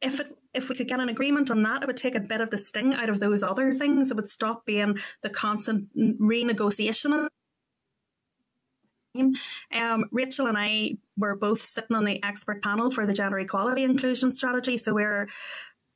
if 0.00 0.20
it, 0.20 0.36
if 0.54 0.68
we 0.68 0.74
could 0.74 0.88
get 0.88 1.00
an 1.00 1.08
agreement 1.08 1.50
on 1.50 1.62
that, 1.62 1.82
it 1.82 1.86
would 1.86 1.96
take 1.96 2.14
a 2.14 2.20
bit 2.20 2.40
of 2.40 2.50
the 2.50 2.58
sting 2.58 2.94
out 2.94 3.08
of 3.08 3.20
those 3.20 3.42
other 3.42 3.72
things. 3.72 4.10
It 4.10 4.16
would 4.16 4.28
stop 4.28 4.66
being 4.66 4.98
the 5.22 5.30
constant 5.30 5.88
renegotiation 5.96 7.28
Um, 9.14 10.04
Rachel 10.10 10.46
and 10.46 10.58
I 10.58 10.96
were 11.16 11.36
both 11.36 11.62
sitting 11.62 11.96
on 11.96 12.04
the 12.04 12.22
expert 12.24 12.62
panel 12.62 12.90
for 12.90 13.06
the 13.06 13.12
gender 13.12 13.38
equality 13.38 13.84
inclusion 13.84 14.30
strategy, 14.30 14.76
so 14.76 14.94
we're 14.94 15.28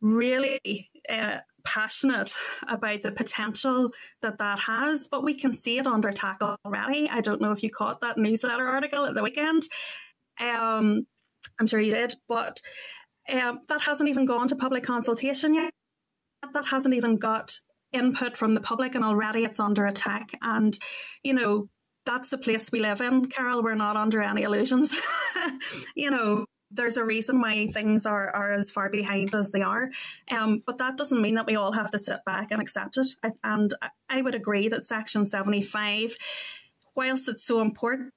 really 0.01 0.91
uh, 1.09 1.39
passionate 1.65 2.37
about 2.69 3.03
the 3.03 3.11
potential 3.11 3.91
that 4.21 4.39
that 4.39 4.61
has, 4.61 5.07
but 5.07 5.25
we 5.25 5.35
can 5.35 5.55
see 5.55 5.79
it 5.79 5.87
under 5.87 6.09
attack 6.09 6.39
already. 6.65 7.09
I 7.09 7.23
don't 7.23 7.41
know 7.41 7.53
if 7.53 7.63
you 7.63 7.71
caught 7.71 8.03
that 8.03 8.19
newsletter 8.19 8.67
article 8.67 9.07
at 9.07 9.15
the 9.15 9.23
weekend. 9.23 9.63
Um, 10.41 11.07
I'm 11.59 11.67
sure 11.67 11.81
you 11.81 11.93
did, 11.93 12.15
but 12.29 12.61
um, 13.33 13.61
that 13.69 13.83
hasn't 13.83 14.09
even 14.09 14.25
gone 14.25 14.49
to 14.49 14.57
public 14.57 14.85
consultation 14.85 15.55
yet. 15.55 15.73
That 16.53 16.67
hasn't 16.67 16.95
even 16.95 17.17
got 17.17 17.59
input 17.93 18.37
from 18.37 18.55
the 18.55 18.61
public, 18.61 18.95
and 18.95 19.05
already 19.05 19.45
it's 19.45 19.61
under 19.61 19.87
attack. 19.87 20.33
And, 20.43 20.79
you 21.23 21.33
know, 21.33 21.69
that's 22.05 22.31
the 22.31 22.39
place 22.39 22.71
we 22.71 22.81
live 22.81 23.01
in, 23.01 23.27
Carál. 23.27 23.65
We're 23.65 23.75
not 23.75 23.97
under 23.97 24.23
any 24.23 24.43
illusions. 24.43 24.95
you 25.97 26.11
know, 26.11 26.47
there's 26.71 26.97
a 26.97 27.05
reason 27.05 27.41
why 27.41 27.69
things 27.69 28.07
are, 28.07 28.31
are 28.31 28.53
as 28.53 28.71
far 28.71 28.89
behind 28.91 29.35
as 29.35 29.51
they 29.51 29.63
are. 29.63 29.91
Um, 30.31 30.63
but 30.65 30.79
that 30.79 30.97
doesn't 30.97 31.21
mean 31.21 31.35
that 31.35 31.47
we 31.47 31.57
all 31.57 31.73
have 31.73 31.91
to 31.93 31.99
sit 31.99 32.25
back 32.25 32.51
and 32.51 32.61
accept 32.61 32.97
it. 32.97 33.09
And 33.43 33.75
I 34.09 34.23
would 34.23 34.35
agree 34.35 34.69
that 34.69 34.87
Section 34.87 35.27
75, 35.27 36.17
whilst 36.95 37.29
it's 37.29 37.45
so 37.45 37.61
important 37.61 38.13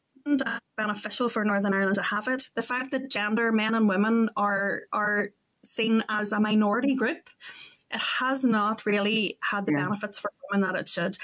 beneficial 0.77 1.30
for 1.30 1.43
Northern 1.43 1.73
Ireland 1.73 1.95
to 1.95 2.01
have 2.01 2.27
it, 2.27 2.49
the 2.56 2.61
fact 2.61 2.91
that 2.91 3.10
gender, 3.10 3.51
men 3.51 3.76
and 3.76 3.88
women 3.88 4.30
are 4.35 4.84
are 4.91 5.30
seen 5.64 6.03
as 6.10 6.31
a 6.31 6.39
minority 6.39 6.95
group, 6.95 7.30
it 7.91 7.99
has 8.19 8.43
not 8.43 8.85
really 8.85 9.38
had 9.41 9.65
the 9.65 9.73
yeah. 9.73 9.84
benefits 9.84 10.19
for 10.19 10.31
women 10.51 10.68
that 10.68 10.80
it 10.80 10.88
should. 10.88 11.18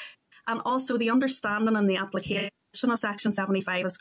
And 0.47 0.61
also 0.65 0.97
the 0.97 1.09
understanding 1.09 1.75
and 1.75 1.89
the 1.89 1.97
application 1.97 2.51
of 2.83 2.99
Section 2.99 3.31
75 3.31 3.85
is 3.85 3.97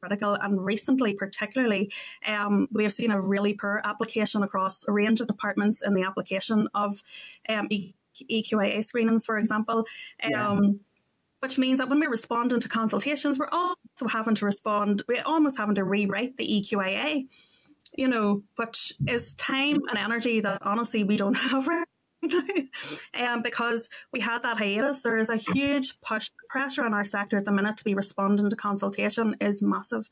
critical. 0.00 0.34
And 0.34 0.64
recently, 0.64 1.14
particularly, 1.14 1.92
um, 2.26 2.68
we 2.72 2.82
have 2.82 2.92
seen 2.92 3.10
a 3.10 3.20
really 3.20 3.54
poor 3.54 3.80
application 3.84 4.42
across 4.42 4.84
a 4.86 4.92
range 4.92 5.20
of 5.20 5.26
departments 5.26 5.82
in 5.82 5.94
the 5.94 6.02
application 6.02 6.68
of 6.74 7.02
um, 7.48 7.68
EQIA 7.68 8.84
screenings, 8.84 9.26
for 9.26 9.38
example. 9.38 9.86
Yeah. 10.26 10.58
Which 11.40 11.58
means 11.58 11.78
that 11.78 11.88
when 11.88 12.00
we're 12.00 12.10
responding 12.10 12.60
to 12.60 12.68
consultations, 12.68 13.38
we're 13.38 13.48
also 13.52 14.08
having 14.08 14.34
to 14.36 14.46
respond, 14.46 15.02
we're 15.06 15.22
almost 15.24 15.58
having 15.58 15.74
to 15.74 15.84
rewrite 15.84 16.36
the 16.36 16.46
EQIA, 16.46 17.26
you 17.94 18.08
know, 18.08 18.42
which 18.56 18.92
is 19.06 19.34
time 19.34 19.80
and 19.88 19.98
energy 19.98 20.40
that 20.40 20.58
honestly 20.62 21.04
we 21.04 21.16
don't 21.16 21.34
have 21.36 21.66
right 21.66 21.78
now. 21.78 21.84
um, 23.14 23.42
because 23.42 23.88
we 24.12 24.20
had 24.20 24.42
that 24.42 24.58
hiatus. 24.58 25.02
There 25.02 25.18
is 25.18 25.30
a 25.30 25.36
huge 25.36 26.00
push 26.00 26.30
pressure 26.48 26.82
on 26.82 26.94
our 26.94 27.04
sector 27.04 27.36
at 27.36 27.44
the 27.44 27.52
minute 27.52 27.76
to 27.76 27.84
be 27.84 27.94
responding 27.94 28.48
to 28.48 28.56
consultation 28.56 29.36
is 29.40 29.62
massive, 29.62 30.08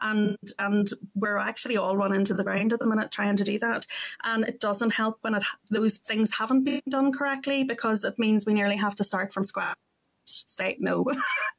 and 0.00 0.36
and 0.58 0.90
we're 1.14 1.38
actually 1.38 1.76
all 1.76 1.96
running 1.96 2.24
to 2.24 2.34
the 2.34 2.44
ground 2.44 2.72
at 2.72 2.80
the 2.80 2.86
minute 2.86 3.10
trying 3.10 3.36
to 3.36 3.44
do 3.44 3.58
that, 3.60 3.86
and 4.24 4.44
it 4.44 4.60
doesn't 4.60 4.94
help 4.94 5.18
when 5.22 5.34
it 5.34 5.44
those 5.70 5.98
things 5.98 6.34
haven't 6.38 6.64
been 6.64 6.82
done 6.88 7.12
correctly 7.12 7.64
because 7.64 8.04
it 8.04 8.18
means 8.18 8.44
we 8.44 8.54
nearly 8.54 8.76
have 8.76 8.96
to 8.96 9.04
start 9.04 9.32
from 9.32 9.44
scratch. 9.44 9.76
Say 10.24 10.76
no. 10.80 11.04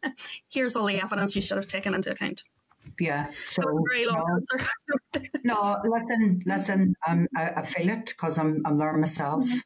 Here's 0.50 0.76
all 0.76 0.86
the 0.86 1.02
evidence 1.02 1.36
you 1.36 1.42
should 1.42 1.58
have 1.58 1.68
taken 1.68 1.94
into 1.94 2.12
account. 2.12 2.44
Yeah. 3.00 3.28
So 3.44 3.62
no, 3.64 4.40
no, 5.44 5.82
listen, 5.84 6.42
listen. 6.46 6.96
Um, 7.08 7.28
I, 7.36 7.50
I 7.50 7.66
feel 7.66 7.90
it 7.90 8.06
because 8.06 8.38
I'm 8.38 8.62
I'm 8.66 8.78
learning 8.78 9.02
myself. 9.02 9.44
Mm-hmm. 9.44 9.58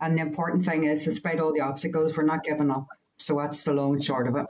And 0.00 0.18
the 0.18 0.22
important 0.22 0.64
thing 0.64 0.84
is, 0.84 1.04
despite 1.04 1.40
all 1.40 1.52
the 1.52 1.60
obstacles, 1.60 2.16
we're 2.16 2.24
not 2.24 2.44
giving 2.44 2.70
up. 2.70 2.86
So 3.16 3.36
that's 3.38 3.62
the 3.62 3.72
long 3.72 3.94
and 3.94 4.04
short 4.04 4.28
of 4.28 4.36
it. 4.36 4.46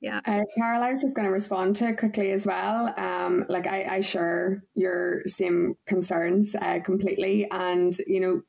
Yeah. 0.00 0.20
Uh, 0.24 0.42
Carál, 0.58 0.82
I 0.82 0.92
was 0.92 1.00
just 1.00 1.14
going 1.14 1.26
to 1.26 1.32
respond 1.32 1.76
to 1.76 1.88
it 1.88 1.98
quickly 1.98 2.32
as 2.32 2.44
well. 2.44 2.92
Um, 2.96 3.44
like 3.48 3.66
I, 3.66 3.84
I 3.84 4.00
share 4.00 4.64
your 4.74 5.22
same 5.26 5.76
concerns 5.86 6.56
uh, 6.56 6.80
completely. 6.80 7.48
And, 7.50 7.96
you 8.06 8.20
know, 8.20 8.42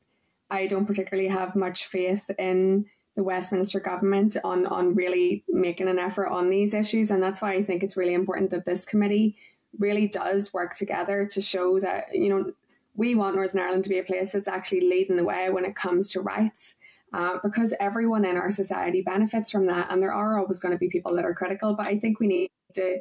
I 0.50 0.66
don't 0.66 0.86
particularly 0.86 1.28
have 1.28 1.54
much 1.54 1.86
faith 1.86 2.28
in 2.38 2.86
the 3.16 3.22
Westminster 3.22 3.80
government 3.80 4.36
on, 4.42 4.66
on 4.66 4.94
really 4.94 5.44
making 5.48 5.88
an 5.88 5.98
effort 5.98 6.28
on 6.28 6.50
these 6.50 6.74
issues. 6.74 7.10
And 7.10 7.22
that's 7.22 7.40
why 7.40 7.52
I 7.52 7.62
think 7.62 7.82
it's 7.82 7.96
really 7.96 8.14
important 8.14 8.50
that 8.50 8.64
this 8.64 8.84
committee 8.84 9.36
really 9.78 10.08
does 10.08 10.52
work 10.52 10.74
together 10.74 11.26
to 11.26 11.40
show 11.40 11.80
that, 11.80 12.14
you 12.14 12.28
know, 12.28 12.52
we 12.96 13.14
want 13.14 13.36
Northern 13.36 13.60
Ireland 13.60 13.84
to 13.84 13.90
be 13.90 13.98
a 13.98 14.04
place 14.04 14.32
that's 14.32 14.48
actually 14.48 14.82
leading 14.82 15.16
the 15.16 15.24
way 15.24 15.50
when 15.50 15.64
it 15.64 15.74
comes 15.76 16.10
to 16.12 16.20
rights. 16.20 16.76
Uh, 17.12 17.38
because 17.44 17.72
everyone 17.78 18.24
in 18.24 18.36
our 18.36 18.50
society 18.50 19.00
benefits 19.00 19.48
from 19.48 19.66
that, 19.66 19.86
and 19.88 20.02
there 20.02 20.12
are 20.12 20.36
always 20.36 20.58
going 20.58 20.72
to 20.72 20.78
be 20.78 20.88
people 20.88 21.14
that 21.14 21.24
are 21.24 21.34
critical. 21.34 21.74
But 21.74 21.86
I 21.86 21.96
think 21.96 22.18
we 22.18 22.26
need 22.26 22.50
to 22.74 22.98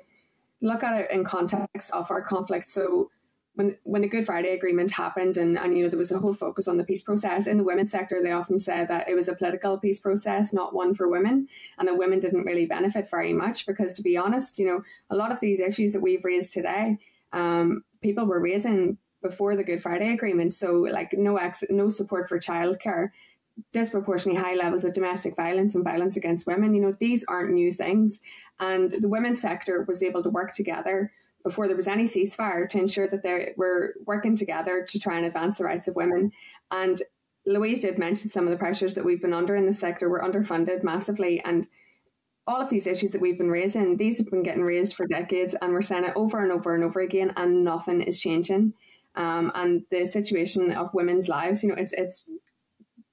look 0.61 0.83
at 0.83 1.01
it 1.01 1.11
in 1.11 1.23
context 1.23 1.89
of 1.91 2.11
our 2.11 2.21
conflict. 2.21 2.69
So 2.69 3.09
when 3.55 3.77
when 3.83 4.01
the 4.01 4.07
Good 4.07 4.25
Friday 4.25 4.53
Agreement 4.53 4.91
happened, 4.91 5.37
and 5.37 5.57
and 5.57 5.77
you 5.77 5.83
know 5.83 5.89
there 5.89 5.99
was 5.99 6.11
a 6.11 6.19
whole 6.19 6.33
focus 6.33 6.67
on 6.67 6.77
the 6.77 6.83
peace 6.83 7.03
process 7.03 7.47
in 7.47 7.57
the 7.57 7.63
women's 7.63 7.91
sector, 7.91 8.21
they 8.21 8.31
often 8.31 8.59
said 8.59 8.87
that 8.87 9.07
it 9.07 9.15
was 9.15 9.27
a 9.27 9.35
political 9.35 9.77
peace 9.77 9.99
process, 9.99 10.53
not 10.53 10.73
one 10.73 10.93
for 10.93 11.07
women, 11.07 11.47
and 11.77 11.87
that 11.87 11.97
women 11.97 12.19
didn't 12.19 12.45
really 12.45 12.65
benefit 12.65 13.09
very 13.09 13.33
much 13.33 13.65
because, 13.65 13.93
to 13.93 14.01
be 14.01 14.17
honest, 14.17 14.57
you 14.57 14.65
know 14.65 14.83
a 15.09 15.15
lot 15.15 15.31
of 15.31 15.39
these 15.39 15.59
issues 15.59 15.93
that 15.93 16.01
we've 16.01 16.25
raised 16.25 16.53
today, 16.53 16.97
um, 17.31 17.83
people 18.01 18.25
were 18.25 18.39
raising 18.39 18.97
before 19.21 19.55
the 19.55 19.63
Good 19.63 19.81
Friday 19.81 20.11
Agreement. 20.11 20.53
So, 20.53 20.73
like, 20.73 21.13
no 21.13 21.37
ex- 21.37 21.63
no 21.69 21.89
support 21.89 22.27
for 22.27 22.39
childcare, 22.39 23.09
disproportionately 23.71 24.41
high 24.41 24.55
levels 24.55 24.83
of 24.83 24.93
domestic 24.93 25.35
violence 25.35 25.75
and 25.75 25.83
violence 25.83 26.17
against 26.17 26.47
women. 26.47 26.73
You 26.73 26.81
know, 26.81 26.91
these 26.91 27.23
aren't 27.27 27.53
new 27.53 27.71
things. 27.71 28.19
And 28.59 28.91
the 28.91 29.07
women's 29.07 29.41
sector 29.41 29.85
was 29.87 30.01
able 30.01 30.23
to 30.23 30.29
work 30.29 30.53
together 30.53 31.11
before 31.43 31.67
there 31.67 31.75
was 31.75 31.87
any 31.87 32.05
ceasefire 32.05 32.69
to 32.69 32.79
ensure 32.79 33.07
that 33.07 33.23
they 33.23 33.53
were 33.57 33.95
working 34.05 34.35
together 34.35 34.85
to 34.89 34.99
try 34.99 35.17
and 35.17 35.25
advance 35.25 35.57
the 35.57 35.63
rights 35.63 35.87
of 35.87 35.95
women. 35.95 36.31
And 36.71 37.01
Louise 37.45 37.81
did 37.81 37.97
mention 37.97 38.29
some 38.29 38.45
of 38.45 38.51
the 38.51 38.57
pressures 38.57 38.95
that 38.95 39.03
we've 39.03 39.21
been 39.21 39.33
under 39.33 39.55
in 39.55 39.65
the 39.65 39.73
sector. 39.73 40.09
We're 40.09 40.21
underfunded 40.21 40.83
massively 40.83 41.41
and 41.43 41.67
all 42.45 42.61
of 42.61 42.69
these 42.69 42.87
issues 42.87 43.11
that 43.11 43.21
we've 43.21 43.37
been 43.37 43.49
raising, 43.49 43.95
these 43.95 44.17
have 44.17 44.29
been 44.29 44.43
getting 44.43 44.63
raised 44.63 44.95
for 44.95 45.07
decades, 45.07 45.55
and 45.61 45.71
we're 45.71 45.81
saying 45.81 46.03
it 46.03 46.11
over 46.17 46.43
and 46.43 46.51
over 46.51 46.75
and 46.75 46.83
over 46.83 46.99
again, 46.99 47.31
and 47.37 47.63
nothing 47.63 48.01
is 48.01 48.19
changing 48.19 48.73
um, 49.15 49.51
and 49.55 49.83
the 49.91 50.05
situation 50.05 50.71
of 50.71 50.93
women's 50.93 51.27
lives, 51.27 51.63
you 51.63 51.69
know, 51.69 51.75
it's 51.75 51.93
it's 51.93 52.23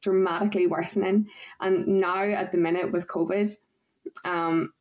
dramatically 0.00 0.66
worsening. 0.66 1.28
And 1.60 1.86
now 1.86 2.22
at 2.22 2.52
the 2.52 2.58
minute 2.58 2.90
with 2.90 3.06
COVID, 3.06 3.54
um, 4.24 4.72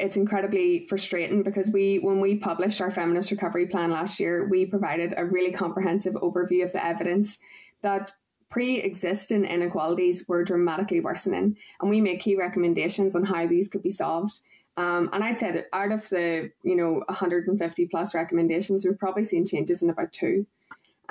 it's 0.00 0.16
incredibly 0.16 0.86
frustrating 0.88 1.42
because 1.42 1.68
we 1.68 1.98
when 1.98 2.20
we 2.20 2.36
published 2.36 2.80
our 2.80 2.90
feminist 2.90 3.30
recovery 3.30 3.66
plan 3.66 3.90
last 3.90 4.18
year, 4.18 4.48
we 4.48 4.66
provided 4.66 5.14
a 5.16 5.24
really 5.24 5.52
comprehensive 5.52 6.14
overview 6.14 6.64
of 6.64 6.72
the 6.72 6.84
evidence 6.84 7.38
that 7.82 8.12
pre-existing 8.50 9.44
inequalities 9.44 10.24
were 10.26 10.42
dramatically 10.42 11.00
worsening, 11.00 11.56
and 11.80 11.90
we 11.90 12.00
made 12.00 12.20
key 12.20 12.36
recommendations 12.36 13.14
on 13.14 13.24
how 13.24 13.46
these 13.46 13.68
could 13.68 13.82
be 13.82 13.90
solved. 13.90 14.40
Um, 14.76 15.10
and 15.12 15.22
I'd 15.22 15.38
say 15.38 15.52
that 15.52 15.66
out 15.72 15.92
of 15.92 16.08
the 16.08 16.50
you 16.62 16.76
know 16.76 17.02
150 17.06 17.86
plus 17.86 18.14
recommendations, 18.14 18.84
we've 18.84 18.98
probably 18.98 19.24
seen 19.24 19.46
changes 19.46 19.82
in 19.82 19.90
about 19.90 20.12
two. 20.12 20.46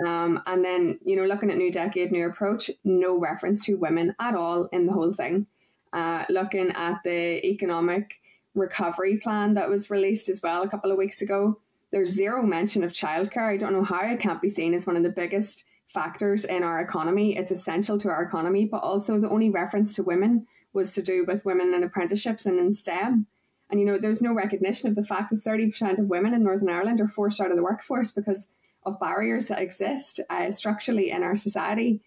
Um, 0.06 0.42
and 0.46 0.64
then, 0.64 1.00
you 1.04 1.18
know, 1.18 1.26
looking 1.26 1.52
at 1.52 1.58
New 1.58 1.72
Decade, 1.72 2.12
New 2.12 2.26
Approach, 2.26 2.72
no 2.86 3.18
reference 3.18 3.60
to 3.66 3.76
women 3.76 4.16
at 4.20 4.34
all 4.34 4.66
in 4.72 4.86
the 4.86 4.94
whole 4.94 5.12
thing. 5.12 5.46
Uh, 5.92 6.24
looking 6.30 6.72
at 6.72 7.00
the 7.04 7.46
economic 7.46 8.19
recovery 8.60 9.18
plan 9.18 9.54
that 9.56 9.70
was 9.70 9.90
released 9.90 10.30
as 10.30 10.42
well 10.42 10.62
a 10.62 10.70
couple 10.70 10.92
of 10.92 10.98
weeks 10.98 11.22
ago, 11.22 11.60
there's 11.92 12.12
zero 12.12 12.44
mention 12.44 12.84
of 12.84 12.94
childcare. 12.94 13.50
I 13.50 13.58
don't 13.58 13.74
know 13.74 13.84
how 13.84 14.02
it 14.02 14.20
can't 14.20 14.42
be 14.42 14.50
seen 14.50 14.74
as 14.74 14.86
one 14.86 14.98
of 14.98 15.04
the 15.04 15.10
biggest 15.10 15.64
factors 15.88 16.46
in 16.46 16.62
our 16.62 16.80
economy. 16.80 17.36
It's 17.36 17.52
essential 17.52 17.98
to 18.00 18.10
our 18.10 18.24
economy, 18.24 18.66
but 18.66 18.84
also 18.84 19.20
the 19.20 19.30
only 19.30 19.50
reference 19.50 19.96
to 19.96 20.04
women 20.04 20.46
was 20.72 20.94
to 20.94 21.02
do 21.02 21.26
with 21.28 21.46
women 21.46 21.74
in 21.74 21.84
apprenticeships 21.84 22.46
and 22.46 22.60
in 22.60 22.74
STEM. 22.74 23.26
And 23.70 23.80
you 23.80 23.86
know, 23.86 23.98
there's 23.98 24.22
no 24.22 24.34
recognition 24.34 24.90
of 24.90 24.96
the 24.96 25.04
fact 25.04 25.32
that 25.32 25.44
30% 25.44 26.00
of 26.00 26.06
women 26.06 26.34
in 26.34 26.44
Northern 26.44 26.70
Ireland 26.70 27.02
are 27.02 27.08
forced 27.08 27.42
out 27.42 27.52
of 27.52 27.58
the 27.58 27.64
workforce 27.64 28.12
because 28.12 28.48
of 28.86 29.00
barriers 29.00 29.48
that 29.48 29.62
exist 29.62 30.20
uh, 30.30 30.52
structurally 30.52 31.10
in 31.10 31.24
our 31.24 31.36
society. 31.36 32.02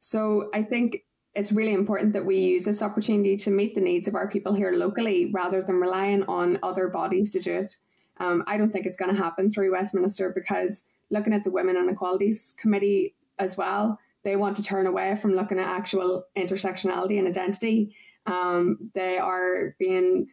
So 0.00 0.50
I 0.54 0.62
think 0.62 1.04
it's 1.34 1.52
really 1.52 1.72
important 1.72 2.12
that 2.12 2.24
we 2.24 2.38
use 2.38 2.64
this 2.64 2.82
opportunity 2.82 3.36
to 3.36 3.50
meet 3.50 3.74
the 3.74 3.80
needs 3.80 4.06
of 4.06 4.14
our 4.14 4.28
people 4.28 4.54
here 4.54 4.72
locally 4.72 5.30
rather 5.32 5.62
than 5.62 5.76
relying 5.76 6.22
on 6.24 6.58
other 6.62 6.88
bodies 6.88 7.30
to 7.32 7.40
do 7.40 7.52
it. 7.52 7.76
Um, 8.18 8.44
I 8.46 8.56
don't 8.56 8.72
think 8.72 8.86
it's 8.86 8.96
going 8.96 9.14
to 9.14 9.20
happen 9.20 9.50
through 9.50 9.72
Westminster 9.72 10.30
because 10.34 10.84
looking 11.10 11.32
at 11.32 11.42
the 11.42 11.50
Women 11.50 11.76
and 11.76 11.90
Equalities 11.90 12.54
Committee 12.60 13.14
as 13.38 13.56
well, 13.56 13.98
they 14.22 14.36
want 14.36 14.56
to 14.56 14.62
turn 14.62 14.86
away 14.86 15.16
from 15.16 15.34
looking 15.34 15.58
at 15.58 15.66
actual 15.66 16.24
intersectionality 16.36 17.18
and 17.18 17.26
identity. 17.26 17.94
Um, 18.26 18.90
they 18.94 19.18
are 19.18 19.74
being 19.78 20.28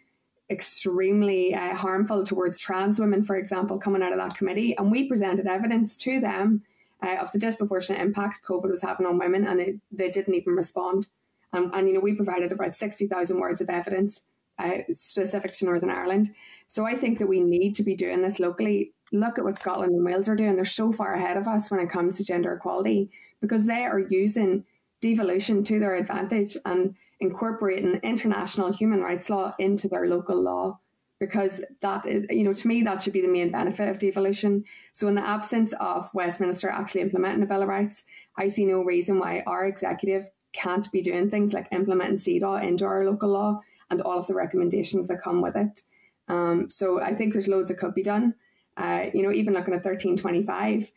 extremely 0.50 1.56
uh, 1.56 1.76
harmful 1.76 2.26
towards 2.26 2.60
trans 2.60 3.00
women, 3.00 3.24
for 3.24 3.38
example, 3.38 3.80
coming 3.80 4.04
out 4.04 4.14
of 4.14 4.20
that 4.20 4.38
committee. 4.38 4.78
And 4.78 4.92
we 4.92 5.08
presented 5.08 5.48
evidence 5.48 5.98
to 5.98 6.20
them 6.20 6.62
uh, 7.02 7.18
of 7.20 7.32
the 7.32 7.40
disproportionate 7.40 8.02
impact 8.02 8.46
COVID 8.48 8.70
was 8.70 8.82
having 8.82 9.06
on 9.06 9.18
women, 9.18 9.48
and 9.48 9.60
they, 9.60 9.76
they 9.92 10.10
didn't 10.10 10.36
even 10.36 10.56
respond. 10.56 11.08
Um, 11.54 11.72
and, 11.74 11.88
you 11.88 11.94
know, 11.94 12.00
we 12.00 12.14
provided 12.14 12.52
about 12.52 12.76
60,000 12.76 13.40
words 13.40 13.62
of 13.62 13.70
evidence 13.70 14.22
uh, 14.60 14.80
specific 14.94 15.54
to 15.54 15.66
Northern 15.66 15.90
Ireland. 15.90 16.34
So 16.68 16.86
I 16.86 16.96
think 16.96 17.20
that 17.20 17.28
we 17.28 17.40
need 17.40 17.76
to 17.76 17.84
be 17.84 17.96
doing 17.96 18.22
this 18.22 18.40
locally. 18.40 18.94
Look 19.12 19.38
at 19.38 19.44
what 19.44 19.58
Scotland 19.58 19.94
and 19.94 20.06
Wales 20.06 20.30
are 20.30 20.36
doing. 20.36 20.56
They're 20.56 20.66
so 20.66 20.92
far 20.92 21.16
ahead 21.16 21.38
of 21.38 21.48
us 21.48 21.70
when 21.70 21.80
it 21.80 21.90
comes 21.90 22.18
to 22.18 22.24
gender 22.24 22.54
equality 22.54 23.10
because 23.42 23.66
they 23.66 23.84
are 23.84 24.00
using 24.00 24.64
devolution 25.02 25.64
to 25.66 25.80
their 25.80 25.96
advantage 25.96 26.56
and 26.66 26.96
incorporating 27.20 28.00
international 28.04 28.72
human 28.72 29.02
rights 29.02 29.30
law 29.30 29.54
into 29.60 29.88
their 29.88 30.08
local 30.08 30.42
law 30.42 30.80
because 31.22 31.62
that 31.82 32.04
is, 32.08 32.26
you 32.32 32.44
know, 32.44 32.52
to 32.52 32.68
me, 32.68 32.82
that 32.82 33.00
should 33.00 33.14
be 33.14 33.22
the 33.22 33.28
main 33.28 33.52
benefit 33.52 33.88
of 33.88 34.00
devolution. 34.00 34.66
So, 34.92 35.08
in 35.08 35.14
the 35.14 35.26
absence 35.26 35.72
of 35.80 36.10
Westminster 36.16 36.68
actually 36.68 37.02
implementing 37.02 37.42
the 37.42 37.46
Bill 37.46 37.62
of 37.62 37.68
Rights, 37.68 38.04
I 38.36 38.48
see 38.48 38.66
no 38.66 38.82
reason 38.82 39.20
why 39.20 39.44
our 39.46 39.68
executive 39.68 40.28
can't 40.52 40.92
be 40.92 41.04
doing 41.04 41.30
things 41.30 41.54
like 41.54 41.68
implementing 41.72 42.18
CEDAW 42.18 42.64
into 42.64 42.86
our 42.86 43.06
local 43.06 43.30
law 43.30 43.62
and 43.92 44.02
all 44.02 44.18
of 44.18 44.26
the 44.26 44.34
recommendations 44.34 45.08
that 45.08 45.22
come 45.22 45.44
with 45.44 45.56
it. 45.56 45.84
Um, 46.28 46.72
so, 46.72 47.00
I 47.00 47.14
think 47.14 47.34
there's 47.34 47.48
loads 47.48 47.68
that 47.68 47.78
could 47.78 47.94
be 47.94 48.02
done. 48.02 48.34
Uh, 48.76 49.06
you 49.14 49.22
know, 49.22 49.32
even 49.32 49.54
looking 49.54 49.76
at 49.76 49.86
1325, 49.86 50.92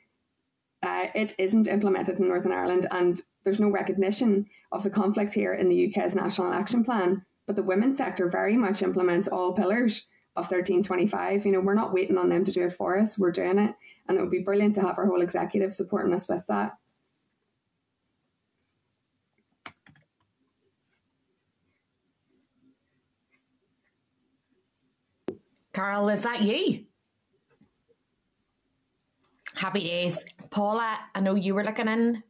uh, 0.82 1.06
it 1.14 1.34
isn't 1.38 1.68
implemented 1.68 2.18
in 2.18 2.28
Northern 2.28 2.52
Ireland, 2.52 2.86
and 2.90 3.20
there's 3.44 3.60
no 3.60 3.68
recognition 3.68 4.46
of 4.72 4.84
the 4.84 4.90
conflict 4.90 5.34
here 5.34 5.52
in 5.52 5.68
the 5.68 5.92
UK's 5.94 6.16
National 6.16 6.50
Action 6.50 6.82
Plan. 6.82 7.26
But 7.46 7.56
the 7.56 7.62
women's 7.62 7.98
sector 7.98 8.30
very 8.30 8.56
much 8.56 8.80
implements 8.80 9.28
all 9.28 9.52
pillars 9.52 10.06
of 10.36 10.44
1325. 10.50 11.46
You 11.46 11.52
know, 11.52 11.60
we're 11.60 11.74
not 11.74 11.92
waiting 11.92 12.18
on 12.18 12.28
them 12.28 12.44
to 12.44 12.52
do 12.52 12.64
it 12.64 12.72
for 12.72 12.98
us, 12.98 13.18
we're 13.18 13.32
doing 13.32 13.58
it. 13.58 13.74
And 14.08 14.18
it 14.18 14.20
would 14.20 14.30
be 14.30 14.40
brilliant 14.40 14.74
to 14.76 14.82
have 14.82 14.98
our 14.98 15.06
whole 15.06 15.22
executive 15.22 15.72
supporting 15.72 16.12
us 16.12 16.28
with 16.28 16.46
that. 16.48 16.76
Carál, 25.72 26.12
is 26.12 26.22
that 26.22 26.40
you? 26.42 26.84
Happy 29.54 29.80
days. 29.80 30.24
Paula, 30.50 30.98
I 31.14 31.20
know 31.20 31.34
you 31.34 31.54
were 31.54 31.64
looking 31.64 31.88
in 31.88 32.22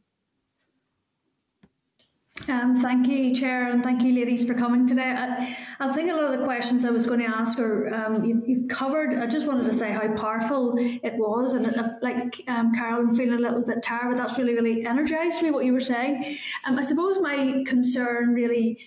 um, 2.49 2.81
thank 2.81 3.07
you, 3.07 3.33
Chair, 3.33 3.69
and 3.69 3.81
thank 3.81 4.03
you, 4.03 4.13
ladies, 4.13 4.43
for 4.43 4.53
coming 4.53 4.85
today. 4.85 5.15
I, 5.17 5.57
I 5.79 5.93
think 5.93 6.11
a 6.11 6.13
lot 6.13 6.33
of 6.33 6.39
the 6.39 6.45
questions 6.45 6.83
I 6.83 6.89
was 6.89 7.05
going 7.05 7.21
to 7.21 7.25
ask 7.25 7.57
are 7.59 7.93
um, 7.93 8.25
you, 8.25 8.59
have 8.59 8.67
covered. 8.67 9.17
I 9.17 9.25
just 9.25 9.47
wanted 9.47 9.71
to 9.71 9.77
say 9.77 9.91
how 9.91 10.05
powerful 10.15 10.75
it 10.77 11.13
was, 11.15 11.53
and 11.53 11.65
it, 11.65 11.75
like 12.01 12.43
um, 12.47 12.75
Carál, 12.75 12.99
I'm 12.99 13.15
feeling 13.15 13.39
a 13.39 13.41
little 13.41 13.61
bit 13.61 13.81
tired, 13.81 14.11
but 14.11 14.17
that's 14.17 14.37
really, 14.37 14.53
really 14.53 14.85
energised 14.85 15.41
me 15.41 15.51
what 15.51 15.63
you 15.63 15.71
were 15.71 15.79
saying. 15.79 16.37
Um, 16.65 16.77
I 16.77 16.85
suppose 16.85 17.19
my 17.21 17.63
concern 17.65 18.33
really 18.33 18.79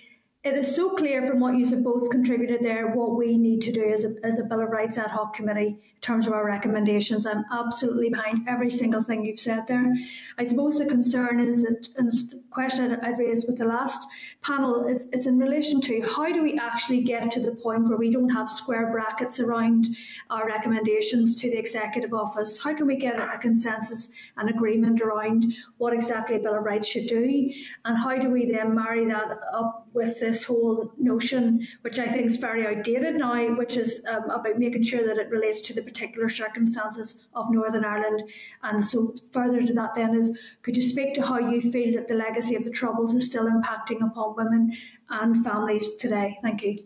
it 0.44 0.54
is 0.54 0.74
so 0.74 0.90
clear 0.90 1.26
from 1.26 1.40
what 1.40 1.56
you 1.56 1.66
have 1.68 1.82
both 1.82 2.10
contributed 2.10 2.62
there 2.62 2.86
what 2.88 3.16
we 3.16 3.36
need 3.36 3.60
to 3.62 3.72
do 3.72 3.84
as 3.84 4.04
a, 4.04 4.14
as 4.22 4.38
a 4.38 4.44
Bill 4.44 4.60
of 4.60 4.70
Rights 4.70 4.96
ad 4.96 5.10
hoc 5.10 5.34
committee 5.34 5.66
in 5.66 6.00
terms 6.00 6.28
of 6.28 6.32
our 6.32 6.46
recommendations. 6.46 7.26
I'm 7.26 7.44
absolutely 7.50 8.10
behind 8.10 8.48
every 8.48 8.70
single 8.70 9.02
thing 9.02 9.24
you've 9.24 9.40
said 9.40 9.66
there. 9.66 9.92
I 10.38 10.46
suppose 10.46 10.78
the 10.78 10.86
concern 10.86 11.40
is 11.40 11.62
that, 11.62 11.88
and 11.96 12.12
the 12.12 12.40
question 12.50 12.98
I'd 13.02 13.18
raised 13.18 13.48
with 13.48 13.58
the 13.58 13.64
last 13.64 14.06
panel, 14.42 14.86
it's 15.12 15.26
in 15.26 15.38
relation 15.38 15.80
to 15.82 16.00
how 16.00 16.32
do 16.32 16.42
we 16.42 16.58
actually 16.58 17.00
get 17.00 17.30
to 17.32 17.40
the 17.40 17.52
point 17.52 17.88
where 17.88 17.98
we 17.98 18.10
don't 18.10 18.28
have 18.28 18.48
square 18.48 18.90
brackets 18.90 19.40
around 19.40 19.88
our 20.30 20.46
recommendations 20.46 21.34
to 21.36 21.50
the 21.50 21.58
Executive 21.58 22.14
Office? 22.14 22.58
How 22.58 22.74
can 22.74 22.86
we 22.86 22.96
get 22.96 23.18
a 23.18 23.38
consensus 23.38 24.10
and 24.36 24.48
agreement 24.48 25.00
around 25.00 25.52
what 25.78 25.92
exactly 25.92 26.36
a 26.36 26.38
Bill 26.38 26.56
of 26.56 26.64
Rights 26.64 26.88
should 26.88 27.06
do? 27.06 27.52
And 27.84 27.98
how 27.98 28.16
do 28.16 28.30
we 28.30 28.50
then 28.50 28.74
marry 28.74 29.04
that 29.06 29.38
up 29.52 29.88
with 29.92 30.20
this 30.20 30.44
whole 30.44 30.92
notion, 30.98 31.66
which 31.82 31.98
I 31.98 32.06
think 32.06 32.26
is 32.26 32.36
very 32.36 32.66
outdated 32.66 33.16
now, 33.16 33.56
which 33.56 33.76
is 33.76 34.00
um, 34.08 34.30
about 34.30 34.58
making 34.58 34.84
sure 34.84 35.04
that 35.04 35.18
it 35.18 35.30
relates 35.30 35.60
to 35.62 35.74
the 35.74 35.82
particular 35.82 36.28
circumstances 36.28 37.18
of 37.34 37.50
Northern 37.50 37.84
Ireland. 37.84 38.22
And 38.62 38.84
so, 38.84 39.14
further 39.32 39.66
to 39.66 39.72
that, 39.74 39.94
then, 39.96 40.14
is 40.16 40.38
could 40.62 40.76
you 40.76 40.82
speak 40.82 41.14
to 41.14 41.26
how 41.26 41.38
you 41.38 41.60
feel 41.60 41.94
that 41.94 42.08
the 42.08 42.14
legacy 42.14 42.54
of 42.54 42.64
the 42.64 42.70
Troubles 42.70 43.14
is 43.14 43.26
still 43.26 43.46
impacting 43.46 44.06
upon 44.06 44.36
women 44.38 44.72
and 45.10 45.44
families 45.44 45.96
today? 45.96 46.38
Thank 46.42 46.62
you. 46.62 46.78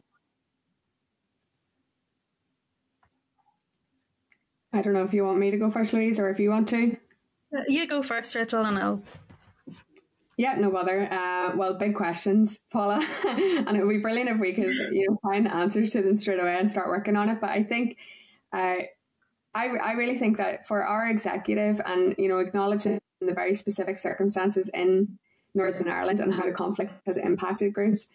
I 4.73 4.83
don't 4.83 4.95
know 4.95 5.05
if 5.05 5.13
you 5.13 5.25
want 5.25 5.39
me 5.39 5.51
to 5.51 5.59
go 5.59 5.71
first, 5.71 5.93
Louise, 5.93 6.19
or 6.19 6.31
if 6.31 6.41
you 6.41 6.51
want 6.51 6.69
to. 6.71 6.97
Uh, 7.57 7.63
you 7.69 7.87
go 7.87 8.03
first, 8.03 8.35
Rachel, 8.35 8.65
and 8.65 8.79
I'll 8.79 9.03
yeah, 10.37 10.55
no 10.55 10.71
bother. 10.71 11.13
Uh, 11.13 11.55
well, 11.57 11.75
big 11.75 11.95
questions, 11.95 12.59
Paula, 12.73 13.07
and 13.27 13.77
it 13.77 13.85
would 13.85 13.93
be 13.93 13.99
brilliant 13.99 14.31
if 14.31 14.41
we 14.41 14.53
could, 14.53 14.75
you 14.75 15.07
know, 15.09 15.19
find 15.23 15.47
the 15.47 15.55
answers 15.55 15.93
to 15.93 16.03
them 16.03 16.17
straight 16.17 16.41
away 16.41 16.57
and 16.59 16.71
start 16.71 16.89
working 16.89 17.17
on 17.17 17.29
it. 17.29 17.41
But 17.41 17.51
I 17.51 17.63
think, 17.63 17.99
uh, 18.53 18.79
I 19.55 19.67
I 19.67 19.93
really 19.93 20.19
think 20.19 20.39
that 20.39 20.67
for 20.67 20.83
our 20.85 21.09
executive 21.09 21.81
and 21.85 22.15
you 22.19 22.29
know 22.29 22.39
acknowledging 22.39 22.99
the 23.21 23.35
very 23.35 23.55
specific 23.55 23.99
circumstances 23.99 24.71
in 24.73 25.19
Northern 25.55 25.89
Ireland 25.89 26.21
and 26.21 26.33
how 26.33 26.47
the 26.47 26.53
conflict 26.53 26.93
has 27.07 27.17
impacted 27.17 27.75
groups, 27.75 28.07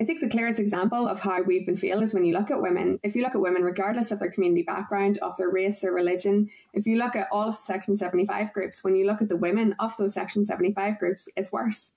I 0.00 0.04
think 0.04 0.20
the 0.20 0.28
clearest 0.28 0.58
example 0.58 1.06
of 1.06 1.20
how 1.20 1.42
we've 1.42 1.64
been 1.64 1.76
failed 1.76 2.02
is 2.02 2.12
when 2.12 2.24
you 2.24 2.34
look 2.34 2.50
at 2.50 2.60
women. 2.60 2.98
If 3.04 3.14
you 3.14 3.22
look 3.22 3.36
at 3.36 3.40
women, 3.40 3.62
regardless 3.62 4.10
of 4.10 4.18
their 4.18 4.30
community 4.30 4.62
background, 4.62 5.18
of 5.18 5.36
their 5.36 5.50
race, 5.50 5.80
their 5.80 5.92
religion, 5.92 6.50
if 6.72 6.84
you 6.84 6.98
look 6.98 7.14
at 7.14 7.28
all 7.30 7.48
of 7.48 7.56
the 7.56 7.62
Section 7.62 7.96
75 7.96 8.52
groups, 8.52 8.82
when 8.82 8.96
you 8.96 9.06
look 9.06 9.22
at 9.22 9.28
the 9.28 9.36
women 9.36 9.74
of 9.78 9.96
those 9.96 10.14
Section 10.14 10.44
75 10.44 10.98
groups, 10.98 11.28
it's 11.36 11.52
worse. 11.52 11.92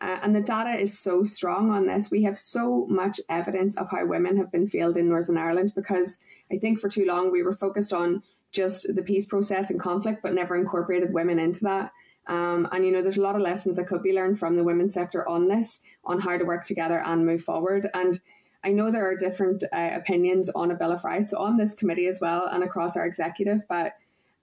Uh, 0.00 0.18
and 0.22 0.34
the 0.34 0.40
data 0.40 0.70
is 0.70 0.98
so 0.98 1.24
strong 1.24 1.70
on 1.70 1.86
this. 1.86 2.10
We 2.10 2.22
have 2.24 2.38
so 2.38 2.86
much 2.88 3.20
evidence 3.28 3.76
of 3.76 3.88
how 3.90 4.04
women 4.06 4.36
have 4.38 4.50
been 4.50 4.66
failed 4.66 4.96
in 4.96 5.08
Northern 5.08 5.36
Ireland 5.36 5.72
because 5.76 6.18
I 6.50 6.56
think 6.56 6.80
for 6.80 6.88
too 6.88 7.04
long 7.04 7.30
we 7.30 7.42
were 7.42 7.52
focused 7.52 7.92
on 7.92 8.22
just 8.50 8.92
the 8.94 9.02
peace 9.02 9.26
process 9.26 9.70
and 9.70 9.78
conflict, 9.78 10.22
but 10.22 10.34
never 10.34 10.56
incorporated 10.56 11.12
women 11.12 11.38
into 11.38 11.64
that. 11.64 11.92
Um, 12.26 12.68
and 12.70 12.84
you 12.84 12.92
know, 12.92 13.02
there's 13.02 13.16
a 13.16 13.22
lot 13.22 13.34
of 13.34 13.42
lessons 13.42 13.76
that 13.76 13.88
could 13.88 14.02
be 14.02 14.12
learned 14.12 14.38
from 14.38 14.56
the 14.56 14.64
women's 14.64 14.94
sector 14.94 15.28
on 15.28 15.48
this, 15.48 15.80
on 16.04 16.20
how 16.20 16.36
to 16.36 16.44
work 16.44 16.64
together 16.64 17.02
and 17.04 17.26
move 17.26 17.42
forward. 17.42 17.88
And 17.94 18.20
I 18.64 18.70
know 18.70 18.90
there 18.90 19.08
are 19.08 19.16
different 19.16 19.64
uh, 19.72 19.90
opinions 19.92 20.48
on 20.54 20.70
a 20.70 20.74
Bill 20.74 20.92
of 20.92 21.04
Rights 21.04 21.32
on 21.32 21.56
this 21.56 21.74
committee 21.74 22.06
as 22.06 22.20
well 22.20 22.46
and 22.46 22.62
across 22.62 22.96
our 22.96 23.06
executive, 23.06 23.62
but 23.68 23.94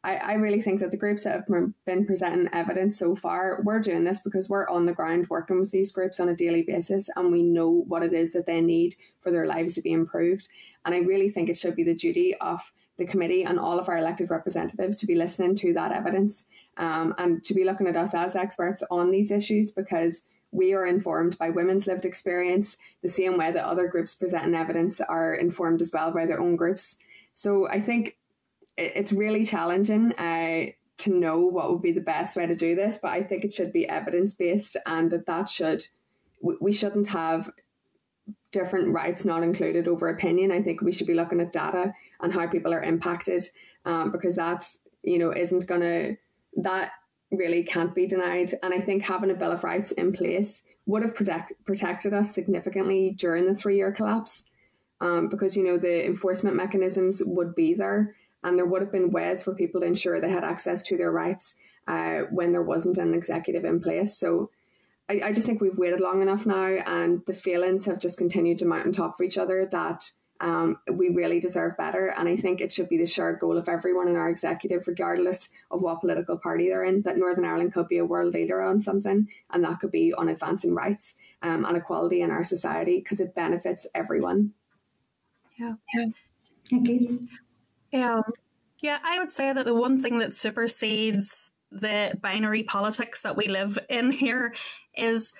I, 0.03 0.15
I, 0.15 0.33
really 0.35 0.61
think 0.61 0.79
that 0.79 0.91
the 0.91 0.97
groups 0.97 1.25
that 1.25 1.33
have 1.33 1.73
been 1.85 2.05
presenting 2.05 2.47
evidence 2.53 2.97
so 2.97 3.15
far, 3.15 3.59
we're 3.63 3.81
doing 3.81 4.05
this 4.05 4.21
because 4.21 4.47
we're 4.47 4.69
on 4.69 4.85
the 4.85 4.93
ground 4.93 5.27
working 5.29 5.59
with 5.59 5.71
these 5.71 5.91
groups 5.91 6.21
on 6.21 6.29
a 6.29 6.35
daily 6.35 6.61
basis 6.61 7.09
and 7.17 7.33
we 7.33 7.43
know 7.43 7.69
what 7.69 8.03
it 8.03 8.13
is 8.13 8.31
that 8.31 8.45
they 8.45 8.61
need 8.61 8.95
for 9.19 9.29
their 9.29 9.45
lives 9.45 9.73
to 9.75 9.81
be 9.81 9.91
improved. 9.91 10.47
And 10.85 10.95
I 10.95 10.99
really 10.99 11.29
think 11.29 11.49
it 11.49 11.57
should 11.57 11.75
be 11.75 11.83
the 11.83 11.93
duty 11.93 12.33
of 12.35 12.71
the 12.99 13.05
committee 13.05 13.43
and 13.43 13.59
all 13.59 13.79
of 13.79 13.89
our 13.89 13.97
elected 13.97 14.29
representatives 14.29 14.97
to 14.97 15.07
be 15.07 15.15
listening 15.15 15.55
to 15.55 15.73
that 15.73 15.91
evidence 15.91 16.45
um, 16.77 17.15
and 17.17 17.43
to 17.45 17.53
be 17.53 17.63
looking 17.63 17.87
at 17.87 17.95
us 17.95 18.13
as 18.13 18.35
experts 18.35 18.83
on 18.91 19.09
these 19.09 19.31
issues 19.31 19.71
because 19.71 20.23
we 20.51 20.73
are 20.73 20.85
informed 20.85 21.37
by 21.37 21.49
women's 21.49 21.87
lived 21.87 22.05
experience 22.05 22.77
the 23.01 23.09
same 23.09 23.37
way 23.37 23.51
that 23.51 23.65
other 23.65 23.87
groups 23.87 24.15
presenting 24.15 24.55
evidence 24.55 24.99
are 25.01 25.33
informed 25.35 25.81
as 25.81 25.91
well 25.91 26.11
by 26.11 26.25
their 26.25 26.39
own 26.39 26.55
groups. 26.55 26.97
So 27.33 27.67
I 27.67 27.79
think 27.79 28.17
it's 28.77 29.11
really 29.11 29.45
challenging 29.45 30.13
uh, 30.13 30.71
to 30.99 31.13
know 31.17 31.39
what 31.39 31.71
would 31.71 31.81
be 31.81 31.91
the 31.91 32.01
best 32.01 32.35
way 32.35 32.45
to 32.45 32.55
do 32.55 32.75
this, 32.75 32.99
but 33.01 33.11
I 33.11 33.23
think 33.23 33.43
it 33.43 33.53
should 33.53 33.71
be 33.71 33.87
evidence 33.87 34.33
based 34.33 34.75
and 34.85 35.09
that 35.11 35.25
that 35.25 35.49
should 35.49 35.87
we 36.41 36.71
shouldn't 36.71 37.07
have 37.07 37.51
different 38.51 38.93
rights 38.93 39.25
not 39.25 39.43
included 39.43 39.87
over 39.87 40.09
opinion. 40.09 40.51
I 40.51 40.61
think 40.61 40.81
we 40.81 40.91
should 40.91 41.07
be 41.07 41.13
looking 41.13 41.39
at 41.41 41.53
data 41.53 41.93
and 42.21 42.33
how 42.33 42.47
people 42.47 42.73
are 42.73 42.81
impacted 42.81 43.49
um, 43.85 44.11
because 44.11 44.35
that 44.35 44.65
you 45.03 45.19
know 45.19 45.31
isn't 45.31 45.67
going 45.67 45.81
to 45.81 46.17
that 46.57 46.91
really 47.31 47.63
can't 47.63 47.93
be 47.93 48.07
denied. 48.07 48.55
And 48.63 48.73
I 48.73 48.81
think 48.81 49.03
having 49.03 49.31
a 49.31 49.35
Bill 49.35 49.51
of 49.51 49.63
Rights 49.63 49.91
in 49.91 50.11
place 50.13 50.63
would 50.85 51.03
have 51.03 51.15
protect, 51.15 51.53
protected 51.65 52.13
us 52.13 52.33
significantly 52.33 53.15
during 53.17 53.45
the 53.45 53.55
three 53.55 53.77
year 53.77 53.91
collapse 53.91 54.45
um, 55.01 55.29
because, 55.29 55.55
you 55.55 55.63
know, 55.63 55.77
the 55.77 56.05
enforcement 56.05 56.55
mechanisms 56.55 57.21
would 57.25 57.53
be 57.53 57.73
there 57.73 58.15
and 58.43 58.57
there 58.57 58.65
would 58.65 58.81
have 58.81 58.91
been 58.91 59.11
ways 59.11 59.43
for 59.43 59.53
people 59.53 59.81
to 59.81 59.87
ensure 59.87 60.19
they 60.19 60.29
had 60.29 60.43
access 60.43 60.81
to 60.83 60.97
their 60.97 61.11
rights 61.11 61.55
uh, 61.87 62.21
when 62.31 62.51
there 62.51 62.63
wasn't 62.63 62.97
an 62.97 63.13
executive 63.13 63.65
in 63.65 63.79
place. 63.79 64.17
So 64.17 64.49
I, 65.09 65.21
I 65.25 65.31
just 65.33 65.47
think 65.47 65.59
we've 65.59 65.77
waited 65.77 65.99
long 65.99 66.21
enough 66.21 66.45
now 66.45 66.67
and 66.67 67.21
the 67.25 67.33
feelings 67.33 67.85
have 67.85 67.99
just 67.99 68.17
continued 68.17 68.59
to 68.59 68.65
mount 68.65 68.85
on 68.85 68.91
top 68.91 69.19
of 69.19 69.25
each 69.25 69.37
other 69.37 69.67
that 69.71 70.11
um, 70.41 70.79
we 70.89 71.09
really 71.09 71.39
deserve 71.39 71.75
better. 71.75 72.07
And 72.07 72.29
I 72.29 72.37
think 72.37 72.61
it 72.61 72.71
should 72.71 72.87
be 72.87 72.97
the 72.97 73.05
shared 73.05 73.39
goal 73.39 73.57
of 73.57 73.67
everyone 73.67 74.07
in 74.07 74.15
our 74.15 74.29
executive, 74.29 74.87
regardless 74.87 75.49
of 75.69 75.81
what 75.81 75.99
political 75.99 76.37
party 76.37 76.69
they're 76.69 76.85
in, 76.85 77.01
that 77.01 77.17
Northern 77.17 77.43
Ireland 77.43 77.73
could 77.73 77.87
be 77.87 77.97
a 77.97 78.05
world 78.05 78.33
leader 78.33 78.61
on 78.61 78.79
something, 78.79 79.27
and 79.49 79.63
that 79.63 79.79
could 79.79 79.91
be 79.91 80.13
on 80.13 80.29
advancing 80.29 80.73
rights 80.73 81.15
um, 81.41 81.65
and 81.65 81.75
equality 81.75 82.21
in 82.21 82.31
our 82.31 82.43
society 82.43 82.99
because 82.99 83.19
it 83.19 83.35
benefits 83.35 83.85
everyone. 83.93 84.53
Yeah. 85.57 85.73
yeah. 85.93 86.05
Thank 86.69 86.87
you. 86.87 87.27
Yeah. 87.91 88.21
Yeah, 88.81 88.99
I 89.03 89.19
would 89.19 89.33
say 89.33 89.51
that 89.51 89.65
the 89.65 89.73
one 89.73 89.99
thing 89.99 90.19
that 90.19 90.33
supersedes 90.33 91.51
the 91.71 92.17
binary 92.21 92.63
politics 92.63 93.21
that 93.21 93.37
we 93.37 93.47
live 93.47 93.77
in 93.89 94.11
here 94.11 94.53
is 94.95 95.33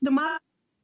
no 0.00 0.10
matter 0.10 0.38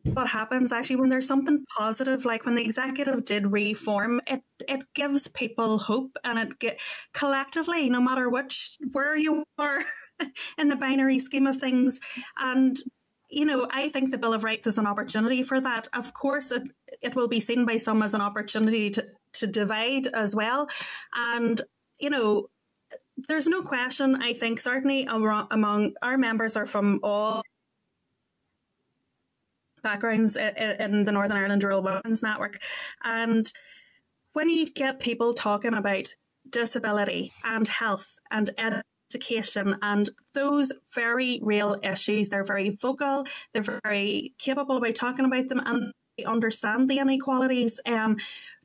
what 0.05 0.29
happens 0.29 0.71
actually 0.71 0.97
when 0.97 1.09
there's 1.09 1.27
something 1.27 1.65
positive, 1.79 2.25
like 2.25 2.45
when 2.45 2.55
the 2.55 2.65
executive 2.65 3.25
did 3.25 3.51
reform, 3.53 4.21
it 4.27 4.43
it 4.69 4.83
gives 4.95 5.29
people 5.29 5.79
hope, 5.79 6.17
and 6.25 6.39
it 6.39 6.59
get 6.59 6.79
collectively, 7.15 7.89
no 7.89 8.01
matter 8.01 8.29
which 8.29 8.77
where 8.93 9.17
you 9.17 9.45
are 9.59 9.83
in 10.59 10.69
the 10.69 10.77
binary 10.77 11.19
scheme 11.19 11.47
of 11.47 11.57
things, 11.57 12.01
and 12.39 12.83
you 13.31 13.45
know, 13.45 13.67
I 13.71 13.89
think 13.89 14.11
the 14.11 14.19
Bill 14.19 14.35
of 14.35 14.45
Rights 14.45 14.67
is 14.67 14.79
an 14.79 14.87
opportunity 14.87 15.43
for 15.43 15.61
that. 15.61 15.89
Of 15.95 16.13
course, 16.13 16.51
it 16.51 16.65
it 17.03 17.15
will 17.15 17.29
be 17.29 17.41
seen 17.41 17.65
by 17.65 17.79
some 17.79 18.03
as 18.03 18.15
an 18.15 18.21
opportunity 18.21 18.91
to 18.91 19.07
to 19.35 19.47
divide 19.47 20.09
as 20.09 20.35
well, 20.37 20.69
and 21.15 21.63
you 21.99 22.11
know, 22.11 22.49
there's 23.29 23.47
no 23.47 23.63
question. 23.63 24.23
I 24.23 24.33
think 24.33 24.61
certainly 24.61 25.07
among 25.07 25.93
our 26.03 26.19
members 26.19 26.57
are 26.57 26.67
from 26.67 27.01
all 27.03 27.43
backgrounds 29.83 30.37
in 30.37 31.05
the 31.05 31.13
Northern 31.13 31.37
Ireland 31.37 31.63
Rural 31.63 31.83
Women's 31.83 32.23
Network. 32.23 32.61
And 33.03 33.53
when 34.33 34.49
you 34.51 34.71
get 34.71 34.99
people 34.99 35.35
talking 35.35 35.75
about 35.75 36.15
disability 36.49 37.33
and 37.45 37.69
health 37.69 38.19
and 38.31 38.51
education 38.59 39.77
and 39.83 40.11
those 40.33 40.73
very 40.95 41.39
real 41.43 41.77
issues, 41.83 42.29
they're 42.29 42.45
very 42.45 42.71
vocal, 42.71 43.27
they're 43.53 43.81
very 43.85 44.35
capable 44.39 44.79
about 44.79 44.97
talking 44.97 45.25
about 45.25 45.49
them, 45.49 45.61
and 45.65 45.93
they 46.17 46.25
understand 46.25 46.91
the 46.91 46.99
inequalities. 46.99 47.81
Um, 47.87 48.17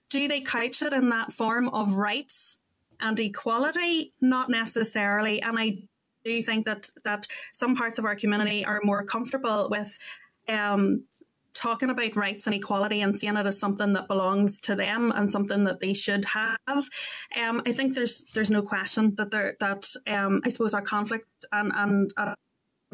do 0.09 0.27
they 0.27 0.41
couch 0.41 0.81
it 0.81 0.93
in 0.93 1.09
that 1.09 1.33
form 1.33 1.69
of 1.69 1.93
rights 1.93 2.57
and 2.99 3.19
equality? 3.19 4.13
Not 4.21 4.49
necessarily. 4.49 5.41
And 5.41 5.57
I 5.59 5.83
do 6.23 6.43
think 6.43 6.65
that 6.65 6.89
that 7.03 7.27
some 7.53 7.75
parts 7.75 7.97
of 7.99 8.05
our 8.05 8.15
community 8.15 8.65
are 8.65 8.81
more 8.83 9.03
comfortable 9.03 9.67
with 9.69 9.97
um, 10.47 11.05
talking 11.53 11.89
about 11.89 12.15
rights 12.15 12.45
and 12.45 12.55
equality 12.55 13.01
and 13.01 13.17
seeing 13.17 13.35
it 13.35 13.45
as 13.45 13.59
something 13.59 13.93
that 13.93 14.07
belongs 14.07 14.59
to 14.61 14.75
them 14.75 15.11
and 15.15 15.31
something 15.31 15.63
that 15.65 15.79
they 15.79 15.93
should 15.93 16.25
have. 16.25 16.57
Um, 17.37 17.61
I 17.65 17.73
think 17.73 17.95
there's 17.95 18.25
there's 18.33 18.51
no 18.51 18.61
question 18.61 19.15
that 19.15 19.31
there 19.31 19.55
that 19.59 19.87
um, 20.07 20.41
I 20.45 20.49
suppose 20.49 20.73
our 20.73 20.81
conflict 20.81 21.27
and 21.51 21.71
and 21.75 22.13
uh, 22.17 22.35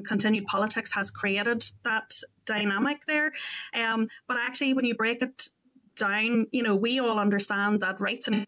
continued 0.05 0.45
politics 0.45 0.91
has 0.93 1.11
created 1.11 1.65
that 1.83 2.19
dynamic 2.45 3.05
there. 3.07 3.31
Um, 3.73 4.07
but 4.27 4.37
actually, 4.37 4.73
when 4.73 4.85
you 4.85 4.95
break 4.95 5.21
it 5.21 5.49
down, 5.95 6.47
you 6.51 6.63
know, 6.63 6.75
we 6.75 6.99
all 6.99 7.19
understand 7.19 7.81
that 7.81 8.01
rights 8.01 8.27
and 8.27 8.45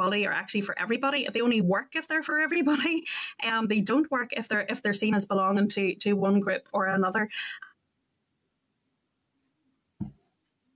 equality 0.00 0.26
are 0.26 0.32
actually 0.32 0.62
for 0.62 0.78
everybody. 0.78 1.26
They 1.32 1.40
only 1.40 1.60
work 1.60 1.94
if 1.94 2.08
they're 2.08 2.22
for 2.22 2.38
everybody. 2.38 3.04
Um, 3.42 3.68
they 3.68 3.80
don't 3.80 4.10
work 4.10 4.30
if 4.32 4.48
they're 4.48 4.66
if 4.68 4.82
they're 4.82 4.92
seen 4.92 5.14
as 5.14 5.24
belonging 5.24 5.68
to 5.70 5.94
to 5.96 6.12
one 6.12 6.40
group 6.40 6.68
or 6.72 6.86
another. 6.86 7.28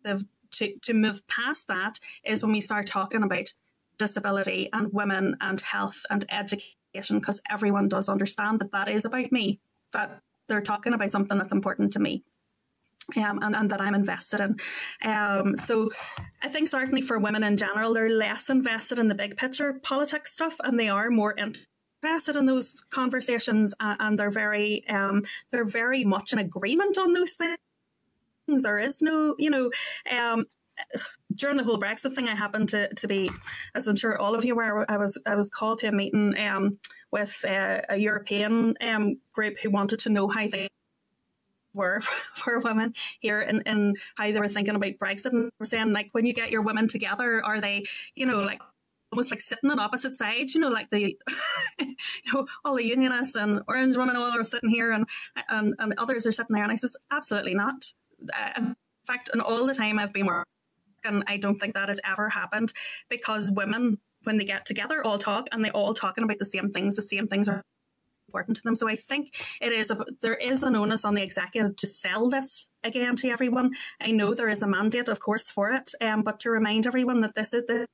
to, 0.05 0.75
to 0.83 0.95
move 0.95 1.27
past 1.27 1.67
that 1.67 1.99
is 2.25 2.43
when 2.43 2.53
we 2.53 2.61
start 2.61 2.87
talking 2.87 3.23
about 3.23 3.53
disability 3.99 4.69
and 4.73 4.93
women 4.93 5.37
and 5.41 5.61
health 5.61 6.07
and 6.11 6.25
education, 6.31 7.19
because 7.19 7.41
everyone 7.51 7.89
does 7.89 8.09
understand 8.09 8.61
that 8.61 8.71
that 8.73 8.89
is 8.89 9.05
about 9.05 9.33
me, 9.33 9.61
that 9.93 10.21
they're 10.47 10.61
talking 10.61 10.93
about 10.95 11.11
something 11.11 11.39
that's 11.39 11.53
important 11.53 11.93
to 11.93 11.99
me. 11.99 12.23
Um, 13.17 13.39
and, 13.43 13.55
and 13.55 13.71
that 13.71 13.83
I'm 13.83 13.95
invested 13.95 14.41
in. 14.41 14.57
Um, 15.07 15.57
so 15.57 15.91
I 16.43 16.49
think 16.49 16.69
certainly 16.69 17.03
for 17.03 17.19
women 17.19 17.45
in 17.45 17.59
general, 17.59 17.93
they're 17.93 18.09
less 18.09 18.49
invested 18.49 18.99
in 18.99 19.09
the 19.09 19.15
big 19.15 19.37
picture 19.37 19.75
politics 19.75 20.33
stuff 20.33 20.57
and 20.65 20.81
they 20.81 20.89
are 20.89 21.11
more 21.11 21.37
interested 21.37 22.35
in 22.35 22.47
those 22.47 22.83
conversations 22.91 23.75
and, 23.79 23.97
and 24.01 24.19
they're 24.19 24.31
very 24.31 24.89
um, 24.89 25.23
they're 25.51 25.67
very 25.67 26.03
much 26.03 26.33
in 26.33 26.39
agreement 26.39 26.97
on 26.97 27.13
those 27.13 27.33
things 27.33 27.59
there 28.47 28.79
is 28.79 29.01
no, 29.03 29.35
you 29.39 29.51
know, 29.51 29.71
um, 30.11 30.47
during 31.35 31.57
the 31.57 31.65
whole 31.65 31.79
Brexit 31.79 32.15
thing, 32.15 32.29
I 32.29 32.35
happened 32.35 32.69
to, 32.71 32.93
to 32.93 33.09
be, 33.09 33.31
as 33.75 33.87
I'm 33.87 33.97
sure 33.97 34.19
all 34.19 34.35
of 34.35 34.45
you 34.45 34.57
were, 34.57 34.91
I 34.91 34.97
was 34.97 35.19
I 35.25 35.37
was 35.37 35.49
called 35.49 35.79
to 35.81 35.89
a 35.89 35.93
meeting 35.93 36.37
um, 36.39 36.79
with 37.13 37.45
uh, 37.47 37.83
a 37.89 37.97
European 37.97 38.75
um, 38.81 39.21
group 39.33 39.61
who 39.61 39.71
wanted 39.71 40.01
to 40.01 40.11
know 40.11 40.29
how 40.29 40.49
they 40.49 40.69
were 41.75 42.01
for 42.35 42.61
women 42.61 42.95
here 43.21 43.41
and, 43.41 43.63
and 43.67 43.97
how 44.17 44.25
they 44.25 44.41
were 44.41 44.49
thinking 44.49 44.75
about 44.75 44.99
Brexit. 44.99 45.33
And 45.33 45.51
we're 45.59 45.67
saying, 45.67 45.93
like, 45.93 46.11
when 46.13 46.27
you 46.27 46.33
get 46.33 46.51
your 46.51 46.63
women 46.63 46.89
together, 46.89 47.45
are 47.45 47.61
they, 47.61 47.85
you 48.15 48.27
know, 48.27 48.41
like 48.41 48.61
almost 49.13 49.31
like 49.31 49.41
sitting 49.41 49.71
on 49.71 49.79
opposite 49.79 50.17
sides, 50.19 50.55
you 50.55 50.61
know, 50.61 50.69
like 50.69 50.91
the, 50.91 51.17
you 51.79 52.33
know, 52.33 52.47
all 52.65 52.77
the 52.77 52.85
unionists 52.85 53.37
and 53.37 53.61
orange 53.69 53.97
women 53.97 54.17
all 54.17 54.37
are 54.37 54.45
sitting 54.45 54.71
here 54.71 54.91
and, 54.91 55.07
and, 55.49 55.75
and 55.79 55.95
others 55.99 56.27
are 56.27 56.33
sitting 56.33 56.55
there. 56.55 56.65
And 56.65 56.73
I 56.73 56.77
says, 56.77 56.97
absolutely 57.11 57.55
not 57.55 57.93
uh, 58.33 58.53
in 58.57 58.77
fact, 59.07 59.31
and 59.33 59.43
all 59.43 59.67
the 59.67 59.75
time 59.75 59.99
I've 59.99 60.13
been 60.13 60.27
working, 60.27 60.45
I 61.27 61.37
don't 61.37 61.59
think 61.59 61.75
that 61.75 61.89
has 61.89 62.01
ever 62.05 62.31
happened 62.31 62.73
because 63.09 63.53
women, 63.53 63.99
when 64.23 64.39
they 64.39 64.45
get 64.45 64.65
together, 64.65 65.05
all 65.05 65.19
talk 65.19 65.49
and 65.53 65.65
they 65.65 65.71
all 65.71 65.93
talking 65.93 66.25
about 66.25 66.39
the 66.39 66.47
same 66.47 66.71
things. 66.71 66.97
The 66.97 67.03
same 67.03 67.29
things 67.29 67.49
are 67.49 67.63
important 68.35 68.57
to 68.57 68.63
them. 68.63 68.75
So 68.75 68.89
I 68.89 68.97
think 68.97 69.35
it 69.61 69.73
is 69.73 69.91
a, 69.91 70.05
there 70.21 70.35
is 70.35 70.63
an 70.63 70.75
onus 70.75 71.05
on 71.05 71.15
the 71.15 71.23
executive 71.23 71.77
to 71.77 71.87
sell 71.87 72.29
this 72.29 72.69
again 72.83 73.15
to 73.17 73.29
everyone. 73.29 73.75
I 74.01 74.11
know 74.11 74.35
there 74.35 74.49
is 74.49 74.63
a 74.63 74.67
mandate, 74.67 75.09
of 75.09 75.21
course, 75.21 75.51
for 75.51 75.71
it, 75.71 75.93
um, 76.01 76.23
but 76.23 76.41
to 76.41 76.51
remind 76.51 76.87
everyone 76.87 77.21
that 77.21 77.35
this 77.35 77.55
is 77.55 77.65
the 77.67 77.87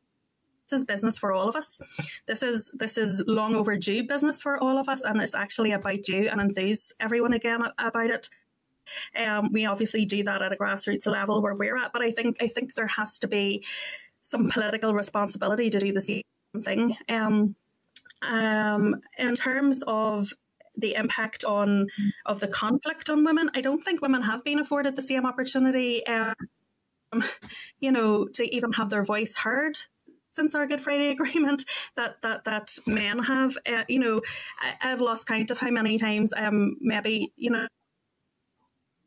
this 0.69 0.79
is 0.79 0.85
business 0.85 1.19
for 1.19 1.33
all 1.33 1.49
of 1.49 1.57
us. 1.57 1.81
This 2.27 2.43
is 2.43 2.71
this 2.73 2.97
is 2.97 3.25
long 3.27 3.55
overdue 3.55 4.05
business 4.05 4.41
for 4.41 4.57
all 4.62 4.79
of 4.79 4.89
us, 4.89 5.03
and 5.03 5.21
it's 5.21 5.35
actually 5.35 5.73
about 5.73 6.07
you 6.09 6.29
and 6.29 6.41
enthuse 6.41 6.93
everyone 7.01 7.33
again 7.33 7.62
about 7.79 8.11
it. 8.11 8.31
Um, 9.17 9.51
we 9.53 9.67
obviously 9.67 10.05
do 10.05 10.23
that 10.25 10.43
at 10.43 10.53
a 10.53 10.57
grassroots 10.57 11.07
level 11.07 11.43
where 11.43 11.55
we're 11.55 11.77
at, 11.77 11.93
but 11.93 12.03
I 12.03 12.12
think 12.12 12.37
I 12.41 12.47
think 12.47 12.75
there 12.75 12.87
has 12.87 13.19
to 13.19 13.29
be 13.29 13.65
some 14.23 14.49
political 14.49 14.95
responsibility 14.95 15.71
to 15.71 15.81
do 15.81 15.93
the 15.93 16.01
same 16.01 16.23
thing. 16.62 16.97
Um, 17.09 17.57
um, 18.22 18.97
in 19.18 19.34
terms 19.34 19.82
of 19.86 20.32
the 20.76 20.94
impact 20.94 21.44
on 21.44 21.88
of 22.26 22.40
the 22.40 22.48
conflict 22.48 23.10
on 23.10 23.24
women, 23.24 23.51
I 23.55 23.60
don't 23.60 23.82
think 23.82 24.02
women 24.02 24.22
have 24.22 24.44
been 24.44 24.59
afforded 24.59 24.97
the 24.97 25.02
same 25.02 25.26
opportunity, 25.26 26.06
um, 26.06 26.34
you 27.80 27.92
know, 27.92 28.26
to 28.34 28.55
even 28.55 28.72
have 28.72 28.90
their 28.90 29.05
voice 29.05 29.36
heard 29.36 29.78
since 30.30 30.55
our 30.55 30.66
Good 30.66 30.80
Friday 30.80 31.10
Agreement 31.10 31.64
that 31.97 32.22
that 32.22 32.44
that 32.44 32.78
men 32.86 33.20
have. 33.20 33.56
Uh, 33.66 33.84
you 33.88 33.98
know, 33.98 34.22
I, 34.60 34.88
have 34.88 35.01
lost 35.01 35.26
count 35.26 35.51
of 35.51 35.59
how 35.59 35.70
many 35.70 35.98
times, 35.98 36.32
um, 36.36 36.76
maybe 36.80 37.32
you 37.36 37.51
know, 37.51 37.66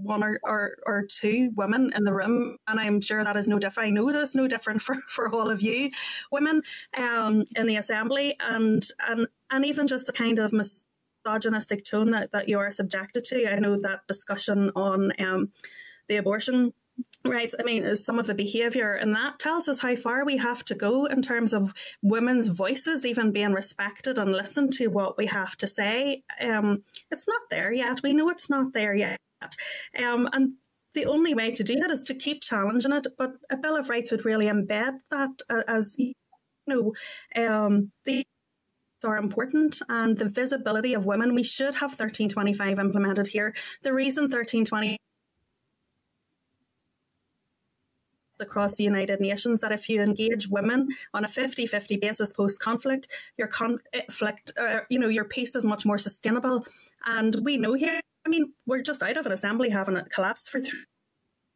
one 0.04 0.24
or, 0.24 0.40
or, 0.44 0.78
or 0.86 1.06
two 1.08 1.52
women 1.56 1.92
in 1.96 2.04
the 2.04 2.14
room, 2.14 2.58
and 2.68 2.80
I'm 2.80 3.02
sure 3.02 3.24
that 3.24 3.38
is 3.38 3.48
no 3.48 3.60
different. 3.60 3.88
I 3.88 3.92
know 3.92 4.12
that 4.12 4.22
it's 4.22 4.36
no 4.36 4.48
different 4.48 4.82
for, 4.84 4.96
for 5.08 5.34
all 5.34 5.50
of 5.50 5.62
you 5.62 5.92
women 6.32 6.62
um, 6.98 7.46
in 7.56 7.68
the 7.68 7.78
assembly, 7.78 8.36
and 8.40 8.86
and 9.08 9.28
and 9.50 9.66
even 9.66 9.88
just 9.88 10.06
the 10.06 10.14
kind 10.14 10.40
of 10.40 10.54
misogynistic 10.54 11.86
tone 11.86 12.12
that, 12.12 12.32
that 12.32 12.50
you 12.50 12.60
are 12.60 12.72
subjected 12.72 13.24
to. 13.26 13.52
I 13.52 13.60
know 13.60 13.80
that 13.80 14.08
discussion 14.08 14.72
on 14.76 15.12
um, 15.20 15.52
the 16.08 16.18
abortion 16.18 16.74
rights. 17.26 17.56
I 17.60 17.64
mean, 17.64 17.96
some 17.96 18.20
of 18.20 18.28
the 18.28 18.34
behaviour, 18.34 18.94
and 18.94 19.16
that 19.16 19.40
tells 19.40 19.68
us 19.68 19.80
how 19.80 19.96
far 19.96 20.26
we 20.26 20.38
have 20.38 20.66
to 20.66 20.76
go 20.76 21.06
in 21.06 21.22
terms 21.22 21.54
of 21.54 21.74
women's 22.02 22.48
voices 22.48 23.06
even 23.06 23.32
being 23.32 23.54
respected 23.54 24.18
and 24.18 24.32
listened 24.32 24.74
to 24.74 24.88
what 24.88 25.18
we 25.18 25.28
have 25.28 25.56
to 25.58 25.68
say. 25.68 26.24
Um, 26.40 26.84
it's 27.12 27.28
not 27.28 27.42
there 27.50 27.72
yet. 27.72 28.04
We 28.04 28.14
know 28.14 28.30
it's 28.30 28.50
not 28.50 28.74
there 28.74 28.94
yet. 28.94 29.18
Um, 29.98 30.30
and 30.34 30.54
the 30.94 31.06
only 31.06 31.34
way 31.34 31.52
to 31.52 31.64
do 31.64 31.76
that 31.76 31.92
is 31.92 32.04
to 32.06 32.14
keep 32.14 32.42
challenging 32.42 32.92
it. 32.92 33.08
But 33.18 33.34
a 33.50 33.58
Bill 33.58 33.78
of 33.78 33.90
Rights 33.90 34.12
would 34.12 34.26
really 34.26 34.46
embed 34.46 35.00
that 35.10 35.42
as, 35.68 35.96
you 35.98 36.14
know, 36.68 36.94
um, 37.36 37.92
the 38.06 38.26
are 39.04 39.18
important 39.18 39.82
and 39.90 40.18
the 40.18 40.30
visibility 40.30 40.94
of 40.94 41.06
women. 41.06 41.36
We 41.36 41.44
should 41.44 41.76
have 41.76 41.92
1325 41.92 42.80
implemented 42.80 43.28
here. 43.28 43.54
The 43.82 43.94
reason 43.94 44.24
1320 44.24 44.98
across 48.40 48.76
the 48.76 48.84
United 48.84 49.22
Nations 49.22 49.62
that 49.62 49.72
if 49.72 49.88
you 49.88 50.02
engage 50.02 50.48
women 50.50 50.90
on 51.14 51.24
a 51.24 51.28
50-50 51.28 52.02
basis 52.02 52.34
post-conflict, 52.34 53.08
your 53.38 53.48
conflict, 53.48 54.52
uh, 54.58 54.80
you 54.90 55.00
know, 55.00 55.08
your 55.08 55.24
peace 55.24 55.56
is 55.56 55.66
much 55.66 55.86
more 55.86 55.98
sustainable. 55.98 56.66
And 57.06 57.38
we 57.44 57.58
know 57.58 57.74
here 57.74 58.02
I 58.26 58.30
mean, 58.30 58.54
we're 58.66 58.82
just 58.82 59.04
out 59.04 59.18
of 59.18 59.26
an 59.26 59.32
assembly 59.32 59.70
having 59.70 59.98
a 59.98 60.06
collapse 60.06 60.48
for 60.48 60.60
three 60.60 60.86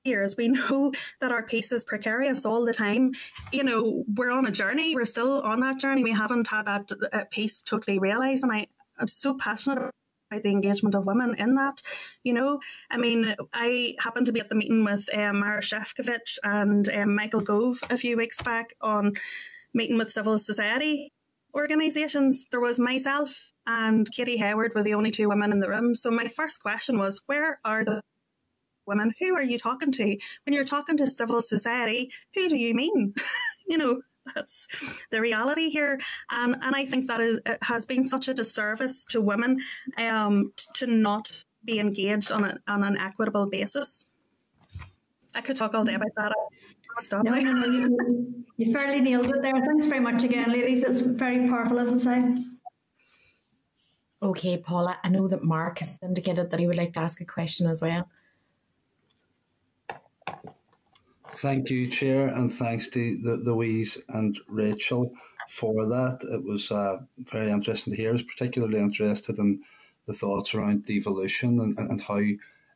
years. 0.03 0.35
We 0.37 0.47
know 0.47 0.91
that 1.21 1.31
our 1.31 1.43
pace 1.43 1.71
is 1.71 1.83
precarious 1.83 2.45
all 2.45 2.65
the 2.65 2.73
time. 2.73 3.11
You 3.51 3.63
know, 3.63 4.03
we're 4.13 4.31
on 4.31 4.45
a 4.45 4.51
journey. 4.51 4.95
We're 4.95 5.05
still 5.05 5.41
on 5.41 5.59
that 5.61 5.79
journey. 5.79 6.03
We 6.03 6.11
haven't 6.11 6.47
had 6.47 6.65
that 6.65 6.91
uh, 7.13 7.25
pace 7.29 7.61
totally 7.61 7.99
realised. 7.99 8.43
And 8.43 8.51
I, 8.51 8.67
I'm 8.97 9.07
so 9.07 9.35
passionate 9.35 9.91
about 10.31 10.43
the 10.43 10.49
engagement 10.49 10.95
of 10.95 11.05
women 11.05 11.35
in 11.37 11.55
that. 11.55 11.81
You 12.23 12.33
know, 12.33 12.59
I 12.89 12.97
mean, 12.97 13.35
I 13.53 13.95
happened 13.99 14.25
to 14.25 14.31
be 14.31 14.39
at 14.39 14.49
the 14.49 14.55
meeting 14.55 14.83
with 14.83 15.07
um, 15.13 15.41
Maroš 15.43 15.73
Šefčovič 15.73 16.37
and 16.43 16.89
um, 16.89 17.15
Michael 17.15 17.41
Gove 17.41 17.79
a 17.89 17.97
few 17.97 18.17
weeks 18.17 18.41
back 18.41 18.75
on 18.81 19.13
meeting 19.73 19.97
with 19.97 20.11
civil 20.11 20.37
society 20.37 21.13
organisations. 21.53 22.45
There 22.51 22.59
was 22.59 22.79
myself 22.79 23.51
and 23.67 24.09
Katie 24.11 24.37
Howard 24.37 24.71
were 24.73 24.81
the 24.81 24.93
only 24.93 25.11
two 25.11 25.29
women 25.29 25.51
in 25.51 25.59
the 25.59 25.69
room. 25.69 25.93
So 25.93 26.09
my 26.09 26.27
first 26.27 26.61
question 26.61 26.97
was, 26.97 27.21
where 27.27 27.59
are 27.63 27.83
the 27.83 28.01
women, 28.87 29.13
who 29.19 29.35
are 29.35 29.43
you 29.43 29.59
talking 29.59 29.91
to? 29.91 30.17
When 30.45 30.53
you're 30.53 30.65
talking 30.65 30.97
to 30.97 31.05
civil 31.07 31.41
society, 31.41 32.11
who 32.33 32.47
do 32.47 32.57
you 32.57 32.73
mean? 32.73 33.13
you 33.67 33.77
know, 33.77 34.01
that's 34.33 34.67
the 35.11 35.21
reality 35.21 35.69
here, 35.69 35.99
and 36.29 36.57
and 36.61 36.75
I 36.75 36.85
think 36.85 37.07
that 37.07 37.21
is 37.21 37.39
it 37.45 37.59
has 37.63 37.85
been 37.85 38.05
such 38.05 38.27
a 38.27 38.33
disservice 38.33 39.05
to 39.05 39.21
women 39.21 39.61
um, 39.97 40.51
to 40.73 40.85
not 40.85 41.45
be 41.63 41.79
engaged 41.79 42.31
on, 42.31 42.43
a, 42.43 42.57
on 42.67 42.83
an 42.83 42.97
equitable 42.97 43.45
basis. 43.45 44.09
I 45.33 45.41
could 45.41 45.55
talk 45.55 45.73
all 45.73 45.85
day 45.85 45.93
about 45.93 46.11
that. 46.17 46.33
Stop 46.99 47.23
no, 47.23 47.35
no, 47.35 47.51
no, 47.51 47.65
you, 47.67 48.45
you 48.57 48.73
fairly 48.73 49.01
nailed 49.01 49.27
it 49.27 49.41
there. 49.43 49.53
Thanks 49.53 49.85
very 49.85 49.99
much 49.99 50.23
again, 50.23 50.51
ladies. 50.51 50.83
It's 50.83 51.01
very 51.01 51.47
powerful, 51.47 51.79
as 51.79 51.93
I 51.93 51.97
say. 51.97 52.35
Okay, 54.21 54.57
Paula, 54.57 54.97
I 55.03 55.09
know 55.09 55.27
that 55.27 55.43
Mark 55.43 55.79
has 55.79 55.99
indicated 56.01 56.49
that 56.49 56.59
he 56.59 56.65
would 56.65 56.75
like 56.75 56.93
to 56.93 56.99
ask 56.99 57.21
a 57.21 57.25
question 57.25 57.67
as 57.67 57.81
well. 57.81 58.09
Thank 61.33 61.69
you, 61.69 61.87
Chair, 61.87 62.29
and 62.29 62.51
thanks 62.51 62.87
to 62.89 63.17
the 63.19 63.35
Louise 63.35 63.99
and 64.09 64.39
Rachel 64.47 65.13
for 65.49 65.85
that. 65.85 66.19
It 66.23 66.43
was 66.43 66.71
uh, 66.71 66.97
very 67.31 67.51
interesting 67.51 67.91
to 67.91 67.97
hear. 67.97 68.09
I 68.09 68.13
was 68.13 68.23
particularly 68.23 68.79
interested 68.79 69.37
in 69.37 69.61
the 70.07 70.13
thoughts 70.13 70.55
around 70.55 70.87
devolution 70.87 71.59
and, 71.59 71.77
and 71.77 72.01
how 72.01 72.21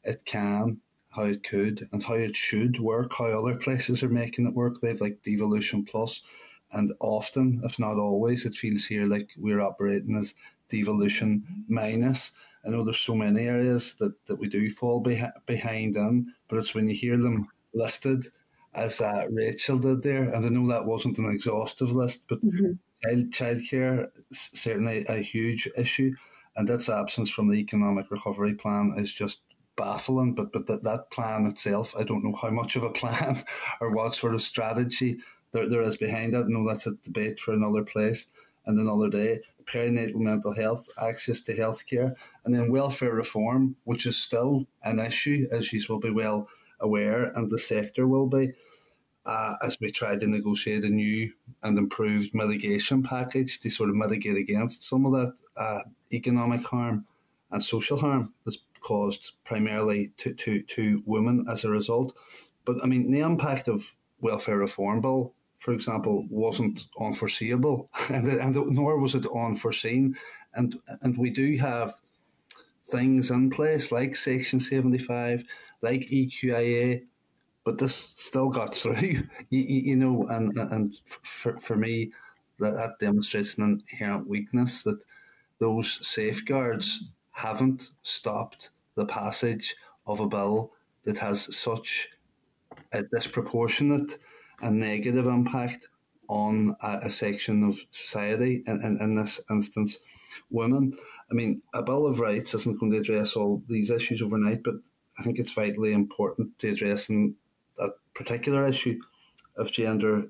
it 0.03 0.25
can, 0.25 0.79
how 1.09 1.23
it 1.23 1.43
could, 1.43 1.89
and 1.91 2.03
how 2.03 2.13
it 2.13 2.35
should 2.35 2.79
work, 2.79 3.13
how 3.17 3.25
other 3.25 3.55
places 3.55 4.03
are 4.03 4.09
making 4.09 4.45
it 4.45 4.53
work. 4.53 4.79
They've 4.79 5.01
like 5.01 5.23
devolution 5.23 5.83
plus, 5.83 6.21
and 6.71 6.91
often, 6.99 7.61
if 7.63 7.79
not 7.79 7.97
always, 7.97 8.45
it 8.45 8.53
feels 8.53 8.85
here 8.85 9.07
like 9.07 9.29
we're 9.37 9.61
operating 9.61 10.17
as 10.17 10.35
devolution 10.71 11.43
minus. 11.67 12.31
I 12.65 12.69
know 12.69 12.83
there's 12.83 12.99
so 12.99 13.15
many 13.15 13.47
areas 13.47 13.95
that, 13.95 14.13
that 14.27 14.37
we 14.37 14.47
do 14.47 14.69
fall 14.69 15.03
behi- 15.03 15.31
behind 15.45 15.95
in, 15.95 16.33
but 16.47 16.59
it's 16.59 16.73
when 16.73 16.89
you 16.89 16.95
hear 16.95 17.17
them 17.17 17.47
listed 17.73 18.27
as 18.73 19.01
uh, 19.01 19.27
Rachel 19.31 19.77
did 19.77 20.01
there, 20.01 20.29
and 20.29 20.45
I 20.45 20.49
know 20.49 20.67
that 20.67 20.85
wasn't 20.85 21.17
an 21.17 21.29
exhaustive 21.29 21.91
list, 21.91 22.23
but 22.29 22.43
mm-hmm. 22.43 22.73
child 23.03 23.31
childcare 23.31 24.07
is 24.29 24.49
certainly 24.53 25.05
a 25.07 25.17
huge 25.17 25.67
issue, 25.75 26.13
and 26.55 26.69
its 26.69 26.87
absence 26.87 27.29
from 27.29 27.49
the 27.49 27.57
economic 27.57 28.09
recovery 28.09 28.53
plan 28.53 28.95
is 28.97 29.11
just 29.11 29.39
baffling. 29.75 30.35
But 30.35 30.53
but 30.53 30.67
that, 30.67 30.83
that 30.83 31.11
plan 31.11 31.47
itself, 31.47 31.93
I 31.97 32.03
don't 32.03 32.23
know 32.23 32.37
how 32.41 32.49
much 32.49 32.75
of 32.75 32.83
a 32.83 32.91
plan 32.91 33.43
or 33.81 33.91
what 33.91 34.15
sort 34.15 34.35
of 34.35 34.41
strategy 34.41 35.17
there, 35.51 35.67
there 35.67 35.81
is 35.81 35.97
behind 35.97 36.33
that. 36.33 36.47
No, 36.47 36.65
that's 36.65 36.87
a 36.87 36.95
debate 37.03 37.39
for 37.39 37.53
another 37.53 37.83
place 37.83 38.27
and 38.65 38.79
another 38.79 39.09
day. 39.09 39.39
Perinatal 39.65 40.15
mental 40.15 40.53
health, 40.53 40.87
access 41.01 41.39
to 41.41 41.55
healthcare, 41.55 42.13
and 42.43 42.53
then 42.53 42.71
welfare 42.71 43.13
reform, 43.13 43.75
which 43.83 44.05
is 44.05 44.17
still 44.17 44.67
an 44.83 44.99
issue, 44.99 45.47
as 45.51 45.71
you 45.71 45.81
will 45.87 45.99
be 45.99 46.09
well 46.09 46.49
aware, 46.79 47.25
and 47.35 47.49
the 47.49 47.59
sector 47.59 48.07
will 48.07 48.27
be. 48.27 48.53
Uh, 49.23 49.55
as 49.61 49.77
we 49.79 49.91
try 49.91 50.17
to 50.17 50.27
negotiate 50.27 50.83
a 50.83 50.89
new 50.89 51.31
and 51.61 51.77
improved 51.77 52.33
mitigation 52.33 53.03
package 53.03 53.59
to 53.59 53.69
sort 53.69 53.89
of 53.89 53.95
mitigate 53.95 54.35
against 54.35 54.83
some 54.83 55.05
of 55.05 55.11
that 55.11 55.33
uh, 55.57 55.81
economic 56.11 56.63
harm 56.63 57.05
and 57.51 57.63
social 57.63 57.99
harm 57.99 58.33
that's 58.45 58.57
caused 58.81 59.33
primarily 59.43 60.11
to, 60.17 60.33
to, 60.33 60.63
to 60.63 61.03
women 61.05 61.45
as 61.47 61.63
a 61.63 61.69
result. 61.69 62.15
But 62.65 62.83
I 62.83 62.87
mean, 62.87 63.11
the 63.11 63.19
impact 63.19 63.67
of 63.67 63.93
welfare 64.21 64.57
reform 64.57 65.01
bill, 65.01 65.33
for 65.61 65.73
example, 65.73 66.25
wasn't 66.29 66.87
unforeseeable, 66.99 67.87
and, 68.09 68.27
and 68.27 68.55
nor 68.73 68.97
was 68.97 69.13
it 69.13 69.25
unforeseen. 69.33 70.17
And 70.55 70.75
and 71.01 71.17
we 71.17 71.29
do 71.29 71.55
have 71.57 71.93
things 72.89 73.31
in 73.31 73.51
place 73.51 73.91
like 73.91 74.15
Section 74.15 74.59
seventy 74.59 74.97
five, 74.97 75.43
like 75.81 76.09
EQIA, 76.09 77.03
but 77.63 77.77
this 77.77 77.95
still 78.15 78.49
got 78.49 78.75
through, 78.81 79.21
you, 79.49 79.61
you, 79.61 79.95
know, 79.95 80.25
and 80.29 80.57
and 80.57 80.99
for, 81.05 81.59
for 81.59 81.75
me, 81.75 82.11
that, 82.59 82.73
that 82.73 82.99
demonstrates 82.99 83.55
an 83.57 83.83
inherent 83.91 84.27
weakness 84.27 84.81
that 84.81 84.99
those 85.59 85.99
safeguards 86.01 87.03
haven't 87.29 87.91
stopped 88.01 88.71
the 88.95 89.05
passage 89.05 89.75
of 90.07 90.19
a 90.19 90.27
bill 90.27 90.71
that 91.03 91.19
has 91.19 91.55
such 91.55 92.09
a 92.91 93.03
disproportionate 93.03 94.17
and 94.61 94.79
negative 94.79 95.27
impact 95.27 95.87
on 96.27 96.75
a, 96.81 96.99
a 97.03 97.09
section 97.09 97.63
of 97.63 97.77
society, 97.91 98.63
and 98.67 98.83
in, 98.83 98.97
in, 98.97 99.01
in 99.01 99.15
this 99.15 99.41
instance, 99.49 99.99
women. 100.49 100.97
I 101.29 101.33
mean, 101.33 101.61
a 101.73 101.81
Bill 101.81 102.05
of 102.05 102.19
Rights 102.19 102.53
isn't 102.53 102.79
going 102.79 102.91
to 102.93 102.99
address 102.99 103.35
all 103.35 103.61
these 103.67 103.89
issues 103.89 104.21
overnight, 104.21 104.63
but 104.63 104.75
I 105.19 105.23
think 105.23 105.39
it's 105.39 105.53
vitally 105.53 105.93
important 105.93 106.57
to 106.59 106.69
address 106.69 107.07
that 107.07 107.93
particular 108.13 108.65
issue 108.65 108.99
of 109.57 109.71
gender 109.71 110.29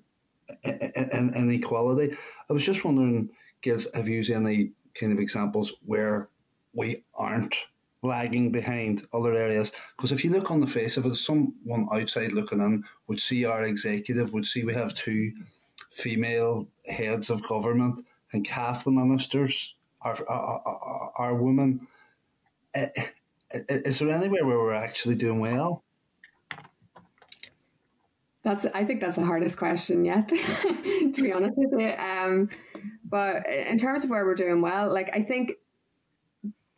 and 0.63 1.35
inequality. 1.35 2.15
I 2.49 2.53
was 2.53 2.65
just 2.65 2.83
wondering, 2.83 3.29
Gils, 3.63 3.87
have 3.93 4.07
you 4.07 4.23
any 4.33 4.71
kind 4.95 5.13
of 5.13 5.19
examples 5.19 5.73
where 5.85 6.29
we 6.73 7.03
aren't 7.13 7.55
lagging 8.03 8.51
behind 8.51 9.07
other 9.13 9.33
areas? 9.33 9.71
Because 9.95 10.11
if 10.11 10.23
you 10.23 10.31
look 10.31 10.51
on 10.51 10.59
the 10.59 10.67
face 10.67 10.97
of 10.97 11.05
it, 11.05 11.15
someone 11.15 11.87
outside 11.91 12.33
looking 12.33 12.59
in 12.59 12.83
would 13.07 13.19
see 13.19 13.45
our 13.45 13.63
executive, 13.63 14.33
would 14.33 14.45
see 14.45 14.63
we 14.63 14.73
have 14.73 14.93
two 14.93 15.31
female 15.91 16.67
heads 16.85 17.29
of 17.29 17.47
government, 17.47 18.01
and 18.33 18.47
half 18.47 18.83
the 18.83 18.91
ministers 18.91 19.75
are, 20.01 20.17
are, 20.27 20.61
are, 20.65 21.11
are 21.15 21.35
women. 21.35 21.87
Eh, 22.73 22.89
is 23.51 23.99
there 23.99 24.09
anywhere 24.09 24.45
where 24.45 24.57
we're 24.57 24.73
actually 24.73 25.15
doing 25.15 25.39
well? 25.39 25.83
That's 28.43 28.65
I 28.73 28.85
think 28.85 29.01
that's 29.01 29.17
the 29.17 29.25
hardest 29.25 29.57
question 29.57 30.03
yet, 30.03 30.29
to 30.29 31.13
be 31.21 31.31
honest 31.31 31.53
with 31.57 31.79
you. 31.79 31.89
Um, 31.89 32.49
but 33.05 33.47
in 33.47 33.77
terms 33.77 34.03
of 34.03 34.09
where 34.09 34.25
we're 34.25 34.35
doing 34.35 34.61
well, 34.61 34.91
like 34.91 35.11
I 35.13 35.21
think 35.21 35.53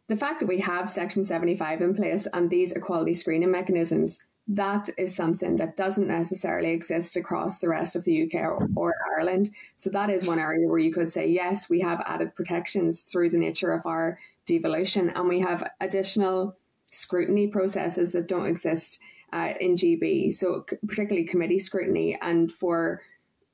the 0.07 0.17
fact 0.17 0.39
that 0.39 0.47
we 0.47 0.59
have 0.59 0.89
Section 0.89 1.25
75 1.25 1.81
in 1.81 1.95
place 1.95 2.27
and 2.33 2.49
these 2.49 2.73
equality 2.73 3.13
screening 3.13 3.51
mechanisms, 3.51 4.19
that 4.47 4.89
is 4.97 5.15
something 5.15 5.55
that 5.55 5.77
doesn't 5.77 6.07
necessarily 6.07 6.71
exist 6.71 7.15
across 7.15 7.59
the 7.59 7.69
rest 7.69 7.95
of 7.95 8.03
the 8.03 8.23
UK 8.23 8.41
or, 8.41 8.67
or, 8.75 8.93
Ireland. 9.17 9.51
So 9.77 9.89
that 9.91 10.09
is 10.09 10.27
one 10.27 10.39
area 10.39 10.67
where 10.67 10.79
you 10.79 10.91
could 10.91 11.09
say, 11.09 11.27
yes, 11.27 11.69
we 11.69 11.79
have 11.79 12.03
added 12.05 12.35
protections 12.35 13.03
through 13.03 13.29
the 13.29 13.37
nature 13.37 13.71
of 13.71 13.85
our 13.85 14.19
devolution 14.45 15.11
and 15.11 15.29
we 15.29 15.39
have 15.39 15.71
additional 15.79 16.57
scrutiny 16.91 17.47
processes 17.47 18.11
that 18.11 18.27
don't 18.27 18.45
exist 18.45 18.99
uh, 19.31 19.53
in 19.61 19.75
GB. 19.75 20.33
So 20.33 20.65
particularly 20.87 21.25
committee 21.25 21.59
scrutiny 21.59 22.17
and 22.21 22.51
for 22.51 23.01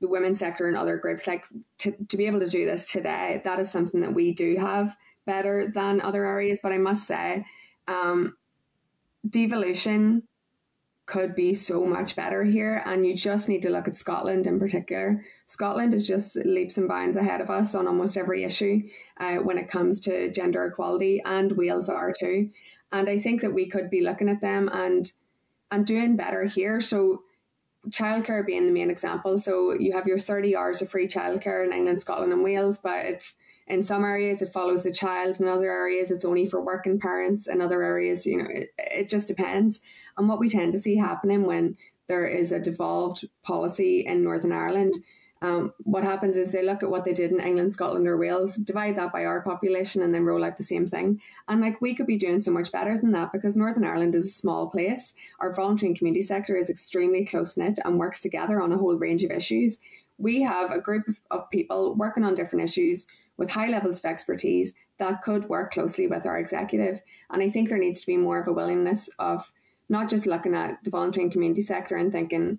the 0.00 0.08
women's 0.08 0.40
sector 0.40 0.66
and 0.66 0.76
other 0.76 0.96
groups, 0.96 1.26
like 1.28 1.44
to, 1.78 1.92
to 2.08 2.16
be 2.16 2.26
able 2.26 2.40
to 2.40 2.48
do 2.48 2.66
this 2.66 2.90
today, 2.90 3.40
that 3.44 3.60
is 3.60 3.70
something 3.70 4.00
that 4.00 4.12
we 4.12 4.32
do 4.32 4.56
have 4.56 4.96
better 5.26 5.70
than 5.72 6.00
other 6.00 6.24
areas. 6.24 6.60
But 6.62 6.72
I 6.72 6.78
must 6.78 7.06
say, 7.06 7.44
um, 7.88 8.36
devolution 9.28 10.22
could 11.10 11.34
be 11.34 11.54
so 11.54 11.84
much 11.84 12.14
better 12.14 12.44
here. 12.44 12.82
And 12.86 13.04
you 13.04 13.16
just 13.16 13.48
need 13.48 13.62
to 13.62 13.70
look 13.70 13.88
at 13.88 13.96
Scotland 13.96 14.46
in 14.46 14.60
particular. 14.60 15.24
Scotland 15.46 15.92
is 15.92 16.06
just 16.06 16.36
leaps 16.36 16.78
and 16.78 16.88
bounds 16.88 17.16
ahead 17.16 17.40
of 17.40 17.50
us 17.50 17.74
on 17.74 17.88
almost 17.88 18.16
every 18.16 18.44
issue 18.44 18.82
uh, 19.18 19.36
when 19.36 19.58
it 19.58 19.70
comes 19.70 20.00
to 20.00 20.30
gender 20.30 20.64
equality, 20.66 21.20
and 21.24 21.52
Wales 21.52 21.88
are 21.88 22.12
too. 22.18 22.50
And 22.92 23.08
I 23.08 23.18
think 23.18 23.40
that 23.40 23.52
we 23.52 23.68
could 23.68 23.90
be 23.90 24.00
looking 24.00 24.28
at 24.28 24.40
them 24.40 24.70
and 24.72 25.10
and 25.72 25.86
doing 25.86 26.16
better 26.16 26.44
here. 26.44 26.80
So 26.80 27.22
childcare 27.88 28.44
being 28.44 28.66
the 28.66 28.72
main 28.72 28.90
example. 28.90 29.38
So 29.38 29.72
you 29.72 29.92
have 29.92 30.06
your 30.06 30.18
30 30.18 30.56
hours 30.56 30.82
of 30.82 30.90
free 30.90 31.06
childcare 31.06 31.64
in 31.64 31.72
England, 31.72 32.00
Scotland, 32.00 32.32
and 32.32 32.42
Wales, 32.42 32.78
but 32.82 33.04
it's 33.06 33.34
in 33.70 33.82
some 33.82 34.04
areas 34.04 34.42
it 34.42 34.52
follows 34.52 34.82
the 34.82 34.92
child, 34.92 35.40
in 35.40 35.48
other 35.48 35.70
areas 35.70 36.10
it's 36.10 36.24
only 36.24 36.46
for 36.46 36.60
working 36.60 36.98
parents, 36.98 37.46
in 37.46 37.60
other 37.60 37.82
areas, 37.82 38.26
you 38.26 38.38
know, 38.38 38.48
it, 38.50 38.70
it 38.78 39.08
just 39.08 39.28
depends. 39.28 39.80
And 40.18 40.28
what 40.28 40.40
we 40.40 40.48
tend 40.48 40.72
to 40.72 40.78
see 40.78 40.96
happening 40.96 41.46
when 41.46 41.76
there 42.08 42.26
is 42.26 42.52
a 42.52 42.58
devolved 42.58 43.28
policy 43.42 44.04
in 44.06 44.24
Northern 44.24 44.52
Ireland 44.52 44.96
um, 45.42 45.72
what 45.84 46.04
happens 46.04 46.36
is 46.36 46.50
they 46.50 46.62
look 46.62 46.82
at 46.82 46.90
what 46.90 47.04
they 47.04 47.14
did 47.14 47.32
in 47.32 47.40
England, 47.40 47.72
Scotland, 47.72 48.06
or 48.06 48.18
Wales, 48.18 48.56
divide 48.56 48.96
that 48.98 49.12
by 49.12 49.24
our 49.24 49.40
population, 49.40 50.02
and 50.02 50.14
then 50.14 50.24
roll 50.24 50.44
out 50.44 50.58
the 50.58 50.62
same 50.62 50.86
thing. 50.86 51.20
And 51.48 51.62
like 51.62 51.80
we 51.80 51.94
could 51.94 52.06
be 52.06 52.18
doing 52.18 52.40
so 52.40 52.50
much 52.50 52.70
better 52.70 52.98
than 52.98 53.12
that 53.12 53.32
because 53.32 53.56
Northern 53.56 53.84
Ireland 53.84 54.14
is 54.14 54.26
a 54.26 54.32
small 54.32 54.68
place. 54.68 55.14
Our 55.40 55.54
voluntary 55.54 55.90
and 55.90 55.98
community 55.98 56.22
sector 56.22 56.56
is 56.56 56.68
extremely 56.68 57.24
close 57.24 57.56
knit 57.56 57.78
and 57.84 57.98
works 57.98 58.20
together 58.20 58.60
on 58.60 58.72
a 58.72 58.76
whole 58.76 58.96
range 58.96 59.24
of 59.24 59.30
issues. 59.30 59.78
We 60.18 60.42
have 60.42 60.70
a 60.70 60.80
group 60.80 61.06
of 61.30 61.48
people 61.50 61.94
working 61.94 62.24
on 62.24 62.34
different 62.34 62.64
issues 62.64 63.06
with 63.40 63.50
high 63.50 63.68
levels 63.68 63.98
of 63.98 64.04
expertise 64.04 64.74
that 64.98 65.22
could 65.22 65.48
work 65.48 65.72
closely 65.72 66.06
with 66.06 66.26
our 66.26 66.38
executive. 66.38 67.00
And 67.30 67.42
I 67.42 67.50
think 67.50 67.68
there 67.68 67.78
needs 67.78 68.02
to 68.02 68.06
be 68.06 68.18
more 68.18 68.38
of 68.38 68.46
a 68.46 68.52
willingness 68.52 69.08
of 69.18 69.50
not 69.88 70.10
just 70.10 70.26
looking 70.26 70.54
at 70.54 70.78
the 70.84 70.90
voluntary 70.90 71.24
and 71.24 71.32
community 71.32 71.62
sector 71.62 71.96
and 71.96 72.12
thinking, 72.12 72.58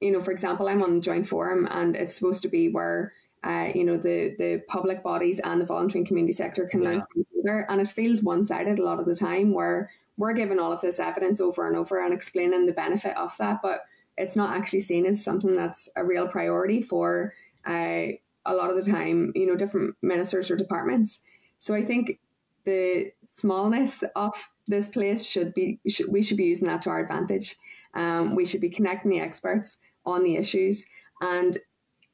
you 0.00 0.10
know, 0.10 0.22
for 0.22 0.32
example, 0.32 0.66
I'm 0.66 0.82
on 0.82 0.94
the 0.94 1.00
joint 1.00 1.28
forum 1.28 1.68
and 1.70 1.94
it's 1.94 2.16
supposed 2.16 2.42
to 2.42 2.48
be 2.48 2.70
where 2.70 3.12
uh, 3.44 3.70
you 3.74 3.84
know, 3.84 3.98
the 3.98 4.34
the 4.38 4.62
public 4.68 5.02
bodies 5.02 5.38
and 5.38 5.60
the 5.60 5.66
voluntary 5.66 6.00
and 6.00 6.08
community 6.08 6.32
sector 6.32 6.64
can 6.64 6.82
yeah. 6.82 6.88
learn 6.88 7.04
from 7.12 7.20
each 7.20 7.26
other. 7.40 7.66
And 7.68 7.78
it 7.82 7.90
feels 7.90 8.22
one 8.22 8.42
sided 8.42 8.78
a 8.78 8.82
lot 8.82 8.98
of 8.98 9.04
the 9.04 9.14
time 9.14 9.52
where 9.52 9.90
we're 10.16 10.32
given 10.32 10.58
all 10.58 10.72
of 10.72 10.80
this 10.80 10.98
evidence 10.98 11.40
over 11.40 11.68
and 11.68 11.76
over 11.76 12.02
and 12.02 12.14
explaining 12.14 12.64
the 12.64 12.72
benefit 12.72 13.14
of 13.18 13.36
that, 13.36 13.60
but 13.62 13.82
it's 14.16 14.36
not 14.36 14.56
actually 14.56 14.80
seen 14.80 15.04
as 15.04 15.22
something 15.22 15.54
that's 15.54 15.90
a 15.96 16.04
real 16.04 16.26
priority 16.26 16.80
for 16.80 17.34
uh, 17.66 18.06
a 18.46 18.54
lot 18.54 18.70
of 18.70 18.76
the 18.76 18.90
time, 18.90 19.32
you 19.34 19.46
know, 19.46 19.56
different 19.56 19.96
ministers 20.02 20.50
or 20.50 20.56
departments. 20.56 21.20
So 21.58 21.74
I 21.74 21.84
think 21.84 22.18
the 22.64 23.12
smallness 23.26 24.04
of 24.14 24.34
this 24.66 24.88
place 24.88 25.24
should 25.24 25.54
be 25.54 25.80
should, 25.88 26.10
we 26.10 26.22
should 26.22 26.36
be 26.36 26.44
using 26.44 26.68
that 26.68 26.82
to 26.82 26.90
our 26.90 27.00
advantage. 27.00 27.56
Um, 27.94 28.34
we 28.34 28.46
should 28.46 28.60
be 28.60 28.70
connecting 28.70 29.10
the 29.10 29.20
experts 29.20 29.78
on 30.04 30.24
the 30.24 30.36
issues 30.36 30.84
and 31.20 31.58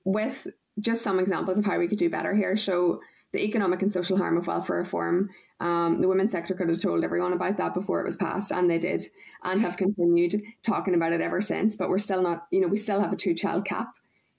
with 0.04 0.46
just 0.78 1.02
some 1.02 1.18
examples 1.18 1.58
of 1.58 1.64
how 1.64 1.78
we 1.78 1.88
could 1.88 1.98
do 1.98 2.10
better 2.10 2.34
here. 2.34 2.56
So 2.56 3.00
the 3.32 3.44
economic 3.44 3.82
and 3.82 3.92
social 3.92 4.18
harm 4.18 4.36
of 4.36 4.46
welfare 4.46 4.78
reform. 4.78 5.30
Um, 5.60 6.00
the 6.00 6.08
women's 6.08 6.32
sector 6.32 6.54
could 6.54 6.68
have 6.68 6.80
told 6.80 7.04
everyone 7.04 7.32
about 7.32 7.58
that 7.58 7.74
before 7.74 8.00
it 8.00 8.06
was 8.06 8.16
passed, 8.16 8.50
and 8.50 8.68
they 8.68 8.78
did, 8.78 9.06
and 9.44 9.60
have 9.60 9.76
continued 9.76 10.42
talking 10.62 10.94
about 10.94 11.12
it 11.12 11.20
ever 11.20 11.42
since. 11.42 11.74
But 11.74 11.90
we're 11.90 11.98
still 11.98 12.22
not, 12.22 12.46
you 12.50 12.60
know, 12.60 12.68
we 12.68 12.78
still 12.78 13.00
have 13.00 13.12
a 13.12 13.16
two 13.16 13.34
child 13.34 13.64
cap, 13.64 13.88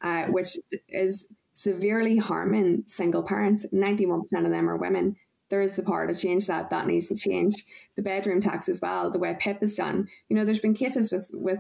uh, 0.02 0.26
which 0.26 0.58
is 0.90 1.28
severely 1.54 2.18
harming 2.18 2.84
single 2.88 3.24
parents. 3.24 3.66
91% 3.74 4.24
of 4.46 4.52
them 4.52 4.70
are 4.70 4.78
women. 4.78 5.16
There 5.50 5.62
is 5.62 5.76
the 5.76 5.84
power 5.84 6.08
to 6.08 6.16
change 6.16 6.48
that. 6.48 6.70
That 6.70 6.88
needs 6.88 7.10
to 7.10 7.16
change. 7.16 7.66
The 7.96 8.02
bedroom 8.02 8.42
tax 8.42 8.70
as 8.70 8.80
well, 8.82 9.12
the 9.12 9.20
way 9.20 9.36
PIP 9.40 9.64
is 9.64 9.76
done. 9.76 10.08
You 10.30 10.36
know, 10.36 10.46
there's 10.46 10.60
been 10.60 10.74
cases 10.74 11.12
with, 11.12 11.30
with 11.34 11.60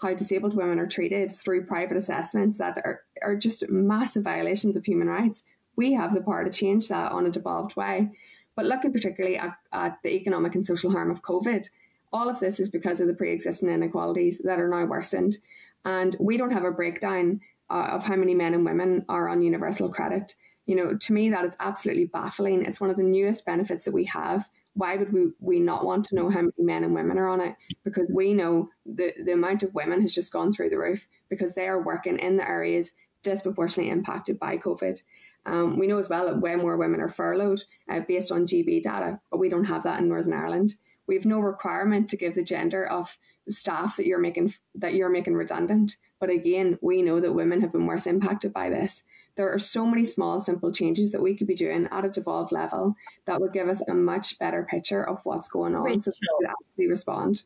how 0.00 0.14
disabled 0.14 0.54
women 0.54 0.78
are 0.78 0.86
treated 0.86 1.32
through 1.32 1.66
private 1.66 1.96
assessments 1.96 2.58
that 2.58 2.80
are, 2.84 3.02
are 3.20 3.36
just 3.36 3.68
massive 3.68 4.22
violations 4.22 4.76
of 4.76 4.84
human 4.84 5.08
rights 5.08 5.44
we 5.76 5.92
have 5.92 6.14
the 6.14 6.20
power 6.20 6.44
to 6.44 6.50
change 6.50 6.88
that 6.88 7.12
on 7.12 7.26
a 7.26 7.30
devolved 7.30 7.76
way. 7.76 8.10
But 8.54 8.66
looking 8.66 8.92
particularly 8.92 9.38
at, 9.38 9.56
at 9.72 9.98
the 10.02 10.10
economic 10.10 10.54
and 10.54 10.66
social 10.66 10.90
harm 10.90 11.10
of 11.10 11.22
COVID, 11.22 11.68
all 12.12 12.28
of 12.28 12.40
this 12.40 12.60
is 12.60 12.68
because 12.68 13.00
of 13.00 13.06
the 13.06 13.14
pre 13.14 13.32
existing 13.32 13.70
inequalities 13.70 14.40
that 14.44 14.60
are 14.60 14.68
now 14.68 14.84
worsened. 14.84 15.38
And 15.84 16.14
we 16.20 16.36
don't 16.36 16.52
have 16.52 16.64
a 16.64 16.70
breakdown 16.70 17.40
uh, 17.72 17.86
of 17.92 18.04
how 18.04 18.16
many 18.16 18.34
men 18.34 18.52
and 18.52 18.64
women 18.64 19.04
are 19.08 19.28
on 19.28 19.40
universal 19.42 19.88
credit. 19.88 20.36
You 20.66 20.76
know, 20.76 20.96
to 20.96 21.12
me, 21.12 21.30
that 21.30 21.44
is 21.46 21.54
absolutely 21.58 22.04
baffling. 22.04 22.64
It's 22.64 22.80
one 22.80 22.90
of 22.90 22.96
the 22.96 23.02
newest 23.02 23.46
benefits 23.46 23.84
that 23.84 23.94
we 23.94 24.04
have. 24.04 24.48
Why 24.74 24.96
would 24.96 25.12
we, 25.12 25.32
we 25.40 25.58
not 25.58 25.84
want 25.84 26.04
to 26.06 26.14
know 26.14 26.30
how 26.30 26.42
many 26.42 26.52
men 26.58 26.84
and 26.84 26.94
women 26.94 27.18
are 27.18 27.28
on 27.28 27.40
it? 27.40 27.56
Because 27.82 28.06
we 28.14 28.32
know 28.34 28.68
the, 28.86 29.12
the 29.24 29.32
amount 29.32 29.62
of 29.62 29.74
women 29.74 30.02
has 30.02 30.14
just 30.14 30.32
gone 30.32 30.52
through 30.52 30.70
the 30.70 30.78
roof 30.78 31.08
because 31.28 31.54
they 31.54 31.66
are 31.66 31.82
working 31.82 32.18
in 32.18 32.36
the 32.36 32.48
areas 32.48 32.92
disproportionately 33.22 33.90
impacted 33.90 34.38
by 34.38 34.58
COVID. 34.58 35.02
Um, 35.44 35.78
we 35.78 35.86
know 35.86 35.98
as 35.98 36.08
well 36.08 36.26
that 36.26 36.40
way 36.40 36.54
more 36.54 36.76
women 36.76 37.00
are 37.00 37.08
furloughed 37.08 37.64
uh, 37.90 38.00
based 38.00 38.30
on 38.30 38.46
GB 38.46 38.82
data, 38.82 39.18
but 39.30 39.38
we 39.38 39.48
don't 39.48 39.64
have 39.64 39.82
that 39.84 40.00
in 40.00 40.08
Northern 40.08 40.34
Ireland. 40.34 40.76
We 41.06 41.16
have 41.16 41.24
no 41.24 41.40
requirement 41.40 42.08
to 42.10 42.16
give 42.16 42.34
the 42.34 42.44
gender 42.44 42.86
of 42.86 43.16
staff 43.48 43.96
that 43.96 44.06
you're 44.06 44.20
making 44.20 44.54
that 44.76 44.94
you're 44.94 45.08
making 45.08 45.34
redundant. 45.34 45.96
But 46.22 46.30
again, 46.30 46.78
we 46.80 47.02
know 47.02 47.18
that 47.18 47.34
women 47.34 47.62
have 47.62 47.72
been 47.72 47.84
worse 47.84 48.06
impacted 48.06 48.52
by 48.52 48.70
this. 48.70 49.02
There 49.34 49.52
are 49.52 49.58
so 49.58 49.84
many 49.84 50.04
small, 50.04 50.40
simple 50.40 50.70
changes 50.70 51.10
that 51.10 51.20
we 51.20 51.34
could 51.34 51.48
be 51.48 51.56
doing 51.56 51.88
at 51.90 52.04
a 52.04 52.10
devolved 52.10 52.52
level 52.52 52.94
that 53.24 53.40
would 53.40 53.52
give 53.52 53.68
us 53.68 53.82
a 53.88 53.92
much 53.92 54.38
better 54.38 54.62
picture 54.62 55.02
of 55.02 55.18
what's 55.24 55.48
going 55.48 55.74
on, 55.74 55.98
so 55.98 56.12
we 56.12 56.46
could 56.46 56.52
actually 56.52 56.88
respond. 56.88 57.42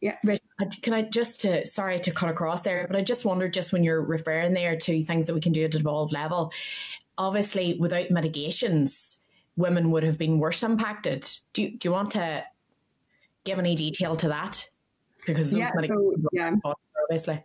Yeah. 0.00 0.16
Can 0.82 0.92
I 0.92 1.02
just 1.02 1.42
to 1.42 1.64
sorry 1.66 2.00
to 2.00 2.10
cut 2.10 2.30
across 2.30 2.62
there, 2.62 2.84
but 2.88 2.96
I 2.96 3.02
just 3.02 3.24
wondered 3.24 3.54
just 3.54 3.72
when 3.72 3.84
you're 3.84 4.02
referring 4.02 4.54
there 4.54 4.76
to 4.76 5.04
things 5.04 5.28
that 5.28 5.34
we 5.34 5.40
can 5.40 5.52
do 5.52 5.62
at 5.62 5.72
a 5.72 5.78
devolved 5.78 6.12
level, 6.12 6.52
obviously 7.16 7.78
without 7.78 8.10
mitigations, 8.10 9.18
women 9.54 9.92
would 9.92 10.02
have 10.02 10.18
been 10.18 10.40
worse 10.40 10.64
impacted. 10.64 11.28
Do 11.52 11.62
you, 11.62 11.78
do 11.78 11.88
you 11.88 11.92
want 11.92 12.10
to 12.10 12.44
give 13.44 13.60
any 13.60 13.76
detail 13.76 14.16
to 14.16 14.28
that? 14.30 14.68
Because 15.28 15.52
yeah, 15.52 15.70
so, 15.78 16.16
yeah. 16.32 16.56
obviously. 17.04 17.44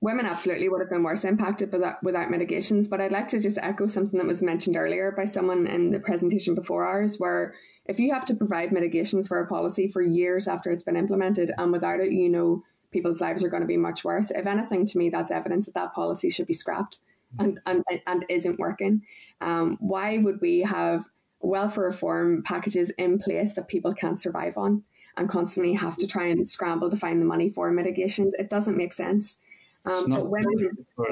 Women 0.00 0.26
absolutely 0.26 0.68
would 0.68 0.80
have 0.80 0.90
been 0.90 1.02
worse 1.02 1.24
impacted 1.24 1.72
without, 1.72 2.02
without 2.04 2.30
mitigations. 2.30 2.86
But 2.86 3.00
I'd 3.00 3.12
like 3.12 3.28
to 3.28 3.40
just 3.40 3.58
echo 3.58 3.88
something 3.88 4.18
that 4.18 4.28
was 4.28 4.42
mentioned 4.42 4.76
earlier 4.76 5.10
by 5.10 5.24
someone 5.24 5.66
in 5.66 5.90
the 5.90 5.98
presentation 5.98 6.54
before 6.54 6.84
ours, 6.84 7.16
where 7.18 7.54
if 7.86 7.98
you 7.98 8.12
have 8.12 8.24
to 8.26 8.34
provide 8.34 8.70
mitigations 8.70 9.26
for 9.26 9.40
a 9.40 9.46
policy 9.46 9.88
for 9.88 10.00
years 10.00 10.46
after 10.46 10.70
it's 10.70 10.84
been 10.84 10.96
implemented 10.96 11.52
and 11.58 11.72
without 11.72 12.00
it, 12.00 12.12
you 12.12 12.28
know, 12.28 12.62
people's 12.90 13.20
lives 13.20 13.42
are 13.42 13.48
going 13.48 13.62
to 13.62 13.66
be 13.66 13.76
much 13.76 14.04
worse. 14.04 14.30
If 14.30 14.46
anything, 14.46 14.86
to 14.86 14.98
me, 14.98 15.10
that's 15.10 15.30
evidence 15.30 15.66
that 15.66 15.74
that 15.74 15.94
policy 15.94 16.30
should 16.30 16.46
be 16.46 16.54
scrapped 16.54 16.98
and, 17.38 17.60
and, 17.66 17.84
and 18.06 18.24
isn't 18.28 18.58
working. 18.58 19.02
Um, 19.40 19.76
why 19.80 20.18
would 20.18 20.40
we 20.40 20.60
have 20.60 21.04
welfare 21.40 21.84
reform 21.84 22.42
packages 22.42 22.90
in 22.98 23.18
place 23.18 23.54
that 23.54 23.68
people 23.68 23.94
can't 23.94 24.20
survive 24.20 24.56
on 24.56 24.82
and 25.16 25.28
constantly 25.28 25.74
have 25.74 25.96
to 25.98 26.06
try 26.06 26.26
and 26.26 26.48
scramble 26.48 26.90
to 26.90 26.96
find 26.96 27.20
the 27.20 27.26
money 27.26 27.50
for 27.50 27.70
mitigations? 27.70 28.34
It 28.38 28.50
doesn't 28.50 28.76
make 28.76 28.92
sense. 28.92 29.36
Um, 29.84 30.06
but 30.08 30.28
when 30.28 30.44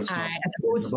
I 0.08 0.30
suppose 0.58 0.94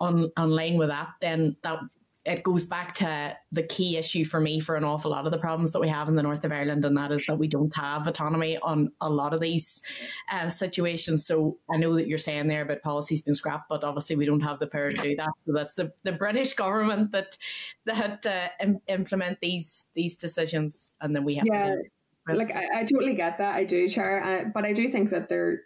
on, 0.00 0.30
on 0.36 0.50
line 0.50 0.78
with 0.78 0.88
that, 0.88 1.08
then 1.20 1.56
that 1.62 1.80
it 2.28 2.42
goes 2.42 2.66
back 2.66 2.94
to 2.94 3.36
the 3.52 3.62
key 3.62 3.96
issue 3.96 4.24
for 4.24 4.38
me 4.38 4.60
for 4.60 4.76
an 4.76 4.84
awful 4.84 5.10
lot 5.10 5.24
of 5.24 5.32
the 5.32 5.38
problems 5.38 5.72
that 5.72 5.80
we 5.80 5.88
have 5.88 6.08
in 6.08 6.14
the 6.14 6.22
north 6.22 6.44
of 6.44 6.52
Ireland, 6.52 6.84
and 6.84 6.96
that 6.96 7.10
is 7.10 7.24
that 7.26 7.38
we 7.38 7.48
don't 7.48 7.74
have 7.74 8.06
autonomy 8.06 8.58
on 8.58 8.92
a 9.00 9.08
lot 9.08 9.32
of 9.32 9.40
these 9.40 9.80
uh, 10.30 10.48
situations. 10.50 11.26
So 11.26 11.58
I 11.70 11.78
know 11.78 11.94
that 11.94 12.06
you're 12.06 12.18
saying 12.18 12.48
there 12.48 12.62
about 12.62 12.82
policy's 12.82 13.22
been 13.22 13.34
scrapped, 13.34 13.68
but 13.70 13.82
obviously 13.82 14.16
we 14.16 14.26
don't 14.26 14.40
have 14.40 14.58
the 14.58 14.66
power 14.66 14.92
to 14.92 15.02
do 15.02 15.16
that. 15.16 15.30
So 15.46 15.52
that's 15.54 15.74
the, 15.74 15.92
the 16.02 16.12
British 16.12 16.52
government 16.52 17.12
that 17.12 17.38
that 17.86 18.26
uh, 18.26 18.48
Im- 18.60 18.82
implement 18.88 19.40
these 19.40 19.86
these 19.94 20.16
decisions, 20.16 20.92
and 21.00 21.16
then 21.16 21.24
we 21.24 21.36
have 21.36 21.46
yeah. 21.46 21.76
to. 21.76 21.82
Like 22.30 22.54
I, 22.54 22.80
I, 22.80 22.84
totally 22.84 23.14
get 23.14 23.38
that, 23.38 23.54
I 23.54 23.64
do, 23.64 23.88
Chair, 23.88 24.22
uh, 24.22 24.50
but 24.52 24.66
I 24.66 24.74
do 24.74 24.90
think 24.90 25.08
that 25.08 25.30
there 25.30 25.62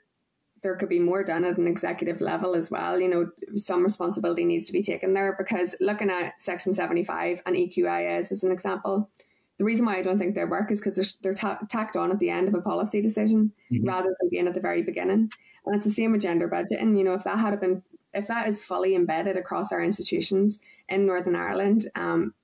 there 0.63 0.77
could 0.77 0.89
be 0.89 1.01
more 1.01 1.25
done 1.25 1.45
at 1.45 1.59
an 1.59 1.67
executive 1.67 2.21
level 2.21 2.55
as 2.55 2.71
well. 2.71 2.99
You 2.99 3.09
know, 3.09 3.31
some 3.57 3.83
responsibility 3.83 4.45
needs 4.45 4.67
to 4.67 4.73
be 4.73 4.83
taken 4.83 5.13
there 5.13 5.35
because 5.37 5.75
looking 5.81 6.09
at 6.09 6.41
Section 6.41 6.73
75 6.73 7.43
and 7.45 7.57
EQIS 7.57 8.31
as 8.31 8.45
an 8.45 8.53
example, 8.53 9.11
the 9.59 9.65
reason 9.65 9.87
why 9.87 9.97
I 9.97 10.03
don't 10.03 10.19
think 10.19 10.35
they 10.35 10.45
work 10.45 10.71
is 10.71 10.81
because 10.81 10.95
they're, 10.95 11.05
they're 11.23 11.35
ta- 11.35 11.59
tacked 11.69 11.97
on 11.97 12.13
at 12.13 12.19
the 12.21 12.31
end 12.31 12.49
of 12.49 12.55
a 12.55 12.61
policy 12.61 13.03
decision 13.03 13.53
mm-hmm. 13.71 13.87
rather 13.87 14.15
than 14.21 14.31
being 14.31 14.47
at 14.47 14.55
the 14.55 14.61
very 14.61 14.83
beginning. 14.83 15.31
And 15.67 15.75
it's 15.75 15.85
the 15.85 15.91
same 15.91 16.13
with 16.13 16.23
gender 16.23 16.49
budgeting. 16.49 16.97
You 16.97 17.05
know, 17.05 17.15
if 17.15 17.25
that 17.25 17.39
had 17.39 17.59
been, 17.61 17.83
if 18.15 18.27
that 18.29 18.49
is 18.49 18.61
fully 18.61 18.95
embedded 18.95 19.37
across 19.37 19.73
our 19.73 19.83
institutions 19.83 20.61
in 20.89 21.07
Northern 21.07 21.37
Ireland, 21.37 21.91
um, 21.97 22.35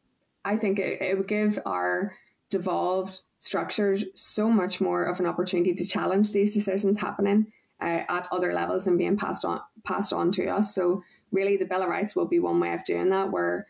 I 0.45 0.57
think 0.57 0.81
it, 0.81 1.01
it 1.01 1.17
would 1.17 1.29
give 1.29 1.59
our 1.65 2.15
devolved 2.51 3.21
structures 3.41 4.05
so 4.17 4.49
much 4.49 4.81
more 4.81 5.05
of 5.05 5.21
an 5.21 5.27
opportunity 5.27 5.75
to 5.75 5.87
challenge 5.87 6.33
these 6.33 6.55
decisions 6.55 6.99
happening 6.99 7.47
uh, 7.81 8.03
at 8.09 8.29
other 8.33 8.53
levels 8.53 8.87
and 8.87 8.99
being 8.99 9.17
passed 9.17 9.45
on 9.45 9.61
passed 9.85 10.13
on 10.13 10.33
to 10.33 10.49
us. 10.49 10.75
So 10.75 11.03
really, 11.31 11.57
the 11.57 11.65
Bill 11.65 11.83
of 11.83 11.89
Rights 11.89 12.17
will 12.17 12.27
be 12.27 12.39
one 12.39 12.61
way 12.61 12.73
of 12.73 12.85
doing 12.85 13.11
that, 13.11 13.31
where 13.31 13.67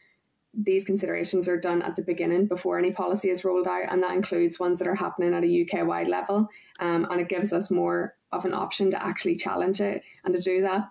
these 0.55 0.85
considerations 0.85 1.47
are 1.47 1.61
done 1.61 1.83
at 1.83 1.95
the 1.97 2.03
beginning 2.03 2.47
before 2.47 2.79
any 2.79 2.91
policy 2.91 3.31
is 3.31 3.45
rolled 3.45 3.67
out, 3.67 3.93
and 3.93 4.03
that 4.03 4.15
includes 4.15 4.59
ones 4.59 4.79
that 4.79 4.89
are 4.89 4.95
happening 4.95 5.35
at 5.35 5.45
a 5.45 5.63
UK 5.63 5.87
wide 5.87 6.09
level. 6.09 6.49
Um, 6.81 7.07
and 7.11 7.21
it 7.21 7.29
gives 7.29 7.53
us 7.53 7.71
more 7.71 8.15
of 8.33 8.45
an 8.45 8.55
option 8.55 8.91
to 8.91 9.03
actually 9.03 9.37
challenge 9.37 9.81
it. 9.81 10.03
And 10.25 10.35
to 10.35 10.41
do 10.41 10.63
that, 10.63 10.91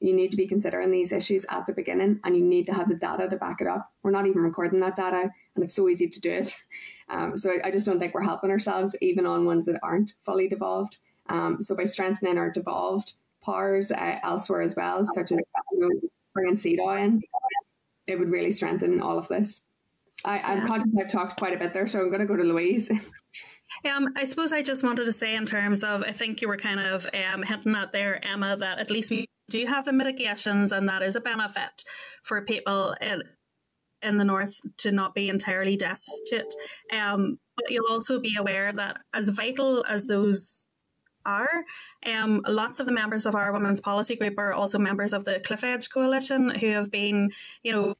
you 0.00 0.14
need 0.14 0.30
to 0.32 0.36
be 0.36 0.48
considering 0.48 0.90
these 0.90 1.12
issues 1.12 1.46
at 1.48 1.66
the 1.66 1.72
beginning, 1.72 2.20
and 2.24 2.36
you 2.36 2.42
need 2.42 2.66
to 2.66 2.74
have 2.74 2.88
the 2.88 2.94
data 2.94 3.28
to 3.28 3.36
back 3.36 3.60
it 3.60 3.66
up. 3.66 3.92
We're 4.02 4.10
not 4.10 4.26
even 4.26 4.42
recording 4.42 4.80
that 4.80 4.96
data, 4.96 5.30
and 5.54 5.64
it's 5.64 5.74
so 5.74 5.88
easy 5.88 6.08
to 6.08 6.20
do 6.20 6.30
it. 6.30 6.54
Um, 7.08 7.36
so 7.36 7.50
I, 7.50 7.68
I 7.68 7.70
just 7.70 7.84
don't 7.84 7.98
think 7.98 8.14
we're 8.14 8.22
helping 8.22 8.48
ourselves, 8.48 8.96
even 9.02 9.26
on 9.26 9.44
ones 9.44 9.66
that 9.66 9.78
aren't 9.82 10.14
fully 10.22 10.48
devolved. 10.48 10.96
Um, 11.28 11.62
so 11.62 11.74
by 11.74 11.84
strengthening 11.84 12.38
our 12.38 12.50
devolved 12.50 13.14
powers 13.44 13.90
uh, 13.90 14.18
elsewhere 14.22 14.62
as 14.62 14.76
well, 14.76 15.04
such 15.06 15.32
as 15.32 15.40
you 15.72 15.80
know, 15.80 16.08
bringing 16.34 16.54
CEDAW 16.54 17.04
in, 17.04 17.22
it 18.06 18.18
would 18.18 18.30
really 18.30 18.50
strengthen 18.50 19.00
all 19.00 19.18
of 19.18 19.28
this. 19.28 19.62
I, 20.24 20.38
I'm 20.38 20.66
conscious 20.66 20.90
I've 20.98 21.10
talked 21.10 21.38
quite 21.38 21.54
a 21.54 21.58
bit 21.58 21.72
there, 21.72 21.86
so 21.86 22.00
I'm 22.00 22.08
going 22.08 22.20
to 22.20 22.26
go 22.26 22.36
to 22.36 22.44
Louise. 22.44 22.90
Um, 23.90 24.08
I 24.16 24.24
suppose 24.24 24.52
I 24.52 24.62
just 24.62 24.84
wanted 24.84 25.06
to 25.06 25.12
say, 25.12 25.34
in 25.34 25.46
terms 25.46 25.82
of, 25.82 26.02
I 26.02 26.12
think 26.12 26.40
you 26.40 26.46
were 26.46 26.58
kind 26.58 26.78
of 26.78 27.06
um, 27.14 27.42
hinting 27.42 27.74
at 27.74 27.92
there, 27.92 28.24
Emma, 28.24 28.56
that 28.56 28.78
at 28.78 28.90
least 28.90 29.10
we 29.10 29.26
do 29.50 29.64
have 29.66 29.86
the 29.86 29.92
mitigations, 29.92 30.72
and 30.72 30.88
that 30.88 31.02
is 31.02 31.16
a 31.16 31.20
benefit 31.20 31.82
for 32.22 32.42
people 32.42 32.94
in, 33.00 33.22
in 34.02 34.18
the 34.18 34.24
north 34.24 34.60
to 34.76 34.92
not 34.92 35.14
be 35.14 35.28
entirely 35.28 35.76
destitute. 35.76 36.54
Um, 36.92 37.38
but 37.56 37.70
you'll 37.70 37.90
also 37.90 38.20
be 38.20 38.36
aware 38.36 38.72
that, 38.72 38.98
as 39.14 39.30
vital 39.30 39.84
as 39.88 40.06
those 40.06 40.66
are. 41.24 41.64
Um, 42.04 42.42
lots 42.46 42.80
of 42.80 42.86
the 42.86 42.92
members 42.92 43.26
of 43.26 43.34
our 43.34 43.52
women's 43.52 43.80
policy 43.80 44.16
group 44.16 44.38
are 44.38 44.52
also 44.52 44.78
members 44.78 45.12
of 45.12 45.24
the 45.24 45.40
Cliff 45.40 45.64
Edge 45.64 45.90
Coalition 45.90 46.50
who 46.50 46.68
have 46.68 46.90
been, 46.90 47.32
you 47.62 47.72
know, 47.72 47.94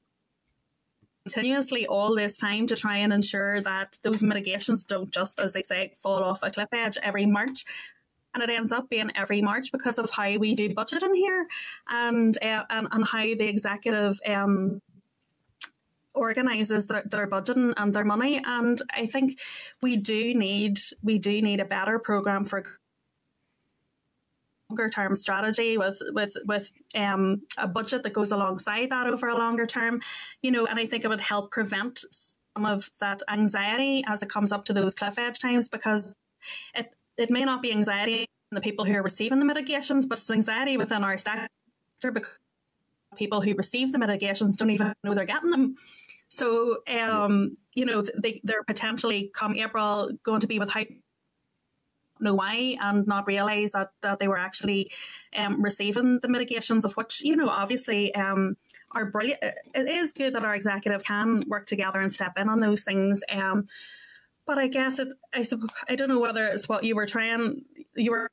continuously 1.25 1.87
all 1.87 2.15
this 2.15 2.37
time 2.37 2.67
to 2.67 2.77
try 2.77 2.97
and 2.97 3.13
ensure 3.13 3.61
that 3.61 3.99
those 4.03 4.23
mitigations 4.23 4.85
don't 4.85 5.11
just, 5.11 5.39
as 5.39 5.53
they 5.53 5.63
say, 5.63 5.93
fall 5.97 6.23
off 6.23 6.43
a 6.43 6.51
cliff 6.51 6.69
edge 6.73 6.99
every 7.03 7.27
March. 7.27 7.65
And 8.35 8.43
it 8.43 8.51
ends 8.51 8.73
up 8.73 8.89
being 8.89 9.11
every 9.15 9.43
March 9.43 9.71
because 9.71 9.99
of 9.99 10.11
how 10.11 10.37
we 10.39 10.55
do 10.55 10.73
budget 10.73 11.03
in 11.03 11.15
here 11.15 11.47
and 11.89 12.37
uh, 12.43 12.65
and, 12.71 12.89
and 12.91 13.05
how 13.07 13.23
the 13.23 13.47
executive 13.47 14.19
um, 14.27 14.81
organises 16.15 16.87
their, 16.87 17.03
their 17.05 17.27
budgeting 17.27 17.75
and 17.77 17.95
their 17.95 18.05
money. 18.05 18.41
And 18.45 18.81
I 18.91 19.07
think 19.07 19.39
we 19.83 19.97
do 19.97 20.35
need 20.35 20.79
we 21.03 21.19
do 21.19 21.43
need 21.43 21.61
a 21.61 21.67
better 21.67 21.99
program 21.99 22.47
for 22.47 22.65
longer 24.73 24.89
term 24.89 25.15
strategy 25.15 25.77
with 25.77 26.01
with 26.13 26.37
with 26.47 26.73
um, 26.95 27.43
a 27.59 27.69
budget 27.69 28.03
that 28.03 28.13
goes 28.13 28.33
alongside 28.33 28.91
that 28.91 29.07
over 29.07 29.29
a 29.29 29.37
longer 29.37 29.67
term. 29.67 30.01
You 30.43 30.51
know, 30.51 30.67
and 30.67 30.79
I 30.79 30.87
think 30.87 31.05
it 31.05 31.09
would 31.09 31.21
help 31.21 31.51
prevent 31.51 32.05
some 32.11 32.65
of 32.67 32.91
that 33.01 33.23
anxiety 33.29 34.03
as 34.07 34.23
it 34.23 34.31
comes 34.31 34.53
up 34.53 34.65
to 34.67 34.73
those 34.73 34.95
cliff 34.95 35.19
edge 35.19 35.39
times 35.39 35.69
because 35.69 36.15
it 36.75 36.95
it 37.19 37.31
may 37.31 37.45
not 37.45 37.61
be 37.61 37.71
anxiety 37.71 38.21
in 38.21 38.55
the 38.55 38.61
people 38.61 38.85
who 38.85 38.95
are 38.95 39.03
receiving 39.03 39.39
the 39.39 39.45
mitigations, 39.45 40.07
but 40.07 40.19
it's 40.19 40.31
anxiety 40.31 40.77
within 40.77 41.05
our 41.05 41.19
sector 41.19 41.49
because 42.03 42.39
people 43.17 43.43
who 43.43 43.55
receive 43.55 43.93
the 43.93 43.99
mitigations 43.99 44.57
don't 44.57 44.71
even 44.71 44.95
know 45.05 45.15
they're 45.15 45.27
getting 45.27 45.51
them. 45.51 45.75
So, 46.29 46.79
um, 46.89 47.59
you 47.75 47.85
know, 47.85 48.03
they, 48.23 48.41
they're 48.43 48.63
potentially 48.63 49.31
come 49.35 49.55
April 49.55 50.13
going 50.23 50.41
to 50.41 50.47
be 50.47 50.59
with 50.59 50.71
high 50.71 50.87
know 52.23 52.35
why 52.35 52.77
and 52.81 53.07
not 53.07 53.27
realize 53.27 53.73
that, 53.73 53.91
that 54.03 54.19
they 54.19 54.29
were 54.29 54.39
actually 54.39 54.91
um, 55.37 55.63
receiving 55.63 56.21
the 56.21 56.29
mitigations 56.29 56.85
of 56.85 56.95
which, 56.95 57.23
you 57.23 57.37
know, 57.37 57.49
obviously 57.49 58.15
um, 58.15 58.57
are 58.93 59.07
brilliant. 59.07 59.41
It 59.43 59.89
is 59.89 60.13
good 60.13 60.35
that 60.35 60.45
our 60.45 60.55
executive 60.55 61.05
can 61.05 61.45
work 61.47 61.67
together 61.67 62.01
and 62.01 62.13
step 62.13 62.33
in 62.37 62.49
on 62.49 62.61
those 62.61 62.83
things. 62.83 63.21
Um, 63.29 63.67
but 64.47 64.59
I 64.59 64.67
guess 64.69 64.99
it, 64.99 65.09
I 65.33 65.47
I 65.89 65.97
don't 65.97 66.09
know 66.09 66.21
whether 66.21 66.47
it's 66.47 66.69
what 66.69 66.85
you 66.85 66.97
were 66.97 67.07
trying, 67.07 67.65
you 67.95 68.11
were, 68.11 68.31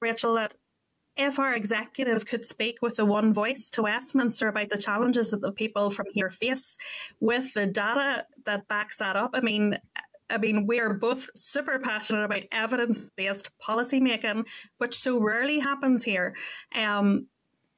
Rachel, 0.00 0.34
that 0.34 0.54
if 1.16 1.38
our 1.38 1.54
executive 1.54 2.24
could 2.24 2.46
speak 2.46 2.78
with 2.80 2.96
the 2.96 3.04
one 3.04 3.34
voice 3.34 3.70
to 3.70 3.82
Westminster 3.82 4.48
about 4.48 4.70
the 4.70 4.78
challenges 4.78 5.30
that 5.30 5.40
the 5.40 5.52
people 5.52 5.90
from 5.90 6.06
here 6.12 6.30
face 6.30 6.78
with 7.20 7.52
the 7.54 7.66
data 7.66 8.26
that 8.44 8.68
backs 8.68 8.96
that 8.96 9.16
up, 9.16 9.30
I 9.34 9.40
mean, 9.40 9.78
I 10.32 10.38
mean, 10.38 10.66
we 10.66 10.80
are 10.80 10.94
both 10.94 11.28
super 11.36 11.78
passionate 11.78 12.24
about 12.24 12.44
evidence 12.50 13.10
based 13.16 13.50
policy 13.58 14.00
making, 14.00 14.46
which 14.78 14.98
so 14.98 15.20
rarely 15.20 15.60
happens 15.60 16.02
here. 16.04 16.34
Um, 16.74 17.26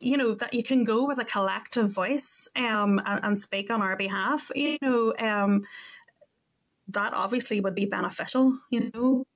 you 0.00 0.16
know 0.16 0.34
that 0.34 0.52
you 0.52 0.62
can 0.62 0.84
go 0.84 1.06
with 1.06 1.18
a 1.18 1.24
collective 1.24 1.90
voice 1.90 2.48
um, 2.56 3.00
and, 3.06 3.20
and 3.22 3.38
speak 3.38 3.70
on 3.70 3.82
our 3.82 3.96
behalf. 3.96 4.50
You 4.54 4.78
know, 4.82 5.14
um, 5.18 5.62
that 6.88 7.14
obviously 7.14 7.60
would 7.60 7.74
be 7.74 7.86
beneficial. 7.86 8.58
You 8.70 8.90
know, 8.92 9.26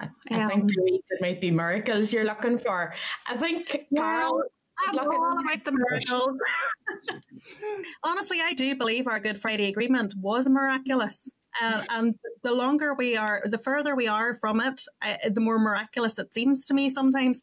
I, 0.00 0.08
I 0.30 0.42
um, 0.42 0.50
think 0.50 0.72
it 0.76 1.20
might 1.20 1.40
be 1.40 1.50
miracles 1.50 2.12
you're 2.12 2.24
looking 2.24 2.58
for. 2.58 2.94
I 3.26 3.36
think 3.36 3.86
Carál. 3.94 4.40
I'm 4.86 4.96
all 4.96 5.36
about 5.40 5.64
the 5.64 5.72
miracles. 5.72 6.38
Honestly, 8.04 8.40
I 8.40 8.52
do 8.52 8.76
believe 8.76 9.08
our 9.08 9.18
Good 9.18 9.40
Friday 9.40 9.68
Agreement 9.68 10.14
was 10.16 10.48
miraculous. 10.48 11.32
Uh, 11.60 11.82
and 11.90 12.14
the 12.42 12.52
longer 12.52 12.94
we 12.94 13.16
are, 13.16 13.42
the 13.44 13.58
further 13.58 13.94
we 13.94 14.06
are 14.06 14.34
from 14.34 14.60
it, 14.60 14.82
uh, 15.02 15.16
the 15.30 15.40
more 15.40 15.58
miraculous 15.58 16.18
it 16.18 16.32
seems 16.34 16.64
to 16.66 16.74
me 16.74 16.88
sometimes. 16.88 17.40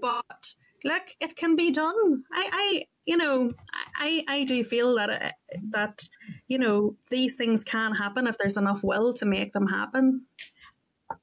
But 0.00 0.54
look, 0.84 1.14
it 1.20 1.36
can 1.36 1.56
be 1.56 1.70
done. 1.70 2.24
I, 2.32 2.48
I 2.52 2.84
you 3.06 3.16
know, 3.16 3.52
I, 3.96 4.24
I 4.28 4.44
do 4.44 4.64
feel 4.64 4.94
that 4.96 5.10
uh, 5.10 5.30
that 5.70 6.08
you 6.48 6.58
know 6.58 6.96
these 7.10 7.36
things 7.36 7.64
can 7.64 7.94
happen 7.94 8.26
if 8.26 8.36
there's 8.38 8.56
enough 8.56 8.82
will 8.82 9.14
to 9.14 9.24
make 9.24 9.52
them 9.52 9.68
happen. 9.68 10.26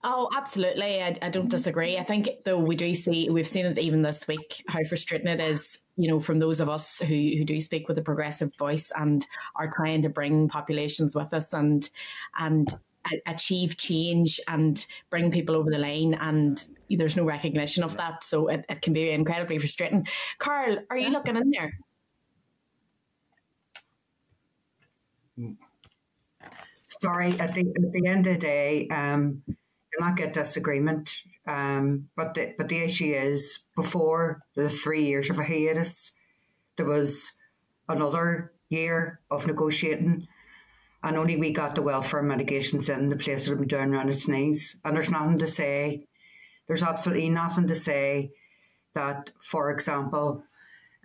Oh, 0.04 0.30
absolutely. 0.36 1.02
I, 1.02 1.18
I, 1.22 1.30
don't 1.30 1.50
disagree. 1.50 1.98
I 1.98 2.04
think, 2.04 2.30
though, 2.46 2.58
we 2.58 2.76
do 2.76 2.96
see, 2.96 3.30
we've 3.30 3.48
seen 3.48 3.66
it 3.66 3.78
even 3.78 4.02
this 4.02 4.28
week, 4.28 4.64
how 4.68 4.84
frustrating 4.86 5.28
it 5.28 5.42
is, 5.42 5.80
you 5.96 6.08
know, 6.08 6.20
from 6.20 6.40
those 6.40 6.60
of 6.60 6.70
us 6.70 7.00
who, 7.00 7.14
who 7.14 7.44
do 7.44 7.62
speak 7.62 7.88
with 7.88 7.98
a 7.98 8.02
progressive 8.02 8.52
voice 8.58 8.92
and 8.96 9.26
are 9.56 9.72
trying 9.72 10.02
to 10.02 10.10
bring 10.10 10.48
populations 10.48 11.16
with 11.16 11.34
us 11.34 11.54
and, 11.54 11.90
and 12.40 12.74
achieve 13.26 13.78
change 13.78 14.40
and 14.48 14.86
bring 15.10 15.32
people 15.32 15.56
over 15.56 15.70
the 15.70 15.78
line. 15.78 16.14
And 16.16 16.66
there's 16.90 17.18
no 17.18 17.24
recognition 17.24 17.84
of 17.84 17.98
that. 17.98 18.24
So 18.24 18.48
it, 18.48 18.66
it 18.70 18.82
can 18.82 18.94
be 18.94 19.12
incredibly 19.12 19.60
frustrating. 19.60 20.08
Carál, 20.40 20.80
are 20.90 20.98
you 20.98 21.10
looking 21.10 21.36
in 21.36 21.52
there? 21.52 21.74
Sorry, 27.02 27.32
at 27.40 27.54
the, 27.54 27.62
at 27.62 27.92
the 27.92 28.08
end 28.08 28.28
of 28.28 28.34
the 28.34 28.40
day, 28.40 28.88
um, 28.90 29.44
not 30.00 30.18
get 30.18 30.34
disagreement. 30.34 31.12
Um, 31.48 32.10
but 32.16 32.34
the, 32.34 32.54
but 32.58 32.70
the 32.70 32.84
issue 32.84 33.14
is 33.14 33.60
before 33.76 34.42
the 34.56 34.70
three 34.70 35.06
years 35.06 35.30
of 35.30 35.40
a 35.40 35.44
hiatus, 35.44 36.14
there 36.78 36.86
was 36.86 37.34
another 37.88 38.54
year 38.70 39.20
of 39.30 39.46
negotiating, 39.46 40.28
and 41.04 41.18
only 41.18 41.36
we 41.36 41.52
got 41.52 41.76
the 41.76 41.82
welfare 41.82 42.24
mitigations 42.24 42.90
in 42.90 43.10
the 43.10 43.18
place 43.18 43.48
of 43.48 43.58
them 43.58 43.68
down 43.68 43.94
around 43.94 44.10
its 44.10 44.28
knees. 44.28 44.78
And 44.86 44.96
there's 44.96 45.12
nothing 45.12 45.38
to 45.40 45.48
say. 45.48 46.08
There's 46.68 46.84
absolutely 46.84 47.30
nothing 47.30 47.68
to 47.68 47.76
say 47.76 48.32
that, 48.96 49.32
for 49.42 49.70
example, 49.70 50.44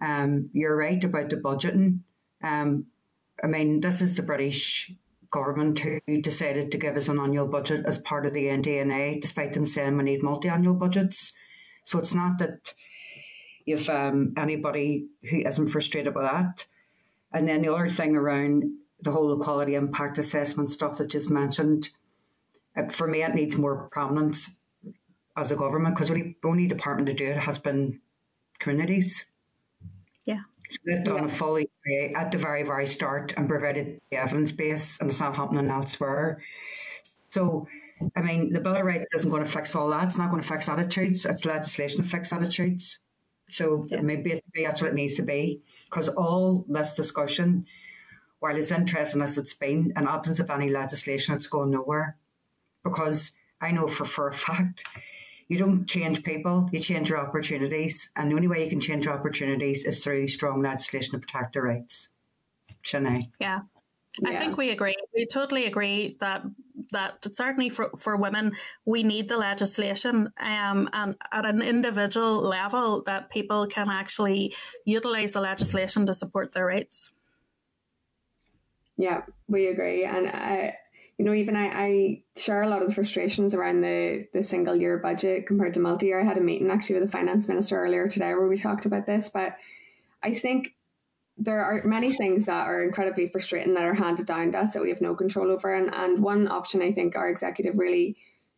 um, 0.00 0.50
you're 0.52 0.76
right 0.76 1.02
about 1.02 1.30
the 1.30 1.36
budgeting. 1.36 2.00
Um, 2.42 2.86
I 3.42 3.48
mean, 3.48 3.80
this 3.80 4.00
is 4.00 4.14
the 4.14 4.22
British 4.22 4.92
government 5.30 5.78
who 5.78 6.00
decided 6.22 6.72
to 6.72 6.78
give 6.78 6.96
us 6.96 7.08
an 7.08 7.20
annual 7.20 7.46
budget 7.46 7.84
as 7.86 7.98
part 7.98 8.26
of 8.26 8.32
the 8.32 8.44
NDNA, 8.44 9.20
despite 9.20 9.52
them 9.52 9.66
saying 9.66 9.96
we 9.96 10.04
need 10.04 10.22
multi-annual 10.22 10.74
budgets. 10.74 11.34
So 11.84 11.98
it's 11.98 12.14
not 12.14 12.38
that 12.38 12.74
you've 13.66 13.88
um, 13.90 14.32
anybody 14.36 15.08
who 15.30 15.42
isn't 15.46 15.68
frustrated 15.68 16.14
with 16.14 16.24
that. 16.24 16.66
And 17.32 17.46
then 17.46 17.62
the 17.62 17.72
other 17.72 17.88
thing 17.88 18.16
around 18.16 18.64
the 19.00 19.12
whole 19.12 19.38
equality 19.38 19.74
impact 19.74 20.18
assessment 20.18 20.70
stuff 20.70 20.98
that 20.98 21.10
just 21.10 21.30
mentioned, 21.30 21.90
uh, 22.76 22.88
for 22.88 23.06
me, 23.06 23.22
it 23.22 23.34
needs 23.34 23.56
more 23.56 23.88
prominence 23.92 24.50
as 25.36 25.52
a 25.52 25.56
government 25.56 25.94
because 25.94 26.08
the 26.08 26.34
only 26.44 26.66
department 26.66 27.06
to 27.08 27.14
do 27.14 27.26
it 27.26 27.36
has 27.36 27.58
been 27.58 28.00
communities. 28.58 29.26
Yeah. 30.24 30.40
So 30.70 30.78
they've 30.84 31.06
a 31.06 31.28
fully 31.28 31.70
at 32.14 32.30
the 32.30 32.38
very, 32.38 32.62
very 32.62 32.86
start 32.86 33.34
and 33.36 33.48
provided 33.48 34.00
the 34.10 34.18
evidence 34.18 34.52
base, 34.52 34.98
and 35.00 35.10
it's 35.10 35.20
not 35.20 35.36
happening 35.36 35.70
elsewhere. 35.70 36.42
So, 37.30 37.66
I 38.14 38.20
mean, 38.22 38.52
the 38.52 38.60
Bill 38.60 38.76
of 38.76 38.84
Rights 38.84 39.14
isn't 39.14 39.30
going 39.30 39.44
to 39.44 39.50
fix 39.50 39.74
all 39.74 39.88
that. 39.90 40.08
It's 40.08 40.18
not 40.18 40.30
going 40.30 40.42
to 40.42 40.48
fix 40.48 40.68
attitudes. 40.68 41.24
It's 41.24 41.44
legislation 41.44 42.02
to 42.02 42.08
fix 42.08 42.32
attitudes. 42.32 42.98
So, 43.50 43.86
yeah. 43.88 44.00
maybe 44.00 44.40
that's 44.62 44.82
what 44.82 44.90
it 44.90 44.94
needs 44.94 45.14
to 45.14 45.22
be. 45.22 45.62
Because 45.88 46.08
all 46.10 46.66
this 46.68 46.94
discussion, 46.94 47.66
while 48.40 48.56
it's 48.56 48.70
interesting 48.70 49.22
as 49.22 49.38
it's 49.38 49.54
been, 49.54 49.92
in 49.96 50.06
absence 50.06 50.38
of 50.38 50.50
any 50.50 50.68
legislation, 50.68 51.34
it's 51.34 51.46
going 51.46 51.70
nowhere. 51.70 52.16
Because 52.84 53.32
I 53.60 53.70
know 53.70 53.88
for, 53.88 54.04
for 54.04 54.28
a 54.28 54.34
fact 54.34 54.84
you 55.48 55.58
don't 55.58 55.86
change 55.86 56.22
people, 56.22 56.68
you 56.72 56.80
change 56.80 57.08
your 57.08 57.18
opportunities. 57.18 58.10
And 58.16 58.30
the 58.30 58.36
only 58.36 58.48
way 58.48 58.64
you 58.64 58.70
can 58.70 58.80
change 58.80 59.06
your 59.06 59.14
opportunities 59.14 59.84
is 59.84 60.04
through 60.04 60.28
strong 60.28 60.62
legislation 60.62 61.12
to 61.12 61.18
protect 61.18 61.54
their 61.54 61.62
rights. 61.62 62.08
Shanae. 62.84 63.30
Yeah. 63.40 63.60
I 64.26 64.36
think 64.36 64.56
we 64.56 64.70
agree. 64.70 64.96
We 65.14 65.26
totally 65.26 65.66
agree 65.66 66.16
that 66.20 66.42
that 66.90 67.24
certainly 67.32 67.68
for, 67.68 67.90
for 67.98 68.16
women, 68.16 68.52
we 68.84 69.02
need 69.02 69.28
the 69.28 69.36
legislation 69.36 70.32
um, 70.40 70.88
and 70.92 71.14
at 71.30 71.44
an 71.44 71.62
individual 71.62 72.40
level 72.40 73.02
that 73.04 73.30
people 73.30 73.66
can 73.66 73.90
actually 73.90 74.54
utilize 74.84 75.32
the 75.32 75.40
legislation 75.40 76.06
to 76.06 76.14
support 76.14 76.52
their 76.52 76.66
rights. 76.66 77.12
Yeah, 78.96 79.22
we 79.46 79.68
agree. 79.68 80.04
And 80.04 80.28
I, 80.28 80.76
you 81.18 81.24
know, 81.24 81.34
even 81.34 81.56
I, 81.56 81.66
I 81.66 82.22
share 82.36 82.62
a 82.62 82.68
lot 82.68 82.80
of 82.80 82.88
the 82.88 82.94
frustrations 82.94 83.52
around 83.52 83.80
the, 83.80 84.28
the 84.32 84.42
single 84.42 84.76
year 84.76 84.98
budget 84.98 85.48
compared 85.48 85.74
to 85.74 85.80
multi 85.80 86.06
year. 86.06 86.20
I 86.20 86.24
had 86.24 86.38
a 86.38 86.40
meeting 86.40 86.70
actually 86.70 87.00
with 87.00 87.10
the 87.10 87.16
finance 87.16 87.48
minister 87.48 87.76
earlier 87.76 88.06
today 88.06 88.34
where 88.34 88.46
we 88.46 88.56
talked 88.56 88.86
about 88.86 89.04
this, 89.04 89.28
but 89.28 89.56
I 90.22 90.34
think 90.34 90.74
there 91.36 91.64
are 91.64 91.82
many 91.84 92.12
things 92.12 92.46
that 92.46 92.66
are 92.66 92.84
incredibly 92.84 93.28
frustrating 93.28 93.74
that 93.74 93.84
are 93.84 93.94
handed 93.94 94.26
down 94.26 94.52
to 94.52 94.58
us 94.58 94.72
that 94.72 94.82
we 94.82 94.90
have 94.90 95.00
no 95.00 95.14
control 95.14 95.50
over. 95.50 95.74
And, 95.74 95.92
and 95.92 96.22
one 96.22 96.48
option 96.48 96.82
I 96.82 96.92
think 96.92 97.16
our 97.16 97.28
executive 97.28 97.76
really 97.76 98.16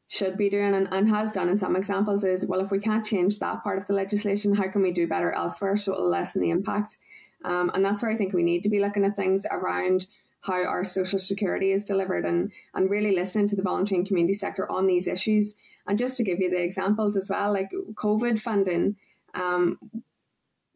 should 0.09 0.37
be 0.37 0.51
doing 0.51 0.75
and, 0.75 0.89
and 0.91 1.09
has 1.09 1.33
done 1.33 1.49
in 1.49 1.57
some 1.57 1.77
examples 1.77 2.25
is 2.25 2.45
well, 2.45 2.61
if 2.61 2.71
we 2.71 2.79
can't 2.79 3.05
change 3.05 3.39
that 3.39 3.63
part 3.63 3.79
of 3.79 3.87
the 3.87 3.95
legislation, 3.95 4.55
how 4.55 4.69
can 4.69 4.83
we 4.83 4.93
do 4.93 5.07
better 5.07 5.33
elsewhere 5.33 5.77
so 5.77 5.93
it'll 5.93 6.09
lessen 6.09 6.43
the 6.43 6.51
impact? 6.51 6.99
Um, 7.45 7.71
and 7.73 7.83
that's 7.83 8.03
where 8.03 8.11
I 8.11 8.17
think 8.17 8.35
we 8.35 8.43
need 8.43 8.63
to 8.65 8.69
be 8.69 8.81
looking 8.81 9.05
at 9.05 9.17
things 9.17 9.47
around 9.51 10.07
how 10.43 10.65
our 10.65 10.85
social 10.85 11.19
security 11.19 11.73
is 11.73 11.85
delivered 11.85 12.25
and, 12.25 12.51
and 12.75 12.91
really 12.91 13.15
listening 13.15 13.49
to 13.49 13.57
the 13.57 13.63
voluntary 13.63 13.99
and 13.99 14.09
community 14.09 14.35
sector 14.35 14.71
on 14.71 14.87
these 14.87 15.07
issues. 15.07 15.55
And 15.87 15.99
just 15.99 16.17
to 16.17 16.25
give 16.25 16.41
you 16.41 16.51
the 16.51 16.63
examples 16.63 17.17
as 17.17 17.29
well, 17.29 17.53
like 17.53 17.71
COVID 17.95 18.41
funding, 18.41 18.97
um, 19.35 19.79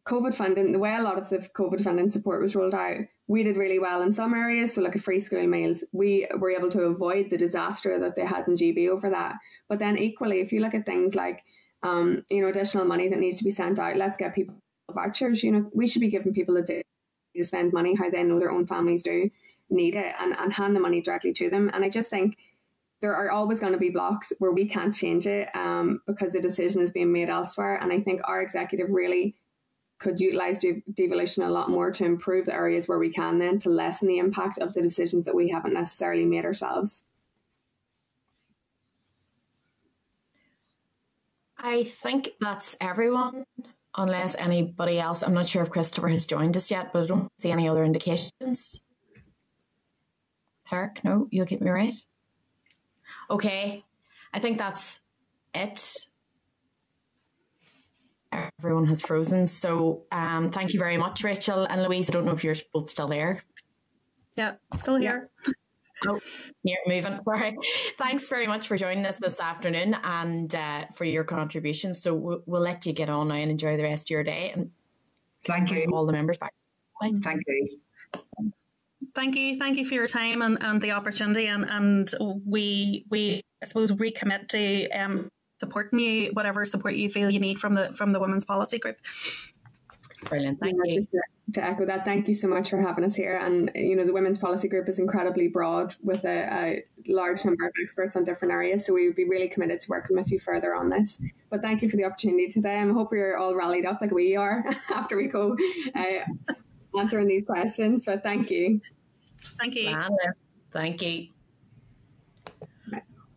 COVID 0.06 0.34
funding, 0.34 0.72
the 0.72 0.78
way 0.78 0.94
a 0.94 1.02
lot 1.02 1.18
of 1.18 1.28
the 1.30 1.38
COVID 1.38 1.82
funding 1.82 2.10
support 2.10 2.42
was 2.42 2.54
rolled 2.54 2.74
out, 2.74 2.98
we 3.26 3.42
did 3.42 3.56
really 3.56 3.78
well 3.78 4.02
in 4.02 4.12
some 4.12 4.34
areas. 4.34 4.74
So, 4.74 4.82
like 4.82 4.96
a 4.96 4.98
free 4.98 5.20
school 5.20 5.46
meals, 5.46 5.82
we 5.92 6.28
were 6.38 6.50
able 6.50 6.70
to 6.72 6.82
avoid 6.82 7.30
the 7.30 7.38
disaster 7.38 7.98
that 7.98 8.14
they 8.16 8.26
had 8.26 8.46
in 8.46 8.56
GB 8.56 8.90
over 8.90 9.08
that. 9.08 9.36
But 9.66 9.78
then, 9.78 9.96
equally, 9.96 10.40
if 10.40 10.52
you 10.52 10.60
look 10.60 10.74
at 10.74 10.84
things 10.84 11.14
like, 11.14 11.42
um, 11.82 12.22
you 12.28 12.42
know, 12.42 12.48
additional 12.48 12.84
money 12.84 13.08
that 13.08 13.18
needs 13.18 13.38
to 13.38 13.44
be 13.44 13.50
sent 13.50 13.78
out, 13.78 13.96
let's 13.96 14.18
get 14.18 14.34
people 14.34 14.56
vouchers. 14.90 15.42
You 15.42 15.52
know, 15.52 15.70
we 15.72 15.86
should 15.86 16.00
be 16.00 16.10
giving 16.10 16.34
people 16.34 16.58
a 16.58 16.62
day 16.62 16.82
to 17.34 17.44
spend 17.44 17.72
money 17.72 17.94
how 17.94 18.10
they 18.10 18.22
know 18.24 18.38
their 18.38 18.50
own 18.50 18.66
families 18.66 19.02
do 19.02 19.30
need 19.70 19.94
it 19.94 20.14
and, 20.18 20.34
and 20.38 20.52
hand 20.52 20.74
the 20.74 20.80
money 20.80 21.00
directly 21.00 21.32
to 21.34 21.50
them. 21.50 21.70
And 21.72 21.84
I 21.84 21.88
just 21.88 22.10
think 22.10 22.36
there 23.00 23.14
are 23.14 23.30
always 23.30 23.60
going 23.60 23.72
to 23.72 23.78
be 23.78 23.90
blocks 23.90 24.32
where 24.38 24.52
we 24.52 24.66
can't 24.66 24.94
change 24.94 25.26
it 25.26 25.48
um, 25.54 26.00
because 26.06 26.32
the 26.32 26.40
decision 26.40 26.80
is 26.80 26.90
being 26.90 27.12
made 27.12 27.28
elsewhere. 27.28 27.76
And 27.76 27.92
I 27.92 28.00
think 28.00 28.20
our 28.24 28.40
executive 28.40 28.88
really 28.90 29.34
could 29.98 30.20
utilize 30.20 30.58
devolution 30.94 31.42
a 31.42 31.50
lot 31.50 31.70
more 31.70 31.90
to 31.90 32.04
improve 32.04 32.46
the 32.46 32.54
areas 32.54 32.88
where 32.88 32.98
we 32.98 33.10
can 33.10 33.38
then 33.38 33.58
to 33.60 33.70
lessen 33.70 34.08
the 34.08 34.18
impact 34.18 34.58
of 34.58 34.74
the 34.74 34.82
decisions 34.82 35.24
that 35.24 35.34
we 35.34 35.48
haven't 35.48 35.74
necessarily 35.74 36.24
made 36.24 36.44
ourselves. 36.44 37.04
I 41.58 41.84
think 41.84 42.30
that's 42.40 42.76
everyone, 42.80 43.44
unless 43.96 44.34
anybody 44.34 45.00
else. 45.00 45.22
I'm 45.22 45.32
not 45.32 45.48
sure 45.48 45.62
if 45.62 45.70
Christopher 45.70 46.08
has 46.08 46.26
joined 46.26 46.56
us 46.58 46.70
yet, 46.70 46.92
but 46.92 47.04
I 47.04 47.06
don't 47.06 47.32
see 47.38 47.50
any 47.50 47.68
other 47.68 47.84
indications. 47.84 48.82
Clark, 50.68 51.04
no, 51.04 51.28
you'll 51.30 51.46
get 51.46 51.60
me 51.60 51.70
right. 51.70 51.94
Okay, 53.30 53.84
I 54.32 54.40
think 54.40 54.58
that's 54.58 55.00
it. 55.54 55.96
Everyone 58.32 58.86
has 58.86 59.00
frozen. 59.00 59.46
So 59.46 60.04
um, 60.10 60.50
thank 60.50 60.72
you 60.72 60.78
very 60.78 60.96
much, 60.96 61.22
Rachel 61.22 61.64
and 61.64 61.82
Louise. 61.82 62.10
I 62.10 62.12
don't 62.12 62.24
know 62.24 62.32
if 62.32 62.42
you're 62.42 62.56
both 62.72 62.90
still 62.90 63.08
there. 63.08 63.44
Yeah, 64.36 64.54
still 64.76 64.96
here. 64.96 65.30
Yeah. 65.46 65.52
Oh, 66.06 66.20
you're 66.62 66.78
moving. 66.86 67.20
Sorry. 67.24 67.56
Thanks 67.98 68.28
very 68.28 68.46
much 68.46 68.66
for 68.66 68.76
joining 68.76 69.06
us 69.06 69.16
this 69.16 69.40
afternoon 69.40 69.96
and 70.02 70.54
uh, 70.54 70.86
for 70.94 71.04
your 71.04 71.24
contribution. 71.24 71.94
So 71.94 72.14
we'll, 72.14 72.42
we'll, 72.46 72.62
let 72.62 72.84
you 72.86 72.92
get 72.92 73.08
on 73.08 73.28
now 73.28 73.34
and 73.34 73.50
enjoy 73.50 73.76
the 73.76 73.84
rest 73.84 74.06
of 74.06 74.10
your 74.10 74.24
day. 74.24 74.52
And 74.54 74.70
thank 75.46 75.70
you, 75.70 75.86
all 75.92 76.06
the 76.06 76.12
members 76.12 76.38
back. 76.38 76.52
Thank 77.00 77.42
you. 77.46 78.54
Thank 79.14 79.36
you, 79.36 79.58
thank 79.58 79.78
you 79.78 79.86
for 79.86 79.94
your 79.94 80.08
time 80.08 80.42
and, 80.42 80.58
and 80.60 80.82
the 80.82 80.90
opportunity, 80.90 81.46
and, 81.46 81.64
and 81.68 82.12
we 82.44 83.04
we 83.10 83.42
I 83.62 83.66
suppose 83.66 83.92
recommit 83.92 84.48
to 84.48 84.88
um, 84.90 85.28
supporting 85.60 85.98
you, 86.00 86.30
whatever 86.32 86.64
support 86.64 86.94
you 86.94 87.08
feel 87.08 87.30
you 87.30 87.40
need 87.40 87.58
from 87.58 87.74
the 87.74 87.92
from 87.92 88.12
the 88.12 88.20
Women's 88.20 88.44
Policy 88.44 88.78
Group. 88.78 88.96
Brilliant, 90.24 90.58
thank 90.60 90.76
you. 90.84 91.06
To 91.52 91.62
echo 91.62 91.84
that, 91.86 92.04
thank 92.04 92.26
you 92.26 92.34
so 92.34 92.48
much 92.48 92.70
for 92.70 92.80
having 92.80 93.04
us 93.04 93.14
here. 93.14 93.36
And 93.36 93.70
you 93.74 93.94
know, 93.94 94.04
the 94.04 94.12
Women's 94.12 94.38
Policy 94.38 94.66
Group 94.68 94.88
is 94.88 94.98
incredibly 94.98 95.48
broad 95.48 95.94
with 96.02 96.24
a, 96.24 96.52
a 96.52 96.84
large 97.06 97.44
number 97.44 97.66
of 97.66 97.72
experts 97.82 98.16
on 98.16 98.24
different 98.24 98.52
areas. 98.52 98.84
So 98.86 98.94
we 98.94 99.06
would 99.06 99.16
be 99.16 99.28
really 99.28 99.48
committed 99.48 99.80
to 99.82 99.90
working 99.90 100.16
with 100.16 100.30
you 100.30 100.40
further 100.40 100.74
on 100.74 100.88
this. 100.88 101.18
But 101.50 101.60
thank 101.62 101.82
you 101.82 101.90
for 101.90 101.96
the 101.96 102.04
opportunity 102.04 102.48
today. 102.48 102.78
I 102.78 102.88
hope 102.88 103.12
you're 103.12 103.36
all 103.36 103.54
rallied 103.54 103.86
up 103.86 104.00
like 104.00 104.10
we 104.10 104.34
are 104.36 104.64
after 104.90 105.16
we 105.16 105.28
go 105.28 105.56
uh, 105.94 106.54
answering 106.98 107.28
these 107.28 107.44
questions. 107.44 108.02
But 108.04 108.22
thank 108.22 108.50
you. 108.50 108.80
Thank 109.44 109.74
you. 109.74 109.96
Thank 110.72 111.02
you. 111.02 111.28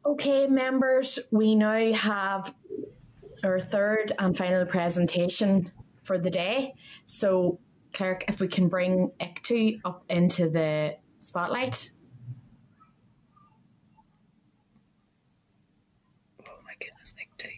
Okay, 0.06 0.48
members, 0.48 1.20
we 1.32 1.54
now 1.56 1.92
have 1.94 2.54
our 3.44 3.60
third 3.60 4.14
and 4.18 4.38
final 4.38 4.66
presentation 4.66 5.72
for 6.04 6.18
the 6.18 6.30
day. 6.30 6.74
So, 7.06 7.60
Clerk, 7.94 8.24
if 8.28 8.40
we 8.40 8.48
can 8.48 8.70
bring 8.70 9.12
ICTU 9.20 9.82
up 9.84 10.06
into 10.10 10.50
the 10.50 10.96
spotlight. 11.20 11.92
Oh 16.48 16.54
my 16.64 16.74
goodness, 16.80 17.14
ICTU. 17.20 17.52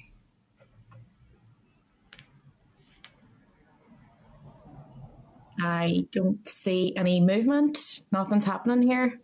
I 5.62 6.06
don't 6.12 6.48
see 6.48 6.94
any 6.96 7.20
movement. 7.20 8.02
Nothing's 8.12 8.46
happening 8.46 8.82
here. 8.82 9.20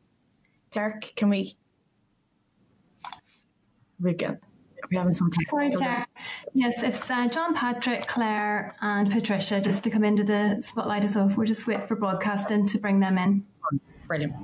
Clerk, 0.72 1.14
can 1.16 1.30
we? 1.30 1.56
We 4.00 4.14
get. 4.14 4.40
We're 4.92 5.00
having 5.00 5.14
some 5.14 5.32
Sorry, 5.50 5.72
Claire. 5.72 6.06
Yes, 6.54 6.84
it's 6.84 7.10
uh, 7.10 7.28
John 7.28 7.56
Patrick, 7.56 8.08
Claire, 8.08 8.76
and 8.82 9.10
Patricia 9.12 9.60
just 9.60 9.84
to 9.84 9.90
come 9.90 10.04
into 10.04 10.24
the 10.24 10.62
spotlight 10.62 11.04
as 11.04 11.16
well. 11.16 11.28
We're 11.30 11.46
just 11.46 11.66
waiting 11.66 11.88
for 11.88 11.96
broadcasting 11.96 12.68
to 12.68 12.78
bring 12.78 13.00
them 13.00 13.18
in. 13.18 13.46
Brilliant. 14.08 14.36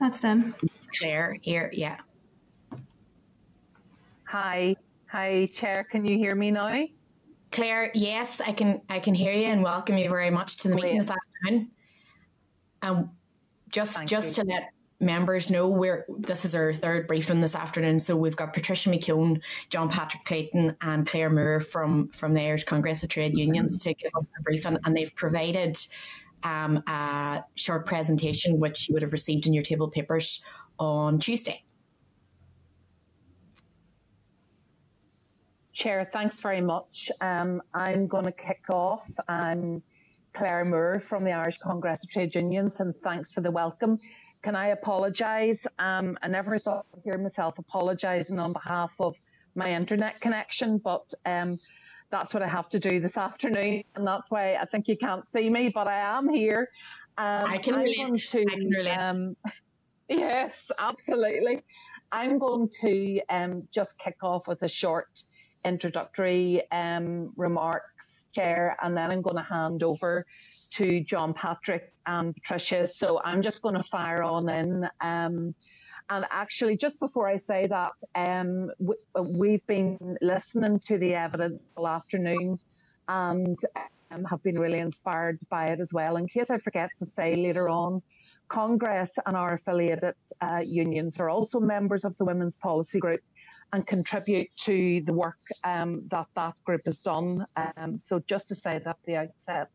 That's 0.00 0.20
them. 0.20 0.54
Claire 0.98 1.38
here, 1.40 1.70
yeah. 1.72 1.98
Hi, 4.24 4.76
hi, 5.06 5.48
Chair. 5.54 5.86
Can 5.88 6.04
you 6.04 6.16
hear 6.16 6.34
me 6.34 6.50
now? 6.50 6.86
Claire, 7.54 7.92
yes, 7.94 8.40
I 8.40 8.50
can 8.52 8.82
I 8.90 8.98
can 8.98 9.14
hear 9.14 9.32
you 9.32 9.44
and 9.44 9.62
welcome 9.62 9.96
you 9.96 10.08
very 10.08 10.30
much 10.30 10.56
to 10.58 10.68
the 10.68 10.74
meeting 10.74 10.98
this 10.98 11.08
afternoon. 11.08 11.70
Um, 12.82 13.10
just 13.70 13.94
Thank 13.94 14.10
just 14.10 14.36
you. 14.36 14.42
to 14.42 14.50
let 14.50 14.70
members 14.98 15.52
know 15.52 15.68
we're 15.68 16.04
this 16.18 16.44
is 16.44 16.56
our 16.56 16.74
third 16.74 17.06
briefing 17.06 17.40
this 17.40 17.54
afternoon. 17.54 18.00
So 18.00 18.16
we've 18.16 18.34
got 18.34 18.54
Patricia 18.54 18.90
McKeown, 18.90 19.40
John 19.70 19.88
Patrick 19.88 20.24
Clayton, 20.24 20.76
and 20.80 21.06
Claire 21.06 21.30
Moore 21.30 21.60
from 21.60 22.08
from 22.08 22.34
the 22.34 22.40
Irish 22.40 22.64
Congress 22.64 23.04
of 23.04 23.10
Trade 23.10 23.38
Unions 23.38 23.78
to 23.84 23.94
give 23.94 24.10
us 24.16 24.26
a 24.36 24.42
briefing, 24.42 24.76
and 24.84 24.96
they've 24.96 25.14
provided 25.14 25.78
um, 26.42 26.82
a 26.88 27.44
short 27.54 27.86
presentation 27.86 28.58
which 28.58 28.88
you 28.88 28.94
would 28.94 29.02
have 29.02 29.12
received 29.12 29.46
in 29.46 29.54
your 29.54 29.62
table 29.62 29.88
papers 29.88 30.42
on 30.80 31.20
Tuesday. 31.20 31.63
Chair, 35.74 36.08
thanks 36.12 36.38
very 36.38 36.60
much. 36.60 37.10
Um, 37.20 37.60
I'm 37.74 38.06
going 38.06 38.26
to 38.26 38.32
kick 38.32 38.62
off. 38.70 39.10
I'm 39.26 39.82
Claire 40.32 40.64
Moore 40.64 41.00
from 41.00 41.24
the 41.24 41.32
Irish 41.32 41.58
Congress 41.58 42.04
of 42.04 42.10
Trade 42.10 42.32
Unions, 42.32 42.78
and 42.78 42.94
thanks 43.02 43.32
for 43.32 43.40
the 43.40 43.50
welcome. 43.50 43.98
Can 44.42 44.54
I 44.54 44.68
apologise? 44.68 45.66
Um, 45.80 46.16
I 46.22 46.28
never 46.28 46.58
thought 46.58 46.86
I'd 46.94 47.02
hear 47.02 47.18
myself 47.18 47.58
apologising 47.58 48.38
on 48.38 48.52
behalf 48.52 48.92
of 49.00 49.16
my 49.56 49.72
internet 49.72 50.20
connection, 50.20 50.78
but 50.78 51.12
um, 51.26 51.58
that's 52.08 52.32
what 52.32 52.44
I 52.44 52.48
have 52.48 52.68
to 52.68 52.78
do 52.78 53.00
this 53.00 53.16
afternoon, 53.16 53.82
and 53.96 54.06
that's 54.06 54.30
why 54.30 54.54
I 54.54 54.66
think 54.66 54.86
you 54.86 54.96
can't 54.96 55.28
see 55.28 55.50
me, 55.50 55.70
but 55.70 55.88
I 55.88 56.18
am 56.18 56.28
here. 56.28 56.68
Um, 57.18 57.50
I 57.50 57.58
can 57.58 57.74
relate. 57.74 58.14
To, 58.30 58.40
I 58.42 58.44
can 58.44 58.68
relate. 58.70 58.96
Um, 58.96 59.36
yes, 60.08 60.70
absolutely. 60.78 61.64
I'm 62.12 62.38
going 62.38 62.68
to 62.80 63.20
um, 63.28 63.66
just 63.72 63.98
kick 63.98 64.18
off 64.22 64.46
with 64.46 64.62
a 64.62 64.68
short 64.68 65.08
introductory 65.64 66.62
um, 66.70 67.32
remarks, 67.36 68.26
Chair, 68.34 68.76
and 68.82 68.96
then 68.96 69.10
I'm 69.10 69.22
going 69.22 69.36
to 69.36 69.42
hand 69.42 69.82
over 69.82 70.26
to 70.72 71.00
John 71.00 71.34
Patrick 71.34 71.92
and 72.06 72.34
Patricia. 72.34 72.86
So 72.86 73.20
I'm 73.24 73.42
just 73.42 73.62
going 73.62 73.76
to 73.76 73.82
fire 73.84 74.22
on 74.22 74.48
in. 74.48 74.88
Um, 75.00 75.54
and 76.10 76.26
actually, 76.30 76.76
just 76.76 77.00
before 77.00 77.28
I 77.28 77.36
say 77.36 77.66
that, 77.68 77.92
um, 78.14 78.70
we, 79.14 79.52
have 79.52 79.66
been 79.66 80.18
listening 80.20 80.78
to 80.80 80.98
the 80.98 81.14
evidence 81.14 81.70
all 81.76 81.88
afternoon 81.88 82.58
and 83.08 83.58
um, 84.10 84.24
have 84.24 84.42
been 84.42 84.58
really 84.58 84.80
inspired 84.80 85.38
by 85.48 85.66
it 85.66 85.80
as 85.80 85.92
well. 85.92 86.16
In 86.16 86.26
case 86.26 86.50
I 86.50 86.58
forget 86.58 86.90
to 86.98 87.06
say 87.06 87.36
later 87.36 87.68
on, 87.68 88.02
Congress 88.48 89.16
and 89.24 89.36
our 89.36 89.54
affiliated 89.54 90.14
uh, 90.40 90.60
unions 90.64 91.18
are 91.18 91.30
also 91.30 91.58
members 91.58 92.04
of 92.04 92.16
the 92.18 92.24
Women's 92.24 92.56
Policy 92.56 92.98
Group 92.98 93.20
and 93.72 93.86
contribute 93.86 94.48
to 94.56 95.00
the 95.02 95.12
work 95.12 95.38
um, 95.64 96.02
that 96.10 96.26
that 96.36 96.54
group 96.64 96.82
has 96.84 96.98
done. 96.98 97.46
Um, 97.76 97.98
so 97.98 98.20
just 98.20 98.48
to 98.48 98.54
say 98.54 98.78
that 98.78 98.88
at 98.88 98.96
the 99.06 99.16
outset. 99.16 99.70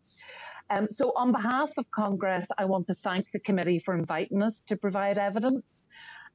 Um, 0.69 0.87
so 0.91 1.13
on 1.15 1.31
behalf 1.31 1.71
of 1.77 1.89
Congress, 1.91 2.47
I 2.57 2.65
want 2.65 2.87
to 2.87 2.95
thank 2.95 3.31
the 3.31 3.39
committee 3.39 3.79
for 3.79 3.95
inviting 3.95 4.43
us 4.43 4.61
to 4.67 4.75
provide 4.75 5.17
evidence. 5.17 5.85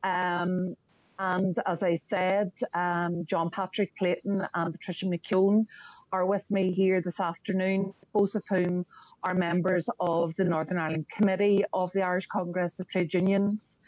Um, 0.02 0.76
and 1.18 1.56
as 1.66 1.84
I 1.84 1.94
said, 1.94 2.50
um, 2.74 3.24
John 3.26 3.48
Patrick 3.48 3.96
Clayton 3.96 4.44
and 4.54 4.72
Patricia 4.72 5.06
McKeown 5.06 5.66
are 6.12 6.26
with 6.26 6.50
me 6.50 6.72
here 6.72 7.00
this 7.00 7.20
afternoon, 7.20 7.94
both 8.12 8.34
of 8.34 8.44
whom 8.48 8.84
are 9.22 9.34
members 9.34 9.88
of 10.00 10.34
the 10.34 10.44
Northern 10.44 10.78
Ireland 10.78 11.06
Committee 11.16 11.64
of 11.72 11.92
the 11.92 12.02
Irish 12.02 12.26
Congress 12.26 12.80
of 12.80 12.88
Trade 12.88 13.14
Unions. 13.14 13.78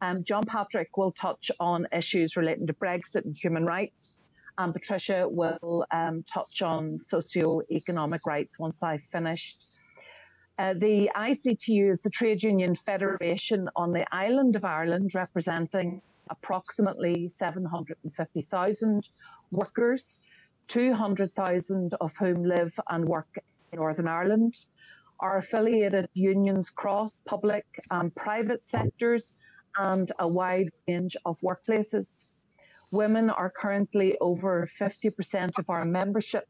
Um, 0.00 0.22
John 0.22 0.44
Patrick 0.46 0.96
will 0.96 1.12
touch 1.12 1.50
on 1.58 1.86
issues 1.92 2.36
relating 2.36 2.66
to 2.68 2.72
Brexit 2.72 3.24
and 3.24 3.36
human 3.36 3.66
rights, 3.66 4.20
and 4.56 4.72
Patricia 4.72 5.28
will 5.28 5.86
um, 5.90 6.22
touch 6.22 6.62
on 6.62 6.98
socio-economic 6.98 8.24
rights 8.26 8.58
once 8.58 8.82
I've 8.82 9.02
finished. 9.02 9.58
Uh, 10.58 10.74
the 10.74 11.10
ICTU 11.16 11.90
is 11.90 12.02
the 12.02 12.10
trade 12.10 12.42
union 12.42 12.74
federation 12.74 13.68
on 13.76 13.92
the 13.92 14.04
island 14.12 14.56
of 14.56 14.64
Ireland, 14.64 15.12
representing 15.14 16.00
approximately 16.30 17.28
750,000 17.28 19.08
workers, 19.50 20.20
200,000 20.68 21.94
of 22.00 22.16
whom 22.16 22.44
live 22.44 22.78
and 22.88 23.04
work 23.04 23.28
in 23.72 23.78
Northern 23.78 24.08
Ireland. 24.08 24.66
Our 25.20 25.38
affiliated 25.38 26.08
unions 26.14 26.70
cross 26.70 27.20
public 27.24 27.64
and 27.90 28.14
private 28.14 28.64
sectors 28.64 29.32
and 29.76 30.12
a 30.18 30.28
wide 30.28 30.70
range 30.86 31.16
of 31.24 31.38
workplaces. 31.40 32.24
Women 32.90 33.30
are 33.30 33.50
currently 33.50 34.16
over 34.20 34.66
50% 34.66 35.58
of 35.58 35.68
our 35.68 35.84
membership, 35.84 36.48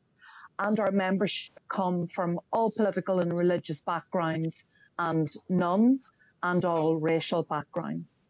and 0.59 0.79
our 0.79 0.93
membership 0.93 1.59
come 1.69 2.07
from 2.07 2.41
all 2.53 2.71
political 2.71 3.21
and 3.21 3.37
religious 3.39 3.81
backgrounds 3.81 4.65
and 4.99 5.31
none 5.49 6.01
and 6.43 6.65
all 6.65 6.97
racial 6.97 7.43
backgrounds. 7.43 8.27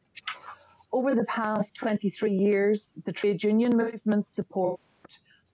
Over 0.90 1.14
the 1.14 1.24
past 1.24 1.74
23 1.74 2.32
years, 2.32 2.98
the 3.04 3.12
trade 3.12 3.42
union 3.44 3.76
movement's 3.76 4.30
support 4.30 4.80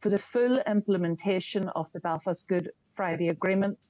for 0.00 0.10
the 0.10 0.18
full 0.18 0.58
implementation 0.60 1.68
of 1.70 1.90
the 1.92 2.00
Belfast 2.00 2.46
Good 2.46 2.70
Friday 2.90 3.30
Agreement, 3.30 3.88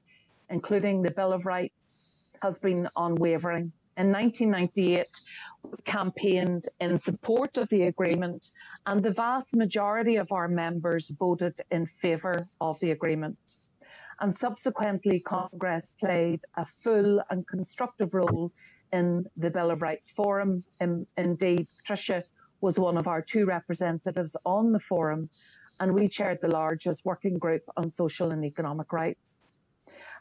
including 0.49 1.03
the 1.03 1.11
Bill 1.11 1.33
of 1.33 1.45
Rights, 1.45 2.09
has 2.41 2.59
been 2.59 2.89
unwavering. 2.97 3.73
In 3.97 4.11
1998, 4.11 5.21
we 5.63 5.71
campaigned 5.85 6.69
in 6.81 6.99
support 6.99 7.57
of 7.57 7.69
the 7.69 7.85
agreement, 7.85 8.51
and 8.87 9.01
the 9.01 9.13
vast 9.13 9.55
majority 9.55 10.17
of 10.17 10.33
our 10.33 10.49
members 10.49 11.11
voted 11.11 11.61
in 11.71 11.87
favour 11.87 12.45
of 12.61 12.81
the 12.81 12.91
agreement. 12.91 13.39
And 14.21 14.37
subsequently, 14.37 15.21
Congress 15.21 15.93
played 16.01 16.41
a 16.57 16.65
full 16.65 17.23
and 17.31 17.47
constructive 17.47 18.15
role 18.15 18.53
in 18.93 19.27
the 19.37 19.51
Bill 19.51 19.71
of 19.71 19.81
Rights 19.81 20.11
Forum. 20.11 20.65
indeed, 20.81 21.69
Patricia 21.79 22.25
was 22.61 22.79
one 22.79 22.97
of 22.97 23.07
our 23.07 23.23
two 23.23 23.47
representatives 23.47 24.37
on 24.45 24.73
the 24.73 24.81
forum, 24.81 25.29
and 25.79 25.95
we 25.95 26.09
chaired 26.09 26.41
the 26.41 26.49
largest 26.49 27.05
working 27.05 27.39
group 27.39 27.63
on 27.77 27.95
social 27.95 28.33
and 28.33 28.45
economic 28.45 28.93
rights. 28.93 29.41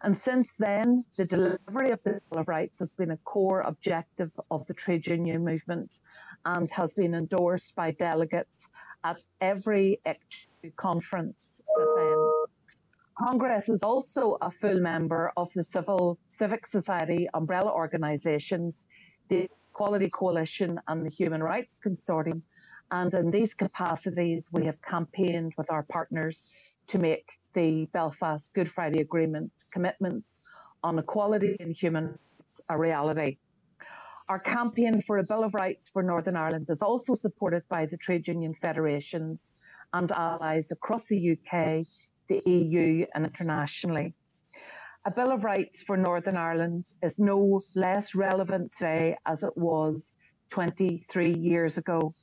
And 0.04 0.18
since 0.18 0.56
then, 0.56 1.06
the 1.16 1.24
delivery 1.24 1.92
of 1.92 2.04
the 2.04 2.20
Bill 2.30 2.42
of 2.42 2.50
Rights 2.50 2.80
has 2.80 2.92
been 2.92 3.12
a 3.12 3.18
core 3.18 3.62
objective 3.62 4.38
of 4.52 4.68
the 4.68 4.74
trade 4.74 5.08
union 5.08 5.46
movement 5.46 6.02
and 6.44 6.70
has 6.72 6.94
been 6.94 7.16
endorsed 7.16 7.74
by 7.74 7.92
delegates 7.92 8.68
at 9.06 9.24
every 9.40 10.02
conference 10.76 11.62
since 11.64 11.90
then. 11.96 12.32
Congress 13.18 13.70
is 13.70 13.82
also 13.82 14.38
a 14.42 14.52
full 14.52 14.82
member 14.82 15.32
of 15.38 15.54
the 15.54 15.64
civil 15.64 16.20
civic 16.30 16.66
society 16.66 17.30
umbrella 17.34 17.72
organisations, 17.72 18.84
the 19.30 19.48
Equality 19.72 20.10
Coalition 20.10 20.82
and 20.90 21.06
the 21.06 21.10
Human 21.10 21.42
Rights 21.42 21.80
Consortium. 21.84 22.44
And 22.92 23.14
in 23.14 23.32
these 23.32 23.54
capacities, 23.54 24.50
we 24.52 24.66
have 24.66 24.82
campaigned 24.82 25.54
with 25.58 25.72
our 25.72 25.84
partners 25.84 26.52
to 26.88 27.00
make 27.00 27.26
the 27.54 27.86
Belfast 27.94 28.54
Good 28.54 28.70
Friday 28.70 29.02
Agreement 29.02 29.52
commitments 29.72 30.42
on 30.84 31.00
equality 31.00 31.56
and 31.60 31.76
human 31.76 32.06
rights 32.06 32.62
a 32.70 32.78
reality. 32.78 33.38
Our 34.30 34.40
campaign 34.40 35.02
for 35.02 35.18
a 35.18 35.24
Bill 35.24 35.44
of 35.44 35.54
Rights 35.54 35.90
for 35.90 36.02
Northern 36.02 36.36
Ireland 36.36 36.68
is 36.70 36.82
also 36.82 37.14
supported 37.14 37.64
by 37.70 37.86
the 37.86 37.98
trade 37.98 38.28
union 38.28 38.54
federations 38.54 39.58
and 39.94 40.12
allies 40.12 40.72
across 40.72 41.08
the 41.08 41.32
UK 41.32 41.86
the 42.28 42.42
EU 42.50 43.06
and 43.14 43.26
internationally. 43.26 44.14
A 45.06 45.12
Bill 45.12 45.32
of 45.32 45.44
Rights 45.44 45.84
for 45.84 45.98
Northern 45.98 46.38
Ireland 46.38 46.94
is 47.02 47.20
no 47.20 47.62
less 47.76 48.16
relevant 48.16 48.72
today 48.72 49.18
as 49.26 49.44
it 49.44 49.56
was 49.58 50.14
23 50.52 51.34
years 51.34 51.78
ago. 51.78 52.14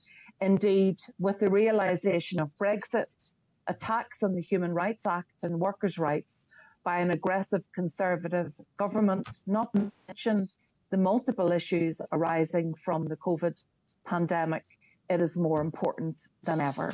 Indeed, 0.40 0.98
with 1.18 1.38
the 1.38 1.50
realisation 1.50 2.40
of 2.40 2.50
Brexit, 2.58 3.32
attacks 3.70 4.24
on 4.24 4.34
the 4.34 4.42
Human 4.42 4.72
Rights 4.74 5.06
Act 5.06 5.44
and 5.44 5.58
workers' 5.58 5.98
rights 5.98 6.44
by 6.82 6.98
an 6.98 7.10
aggressive 7.10 7.62
Conservative 7.72 8.52
government, 8.76 9.28
not 9.46 9.72
to 9.74 9.92
mention 10.08 10.48
the 10.90 10.98
multiple 10.98 11.52
issues 11.52 12.00
arising 12.10 12.74
from 12.74 13.06
the 13.06 13.16
COVID 13.16 13.62
pandemic, 14.04 14.64
it 15.08 15.20
is 15.20 15.36
more 15.36 15.60
important 15.60 16.26
than 16.42 16.60
ever. 16.60 16.90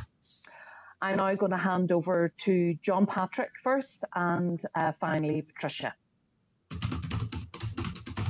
I'm 1.01 1.16
now 1.16 1.35
going 1.35 1.53
to 1.53 1.57
hand 1.57 1.93
over 1.93 2.32
to 2.39 2.74
John 2.82 3.07
Patrick 3.07 3.51
first 3.62 4.05
and 4.15 4.61
uh, 4.74 4.93
finally 4.93 5.43
Patricia. 5.43 5.94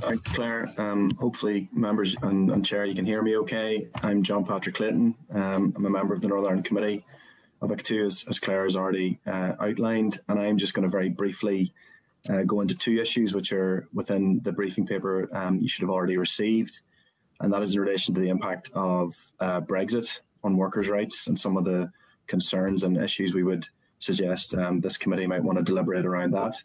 Thanks, 0.00 0.26
Claire. 0.26 0.68
Um, 0.78 1.10
hopefully, 1.18 1.68
members 1.72 2.14
and, 2.22 2.50
and, 2.50 2.64
Chair, 2.64 2.84
you 2.84 2.94
can 2.94 3.06
hear 3.06 3.22
me 3.22 3.38
okay. 3.38 3.88
I'm 3.94 4.22
John 4.22 4.44
Patrick 4.44 4.76
Clayton. 4.76 5.16
Um, 5.34 5.72
I'm 5.74 5.86
a 5.86 5.90
member 5.90 6.14
of 6.14 6.20
the 6.20 6.28
Northern 6.28 6.48
Ireland 6.48 6.64
Committee 6.64 7.04
of 7.70 7.76
ICTU, 7.78 8.06
as, 8.06 8.24
as 8.28 8.40
Claire 8.40 8.64
has 8.64 8.76
already 8.76 9.18
uh, 9.26 9.52
outlined, 9.60 10.20
and 10.28 10.38
I'm 10.38 10.58
just 10.58 10.74
going 10.74 10.84
to 10.84 10.90
very 10.90 11.08
briefly 11.08 11.72
uh, 12.30 12.42
go 12.42 12.60
into 12.60 12.74
two 12.74 13.00
issues 13.00 13.34
which 13.34 13.52
are 13.52 13.88
within 13.92 14.40
the 14.42 14.52
briefing 14.52 14.86
paper 14.86 15.28
um, 15.36 15.60
you 15.60 15.68
should 15.68 15.82
have 15.82 15.90
already 15.90 16.16
received, 16.16 16.80
and 17.40 17.52
that 17.52 17.62
is 17.62 17.74
in 17.74 17.80
relation 17.80 18.14
to 18.14 18.20
the 18.20 18.28
impact 18.28 18.70
of 18.74 19.14
uh, 19.40 19.60
Brexit 19.60 20.18
on 20.42 20.56
workers' 20.56 20.88
rights 20.88 21.26
and 21.26 21.38
some 21.38 21.56
of 21.56 21.64
the 21.64 21.90
concerns 22.26 22.82
and 22.82 22.96
issues 22.96 23.34
we 23.34 23.42
would 23.42 23.66
suggest 23.98 24.54
um, 24.54 24.80
this 24.80 24.96
committee 24.96 25.26
might 25.26 25.42
want 25.42 25.58
to 25.58 25.64
deliberate 25.64 26.06
around 26.06 26.32
that. 26.32 26.56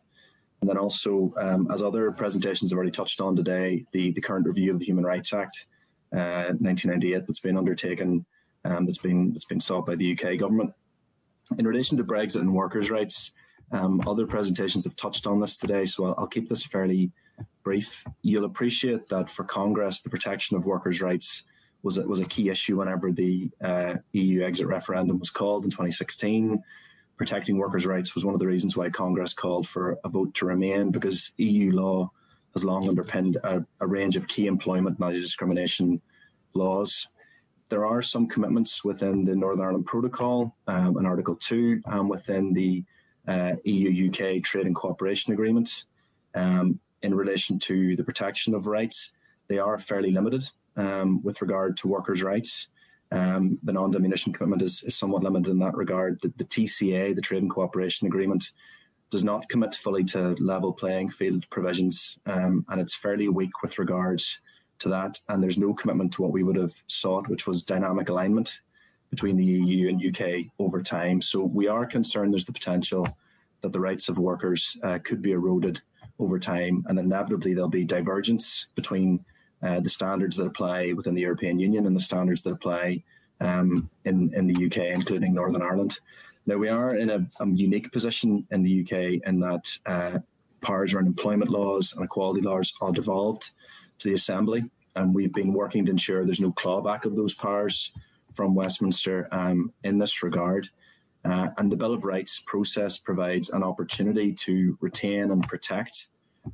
And 0.62 0.70
then 0.70 0.78
also, 0.78 1.34
um, 1.38 1.70
as 1.72 1.82
other 1.82 2.12
presentations 2.12 2.72
have 2.72 2.78
already 2.78 2.92
touched 2.92 3.20
on 3.20 3.36
today, 3.36 3.86
the, 3.94 4.12
the 4.12 4.22
current 4.22 4.46
review 4.46 4.72
of 4.72 4.80
the 4.80 4.86
Human 4.86 5.04
Rights 5.04 5.34
Act 5.34 5.66
uh, 6.14 6.54
1998 6.60 7.26
that's 7.26 7.40
been 7.40 7.58
undertaken, 7.58 8.26
um, 8.66 8.86
that's 8.86 9.00
been 9.00 9.32
that's 9.34 9.46
been 9.46 9.60
sought 9.60 9.88
by 9.88 9.96
the 9.96 10.12
UK 10.12 10.38
government. 10.38 10.72
In 11.58 11.68
relation 11.68 11.98
to 11.98 12.04
Brexit 12.04 12.42
and 12.42 12.54
workers' 12.54 12.90
rights, 12.90 13.32
um, 13.72 14.02
other 14.08 14.26
presentations 14.26 14.84
have 14.84 14.96
touched 14.96 15.28
on 15.28 15.40
this 15.40 15.58
today, 15.58 15.86
so 15.86 16.06
I'll, 16.06 16.16
I'll 16.20 16.28
keep 16.28 16.50
this 16.50 16.64
fairly 16.64 17.12
brief. 17.64 18.04
You'll 18.22 18.46
appreciate 18.46 19.08
that 19.10 19.30
for 19.30 19.44
Congress, 19.44 20.02
the 20.02 20.10
protection 20.10 20.58
of 20.58 20.66
workers' 20.66 21.02
rights 21.02 21.44
was 21.84 21.98
a, 21.98 22.04
was 22.04 22.20
a 22.20 22.26
key 22.26 22.50
issue 22.50 22.78
whenever 22.78 23.12
the 23.12 23.50
uh, 23.64 23.96
EU 24.14 24.44
exit 24.44 24.68
referendum 24.68 25.20
was 25.20 25.30
called 25.30 25.64
in 25.64 25.72
2016. 25.72 26.62
Protecting 27.18 27.58
workers' 27.58 27.86
rights 27.86 28.16
was 28.16 28.26
one 28.26 28.34
of 28.34 28.40
the 28.40 28.48
reasons 28.48 28.76
why 28.76 28.90
Congress 28.90 29.34
called 29.34 29.68
for 29.68 29.98
a 30.04 30.10
vote 30.10 30.34
to 30.36 30.46
remain 30.46 30.92
because 30.92 31.32
EU 31.38 31.72
law 31.72 32.10
has 32.54 32.66
long 32.66 32.88
underpinned 32.88 33.38
a, 33.44 33.64
a 33.80 33.88
range 33.88 34.16
of 34.16 34.28
key 34.28 34.48
employment 34.48 34.98
and 34.98 35.08
anti-discrimination 35.08 36.02
laws. 36.54 37.08
There 37.72 37.86
are 37.86 38.02
some 38.02 38.28
commitments 38.28 38.84
within 38.84 39.24
the 39.24 39.34
Northern 39.34 39.64
Ireland 39.64 39.86
Protocol 39.86 40.54
um, 40.68 40.98
in 40.98 41.06
Article 41.06 41.38
2 41.38 41.82
and 41.86 42.10
within 42.10 42.52
the 42.52 42.84
uh, 43.30 43.54
EU 43.64 44.10
UK 44.10 44.44
Trade 44.44 44.66
and 44.66 44.76
Cooperation 44.76 45.32
Agreement 45.32 45.86
um, 46.36 46.82
in 47.02 47.16
relation 47.16 47.58
to 47.60 47.96
the 47.96 48.04
protection 48.04 48.54
of 48.54 48.68
rights. 48.68 49.12
They 49.48 49.58
are 49.58 49.80
fairly 49.80 50.12
limited 50.12 50.50
um, 50.76 51.24
with 51.24 51.42
regard 51.42 51.78
to 51.78 51.88
workers' 51.88 52.22
rights. 52.22 52.68
Um, 53.14 53.58
the 53.64 53.72
non-diminution 53.72 54.34
commitment 54.34 54.64
is, 54.64 54.84
is, 54.84 54.98
somewhat 54.98 55.24
limited 55.24 55.50
in 55.50 55.60
that 55.60 55.74
regard. 55.74 56.20
The, 56.22 56.34
the, 56.36 56.44
TCA, 56.44 57.16
the 57.16 57.22
Trade 57.22 57.44
and 57.44 57.52
Cooperation 57.52 58.06
Agreement, 58.06 58.52
does 59.12 59.24
not 59.24 59.48
commit 59.48 59.76
fully 59.76 60.04
to 60.06 60.36
level 60.40 60.74
playing 60.74 61.10
field 61.10 61.50
provisions, 61.50 62.18
um, 62.26 62.66
and 62.68 62.82
it's 62.82 62.96
fairly 62.96 63.30
weak 63.30 63.62
with 63.62 63.80
regards 63.80 64.42
to 64.82 64.90
that. 64.90 65.18
And 65.30 65.42
there's 65.42 65.58
no 65.58 65.74
commitment 65.74 66.12
to 66.14 66.22
what 66.22 66.32
we 66.32 66.44
would 66.44 66.56
have 66.56 66.74
sought, 66.88 67.30
which 67.30 67.48
was 67.48 67.64
dynamic 67.64 68.10
alignment 68.10 68.60
between 69.10 69.38
the 69.38 69.46
EU 69.46 69.90
and 69.90 70.04
UK 70.04 70.46
over 70.60 70.82
time. 70.82 71.22
So 71.22 71.44
we 71.44 71.68
are 71.68 71.86
concerned 71.86 72.34
there's 72.34 72.46
the 72.46 72.54
potential 72.54 73.08
that 73.62 73.74
the 73.74 73.80
rights 73.80 74.10
of 74.10 74.18
workers 74.18 74.78
uh, 74.84 75.00
could 75.04 75.22
be 75.22 75.32
eroded 75.32 75.82
over 76.20 76.40
time, 76.40 76.84
and 76.88 76.98
inevitably 76.98 77.54
there'll 77.54 77.70
be 77.70 77.84
divergence 77.84 78.68
between 78.76 79.24
uh, 79.64 79.80
the 79.82 79.90
standards 79.90 80.36
that 80.38 80.46
apply 80.46 80.94
within 80.94 81.14
the 81.14 81.22
European 81.22 81.60
Union 81.60 81.86
and 81.86 81.96
the 81.96 82.02
standards 82.02 82.42
that 82.42 82.54
apply 82.54 83.04
um, 83.40 83.90
in, 84.06 84.34
in 84.34 84.48
the 84.48 84.66
UK, 84.66 84.96
including 84.96 85.34
Northern 85.34 85.62
Ireland. 85.62 86.00
Now, 86.48 86.58
we 86.58 86.70
are 86.70 86.96
in 86.96 87.10
a, 87.10 87.28
a 87.40 87.48
unique 87.48 87.92
position 87.92 88.48
in 88.52 88.64
the 88.64 88.82
UK 88.82 89.28
in 89.28 89.40
that 89.42 89.68
uh, 89.86 90.20
powers 90.62 90.94
around 90.94 91.08
employment 91.08 91.52
laws 91.52 91.94
and 91.94 92.06
equality 92.06 92.42
laws 92.42 92.74
are 92.82 92.92
devolved 92.92 93.52
to 94.02 94.10
the 94.10 94.16
Assembly, 94.16 94.64
and 94.96 95.14
we've 95.14 95.34
been 95.34 95.54
working 95.54 95.86
to 95.86 95.92
ensure 95.92 96.26
there's 96.26 96.40
no 96.40 96.52
clawback 96.52 97.06
of 97.06 97.16
those 97.16 97.34
powers 97.34 97.92
from 98.34 98.56
Westminster 98.56 99.28
um, 99.32 99.72
in 99.84 99.98
this 99.98 100.24
regard. 100.24 100.70
Uh, 101.24 101.48
and 101.58 101.72
the 101.72 101.76
Bill 101.76 101.94
of 101.94 102.04
Rights 102.04 102.42
process 102.46 102.98
provides 102.98 103.50
an 103.50 103.64
opportunity 103.64 104.34
to 104.34 104.78
retain 104.82 105.32
and 105.32 105.48
protect 105.48 106.08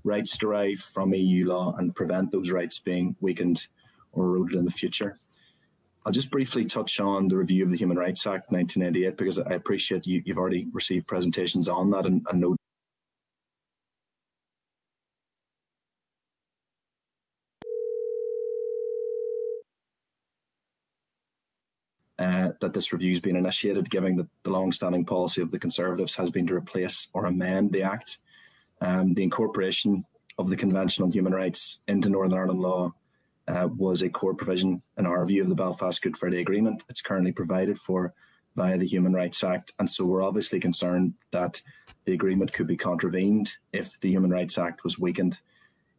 rights 0.03 0.37
derived 0.37 0.83
from 0.83 1.13
EU 1.13 1.47
law 1.47 1.73
and 1.77 1.95
prevent 1.95 2.31
those 2.31 2.51
rights 2.51 2.79
being 2.79 3.15
weakened 3.21 3.67
or 4.11 4.25
eroded 4.25 4.57
in 4.57 4.65
the 4.65 4.71
future. 4.71 5.17
I'll 6.05 6.11
just 6.11 6.31
briefly 6.31 6.65
touch 6.65 6.99
on 6.99 7.27
the 7.27 7.37
review 7.37 7.63
of 7.63 7.71
the 7.71 7.77
Human 7.77 7.97
Rights 7.97 8.25
Act 8.27 8.51
1998 8.51 9.17
because 9.17 9.39
I 9.39 9.53
appreciate 9.53 10.05
you, 10.05 10.21
have 10.27 10.37
already 10.37 10.67
received 10.73 11.07
presentations 11.07 11.67
on 11.67 11.89
that 11.91 12.05
and, 12.05 12.25
and 12.29 12.41
know 12.41 12.55
That 22.61 22.73
this 22.73 22.91
review 22.91 23.11
has 23.11 23.21
been 23.21 23.35
initiated, 23.35 23.89
given 23.89 24.15
that 24.17 24.27
the 24.43 24.49
long-standing 24.49 25.05
policy 25.05 25.41
of 25.41 25.51
the 25.51 25.59
Conservatives 25.59 26.15
has 26.15 26.31
been 26.31 26.47
to 26.47 26.55
replace 26.55 27.07
or 27.13 27.25
amend 27.25 27.71
the 27.71 27.83
Act 27.83 28.17
um, 28.81 29.13
the 29.13 29.23
incorporation 29.23 30.05
of 30.37 30.49
the 30.49 30.55
Convention 30.55 31.03
on 31.03 31.11
Human 31.11 31.33
Rights 31.33 31.79
into 31.87 32.09
Northern 32.09 32.37
Ireland 32.37 32.59
law 32.59 32.93
uh, 33.47 33.67
was 33.75 34.01
a 34.01 34.09
core 34.09 34.35
provision 34.35 34.81
in 34.97 35.05
our 35.05 35.25
view 35.25 35.41
of 35.41 35.49
the 35.49 35.55
Belfast 35.55 36.01
Good 36.01 36.17
Friday 36.17 36.41
Agreement. 36.41 36.83
It's 36.89 37.01
currently 37.01 37.31
provided 37.31 37.79
for 37.79 38.13
via 38.55 38.77
the 38.77 38.87
Human 38.87 39.13
Rights 39.13 39.43
Act. 39.43 39.73
And 39.79 39.89
so 39.89 40.05
we're 40.05 40.23
obviously 40.23 40.59
concerned 40.59 41.13
that 41.31 41.61
the 42.05 42.13
agreement 42.13 42.53
could 42.53 42.67
be 42.67 42.77
contravened 42.77 43.51
if 43.71 43.99
the 43.99 44.09
Human 44.09 44.31
Rights 44.31 44.57
Act 44.57 44.83
was 44.83 44.99
weakened. 44.99 45.37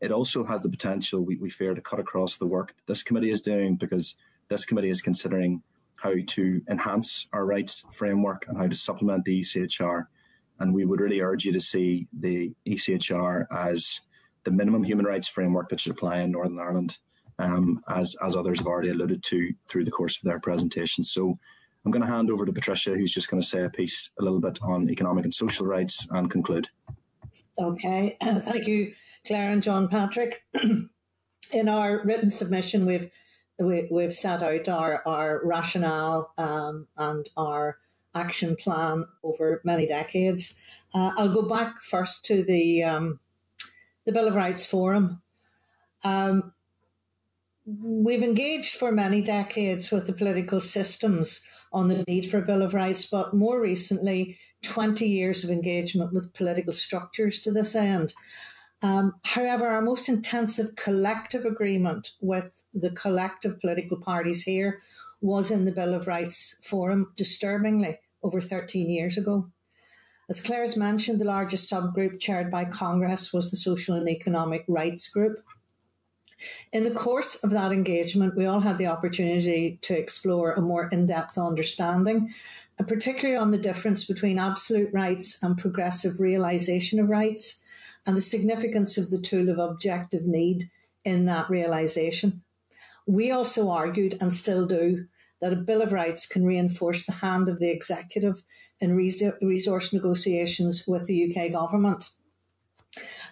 It 0.00 0.12
also 0.12 0.44
has 0.44 0.62
the 0.62 0.68
potential, 0.68 1.20
we, 1.20 1.36
we 1.36 1.50
fear, 1.50 1.74
to 1.74 1.80
cut 1.80 2.00
across 2.00 2.36
the 2.36 2.46
work 2.46 2.74
this 2.86 3.02
committee 3.02 3.30
is 3.30 3.40
doing 3.40 3.76
because 3.76 4.14
this 4.48 4.64
committee 4.64 4.90
is 4.90 5.02
considering 5.02 5.62
how 6.00 6.14
to 6.26 6.62
enhance 6.70 7.26
our 7.32 7.44
rights 7.44 7.84
framework 7.92 8.46
and 8.48 8.56
how 8.56 8.66
to 8.66 8.74
supplement 8.74 9.24
the 9.24 9.40
ECHR. 9.40 10.06
And 10.60 10.72
we 10.72 10.84
would 10.84 11.00
really 11.00 11.20
urge 11.20 11.44
you 11.44 11.52
to 11.52 11.60
see 11.60 12.06
the 12.20 12.52
ECHR 12.66 13.46
as 13.50 14.00
the 14.44 14.50
minimum 14.50 14.84
human 14.84 15.06
rights 15.06 15.28
framework 15.28 15.68
that 15.68 15.80
should 15.80 15.92
apply 15.92 16.20
in 16.20 16.30
Northern 16.30 16.58
Ireland, 16.58 16.98
um, 17.38 17.82
as, 17.88 18.16
as 18.24 18.36
others 18.36 18.58
have 18.58 18.66
already 18.66 18.90
alluded 18.90 19.22
to 19.24 19.52
through 19.68 19.84
the 19.84 19.90
course 19.90 20.16
of 20.16 20.22
their 20.22 20.40
presentation. 20.40 21.02
So 21.02 21.38
I'm 21.84 21.90
going 21.90 22.06
to 22.06 22.12
hand 22.12 22.30
over 22.30 22.46
to 22.46 22.52
Patricia, 22.52 22.90
who's 22.90 23.12
just 23.12 23.28
going 23.28 23.40
to 23.40 23.46
say 23.46 23.64
a 23.64 23.70
piece 23.70 24.10
a 24.20 24.22
little 24.22 24.40
bit 24.40 24.58
on 24.62 24.90
economic 24.90 25.24
and 25.24 25.34
social 25.34 25.66
rights 25.66 26.06
and 26.10 26.30
conclude. 26.30 26.68
Okay, 27.58 28.16
thank 28.22 28.66
you, 28.66 28.92
Claire 29.26 29.50
and 29.50 29.62
John 29.62 29.88
Patrick. 29.88 30.44
In 31.52 31.68
our 31.68 32.02
written 32.04 32.30
submission, 32.30 32.84
we've 32.84 33.10
we, 33.58 33.88
we've 33.90 34.14
set 34.14 34.42
out 34.42 34.68
our, 34.68 35.02
our 35.06 35.40
rationale 35.44 36.32
um, 36.38 36.86
and 36.96 37.28
our 37.36 37.78
action 38.14 38.56
plan 38.56 39.04
over 39.22 39.60
many 39.64 39.86
decades. 39.86 40.54
Uh, 40.94 41.12
I'll 41.16 41.32
go 41.32 41.42
back 41.42 41.82
first 41.82 42.24
to 42.26 42.42
the 42.42 42.82
um, 42.84 43.20
the 44.06 44.12
Bill 44.12 44.28
of 44.28 44.34
Rights 44.34 44.64
Forum. 44.64 45.20
Um, 46.02 46.52
we've 47.66 48.22
engaged 48.22 48.76
for 48.76 48.90
many 48.90 49.20
decades 49.20 49.90
with 49.90 50.06
the 50.06 50.12
political 50.14 50.60
systems 50.60 51.42
on 51.72 51.88
the 51.88 52.04
need 52.08 52.30
for 52.30 52.38
a 52.38 52.46
Bill 52.46 52.62
of 52.62 52.72
Rights, 52.72 53.04
but 53.04 53.34
more 53.34 53.60
recently, 53.60 54.38
20 54.62 55.06
years 55.06 55.44
of 55.44 55.50
engagement 55.50 56.12
with 56.12 56.32
political 56.32 56.72
structures 56.72 57.40
to 57.40 57.52
this 57.52 57.74
end. 57.76 58.14
Um, 58.82 59.14
however, 59.24 59.66
our 59.66 59.82
most 59.82 60.08
intensive 60.08 60.76
collective 60.76 61.44
agreement 61.44 62.12
with 62.20 62.64
the 62.72 62.90
collective 62.90 63.60
political 63.60 63.96
parties 63.96 64.42
here 64.42 64.78
was 65.20 65.50
in 65.50 65.64
the 65.64 65.72
Bill 65.72 65.94
of 65.94 66.06
Rights 66.06 66.56
Forum, 66.62 67.12
disturbingly, 67.16 67.98
over 68.22 68.40
13 68.40 68.88
years 68.88 69.16
ago. 69.16 69.50
As 70.28 70.40
Claire 70.40 70.60
has 70.60 70.76
mentioned, 70.76 71.20
the 71.20 71.24
largest 71.24 71.70
subgroup 71.70 72.20
chaired 72.20 72.50
by 72.50 72.66
Congress 72.66 73.32
was 73.32 73.50
the 73.50 73.56
Social 73.56 73.94
and 73.94 74.08
Economic 74.08 74.64
Rights 74.68 75.08
Group. 75.08 75.42
In 76.72 76.84
the 76.84 76.92
course 76.92 77.42
of 77.42 77.50
that 77.50 77.72
engagement, 77.72 78.36
we 78.36 78.46
all 78.46 78.60
had 78.60 78.78
the 78.78 78.86
opportunity 78.86 79.78
to 79.82 79.98
explore 79.98 80.52
a 80.52 80.60
more 80.60 80.88
in 80.92 81.06
depth 81.06 81.36
understanding, 81.36 82.32
particularly 82.86 83.36
on 83.36 83.50
the 83.50 83.58
difference 83.58 84.04
between 84.04 84.38
absolute 84.38 84.92
rights 84.92 85.42
and 85.42 85.58
progressive 85.58 86.20
realisation 86.20 87.00
of 87.00 87.10
rights 87.10 87.60
and 88.08 88.16
the 88.16 88.22
significance 88.22 88.96
of 88.96 89.10
the 89.10 89.20
tool 89.20 89.50
of 89.50 89.58
objective 89.58 90.24
need 90.24 90.70
in 91.04 91.26
that 91.26 91.50
realization. 91.50 92.42
We 93.06 93.30
also 93.30 93.68
argued, 93.68 94.16
and 94.20 94.34
still 94.34 94.64
do, 94.64 95.04
that 95.42 95.52
a 95.52 95.56
Bill 95.56 95.82
of 95.82 95.92
Rights 95.92 96.26
can 96.26 96.46
reinforce 96.46 97.04
the 97.04 97.12
hand 97.12 97.50
of 97.50 97.58
the 97.58 97.70
executive 97.70 98.42
in 98.80 98.96
resource 98.96 99.92
negotiations 99.92 100.84
with 100.88 101.06
the 101.06 101.36
UK 101.36 101.52
government. 101.52 102.10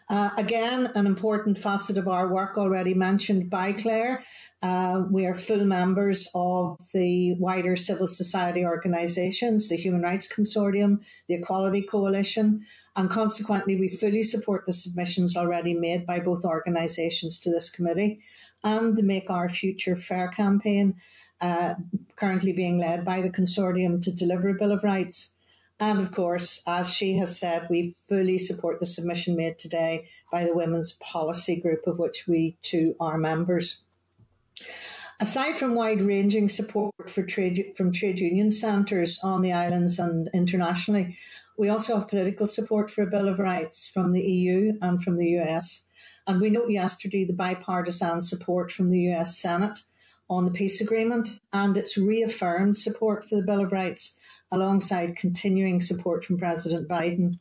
Uh, 0.09 0.31
again, 0.37 0.93
an 0.95 1.07
important 1.07 1.59
facet 1.59 1.99
of 1.99 2.07
our 2.07 2.29
work 2.29 2.57
already 2.57 2.95
mentioned 2.95 3.51
by 3.51 3.73
Claire. 3.73 4.23
Uh, 4.63 5.03
we 5.11 5.27
are 5.27 5.35
full 5.35 5.65
members 5.65 6.29
of 6.35 6.79
the 6.95 7.35
wider 7.41 7.75
civil 7.75 8.07
society 8.07 8.65
organisations, 8.65 9.69
the 9.69 9.77
Human 9.77 10.03
Rights 10.03 10.33
Consortium, 10.33 11.05
the 11.29 11.35
Equality 11.35 11.83
Coalition, 11.83 12.63
and 12.97 13.11
consequently, 13.11 13.77
we 13.77 13.89
fully 13.89 14.23
support 14.23 14.65
the 14.65 14.73
submissions 14.73 15.37
already 15.37 15.75
made 15.75 16.07
by 16.07 16.19
both 16.19 16.45
organisations 16.45 17.39
to 17.41 17.51
this 17.51 17.69
committee 17.69 18.21
and 18.65 18.97
the 18.97 19.03
Make 19.03 19.29
Our 19.29 19.51
Future 19.51 19.97
Fair 19.97 20.29
campaign, 20.29 20.97
uh, 21.43 21.75
currently 22.17 22.53
being 22.53 22.79
led 22.79 23.05
by 23.05 23.21
the 23.21 23.31
consortium 23.31 24.01
to 24.03 24.11
deliver 24.11 24.49
a 24.49 24.55
Bill 24.55 24.73
of 24.73 24.83
Rights. 24.83 25.33
And 25.79 26.01
of 26.01 26.11
course, 26.11 26.63
as 26.67 26.91
she 26.91 27.19
has 27.19 27.39
said, 27.39 27.67
we 27.69 27.95
fully 28.09 28.39
support 28.39 28.81
the 28.81 28.87
submission 28.87 29.37
made 29.37 29.59
today 29.59 30.09
by 30.33 30.45
the 30.45 30.55
Women's 30.55 30.93
Policy 30.93 31.61
Group, 31.61 31.87
of 31.87 31.99
which 31.99 32.27
we 32.27 32.57
too 32.63 32.97
are 32.99 33.19
members. 33.19 33.83
Aside 35.21 35.57
from 35.57 35.75
wide 35.75 36.01
ranging 36.01 36.49
support 36.49 37.11
for 37.11 37.23
trade, 37.23 37.75
from 37.77 37.93
trade 37.93 38.21
union 38.21 38.51
centres 38.51 39.19
on 39.23 39.43
the 39.43 39.53
islands 39.53 39.99
and 39.99 40.31
internationally, 40.33 41.17
we 41.57 41.69
also 41.69 41.99
have 41.99 42.09
political 42.09 42.49
support 42.49 42.91
for 42.91 43.03
a 43.03 43.07
Bill 43.07 43.29
of 43.29 43.39
Rights 43.39 43.89
from 43.89 44.13
the 44.13 44.21
EU 44.21 44.75
and 44.83 45.03
from 45.03 45.17
the 45.17 45.39
US. 45.41 45.85
And 46.27 46.41
we 46.41 46.51
note 46.51 46.71
yesterday 46.71 47.25
the 47.25 47.33
bipartisan 47.33 48.23
support 48.23 48.73
from 48.73 48.91
the 48.91 49.01
US 49.13 49.39
Senate 49.39 49.81
on 50.29 50.45
the 50.45 50.51
peace 50.51 50.81
agreement 50.81 51.41
and 51.53 51.77
its 51.77 51.97
reaffirmed 51.97 52.77
support 52.79 53.29
for 53.29 53.37
the 53.37 53.47
Bill 53.47 53.61
of 53.61 53.73
Rights 53.73 54.19
alongside 54.51 55.17
continuing 55.17 55.81
support 55.81 56.25
from 56.25 56.39
President 56.39 56.89
Biden. 56.89 57.39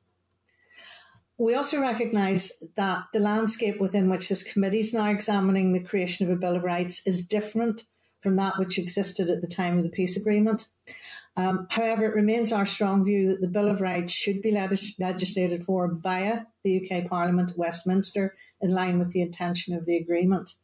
We 1.37 1.55
also 1.55 1.81
recognise 1.81 2.63
that 2.75 3.05
the 3.11 3.19
landscape 3.19 3.81
within 3.81 4.09
which 4.09 4.29
this 4.29 4.43
committee 4.43 4.79
is 4.79 4.93
now 4.93 5.09
examining 5.09 5.73
the 5.73 5.83
creation 5.83 6.25
of 6.25 6.31
a 6.31 6.39
Bill 6.39 6.55
of 6.55 6.63
Rights 6.63 7.05
is 7.05 7.25
different 7.25 7.83
from 8.21 8.37
that 8.37 8.57
which 8.57 8.77
existed 8.79 9.29
at 9.29 9.41
the 9.41 9.47
time 9.47 9.77
of 9.77 9.83
the 9.83 9.89
peace 9.89 10.15
agreement. 10.15 10.67
Um, 11.37 11.67
however, 11.69 12.05
it 12.05 12.15
remains 12.15 12.53
our 12.53 12.65
strong 12.65 13.03
view 13.03 13.27
that 13.27 13.41
the 13.41 13.47
Bill 13.47 13.67
of 13.67 13.81
Rights 13.81 14.13
should 14.13 14.41
be 14.41 14.51
legis- 14.51 14.97
legislated 14.99 15.65
for 15.65 15.93
via 15.93 16.45
the 16.63 16.89
UK 16.89 17.09
Parliament, 17.09 17.51
at 17.51 17.57
Westminster, 17.57 18.33
in 18.61 18.71
line 18.71 18.99
with 18.99 19.11
the 19.11 19.21
intention 19.21 19.75
of 19.75 19.85
the 19.85 19.97
agreement. 19.97 20.55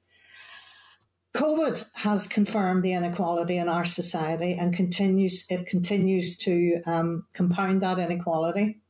COVID 1.35 1.85
has 1.95 2.27
confirmed 2.27 2.83
the 2.83 2.93
inequality 2.93 3.57
in 3.57 3.69
our 3.69 3.85
society 3.85 4.53
and 4.53 4.73
continues 4.73 5.45
it 5.49 5.65
continues 5.65 6.37
to 6.39 6.81
um, 6.85 7.25
compound 7.33 7.81
that 7.81 7.99
inequality. 7.99 8.81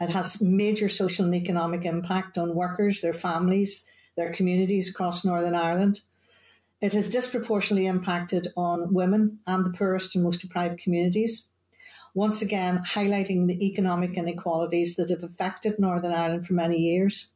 It 0.00 0.10
has 0.10 0.42
major 0.42 0.88
social 0.88 1.24
and 1.24 1.34
economic 1.34 1.84
impact 1.84 2.38
on 2.38 2.54
workers, 2.54 3.00
their 3.00 3.14
families, 3.14 3.84
their 4.16 4.32
communities 4.32 4.90
across 4.90 5.24
Northern 5.24 5.54
Ireland. 5.54 6.02
It 6.80 6.92
has 6.92 7.10
disproportionately 7.10 7.86
impacted 7.86 8.48
on 8.56 8.92
women 8.92 9.40
and 9.46 9.64
the 9.64 9.70
poorest 9.70 10.14
and 10.14 10.24
most 10.24 10.40
deprived 10.40 10.78
communities. 10.78 11.48
Once 12.14 12.42
again, 12.42 12.78
highlighting 12.78 13.46
the 13.46 13.66
economic 13.66 14.16
inequalities 14.16 14.96
that 14.96 15.10
have 15.10 15.22
affected 15.22 15.78
Northern 15.78 16.12
Ireland 16.12 16.46
for 16.46 16.54
many 16.54 16.78
years. 16.78 17.32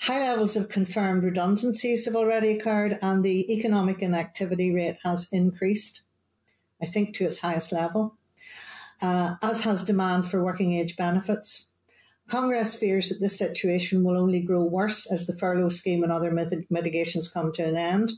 High 0.00 0.20
levels 0.20 0.56
of 0.56 0.68
confirmed 0.68 1.24
redundancies 1.24 2.04
have 2.04 2.16
already 2.16 2.50
occurred, 2.50 2.98
and 3.00 3.24
the 3.24 3.50
economic 3.52 4.02
inactivity 4.02 4.70
rate 4.70 4.98
has 5.02 5.28
increased, 5.32 6.02
I 6.82 6.86
think, 6.86 7.14
to 7.16 7.24
its 7.24 7.38
highest 7.38 7.72
level, 7.72 8.18
uh, 9.02 9.36
as 9.42 9.64
has 9.64 9.84
demand 9.84 10.28
for 10.28 10.44
working 10.44 10.74
age 10.74 10.96
benefits. 10.96 11.70
Congress 12.28 12.74
fears 12.74 13.10
that 13.10 13.20
this 13.20 13.36
situation 13.36 14.02
will 14.02 14.16
only 14.16 14.40
grow 14.40 14.62
worse 14.62 15.10
as 15.10 15.26
the 15.26 15.36
furlough 15.36 15.68
scheme 15.68 16.02
and 16.02 16.10
other 16.10 16.30
mit- 16.30 16.70
mitigations 16.70 17.28
come 17.28 17.52
to 17.52 17.64
an 17.64 17.76
end. 17.76 18.12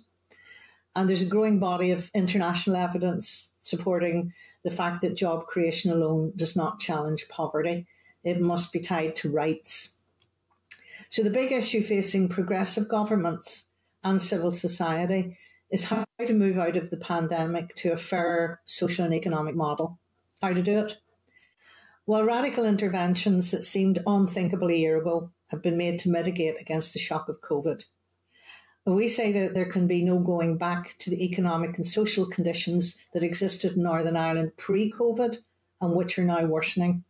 And 0.94 1.08
there's 1.08 1.22
a 1.22 1.26
growing 1.26 1.58
body 1.58 1.90
of 1.90 2.10
international 2.14 2.76
evidence 2.76 3.50
supporting 3.60 4.32
the 4.62 4.70
fact 4.70 5.02
that 5.02 5.16
job 5.16 5.46
creation 5.46 5.90
alone 5.90 6.32
does 6.36 6.56
not 6.56 6.80
challenge 6.80 7.28
poverty. 7.28 7.86
It 8.24 8.40
must 8.40 8.72
be 8.72 8.80
tied 8.80 9.16
to 9.16 9.30
rights. 9.30 9.96
So 11.10 11.22
the 11.22 11.30
big 11.30 11.52
issue 11.52 11.82
facing 11.82 12.28
progressive 12.28 12.88
governments 12.88 13.68
and 14.02 14.22
civil 14.22 14.52
society 14.52 15.36
is 15.70 15.84
how 15.84 16.04
to 16.24 16.32
move 16.32 16.58
out 16.58 16.76
of 16.76 16.90
the 16.90 16.96
pandemic 16.96 17.74
to 17.76 17.92
a 17.92 17.96
fairer 17.96 18.60
social 18.64 19.04
and 19.04 19.14
economic 19.14 19.54
model. 19.54 19.98
How 20.40 20.52
to 20.52 20.62
do 20.62 20.78
it? 20.78 20.98
While 22.06 22.22
radical 22.22 22.64
interventions 22.64 23.50
that 23.50 23.64
seemed 23.64 24.00
unthinkable 24.06 24.70
a 24.70 24.74
year 24.74 24.96
ago 24.96 25.32
have 25.50 25.60
been 25.60 25.76
made 25.76 25.98
to 26.00 26.08
mitigate 26.08 26.60
against 26.60 26.92
the 26.92 27.00
shock 27.00 27.28
of 27.28 27.40
COVID, 27.40 27.84
we 28.84 29.08
say 29.08 29.32
that 29.32 29.54
there 29.54 29.68
can 29.68 29.88
be 29.88 30.02
no 30.02 30.20
going 30.20 30.56
back 30.56 30.94
to 31.00 31.10
the 31.10 31.24
economic 31.24 31.76
and 31.76 31.84
social 31.84 32.24
conditions 32.24 32.96
that 33.12 33.24
existed 33.24 33.72
in 33.76 33.82
Northern 33.82 34.16
Ireland 34.16 34.52
pre 34.56 34.92
COVID 34.92 35.38
and 35.80 35.96
which 35.96 36.16
are 36.16 36.24
now 36.24 36.44
worsening. 36.44 37.02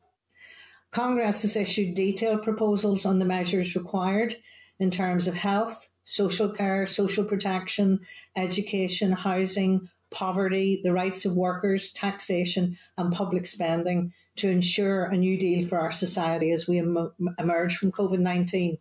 Congress 0.93 1.43
has 1.43 1.57
issued 1.57 1.95
detailed 1.95 2.43
proposals 2.43 3.05
on 3.05 3.19
the 3.19 3.27
measures 3.27 3.77
required 3.77 4.37
in 4.79 4.91
terms 4.91 5.29
of 5.29 5.35
health, 5.35 5.91
social 6.05 6.49
care, 6.49 6.87
social 6.87 7.27
protection, 7.27 8.01
education, 8.35 9.13
housing, 9.13 9.91
poverty, 10.11 10.81
the 10.83 10.93
rights 10.95 11.27
of 11.27 11.35
workers, 11.35 11.93
taxation, 11.93 12.79
and 12.97 13.13
public 13.13 13.45
spending 13.45 14.15
to 14.37 14.51
ensure 14.51 15.05
a 15.05 15.17
new 15.17 15.39
deal 15.39 15.67
for 15.67 15.79
our 15.79 15.93
society 15.93 16.51
as 16.53 16.69
we 16.69 16.79
em- 16.79 17.13
emerge 17.39 17.77
from 17.77 17.93
COVID 17.93 18.21
19. 18.21 18.79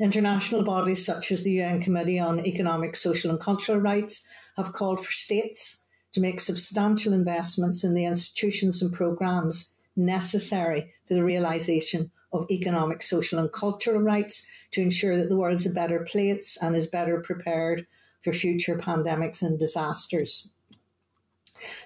International 0.00 0.64
bodies 0.64 1.04
such 1.04 1.30
as 1.30 1.42
the 1.42 1.52
UN 1.62 1.80
Committee 1.80 2.18
on 2.18 2.44
Economic, 2.44 2.96
Social 2.96 3.30
and 3.30 3.40
Cultural 3.40 3.78
Rights 3.78 4.26
have 4.56 4.72
called 4.72 5.04
for 5.04 5.12
states 5.12 5.82
to 6.12 6.20
make 6.20 6.40
substantial 6.40 7.12
investments 7.12 7.84
in 7.84 7.94
the 7.94 8.04
institutions 8.04 8.82
and 8.82 8.92
programmes 8.92 9.74
necessary 9.96 10.92
for 11.06 11.14
the 11.14 11.24
realisation 11.24 12.10
of 12.32 12.50
economic, 12.50 13.02
social, 13.02 13.38
and 13.38 13.52
cultural 13.52 14.00
rights 14.00 14.46
to 14.72 14.80
ensure 14.80 15.16
that 15.16 15.28
the 15.28 15.36
world's 15.36 15.66
a 15.66 15.70
better 15.70 16.00
place 16.00 16.58
and 16.60 16.74
is 16.74 16.86
better 16.86 17.20
prepared 17.20 17.86
for 18.22 18.32
future 18.32 18.76
pandemics 18.76 19.42
and 19.42 19.58
disasters. 19.58 20.50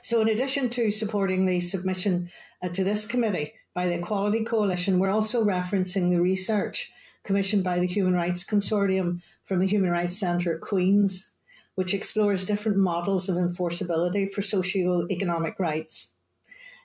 So, 0.03 0.21
in 0.21 0.29
addition 0.29 0.71
to 0.71 0.91
supporting 0.91 1.47
the 1.47 1.61
submission 1.61 2.31
uh, 2.63 2.69
to 2.71 2.85
this 2.85 3.07
committee 3.07 3.55
by 3.75 3.87
the 3.87 3.95
Equality 3.95 4.45
Coalition, 4.45 4.99
we're 4.99 5.11
also 5.11 5.45
referencing 5.45 6.11
the 6.11 6.21
research 6.21 6.93
commissioned 7.25 7.63
by 7.63 7.79
the 7.79 7.87
Human 7.87 8.15
Rights 8.15 8.43
Consortium 8.45 9.21
from 9.45 9.61
the 9.61 9.67
Human 9.67 9.91
Rights 9.91 10.17
Centre 10.17 10.55
at 10.55 10.63
Queen's, 10.63 11.33
which 11.75 11.93
explores 11.93 12.45
different 12.45 12.79
models 12.79 13.29
of 13.29 13.37
enforceability 13.37 14.33
for 14.33 14.41
socio-economic 14.41 15.59
rights. 15.59 16.15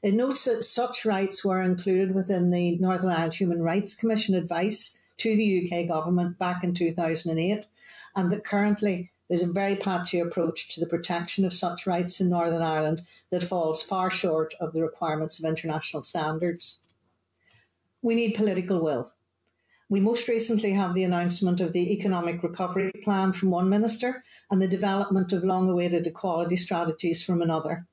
It 0.04 0.14
notes 0.14 0.44
that 0.44 0.66
such 0.66 1.06
rights 1.06 1.46
were 1.46 1.62
included 1.62 2.14
within 2.14 2.52
the 2.52 2.76
Northern 2.76 3.10
Ireland 3.10 3.36
Human 3.36 3.62
Rights 3.62 3.94
Commission 3.94 4.36
advice 4.36 4.98
to 5.18 5.34
the 5.34 5.72
UK 5.72 5.88
government 5.88 6.38
back 6.38 6.62
in 6.62 6.74
2008, 6.74 7.66
and 8.18 8.30
that 8.30 8.44
currently 8.44 9.13
there's 9.34 9.42
a 9.42 9.52
very 9.52 9.76
patchy 9.76 10.20
approach 10.20 10.70
to 10.70 10.80
the 10.80 10.86
protection 10.86 11.44
of 11.44 11.56
such 11.56 11.88
rights 11.88 12.22
in 12.22 12.30
Northern 12.30 12.62
Ireland 12.62 13.02
that 13.32 13.44
falls 13.44 13.82
far 13.82 14.12
short 14.12 14.54
of 14.60 14.74
the 14.74 14.84
requirements 14.84 15.40
of 15.40 15.46
international 15.46 16.04
standards. 16.04 16.82
We 18.04 18.14
need 18.14 18.36
political 18.36 18.80
will. 18.80 19.12
We 19.90 20.00
most 20.00 20.28
recently 20.28 20.74
have 20.74 20.94
the 20.94 21.04
announcement 21.04 21.62
of 21.62 21.74
the 21.74 21.92
Economic 21.94 22.44
Recovery 22.44 22.92
Plan 23.04 23.34
from 23.34 23.50
one 23.50 23.70
minister 23.70 24.24
and 24.52 24.62
the 24.62 24.68
development 24.68 25.34
of 25.34 25.44
long 25.44 25.68
awaited 25.68 26.06
equality 26.06 26.56
strategies 26.56 27.24
from 27.24 27.42
another. 27.42 27.88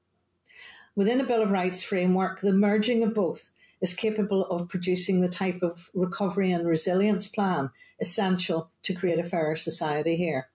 Within 0.95 1.23
a 1.23 1.25
Bill 1.25 1.41
of 1.41 1.53
Rights 1.53 1.83
framework, 1.83 2.43
the 2.43 2.53
merging 2.53 3.03
of 3.03 3.15
both 3.15 3.51
is 3.81 3.95
capable 3.95 4.45
of 4.49 4.69
producing 4.69 5.23
the 5.23 5.29
type 5.31 5.63
of 5.63 5.89
recovery 5.95 6.53
and 6.53 6.69
resilience 6.69 7.29
plan 7.29 7.71
essential 7.99 8.71
to 8.83 8.93
create 8.93 9.19
a 9.19 9.25
fairer 9.25 9.57
society 9.57 10.17
here. 10.17 10.50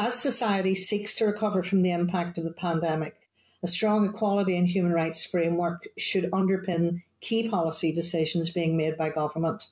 As 0.00 0.14
society 0.14 0.76
seeks 0.76 1.16
to 1.16 1.26
recover 1.26 1.64
from 1.64 1.80
the 1.80 1.90
impact 1.90 2.38
of 2.38 2.44
the 2.44 2.52
pandemic, 2.52 3.28
a 3.64 3.66
strong 3.66 4.08
equality 4.08 4.56
and 4.56 4.68
human 4.68 4.92
rights 4.92 5.24
framework 5.24 5.88
should 5.98 6.30
underpin 6.30 7.02
key 7.20 7.48
policy 7.48 7.90
decisions 7.90 8.50
being 8.50 8.76
made 8.76 8.96
by 8.96 9.08
government. 9.10 9.66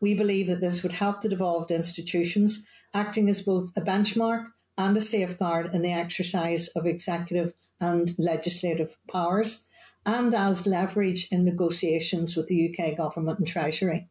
We 0.00 0.14
believe 0.14 0.46
that 0.46 0.62
this 0.62 0.82
would 0.82 0.92
help 0.92 1.20
the 1.20 1.28
devolved 1.28 1.70
institutions, 1.70 2.66
acting 2.94 3.28
as 3.28 3.42
both 3.42 3.76
a 3.76 3.82
benchmark 3.82 4.46
and 4.78 4.96
a 4.96 5.02
safeguard 5.02 5.74
in 5.74 5.82
the 5.82 5.92
exercise 5.92 6.68
of 6.68 6.86
executive 6.86 7.52
and 7.78 8.18
legislative 8.18 8.96
powers, 9.12 9.64
and 10.06 10.34
as 10.34 10.66
leverage 10.66 11.28
in 11.30 11.44
negotiations 11.44 12.34
with 12.34 12.46
the 12.46 12.74
UK 12.74 12.96
Government 12.96 13.40
and 13.40 13.48
Treasury. 13.48 14.08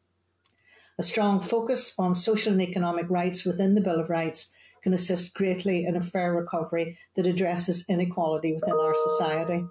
A 1.00 1.04
strong 1.04 1.40
focus 1.40 1.96
on 1.98 2.14
social 2.14 2.54
and 2.54 2.62
economic 2.62 3.10
rights 3.10 3.44
within 3.44 3.74
the 3.74 3.82
Bill 3.82 4.00
of 4.00 4.12
Rights 4.12 4.52
can 4.84 4.94
assist 4.94 5.34
greatly 5.34 5.86
in 5.86 5.96
a 5.96 6.04
fair 6.04 6.34
recovery 6.34 6.98
that 7.16 7.26
addresses 7.26 7.86
inequality 7.88 8.54
within 8.54 8.74
our 8.74 8.94
society. 8.94 9.66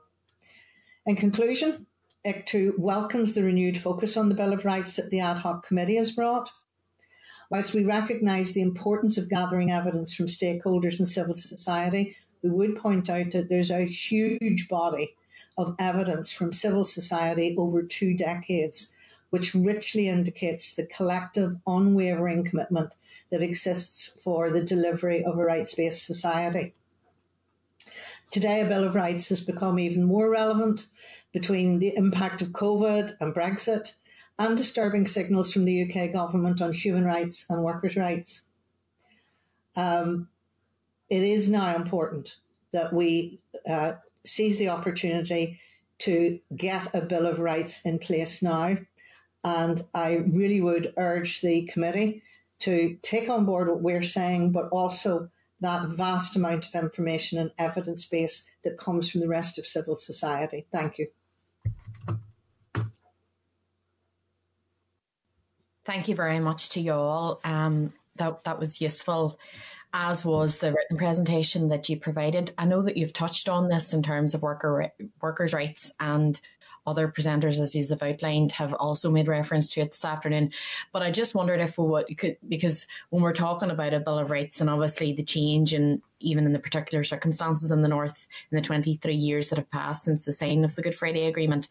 In 1.07 1.17
conclusion, 1.17 1.87
ICTU 2.27 2.79
welcomes 2.79 3.35
the 3.35 3.43
renewed 3.43 3.77
focus 3.77 4.17
on 4.17 4.29
the 4.29 4.35
Bill 4.35 4.53
of 4.53 4.65
Rights 4.65 4.97
that 4.97 5.11
the 5.11 5.21
ad 5.21 5.39
hoc 5.39 5.67
committee 5.67 5.97
has 5.97 6.13
brought. 6.13 6.51
Whilst 7.51 7.75
we 7.75 7.85
recognise 7.85 8.53
the 8.53 8.63
importance 8.63 9.19
of 9.19 9.29
gathering 9.29 9.71
evidence 9.71 10.15
from 10.15 10.27
stakeholders 10.27 10.99
and 10.99 11.09
civil 11.09 11.35
society, 11.35 12.17
we 12.43 12.49
would 12.49 12.77
point 12.77 13.11
out 13.11 13.33
that 13.33 13.49
there's 13.49 13.71
a 13.71 13.85
huge 13.85 14.69
body 14.69 15.15
of 15.59 15.75
evidence 15.79 16.33
from 16.33 16.53
civil 16.53 16.85
society 16.85 17.55
over 17.59 17.83
two 17.83 18.15
decades, 18.15 18.95
which 19.31 19.55
richly 19.55 20.09
indicates 20.09 20.75
the 20.75 20.87
collective, 20.87 21.57
unwavering 21.67 22.45
commitment 22.45 22.95
that 23.33 23.43
exists 23.43 24.17
for 24.23 24.51
the 24.51 24.63
delivery 24.63 25.25
of 25.25 25.39
a 25.39 25.45
rights 25.45 25.75
based 25.75 26.07
society. 26.07 26.75
Today, 28.31 28.61
a 28.61 28.67
Bill 28.67 28.85
of 28.85 28.95
Rights 28.95 29.31
has 29.31 29.41
become 29.41 29.79
even 29.79 30.05
more 30.05 30.31
relevant 30.31 30.87
between 31.33 31.79
the 31.79 31.97
impact 31.97 32.43
of 32.43 32.49
COVID 32.49 33.13
and 33.21 33.35
Brexit 33.35 33.95
and 34.39 34.57
disturbing 34.57 35.07
signals 35.07 35.51
from 35.51 35.65
the 35.65 35.83
UK 35.83 36.13
government 36.13 36.61
on 36.61 36.75
human 36.75 37.05
rights 37.05 37.47
and 37.49 37.65
workers' 37.65 37.97
rights. 37.97 38.43
Um, 39.77 40.29
it 41.09 41.23
is 41.23 41.51
now 41.51 41.75
important 41.75 42.37
that 42.73 42.93
we 42.93 43.41
uh, 43.69 43.93
seize 44.25 44.59
the 44.59 44.69
opportunity 44.69 45.59
to 45.99 46.39
get 46.55 46.95
a 46.95 47.01
Bill 47.01 47.27
of 47.27 47.41
Rights 47.41 47.85
in 47.87 47.99
place 47.99 48.43
now. 48.43 48.77
And 49.43 49.83
I 49.95 50.17
really 50.17 50.61
would 50.61 50.93
urge 50.99 51.41
the 51.41 51.63
committee 51.63 52.23
to 52.63 52.97
take 53.03 53.29
on 53.29 53.45
board 53.45 53.69
what 53.69 53.83
we're 53.83 54.03
saying, 54.03 54.53
but 54.53 54.69
also 54.71 55.29
that 55.61 55.89
vast 55.89 56.37
amount 56.37 56.67
of 56.67 56.75
information 56.75 57.39
and 57.39 57.51
evidence 57.59 58.05
base 58.05 58.45
that 58.65 58.79
comes 58.79 59.11
from 59.11 59.21
the 59.21 59.29
rest 59.29 59.59
of 59.59 59.67
civil 59.67 59.97
society. 59.97 60.67
Thank 60.73 60.99
you. 60.99 61.09
Thank 65.85 66.07
you 66.09 66.15
very 66.15 66.39
much 66.39 66.71
to 66.71 66.81
you 66.81 66.93
all. 66.93 67.41
Um, 67.43 67.93
that 68.17 68.45
that 68.45 68.61
was 68.61 68.81
useful, 68.81 69.39
as 69.93 70.25
was 70.25 70.59
the 70.59 70.73
written 70.73 70.97
presentation 70.97 71.69
that 71.71 71.89
you 71.89 71.97
provided. 71.97 72.53
I 72.57 72.65
know 72.67 72.83
that 72.83 72.97
you've 72.97 73.13
touched 73.13 73.49
on 73.49 73.69
this 73.69 73.93
in 73.93 74.03
terms 74.03 74.35
of 74.35 74.43
worker 74.43 74.93
workers' 75.21 75.53
rights 75.53 75.93
and 75.99 76.41
other 76.87 77.09
presenters, 77.09 77.61
as 77.61 77.75
you 77.75 77.85
have 77.89 78.03
outlined, 78.03 78.53
have 78.53 78.75
also 78.75 79.11
made 79.11 79.29
reference 79.29 79.73
to 79.73 79.81
it 79.81 79.93
this 79.93 80.05
afternoon. 80.05 80.53
But 80.93 81.03
I 81.03 81.11
just 81.11 81.35
wondered 81.35 81.61
if 81.61 81.79
we 81.79 81.87
would, 81.87 82.19
could, 82.19 82.37
because 82.49 82.87
when 83.11 83.23
we're 83.23 83.33
talking 83.33 83.71
about 83.71 83.95
a 83.95 84.01
Bill 84.01 84.19
of 84.19 84.31
Rights 84.31 84.61
and 84.61 84.69
obviously 84.69 85.13
the 85.13 85.23
change 85.23 85.73
and 85.73 86.03
even 86.21 86.47
in 86.47 86.53
the 86.53 86.59
particular 86.59 87.05
circumstances 87.05 87.71
in 87.71 87.83
the 87.83 87.89
North 87.89 88.27
in 88.51 88.57
the 88.57 88.63
23 88.63 89.15
years 89.15 89.49
that 89.49 89.59
have 89.59 89.71
passed 89.71 90.05
since 90.05 90.25
the 90.25 90.33
signing 90.33 90.65
of 90.65 90.75
the 90.75 90.83
Good 90.83 90.95
Friday 90.95 91.27
Agreement, 91.27 91.69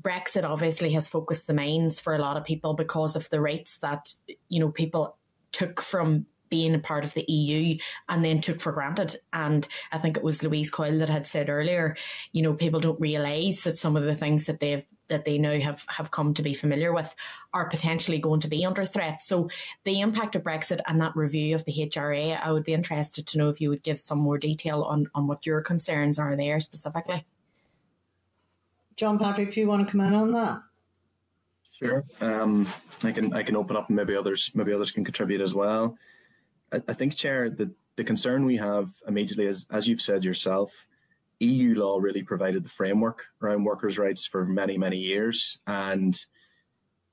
Brexit 0.00 0.44
obviously 0.44 0.92
has 0.92 1.08
focused 1.08 1.46
the 1.46 1.54
minds 1.54 1.98
for 1.98 2.14
a 2.14 2.18
lot 2.18 2.36
of 2.36 2.44
people 2.44 2.74
because 2.74 3.16
of 3.16 3.28
the 3.30 3.40
rights 3.40 3.78
that, 3.78 4.14
you 4.48 4.60
know, 4.60 4.70
people 4.70 5.16
took 5.52 5.80
from 5.80 6.26
being 6.48 6.74
a 6.74 6.78
part 6.78 7.04
of 7.04 7.14
the 7.14 7.30
EU 7.30 7.78
and 8.08 8.24
then 8.24 8.40
took 8.40 8.60
for 8.60 8.72
granted. 8.72 9.16
And 9.32 9.66
I 9.92 9.98
think 9.98 10.16
it 10.16 10.22
was 10.22 10.42
Louise 10.42 10.70
Coyle 10.70 10.98
that 10.98 11.08
had 11.08 11.26
said 11.26 11.48
earlier, 11.48 11.96
you 12.32 12.42
know, 12.42 12.54
people 12.54 12.80
don't 12.80 13.00
realise 13.00 13.64
that 13.64 13.76
some 13.76 13.96
of 13.96 14.04
the 14.04 14.16
things 14.16 14.46
that 14.46 14.60
they've 14.60 14.84
that 15.08 15.24
they 15.24 15.38
now 15.38 15.58
have, 15.58 15.84
have 15.88 16.10
come 16.10 16.34
to 16.34 16.42
be 16.42 16.52
familiar 16.52 16.92
with 16.92 17.14
are 17.54 17.68
potentially 17.68 18.18
going 18.18 18.40
to 18.40 18.48
be 18.48 18.64
under 18.64 18.84
threat. 18.84 19.22
So 19.22 19.48
the 19.84 20.00
impact 20.00 20.36
of 20.36 20.42
Brexit 20.42 20.80
and 20.86 21.00
that 21.00 21.16
review 21.16 21.54
of 21.54 21.64
the 21.64 21.72
HRA, 21.72 22.38
I 22.38 22.52
would 22.52 22.64
be 22.64 22.74
interested 22.74 23.26
to 23.26 23.38
know 23.38 23.48
if 23.48 23.58
you 23.58 23.70
would 23.70 23.82
give 23.82 23.98
some 23.98 24.18
more 24.18 24.36
detail 24.36 24.82
on, 24.82 25.10
on 25.14 25.26
what 25.26 25.46
your 25.46 25.62
concerns 25.62 26.18
are 26.18 26.36
there 26.36 26.60
specifically. 26.60 27.24
John 28.96 29.18
Patrick, 29.18 29.52
do 29.52 29.60
you 29.60 29.68
want 29.68 29.86
to 29.86 29.90
comment 29.90 30.14
on 30.14 30.32
that? 30.32 30.62
Sure. 31.72 32.04
Um, 32.20 32.66
I 33.04 33.12
can 33.12 33.32
I 33.32 33.44
can 33.44 33.54
open 33.54 33.76
up 33.76 33.86
and 33.88 33.94
maybe 33.94 34.16
others 34.16 34.50
maybe 34.52 34.72
others 34.72 34.90
can 34.90 35.04
contribute 35.04 35.40
as 35.40 35.54
well. 35.54 35.96
I, 36.72 36.92
think, 36.92 37.14
Chair, 37.14 37.50
the, 37.50 37.72
the 37.96 38.04
concern 38.04 38.44
we 38.44 38.56
have 38.56 38.90
immediately 39.06 39.46
is, 39.46 39.66
as 39.70 39.88
you've 39.88 40.02
said 40.02 40.24
yourself, 40.24 40.72
EU 41.40 41.74
law 41.74 41.98
really 41.98 42.22
provided 42.22 42.64
the 42.64 42.68
framework 42.68 43.24
around 43.42 43.64
workers' 43.64 43.98
rights 43.98 44.26
for 44.26 44.44
many, 44.44 44.76
many 44.76 44.98
years. 44.98 45.58
And 45.66 46.18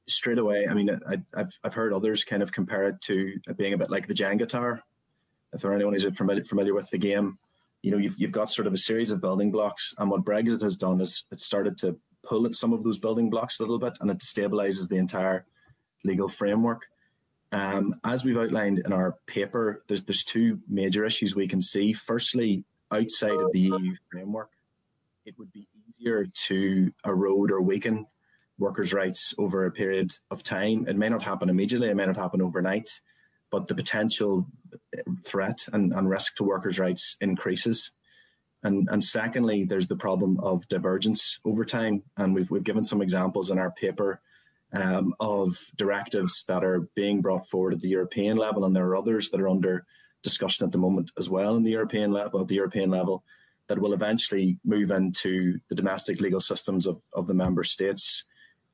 straight 0.08 0.40
away, 0.40 0.68
I 0.68 0.74
mean, 0.74 0.90
I, 1.08 1.18
have 1.38 1.54
I've 1.64 1.74
heard 1.74 1.94
others 1.94 2.24
kind 2.24 2.44
of 2.44 2.52
compare 2.52 2.88
it 2.90 3.02
to 3.02 3.40
being 3.56 3.74
a 3.74 3.78
bit 3.78 3.90
like 3.90 4.08
the 4.08 4.14
Jenga 4.14 4.48
tower. 4.48 4.82
If 5.54 5.62
there 5.62 5.74
anyone 5.74 5.94
who's 5.94 6.06
familiar, 6.16 6.44
familiar 6.44 6.74
with 6.74 6.90
the 6.90 6.98
game, 6.98 7.38
you 7.82 7.92
know, 7.92 7.98
you've, 7.98 8.16
you've 8.18 8.32
got 8.32 8.50
sort 8.50 8.68
of 8.68 8.74
a 8.74 8.78
series 8.78 9.12
of 9.12 9.22
building 9.22 9.52
blocks. 9.52 9.94
And 9.98 10.10
what 10.10 10.26
Brexit 10.26 10.62
has 10.62 10.76
done 10.76 11.00
is 11.02 11.26
it 11.32 11.40
started 11.40 11.78
to 11.80 11.98
pull 12.24 12.46
at 12.46 12.56
some 12.56 12.74
of 12.74 12.84
those 12.84 12.98
building 12.98 13.30
blocks 13.30 13.60
a 13.60 13.64
little 13.64 13.80
bit 13.80 13.98
and 14.02 14.10
it 14.10 14.18
destabilizes 14.18 14.90
the 14.90 14.98
entire 14.98 15.46
legal 16.04 16.28
framework. 16.28 16.82
Um, 17.56 17.96
as 18.04 18.26
we've 18.26 18.38
outlined 18.38 18.80
in 18.80 18.92
our 18.92 19.16
paper, 19.28 19.84
there's, 19.88 20.02
there's 20.04 20.26
two 20.26 20.60
major 20.68 21.06
issues 21.06 21.36
we 21.36 21.48
can 21.48 21.62
see. 21.62 21.94
Firstly, 21.94 22.66
outside 22.92 23.32
of 23.32 23.54
the 23.54 23.62
EU 23.62 23.96
framework, 24.12 24.50
it 25.26 25.40
would 25.40 25.54
be 25.54 25.66
easier 25.88 26.26
to 26.48 26.92
erode 27.06 27.52
or 27.52 27.62
weaken 27.62 28.08
workers' 28.60 28.94
rights 28.94 29.34
over 29.38 29.66
a 29.66 29.72
period 29.72 30.18
of 30.32 30.44
time. 30.44 30.86
It 30.90 30.98
may 30.98 31.08
not 31.08 31.24
happen 31.24 31.50
immediately, 31.50 31.90
it 31.90 31.96
may 31.96 32.06
not 32.06 32.18
happen 32.18 32.42
overnight, 32.42 32.90
but 33.52 33.70
the 33.70 33.76
potential 33.76 34.48
threat 35.24 35.60
and, 35.72 35.94
and 35.94 36.10
risk 36.10 36.36
to 36.36 36.44
workers' 36.44 36.78
rights 36.78 37.16
increases. 37.22 37.92
And, 38.64 38.90
and 38.92 39.02
secondly, 39.02 39.64
there's 39.64 39.88
the 39.88 39.96
problem 39.96 40.42
of 40.42 40.68
divergence 40.68 41.40
over 41.46 41.64
time. 41.64 42.04
And 42.18 42.36
we've, 42.36 42.52
we've 42.52 42.64
given 42.66 42.84
some 42.84 43.02
examples 43.02 43.50
in 43.50 43.60
our 43.60 43.72
paper 43.72 44.20
um, 44.76 45.16
of 45.20 45.58
directives 45.76 46.44
that 46.48 46.64
are 46.64 46.82
being 46.96 47.22
brought 47.22 47.50
forward 47.50 47.74
at 47.74 47.82
the 47.82 47.90
European 47.90 48.38
level, 48.38 48.66
and 48.66 48.76
there 48.76 48.86
are 48.86 48.98
others 48.98 49.30
that 49.30 49.42
are 49.42 49.50
under 49.50 49.86
discussion 50.22 50.66
at 50.66 50.72
the 50.72 50.78
moment 50.78 51.12
as 51.18 51.30
well 51.30 51.56
in 51.56 51.64
the 51.64 51.72
European 51.72 52.12
level. 52.12 52.42
At 52.42 52.48
the 52.48 52.56
European 52.56 52.90
level, 52.90 53.24
that 53.68 53.80
will 53.80 53.94
eventually 53.94 54.58
move 54.64 54.92
into 54.92 55.60
the 55.70 55.76
domestic 55.76 56.20
legal 56.22 56.42
systems 56.42 56.86
of, 56.86 57.02
of 57.14 57.28
the 57.28 57.34
member 57.34 57.64
states, 57.64 58.26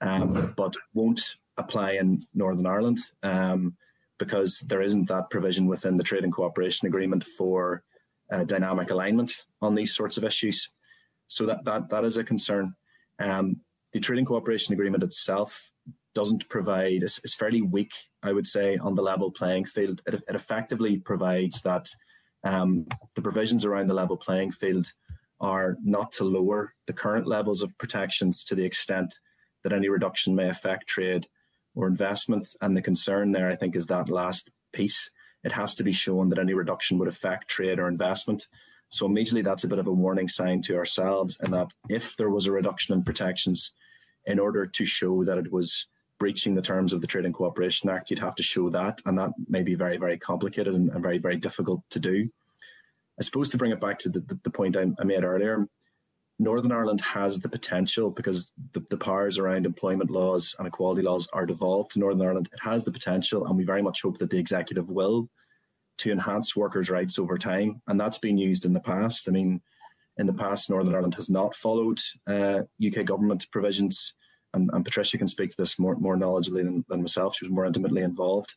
um, 0.02 0.54
but 0.58 0.76
won't 0.94 1.36
apply 1.58 1.94
in 1.94 2.26
Northern 2.34 2.66
Ireland 2.66 3.00
um, 3.24 3.76
because 4.18 4.60
there 4.62 4.82
isn't 4.82 5.08
that 5.08 5.30
provision 5.30 5.66
within 5.68 5.98
the 5.98 6.04
Trade 6.04 6.24
and 6.24 6.34
Cooperation 6.34 6.88
Agreement 6.88 7.24
for 7.24 7.84
uh, 8.32 8.44
dynamic 8.44 8.92
alignment 8.92 9.44
on 9.62 9.76
these 9.76 9.96
sorts 9.96 10.18
of 10.18 10.24
issues. 10.24 10.70
So 11.28 11.46
that 11.46 11.64
that, 11.66 11.90
that 11.90 12.06
is 12.06 12.18
a 12.18 12.24
concern. 12.24 12.76
Um, 13.20 13.62
the 13.94 14.00
Trade 14.00 14.20
and 14.20 14.28
Cooperation 14.28 14.74
Agreement 14.74 15.04
itself 15.04 15.71
doesn't 16.14 16.50
provide, 16.50 17.04
is, 17.04 17.20
is 17.24 17.34
fairly 17.34 17.62
weak, 17.62 17.92
I 18.24 18.34
would 18.34 18.48
say, 18.48 18.78
on 18.78 18.96
the 18.96 19.02
level 19.02 19.32
playing 19.32 19.66
field. 19.66 20.02
It, 20.06 20.16
it 20.16 20.36
effectively 20.36 20.98
provides 20.98 21.62
that 21.62 21.88
um, 22.44 22.88
the 23.16 23.22
provisions 23.22 23.66
around 23.66 23.88
the 23.88 23.94
level 23.94 24.18
playing 24.18 24.52
field 24.52 24.88
are 25.40 25.78
not 25.84 26.12
to 26.14 26.24
lower 26.24 26.74
the 26.88 26.94
current 26.94 27.28
levels 27.28 27.62
of 27.62 27.78
protections 27.78 28.44
to 28.46 28.56
the 28.56 28.64
extent 28.66 29.14
that 29.64 29.74
any 29.74 29.90
reduction 29.90 30.36
may 30.36 30.50
affect 30.50 30.88
trade 30.88 31.28
or 31.76 31.88
investment. 31.88 32.48
And 32.62 32.76
the 32.76 32.82
concern 32.82 33.32
there, 33.32 33.50
I 33.50 33.56
think, 33.56 33.76
is 33.76 33.88
that 33.88 34.10
last 34.10 34.52
piece. 34.74 35.10
It 35.44 35.52
has 35.54 35.74
to 35.76 35.84
be 35.84 35.92
shown 35.92 36.30
that 36.30 36.40
any 36.40 36.54
reduction 36.54 37.00
would 37.00 37.08
affect 37.08 37.48
trade 37.50 37.80
or 37.80 37.88
investment. 37.88 38.48
So 38.90 39.06
immediately 39.06 39.42
that's 39.42 39.64
a 39.64 39.68
bit 39.68 39.80
of 39.80 39.88
a 39.88 39.94
warning 39.94 40.28
sign 40.28 40.62
to 40.64 40.76
ourselves 40.76 41.38
and 41.40 41.54
that 41.54 41.72
if 41.90 42.16
there 42.18 42.30
was 42.30 42.46
a 42.46 42.52
reduction 42.52 42.94
in 42.94 43.04
protections 43.04 43.72
in 44.26 44.38
order 44.38 44.68
to 44.68 44.86
show 44.86 45.24
that 45.24 45.38
it 45.38 45.52
was 45.52 45.88
breaching 46.22 46.54
the 46.54 46.62
terms 46.62 46.94
of 46.94 47.02
the 47.02 47.08
Trade 47.08 47.26
and 47.26 47.34
Cooperation 47.34 47.90
Act, 47.90 48.12
you'd 48.12 48.20
have 48.20 48.36
to 48.36 48.44
show 48.44 48.70
that, 48.70 49.02
and 49.08 49.18
that 49.18 49.32
may 49.50 49.64
be 49.64 49.74
very, 49.74 49.98
very 49.98 50.20
complicated 50.20 50.76
and, 50.76 50.92
and 50.92 51.02
very, 51.02 51.18
very 51.18 51.36
difficult 51.36 51.82
to 51.90 52.00
do. 52.00 52.30
I 53.20 53.24
suppose 53.24 53.50
to 53.50 53.58
bring 53.58 53.72
it 53.72 53.82
back 53.82 53.98
to 54.00 54.10
the, 54.10 54.20
the, 54.20 54.40
the 54.44 54.52
point 54.52 54.78
I, 54.78 54.86
I, 55.00 55.04
made 55.04 55.24
earlier, 55.24 55.68
Northern 56.38 56.72
Ireland 56.72 57.02
has 57.02 57.40
the 57.40 57.50
potential 57.50 58.12
because 58.12 58.52
the, 58.74 58.82
the 58.92 58.98
powers 58.98 59.40
around 59.40 59.66
employment 59.66 60.12
laws 60.12 60.56
and 60.60 60.68
equality 60.68 61.02
laws 61.02 61.28
are 61.34 61.48
devolved 61.48 61.90
to 61.94 62.00
Northern 62.00 62.28
Ireland. 62.28 62.50
It 62.54 62.60
has 62.62 62.86
the 62.86 62.92
potential, 62.92 63.48
and 63.48 63.58
we 63.58 63.64
very 63.64 63.82
much 63.82 64.04
hope 64.04 64.20
that 64.20 64.30
the 64.30 64.38
executive 64.38 64.92
will 64.92 65.28
to 65.98 66.12
enhance 66.12 66.56
workers' 66.56 66.92
rights 66.92 67.18
over 67.18 67.40
time, 67.40 67.82
and 67.88 68.00
that's 68.00 68.20
been 68.20 68.38
used 68.38 68.64
in 68.64 68.74
the 68.74 68.80
past. 68.80 69.28
I 69.28 69.32
mean, 69.32 69.60
in 70.18 70.28
the 70.28 70.34
past, 70.34 70.70
Northern 70.70 70.94
Ireland 70.94 71.16
has 71.16 71.32
not 71.32 71.56
followed 71.56 72.00
uh, 72.28 72.62
UK 72.86 73.06
government 73.06 73.48
provisions 73.52 74.14
and, 74.54 74.70
and, 74.74 74.84
Patricia 74.84 75.18
can 75.18 75.28
speak 75.28 75.52
to 75.52 75.58
this 75.58 75.80
more, 75.80 75.96
more 75.96 76.18
knowledgeably 76.18 76.64
than, 76.64 76.84
than 76.90 77.02
myself. 77.02 77.36
She 77.36 77.46
was 77.46 77.52
more 77.52 77.66
intimately 77.66 78.02
involved, 78.02 78.54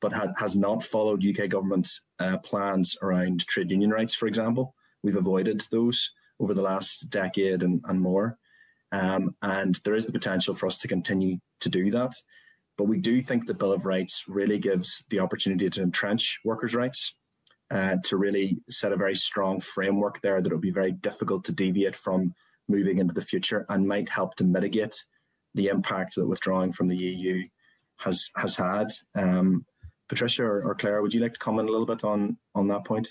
but 0.00 0.12
had, 0.12 0.32
has 0.38 0.56
not 0.56 0.82
followed 0.82 1.24
UK 1.24 1.48
government 1.48 1.90
uh, 2.18 2.38
plans 2.38 2.96
around 3.02 3.46
trade 3.46 3.70
union 3.70 3.90
rights, 3.90 4.14
for 4.14 4.26
example. 4.26 4.74
We've 5.02 5.16
avoided 5.16 5.64
those 5.70 6.10
over 6.40 6.54
the 6.54 6.62
last 6.62 7.10
decade 7.10 7.62
and, 7.62 7.82
and 7.86 8.00
more. 8.00 8.38
Um, 8.92 9.34
and 9.42 9.74
there 9.84 9.94
is 9.94 10.06
the 10.06 10.12
potential 10.12 10.54
for 10.54 10.66
us 10.66 10.78
to 10.78 10.88
continue 10.88 11.38
to 11.60 11.68
do 11.68 11.90
that. 11.90 12.14
But 12.76 12.84
we 12.84 12.98
do 12.98 13.22
think 13.22 13.46
the 13.46 13.54
Bill 13.54 13.72
of 13.72 13.86
Rights 13.86 14.24
really 14.26 14.58
gives 14.58 15.04
the 15.10 15.20
opportunity 15.20 15.70
to 15.70 15.82
entrench 15.82 16.40
workers' 16.44 16.74
rights, 16.74 17.18
uh, 17.70 17.96
to 18.04 18.16
really 18.16 18.58
set 18.68 18.92
a 18.92 18.96
very 18.96 19.14
strong 19.14 19.60
framework 19.60 20.20
there 20.20 20.40
that 20.40 20.52
will 20.52 20.58
be 20.58 20.70
very 20.70 20.92
difficult 20.92 21.44
to 21.44 21.52
deviate 21.52 21.96
from 21.96 22.34
moving 22.68 22.98
into 22.98 23.14
the 23.14 23.20
future 23.20 23.66
and 23.68 23.86
might 23.86 24.08
help 24.08 24.34
to 24.36 24.44
mitigate 24.44 25.04
the 25.54 25.68
impact 25.68 26.16
that 26.16 26.26
withdrawing 26.26 26.72
from 26.72 26.88
the 26.88 26.96
EU 26.96 27.46
has 27.96 28.30
has 28.36 28.56
had. 28.56 28.88
Um, 29.14 29.64
Patricia 30.08 30.44
or, 30.44 30.62
or, 30.62 30.74
Claire, 30.74 31.00
would 31.00 31.14
you 31.14 31.20
like 31.20 31.32
to 31.32 31.40
comment 31.40 31.68
a 31.68 31.72
little 31.72 31.86
bit 31.86 32.04
on 32.04 32.36
on 32.54 32.68
that 32.68 32.84
point? 32.84 33.10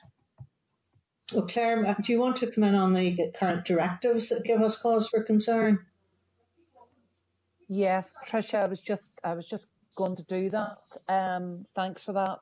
Well, 1.33 1.47
Claire, 1.47 1.85
uh, 1.85 1.95
do 2.01 2.11
you 2.11 2.19
want 2.19 2.35
to 2.37 2.51
comment 2.51 2.75
on 2.75 2.93
the 2.93 3.31
current 3.35 3.65
directives 3.65 4.29
that 4.29 4.43
give 4.43 4.61
us 4.61 4.77
cause 4.77 5.09
for 5.09 5.23
concern? 5.23 5.79
Yes, 7.67 8.13
Patricia, 8.19 8.59
I 8.59 8.67
was 8.67 8.81
just 8.81 9.19
I 9.23 9.33
was 9.33 9.47
just 9.47 9.67
going 9.95 10.15
to 10.15 10.23
do 10.23 10.49
that. 10.49 10.77
Um, 11.07 11.65
thanks 11.75 12.03
for 12.03 12.13
that. 12.13 12.39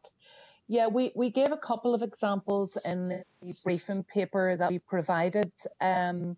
Yeah, 0.67 0.87
we, 0.87 1.11
we 1.15 1.29
gave 1.29 1.51
a 1.51 1.57
couple 1.57 1.93
of 1.93 2.01
examples 2.01 2.77
in 2.85 3.09
the 3.41 3.53
briefing 3.61 4.05
paper 4.05 4.55
that 4.55 4.69
we 4.69 4.79
provided. 4.79 5.51
Um, 5.81 6.37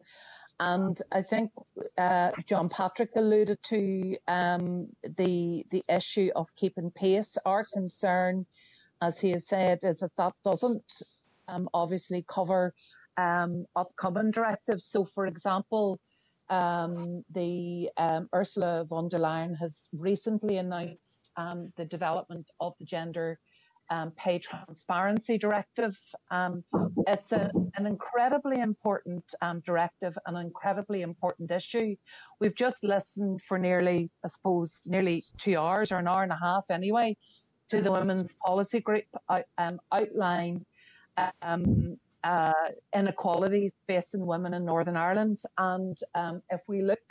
and 0.63 1.01
I 1.11 1.21
think 1.21 1.51
uh, 1.97 2.31
John 2.45 2.69
Patrick 2.69 3.11
alluded 3.17 3.61
to 3.63 4.15
um, 4.27 4.87
the 5.03 5.65
the 5.69 5.83
issue 5.89 6.29
of 6.35 6.55
keeping 6.55 6.89
pace. 6.91 7.37
Our 7.45 7.65
concern, 7.73 8.45
as 9.01 9.19
he 9.19 9.31
has 9.31 9.45
said, 9.45 9.79
is 9.83 9.99
that 9.99 10.15
that 10.17 10.33
doesn't 10.45 11.01
um, 11.49 11.67
obviously 11.73 12.23
cover 12.27 12.73
um, 13.17 13.65
upcoming 13.75 14.31
directives. 14.31 14.85
So, 14.85 15.03
for 15.03 15.25
example, 15.25 15.99
um, 16.49 17.23
the 17.31 17.89
um, 17.97 18.29
Ursula 18.33 18.85
von 18.85 19.09
der 19.09 19.19
Leyen 19.19 19.57
has 19.59 19.89
recently 19.91 20.57
announced 20.57 21.27
um, 21.35 21.73
the 21.75 21.85
development 21.85 22.47
of 22.61 22.73
the 22.79 22.85
gender 22.85 23.37
um, 23.93 24.11
pay 24.11 24.39
transparency 24.39 25.37
directive. 25.37 25.95
Um, 26.31 26.63
it's 27.07 27.31
a, 27.31 27.51
an 27.75 27.85
incredibly 27.85 28.59
important 28.59 29.23
um, 29.41 29.59
directive, 29.59 30.17
an 30.25 30.35
incredibly 30.35 31.03
important 31.03 31.51
issue. 31.51 31.95
We've 32.39 32.55
just 32.55 32.83
listened 32.83 33.43
for 33.43 33.59
nearly, 33.59 34.09
I 34.25 34.29
suppose, 34.29 34.81
nearly 34.85 35.25
two 35.37 35.57
hours 35.59 35.91
or 35.91 35.97
an 35.97 36.07
hour 36.07 36.23
and 36.23 36.31
a 36.31 36.39
half 36.41 36.71
anyway, 36.71 37.15
to 37.69 37.81
the 37.81 37.91
Women's 37.91 38.33
Policy 38.45 38.79
Group 38.79 39.05
out, 39.29 39.45
um, 39.59 39.79
outline 39.91 40.65
um, 41.43 41.97
uh, 42.23 42.51
inequalities 42.95 43.73
facing 43.85 44.25
women 44.25 44.55
in 44.55 44.65
Northern 44.65 44.97
Ireland. 44.97 45.39
And 45.59 45.97
um, 46.15 46.41
if 46.49 46.61
we 46.67 46.81
look 46.81 47.07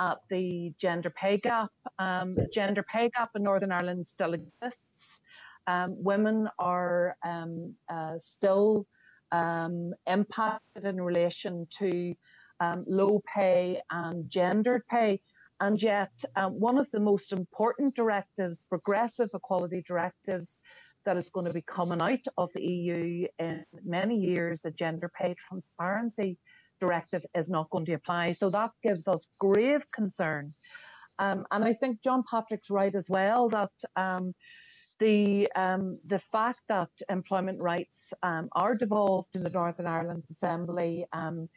at 0.00 0.18
the 0.30 0.72
gender 0.78 1.10
pay 1.10 1.36
gap, 1.36 1.70
the 1.98 2.48
gender 2.52 2.82
pay 2.82 3.10
gap 3.10 3.30
in 3.34 3.42
Northern 3.42 3.72
Ireland 3.72 4.06
still 4.06 4.32
exists 4.32 5.20
um, 5.66 5.94
women 6.02 6.48
are 6.58 7.16
um, 7.24 7.74
uh, 7.88 8.14
still 8.18 8.86
um, 9.32 9.92
impacted 10.06 10.84
in 10.84 11.00
relation 11.00 11.66
to 11.78 12.14
um, 12.60 12.84
low 12.86 13.22
pay 13.26 13.80
and 13.90 14.30
gendered 14.30 14.86
pay. 14.88 15.20
And 15.60 15.82
yet, 15.82 16.12
um, 16.36 16.52
one 16.60 16.78
of 16.78 16.90
the 16.90 17.00
most 17.00 17.32
important 17.32 17.94
directives, 17.94 18.64
progressive 18.64 19.30
equality 19.34 19.82
directives, 19.86 20.60
that 21.06 21.16
is 21.16 21.30
going 21.30 21.46
to 21.46 21.52
be 21.52 21.62
coming 21.62 22.02
out 22.02 22.26
of 22.36 22.52
the 22.52 22.62
EU 22.62 23.26
in 23.38 23.64
many 23.84 24.16
years, 24.16 24.62
the 24.62 24.72
gender 24.72 25.10
pay 25.18 25.34
transparency 25.38 26.36
directive, 26.80 27.24
is 27.34 27.48
not 27.48 27.70
going 27.70 27.86
to 27.86 27.94
apply. 27.94 28.32
So 28.32 28.50
that 28.50 28.72
gives 28.82 29.08
us 29.08 29.26
grave 29.38 29.84
concern. 29.94 30.52
Um, 31.18 31.46
and 31.50 31.64
I 31.64 31.72
think 31.72 32.02
John 32.02 32.22
Patrick's 32.28 32.70
right 32.70 32.94
as 32.94 33.08
well 33.08 33.48
that 33.50 33.70
um, 33.94 34.34
the 34.98 35.48
um, 35.54 35.98
the 36.08 36.18
fact 36.18 36.60
that 36.68 36.88
employment 37.08 37.60
rights 37.60 38.12
um, 38.22 38.48
are 38.52 38.74
devolved 38.74 39.36
in 39.36 39.42
the 39.42 39.50
Northern 39.50 39.86
Ireland 39.86 40.24
Assembly 40.30 41.06
um, 41.12 41.48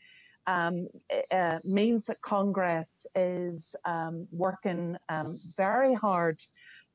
uh, 0.47 1.59
means 1.63 2.05
that 2.05 2.21
Congress 2.21 3.05
is 3.15 3.75
um, 3.85 4.27
working 4.31 4.97
um, 5.09 5.39
very 5.57 5.93
hard 5.93 6.41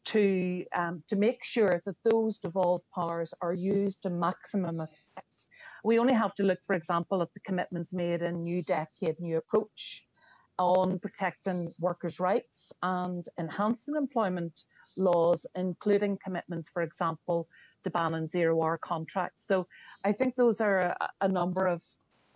to 0.07 0.65
to 1.09 1.17
make 1.17 1.43
sure 1.43 1.81
that 1.87 1.97
those 2.05 2.39
devolved 2.39 2.85
powers 2.95 3.33
are 3.41 3.55
used 3.55 4.03
to 4.03 4.11
maximum 4.11 4.81
effect. 4.81 5.47
We 5.83 5.99
only 5.99 6.13
have 6.13 6.35
to 6.37 6.43
look, 6.43 6.59
for 6.67 6.75
example, 6.75 7.23
at 7.23 7.33
the 7.33 7.41
commitments 7.41 7.93
made 7.93 8.21
in 8.23 8.45
New 8.45 8.63
Decade, 8.63 9.19
New 9.19 9.39
Approach 9.39 10.07
on 10.59 10.99
protecting 10.99 11.73
workers' 11.81 12.21
rights 12.21 12.73
and 12.83 13.27
enhancing 13.39 13.97
employment 13.97 14.65
laws, 14.97 15.47
including 15.55 16.19
commitments, 16.23 16.69
for 16.69 16.83
example, 16.83 17.49
to 17.83 17.91
banning 17.91 18.27
zero 18.27 18.63
hour 18.63 18.79
contracts. 18.79 19.47
So 19.47 19.67
I 20.05 20.13
think 20.13 20.37
those 20.37 20.61
are 20.61 20.79
a, 20.79 21.09
a 21.23 21.29
number 21.29 21.67
of 21.67 21.83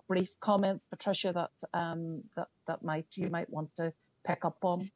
brief 0.08 0.30
comments, 0.40 0.86
Patricia, 0.86 1.32
that, 1.32 1.78
um, 1.78 2.22
that, 2.36 2.48
that 2.66 2.82
might 2.82 3.06
you 3.14 3.28
might 3.28 3.50
want 3.50 3.74
to 3.76 3.92
pick 4.26 4.44
up 4.44 4.58
on. 4.62 4.90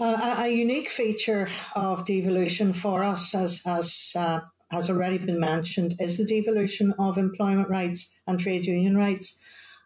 Uh, 0.00 0.36
a, 0.38 0.48
unique 0.48 0.90
feature 0.90 1.48
of 1.74 2.06
devolution 2.06 2.72
for 2.72 3.02
us, 3.02 3.34
as, 3.34 3.60
as 3.66 4.12
uh, 4.14 4.40
has 4.70 4.88
already 4.88 5.18
been 5.18 5.40
mentioned, 5.40 5.96
is 5.98 6.18
the 6.18 6.24
devolution 6.24 6.94
of 7.00 7.18
employment 7.18 7.68
rights 7.68 8.14
and 8.26 8.38
trade 8.38 8.64
union 8.64 8.96
rights. 8.96 9.40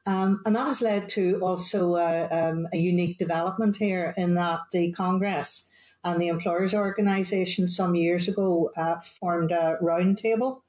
Um, 0.04 0.42
and 0.44 0.56
that 0.56 0.66
has 0.66 0.82
led 0.82 1.08
to 1.10 1.38
also 1.42 1.94
uh, 1.94 2.28
um, 2.30 2.66
a 2.72 2.76
unique 2.76 3.18
development 3.18 3.76
here 3.76 4.12
in 4.16 4.34
that 4.34 4.60
the 4.72 4.90
Congress 4.92 5.68
and 6.04 6.20
the 6.20 6.28
employers 6.28 6.74
organisation 6.74 7.68
some 7.68 7.94
years 7.94 8.26
ago 8.26 8.72
uh, 8.76 8.98
formed 9.20 9.52
a 9.52 9.78
roundtable, 9.80 10.62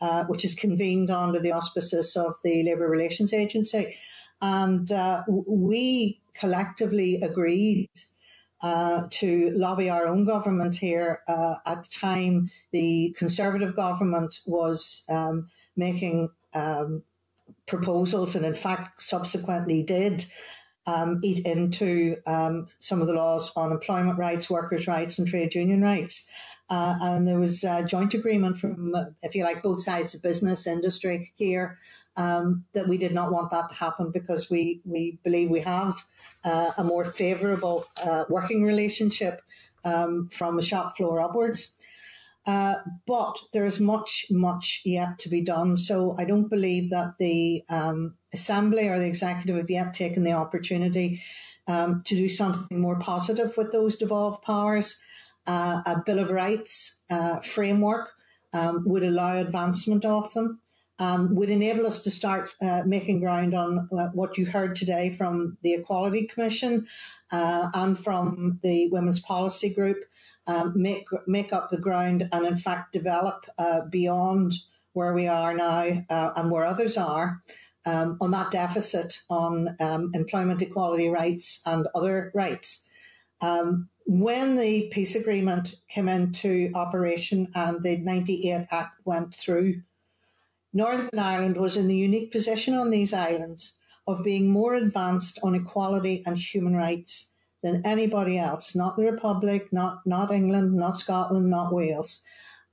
uh, 0.00 0.24
which 0.26 0.44
is 0.44 0.54
convened 0.54 1.10
under 1.10 1.40
the 1.40 1.50
auspices 1.52 2.16
of 2.16 2.36
the 2.44 2.62
Labour 2.62 2.88
Relations 2.88 3.32
Agency. 3.32 3.96
And 4.40 4.90
uh, 4.92 5.22
we 5.26 6.20
collectively 6.34 7.20
agreed 7.22 7.90
uh, 8.62 9.04
to 9.10 9.50
lobby 9.56 9.90
our 9.90 10.06
own 10.06 10.24
government 10.24 10.76
here. 10.76 11.22
Uh, 11.26 11.56
at 11.66 11.82
the 11.82 11.88
time, 11.88 12.50
the 12.72 13.14
Conservative 13.18 13.74
government 13.74 14.40
was 14.46 15.04
um, 15.08 15.48
making 15.76 16.30
um, 16.54 17.02
proposals, 17.66 18.34
and 18.36 18.44
in 18.44 18.54
fact, 18.54 19.02
subsequently 19.02 19.82
did 19.82 20.26
um, 20.86 21.20
eat 21.22 21.44
into 21.46 22.16
um, 22.26 22.68
some 22.78 23.00
of 23.00 23.06
the 23.06 23.12
laws 23.12 23.52
on 23.56 23.72
employment 23.72 24.18
rights, 24.18 24.48
workers' 24.48 24.86
rights, 24.86 25.18
and 25.18 25.26
trade 25.26 25.54
union 25.54 25.82
rights. 25.82 26.30
Uh, 26.68 26.96
and 27.00 27.28
there 27.28 27.38
was 27.38 27.62
a 27.64 27.84
joint 27.84 28.14
agreement 28.14 28.56
from, 28.56 28.94
if 29.22 29.34
you 29.34 29.44
like, 29.44 29.62
both 29.62 29.82
sides 29.82 30.14
of 30.14 30.22
business 30.22 30.66
industry 30.66 31.32
here 31.36 31.78
um, 32.16 32.64
that 32.72 32.88
we 32.88 32.98
did 32.98 33.12
not 33.12 33.30
want 33.30 33.50
that 33.50 33.68
to 33.68 33.74
happen 33.74 34.10
because 34.10 34.50
we, 34.50 34.80
we 34.84 35.18
believe 35.22 35.50
we 35.50 35.60
have 35.60 36.04
uh, 36.44 36.72
a 36.78 36.84
more 36.84 37.04
favourable 37.04 37.84
uh, 38.02 38.24
working 38.28 38.64
relationship 38.64 39.42
um, 39.84 40.28
from 40.32 40.56
the 40.56 40.62
shop 40.62 40.96
floor 40.96 41.20
upwards. 41.20 41.74
Uh, 42.46 42.76
but 43.06 43.38
there 43.52 43.64
is 43.64 43.80
much, 43.80 44.26
much 44.30 44.82
yet 44.84 45.18
to 45.18 45.28
be 45.28 45.42
done. 45.42 45.76
So 45.76 46.14
I 46.16 46.24
don't 46.24 46.48
believe 46.48 46.90
that 46.90 47.14
the 47.18 47.64
um, 47.68 48.14
Assembly 48.32 48.88
or 48.88 48.98
the 48.98 49.06
Executive 49.06 49.56
have 49.56 49.70
yet 49.70 49.94
taken 49.94 50.22
the 50.22 50.32
opportunity 50.32 51.20
um, 51.66 52.02
to 52.04 52.14
do 52.14 52.28
something 52.28 52.78
more 52.78 52.98
positive 52.98 53.56
with 53.56 53.72
those 53.72 53.96
devolved 53.96 54.42
powers. 54.42 54.98
Uh, 55.46 55.82
a 55.86 56.02
Bill 56.04 56.20
of 56.20 56.30
Rights 56.30 57.02
uh, 57.10 57.40
framework 57.40 58.12
um, 58.52 58.84
would 58.86 59.02
allow 59.02 59.36
advancement 59.36 60.04
of 60.04 60.32
them. 60.34 60.60
Um, 60.98 61.34
would 61.34 61.50
enable 61.50 61.86
us 61.86 62.00
to 62.04 62.10
start 62.10 62.54
uh, 62.62 62.80
making 62.86 63.20
ground 63.20 63.52
on 63.52 63.86
uh, 63.92 64.06
what 64.14 64.38
you 64.38 64.46
heard 64.46 64.74
today 64.74 65.10
from 65.10 65.58
the 65.60 65.74
Equality 65.74 66.26
Commission 66.26 66.86
uh, 67.30 67.68
and 67.74 67.98
from 67.98 68.60
the 68.62 68.88
Women's 68.88 69.20
Policy 69.20 69.68
Group 69.68 69.98
um, 70.46 70.72
make 70.74 71.08
make 71.26 71.52
up 71.52 71.70
the 71.70 71.78
ground 71.78 72.28
and 72.32 72.46
in 72.46 72.56
fact 72.56 72.92
develop 72.92 73.46
uh, 73.58 73.80
beyond 73.82 74.54
where 74.92 75.12
we 75.12 75.28
are 75.28 75.54
now 75.54 76.04
uh, 76.08 76.32
and 76.36 76.50
where 76.50 76.64
others 76.64 76.96
are 76.96 77.42
um, 77.84 78.16
on 78.20 78.30
that 78.32 78.50
deficit 78.50 79.22
on 79.28 79.76
um, 79.80 80.10
employment 80.14 80.62
equality 80.62 81.08
rights 81.08 81.60
and 81.66 81.86
other 81.94 82.30
rights. 82.34 82.84
Um, 83.40 83.88
when 84.06 84.56
the 84.56 84.88
peace 84.92 85.14
agreement 85.14 85.74
came 85.88 86.08
into 86.08 86.70
operation 86.74 87.48
and 87.54 87.82
the 87.82 87.96
98 87.96 88.66
Act 88.70 89.00
went 89.04 89.34
through, 89.34 89.82
Northern 90.72 91.18
Ireland 91.18 91.56
was 91.56 91.76
in 91.76 91.88
the 91.88 91.96
unique 91.96 92.30
position 92.30 92.74
on 92.74 92.90
these 92.90 93.12
islands 93.12 93.76
of 94.06 94.24
being 94.24 94.50
more 94.50 94.74
advanced 94.74 95.38
on 95.42 95.54
equality 95.54 96.22
and 96.24 96.38
human 96.38 96.76
rights 96.76 97.32
than 97.66 97.84
anybody 97.84 98.38
else, 98.38 98.76
not 98.76 98.96
the 98.96 99.10
Republic, 99.10 99.72
not, 99.72 100.06
not 100.06 100.30
England, 100.30 100.74
not 100.74 100.96
Scotland, 100.96 101.50
not 101.50 101.72
Wales. 101.72 102.22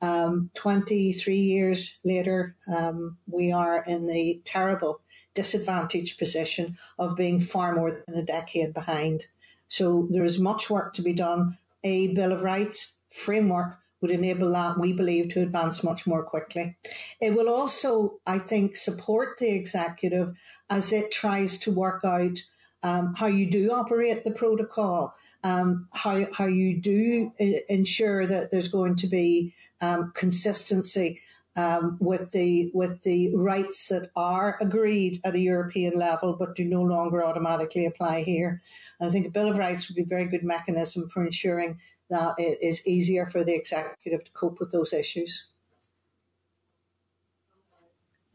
Um, 0.02 0.52
23 0.54 1.36
years 1.36 1.98
later, 2.06 2.56
um, 2.68 3.18
we 3.26 3.52
are 3.52 3.84
in 3.86 4.06
the 4.06 4.40
terrible 4.46 5.02
disadvantaged 5.34 6.20
position 6.20 6.78
of 7.00 7.16
being 7.16 7.40
far 7.40 7.74
more 7.74 8.04
than 8.06 8.16
a 8.16 8.22
decade 8.22 8.72
behind. 8.74 9.26
So 9.68 10.08
there 10.12 10.26
is 10.26 10.40
much 10.40 10.70
work 10.70 10.94
to 10.94 11.02
be 11.02 11.14
done. 11.14 11.58
A 11.84 12.14
Bill 12.14 12.32
of 12.32 12.44
Rights 12.44 13.00
framework 13.10 13.80
would 14.00 14.12
enable 14.12 14.52
that, 14.52 14.78
we 14.78 14.94
believe, 14.94 15.30
to 15.30 15.42
advance 15.42 15.84
much 15.84 16.06
more 16.06 16.22
quickly. 16.22 16.76
It 17.20 17.34
will 17.34 17.50
also, 17.50 18.20
I 18.28 18.38
think, 18.38 18.76
support 18.76 19.40
the 19.40 19.50
executive 19.50 20.38
as 20.70 20.94
it 20.94 21.12
tries 21.12 21.58
to 21.60 21.72
work 21.72 22.04
out 22.04 22.44
um, 22.84 23.16
how 23.16 23.28
you 23.28 23.50
do 23.50 23.72
operate 23.72 24.24
the 24.24 24.32
protocol, 24.32 25.16
um, 25.44 25.88
how, 25.94 26.28
how 26.34 26.46
you 26.46 26.80
do 26.80 27.32
ensure 27.70 28.28
that 28.28 28.52
there's 28.52 28.68
going 28.68 28.98
to 28.98 29.08
be 29.08 29.56
um, 29.82 30.12
consistency 30.14 31.22
um, 31.56 31.98
with 32.00 32.32
the 32.32 32.72
with 32.74 33.04
the 33.04 33.36
rights 33.36 33.88
that 33.90 34.10
are 34.16 34.58
agreed 34.60 35.22
at 35.24 35.36
a 35.36 35.40
European 35.40 35.94
level 35.94 36.36
but 36.38 36.56
do 36.56 36.66
no 36.66 36.82
longer 36.82 37.24
automatically 37.24 37.86
apply 37.86 38.24
here. 38.24 38.62
And 39.00 39.08
I 39.08 39.12
think 39.12 39.28
a 39.28 39.32
Bill 39.32 39.50
of 39.50 39.58
Rights 39.58 39.88
would 39.88 39.96
be 39.96 40.02
a 40.02 40.06
very 40.06 40.26
good 40.26 40.44
mechanism 40.44 41.10
for 41.10 41.24
ensuring 41.24 41.80
that 42.10 42.36
it 42.38 42.58
is 42.62 42.88
easier 42.88 43.28
for 43.28 43.44
the 43.44 43.54
executive 43.54 44.24
to 44.24 44.32
cope 44.32 44.60
with 44.60 44.72
those 44.72 44.94
issues. 44.94 45.48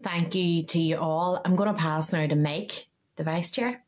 Thank 0.02 0.34
you 0.36 0.62
to 0.62 0.78
you 0.78 0.96
all. 0.96 1.40
I'm 1.44 1.56
going 1.56 1.72
to 1.72 1.78
pass 1.78 2.12
now 2.12 2.26
to 2.26 2.36
Mike, 2.36 2.86
the 3.16 3.24
Vice 3.24 3.50
Chair. 3.50 3.82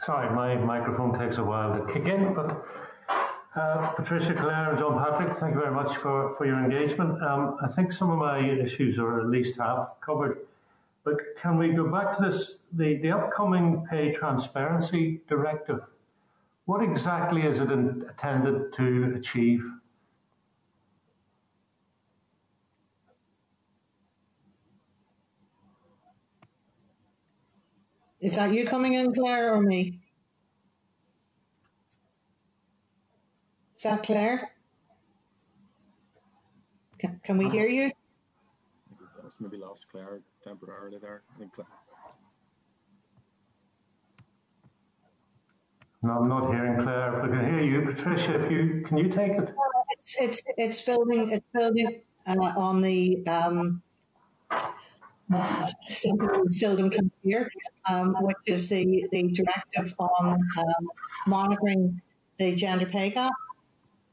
Sorry, 0.00 0.34
my 0.34 0.54
microphone 0.54 1.12
takes 1.18 1.36
a 1.36 1.44
while 1.44 1.78
to 1.78 1.92
kick 1.92 2.06
in, 2.06 2.32
but 2.32 2.64
uh, 3.54 3.90
Patricia, 3.90 4.32
Claire, 4.32 4.70
and 4.70 4.78
John 4.78 4.96
Patrick, 4.98 5.36
thank 5.36 5.54
you 5.54 5.60
very 5.60 5.74
much 5.74 5.94
for, 5.94 6.34
for 6.36 6.46
your 6.46 6.58
engagement. 6.58 7.22
Um, 7.22 7.58
I 7.62 7.68
think 7.68 7.92
some 7.92 8.08
of 8.08 8.18
my 8.18 8.38
issues 8.38 8.98
are 8.98 9.20
at 9.20 9.26
least 9.26 9.58
half 9.58 10.00
covered, 10.00 10.38
but 11.04 11.16
can 11.36 11.58
we 11.58 11.74
go 11.74 11.86
back 11.86 12.16
to 12.16 12.22
this, 12.22 12.60
the, 12.72 12.94
the 12.94 13.12
upcoming 13.12 13.86
pay 13.90 14.10
transparency 14.10 15.20
directive? 15.28 15.80
What 16.64 16.82
exactly 16.82 17.42
is 17.42 17.60
it 17.60 17.70
intended 17.70 18.72
to 18.72 19.12
achieve? 19.14 19.70
Is 28.20 28.36
that 28.36 28.52
you 28.52 28.66
coming 28.66 28.94
in, 28.94 29.14
Claire, 29.14 29.54
or 29.54 29.62
me? 29.62 30.00
Is 33.76 33.84
that 33.84 34.02
Claire? 34.02 34.50
Can, 36.98 37.18
can 37.24 37.38
we 37.38 37.48
hear 37.48 37.66
you? 37.66 37.90
Maybe 39.42 39.56
lost 39.56 39.86
Claire 39.90 40.20
temporarily 40.44 40.98
there. 41.00 41.22
I 41.34 41.38
think 41.38 41.52
No, 46.02 46.14
I'm 46.18 46.28
not 46.28 46.52
hearing 46.52 46.82
Claire, 46.82 47.12
but 47.12 47.24
I 47.24 47.28
can 47.28 47.44
hear 47.46 47.62
you, 47.62 47.82
Patricia. 47.86 48.44
If 48.44 48.50
you 48.50 48.82
can, 48.84 48.98
you 48.98 49.08
take 49.08 49.32
it. 49.32 49.54
It's 49.90 50.20
it's 50.20 50.42
it's 50.58 50.80
building 50.82 51.30
it's 51.30 51.46
building 51.54 52.02
uh, 52.26 52.52
on 52.56 52.82
the 52.82 53.26
um, 53.26 53.82
still 55.88 56.76
don't 56.76 56.90
come 56.90 57.10
here, 57.22 57.50
um, 57.88 58.16
which 58.20 58.36
is 58.46 58.68
the, 58.68 59.06
the 59.12 59.32
directive 59.32 59.94
on 59.98 60.38
um, 60.58 60.88
monitoring 61.26 62.00
the 62.38 62.54
gender 62.54 62.86
pay 62.86 63.10
gap. 63.10 63.32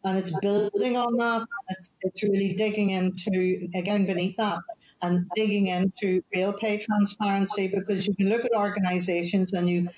And 0.03 0.17
it's 0.17 0.31
building 0.39 0.95
on 0.95 1.17
that. 1.17 1.47
It's, 1.69 1.97
it's 2.01 2.23
really 2.23 2.53
digging 2.53 2.91
into, 2.91 3.67
again, 3.75 4.05
beneath 4.05 4.37
that, 4.37 4.59
and 5.01 5.25
digging 5.35 5.67
into 5.67 6.23
real 6.33 6.53
pay 6.53 6.77
transparency 6.77 7.67
because 7.67 8.07
you 8.07 8.15
can 8.15 8.29
look 8.29 8.45
at 8.45 8.51
organizations 8.55 9.53
and 9.53 9.69
you 9.69 9.89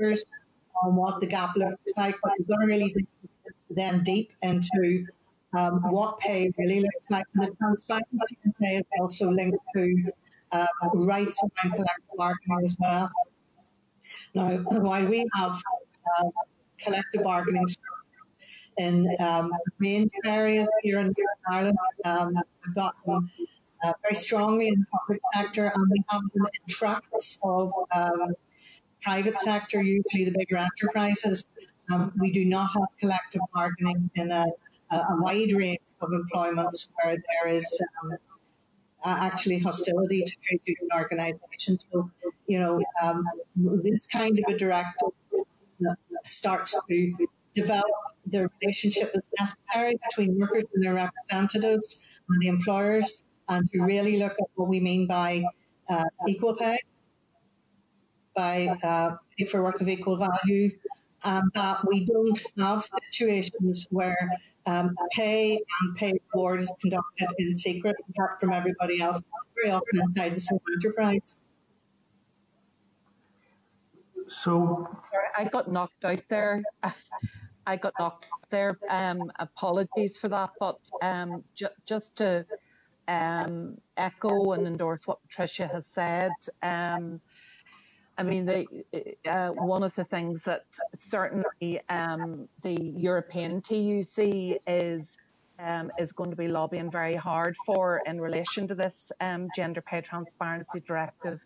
on 0.00 0.94
what 0.94 1.20
the 1.20 1.26
gap 1.26 1.56
looks 1.56 1.92
like, 1.96 2.14
but 2.22 2.32
you've 2.38 2.48
got 2.48 2.58
to 2.58 2.66
really 2.66 2.92
dig 2.92 3.06
then 3.70 4.02
deep 4.02 4.32
into 4.42 5.06
um, 5.56 5.80
what 5.90 6.18
pay 6.18 6.52
really 6.58 6.80
looks 6.80 7.10
like. 7.10 7.24
And 7.34 7.44
the 7.44 7.54
transparency 7.56 8.38
of 8.46 8.52
pay 8.60 8.76
is 8.76 8.82
also 9.00 9.30
linked 9.30 9.58
to 9.76 10.12
uh, 10.52 10.66
rights 10.94 11.40
around 11.42 11.72
collective 11.72 12.16
bargaining 12.16 12.64
as 12.64 12.76
well. 12.78 13.10
Now, 14.34 14.56
while 14.56 15.06
we 15.06 15.26
have 15.34 15.60
uh, 16.18 16.28
collective 16.78 17.22
bargaining 17.22 17.66
structures 17.66 17.94
in 18.78 19.16
um, 19.20 19.50
range 19.78 20.10
areas 20.24 20.68
here 20.82 20.98
in 21.00 21.14
Ireland, 21.50 21.76
um, 22.04 22.34
we've 22.64 22.74
got 22.74 22.94
them 23.04 23.30
uh, 23.84 23.92
very 24.02 24.14
strongly 24.14 24.68
in 24.68 24.80
the 24.80 24.86
public 24.86 25.20
sector, 25.34 25.72
and 25.74 25.90
we 25.90 26.02
have 26.08 26.22
them 26.34 26.46
in 26.46 26.74
tracts 26.74 27.38
of 27.42 27.72
um, 27.94 28.34
private 29.02 29.36
sector, 29.36 29.82
usually 29.82 30.24
the 30.24 30.32
bigger 30.36 30.56
enterprises. 30.56 31.44
Um, 31.92 32.12
we 32.18 32.30
do 32.30 32.44
not 32.44 32.70
have 32.72 32.88
collective 33.00 33.40
bargaining 33.54 34.10
in 34.14 34.30
a 34.30 34.46
a 34.90 35.16
wide 35.20 35.52
range 35.52 35.78
of 36.00 36.12
employments 36.12 36.88
where 36.96 37.16
there 37.16 37.52
is 37.52 37.66
um, 38.02 38.16
actually 39.04 39.58
hostility 39.58 40.22
to 40.22 40.36
trade 40.42 40.60
union 40.64 40.88
organisations. 40.94 41.86
So, 41.92 42.10
you 42.46 42.58
know, 42.58 42.82
um, 43.02 43.24
this 43.56 44.06
kind 44.06 44.38
of 44.38 44.54
a 44.54 44.58
directive 44.58 45.10
starts 46.24 46.76
to 46.88 47.28
develop 47.54 47.86
the 48.26 48.48
relationship 48.60 49.12
that's 49.14 49.30
necessary 49.38 49.98
between 50.08 50.38
workers 50.38 50.64
and 50.74 50.84
their 50.84 50.94
representatives 50.94 52.00
and 52.28 52.42
the 52.42 52.48
employers, 52.48 53.24
and 53.48 53.70
to 53.70 53.80
really 53.80 54.18
look 54.18 54.32
at 54.32 54.48
what 54.54 54.68
we 54.68 54.80
mean 54.80 55.06
by 55.06 55.44
uh, 55.88 56.04
equal 56.26 56.54
pay, 56.54 56.78
by 58.36 58.68
uh, 58.82 59.16
pay 59.36 59.44
for 59.44 59.62
work 59.62 59.80
of 59.80 59.88
equal 59.88 60.16
value, 60.16 60.70
and 61.24 61.50
that 61.54 61.86
we 61.88 62.04
don't 62.04 62.38
have 62.58 62.84
situations 62.84 63.86
where 63.90 64.30
um, 64.68 64.94
pay 65.12 65.56
and 65.80 65.96
pay 65.96 66.12
award 66.34 66.60
is 66.60 66.70
conducted 66.80 67.28
in 67.38 67.54
secret, 67.54 67.96
apart 68.10 68.40
from 68.40 68.52
everybody 68.52 69.00
else, 69.00 69.20
very 69.56 69.70
often 69.72 70.00
inside 70.00 70.36
the 70.36 70.40
same 70.40 70.60
enterprise. 70.76 71.38
So, 74.24 74.86
sorry, 75.10 75.26
I 75.38 75.44
got 75.44 75.72
knocked 75.72 76.04
out 76.04 76.22
there. 76.28 76.62
I 77.66 77.76
got 77.76 77.94
knocked 77.98 78.26
out 78.26 78.50
there. 78.50 78.78
Um, 78.90 79.32
apologies 79.38 80.18
for 80.18 80.28
that, 80.28 80.50
but 80.60 80.78
um, 81.02 81.44
ju- 81.54 81.68
just 81.86 82.16
to 82.16 82.44
um, 83.08 83.78
echo 83.96 84.52
and 84.52 84.66
endorse 84.66 85.06
what 85.06 85.22
Patricia 85.22 85.66
has 85.66 85.86
said. 85.86 86.32
Um, 86.62 87.20
I 88.18 88.24
mean, 88.24 88.46
the, 88.46 88.66
uh, 89.26 89.50
one 89.50 89.84
of 89.84 89.94
the 89.94 90.04
things 90.04 90.42
that 90.42 90.64
certainly 90.92 91.80
um, 91.88 92.48
the 92.62 92.74
European 92.96 93.62
TUC 93.62 94.58
is 94.66 95.16
um, 95.60 95.90
is 95.98 96.12
going 96.12 96.30
to 96.30 96.36
be 96.36 96.48
lobbying 96.48 96.90
very 96.90 97.16
hard 97.16 97.56
for 97.64 98.02
in 98.06 98.20
relation 98.20 98.68
to 98.68 98.74
this 98.74 99.10
um, 99.20 99.48
gender 99.54 99.80
pay 99.80 100.00
transparency 100.00 100.80
directive 100.80 101.44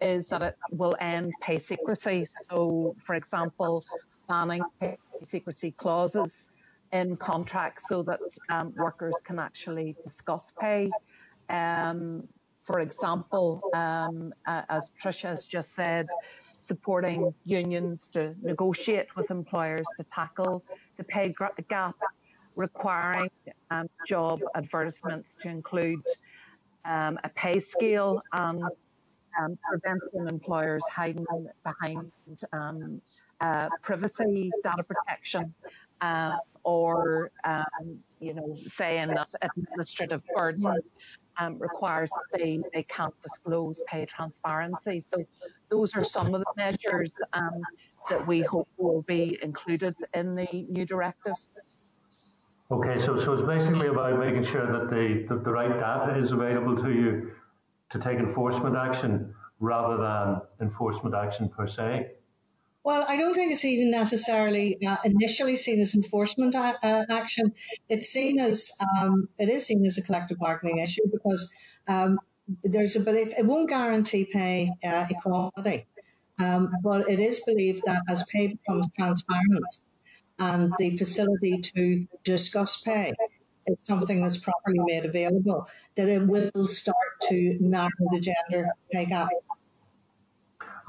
is 0.00 0.28
that 0.28 0.42
it 0.42 0.56
will 0.70 0.96
end 1.00 1.32
pay 1.42 1.58
secrecy. 1.58 2.26
So, 2.48 2.94
for 3.02 3.14
example, 3.14 3.84
banning 4.28 4.62
pay 4.80 4.96
secrecy 5.22 5.72
clauses 5.72 6.48
in 6.92 7.16
contracts 7.16 7.88
so 7.88 8.02
that 8.02 8.20
um, 8.48 8.72
workers 8.76 9.14
can 9.24 9.38
actually 9.38 9.94
discuss 10.02 10.52
pay. 10.58 10.90
Um, 11.48 12.28
for 12.70 12.80
example, 12.80 13.62
um, 13.74 14.32
as 14.46 14.90
Patricia 14.90 15.28
has 15.28 15.44
just 15.46 15.74
said, 15.74 16.06
supporting 16.60 17.34
unions 17.44 18.06
to 18.08 18.34
negotiate 18.42 19.16
with 19.16 19.30
employers 19.30 19.86
to 19.98 20.04
tackle 20.04 20.62
the 20.96 21.04
pay 21.04 21.34
gap, 21.68 21.96
requiring 22.54 23.30
um, 23.70 23.88
job 24.06 24.40
advertisements 24.54 25.34
to 25.36 25.48
include 25.48 26.04
um, 26.84 27.18
a 27.24 27.28
pay 27.30 27.58
scale 27.58 28.22
and 28.34 28.62
um, 28.62 29.58
preventing 29.68 30.28
employers 30.28 30.84
hiding 30.92 31.26
behind 31.64 32.12
uh, 33.40 33.68
privacy 33.82 34.50
data 34.62 34.84
protection 34.84 35.52
uh, 36.02 36.36
or, 36.62 37.30
um, 37.44 37.98
you 38.20 38.34
know, 38.34 38.54
saying 38.66 39.08
that 39.08 39.28
administrative 39.42 40.22
burden 40.36 40.66
um, 41.40 41.58
requires 41.58 42.10
that 42.10 42.38
they, 42.38 42.60
they 42.72 42.82
can't 42.84 43.14
disclose 43.22 43.82
pay 43.86 44.04
transparency. 44.04 45.00
So 45.00 45.24
those 45.70 45.96
are 45.96 46.04
some 46.04 46.34
of 46.34 46.40
the 46.40 46.52
measures 46.56 47.14
um, 47.32 47.62
that 48.08 48.26
we 48.26 48.42
hope 48.42 48.68
will 48.76 49.02
be 49.02 49.38
included 49.42 49.96
in 50.14 50.34
the 50.34 50.66
new 50.68 50.84
directive. 50.84 51.34
Okay, 52.70 52.98
so, 53.00 53.18
so 53.18 53.32
it's 53.32 53.42
basically 53.42 53.88
about 53.88 54.18
making 54.20 54.44
sure 54.44 54.70
that 54.70 54.90
the, 54.90 55.26
the, 55.28 55.40
the 55.40 55.50
right 55.50 55.76
data 55.76 56.16
is 56.16 56.30
available 56.30 56.76
to 56.76 56.92
you 56.92 57.32
to 57.90 57.98
take 57.98 58.18
enforcement 58.18 58.76
action 58.76 59.34
rather 59.58 59.96
than 59.96 60.40
enforcement 60.60 61.14
action 61.14 61.48
per 61.48 61.66
se. 61.66 62.12
Well, 62.82 63.04
I 63.08 63.16
don't 63.16 63.34
think 63.34 63.52
it's 63.52 63.64
even 63.64 63.90
necessarily 63.90 64.78
uh, 64.86 64.96
initially 65.04 65.56
seen 65.56 65.80
as 65.80 65.94
enforcement 65.94 66.54
a- 66.54 66.78
uh, 66.82 67.04
action. 67.10 67.52
It's 67.88 68.08
seen 68.08 68.40
as 68.40 68.70
um, 68.98 69.28
it 69.38 69.48
is 69.50 69.66
seen 69.66 69.84
as 69.84 69.98
a 69.98 70.02
collective 70.02 70.38
bargaining 70.38 70.78
issue 70.78 71.02
because 71.12 71.52
um, 71.88 72.18
there's 72.62 72.96
a 72.96 73.00
belief 73.00 73.28
it 73.38 73.44
won't 73.44 73.68
guarantee 73.68 74.24
pay 74.24 74.72
uh, 74.82 75.06
equality, 75.10 75.88
um, 76.38 76.70
but 76.82 77.08
it 77.08 77.20
is 77.20 77.40
believed 77.46 77.82
that 77.84 78.02
as 78.08 78.24
pay 78.32 78.46
becomes 78.48 78.86
transparent 78.96 79.66
and 80.38 80.72
the 80.78 80.96
facility 80.96 81.60
to 81.60 82.06
discuss 82.24 82.80
pay 82.80 83.12
is 83.66 83.76
something 83.80 84.22
that's 84.22 84.38
properly 84.38 84.80
made 84.80 85.04
available, 85.04 85.66
that 85.96 86.08
it 86.08 86.26
will 86.28 86.66
start 86.66 86.96
to 87.28 87.58
narrow 87.60 87.90
the 88.10 88.20
gender 88.20 88.70
pay 88.92 89.06
gap. 89.06 89.28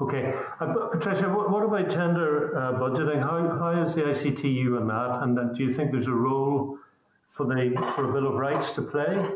Okay, 0.00 0.34
uh, 0.58 0.88
Patricia, 0.90 1.28
what, 1.28 1.50
what, 1.50 1.62
about 1.62 1.88
gender 1.90 2.56
uh, 2.56 2.72
budgeting? 2.72 3.20
How, 3.20 3.58
how 3.58 3.82
is 3.82 3.94
the 3.94 4.02
ICTU 4.02 4.80
on 4.80 4.88
that? 4.88 5.22
And 5.22 5.56
do 5.56 5.62
you 5.62 5.72
think 5.72 5.92
there's 5.92 6.08
a 6.08 6.14
role 6.14 6.78
for 7.26 7.46
the 7.46 7.72
for 7.94 8.08
a 8.08 8.12
Bill 8.12 8.26
of 8.26 8.34
Rights 8.34 8.74
to 8.74 8.82
play? 8.82 9.28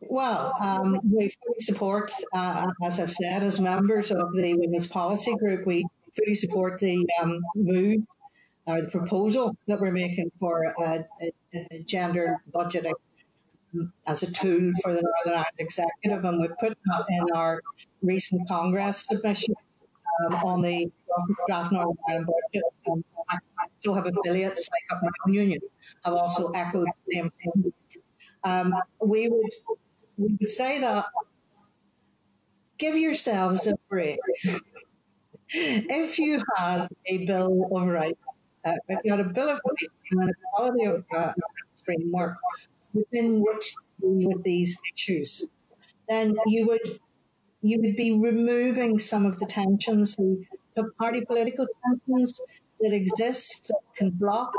Well, 0.00 0.54
um, 0.62 1.00
we 1.02 1.28
fully 1.28 1.58
support, 1.58 2.12
uh, 2.32 2.70
as 2.84 3.00
I've 3.00 3.10
said, 3.10 3.42
as 3.42 3.60
members 3.60 4.10
of 4.10 4.32
the 4.32 4.54
Women's 4.54 4.86
Policy 4.86 5.34
Group, 5.34 5.66
we 5.66 5.86
fully 6.14 6.34
support 6.34 6.78
the 6.78 7.06
um, 7.20 7.40
move 7.56 8.02
or 8.66 8.82
the 8.82 8.88
proposal 8.88 9.56
that 9.66 9.80
we're 9.80 9.90
making 9.90 10.30
for 10.38 10.72
a 10.80 11.04
gender 11.84 12.36
budgeting 12.54 12.92
as 14.06 14.22
a 14.22 14.32
tool 14.32 14.72
for 14.82 14.94
the 14.94 15.02
Northern 15.02 15.34
Ireland 15.34 15.58
Executive, 15.58 16.24
and 16.24 16.40
we've 16.40 16.58
put 16.58 16.76
that 16.86 17.04
in 17.08 17.24
our 17.34 17.62
recent 18.02 18.48
Congress 18.48 19.04
submission 19.08 19.54
um, 20.20 20.34
on 20.44 20.62
the 20.62 20.90
draft 21.46 21.72
Northern 21.72 21.96
Ireland 22.08 22.26
budget. 22.26 22.64
Um, 22.90 23.04
I 23.30 23.38
still 23.78 23.94
have 23.94 24.06
affiliates 24.06 24.68
like 24.90 25.02
my 25.02 25.10
own 25.26 25.34
union 25.34 25.60
have 26.04 26.14
also 26.14 26.50
echoed 26.50 26.86
the 27.06 27.14
same 27.14 27.32
thing. 27.42 27.72
Um, 28.44 28.74
we 29.04 29.28
would 29.28 29.52
we 30.16 30.36
would 30.40 30.50
say 30.50 30.80
that 30.80 31.06
give 32.78 32.96
yourselves 32.96 33.66
a 33.66 33.74
break. 33.88 34.18
if 35.50 36.18
you 36.18 36.42
had 36.56 36.88
a 37.06 37.26
bill 37.26 37.68
of 37.72 37.86
rights, 37.88 38.20
uh, 38.64 38.72
if 38.88 39.00
you 39.04 39.10
had 39.10 39.20
a 39.20 39.28
bill 39.28 39.48
of 39.48 39.60
rights 39.66 39.94
and 40.12 40.22
an 40.22 40.30
equality 40.30 40.84
of 40.84 41.04
uh, 41.14 41.32
framework 41.84 42.36
within 42.98 43.40
which 43.40 43.74
with 44.00 44.42
these 44.42 44.78
issues, 44.94 45.44
then 46.08 46.34
you 46.46 46.66
would 46.66 47.00
you 47.62 47.80
would 47.80 47.96
be 47.96 48.12
removing 48.12 48.98
some 48.98 49.26
of 49.26 49.38
the 49.38 49.46
tensions, 49.46 50.14
the, 50.16 50.44
the 50.76 50.84
party 50.98 51.24
political 51.24 51.66
tensions 51.84 52.40
that 52.80 52.92
exist 52.92 53.68
that 53.68 53.80
can 53.96 54.10
block. 54.10 54.52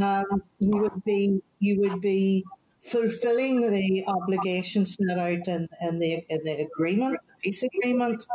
Um, 0.00 0.42
you 0.58 0.78
would 0.80 1.04
be 1.04 1.42
you 1.58 1.80
would 1.80 2.00
be 2.00 2.44
fulfilling 2.80 3.70
the 3.70 4.04
obligations 4.06 4.96
set 4.96 5.18
out 5.18 5.46
in, 5.46 5.68
in 5.80 5.98
the 5.98 6.24
in 6.28 6.40
the 6.44 6.68
agreement, 6.72 7.18
the 7.22 7.34
peace 7.42 7.62
agreement. 7.62 8.26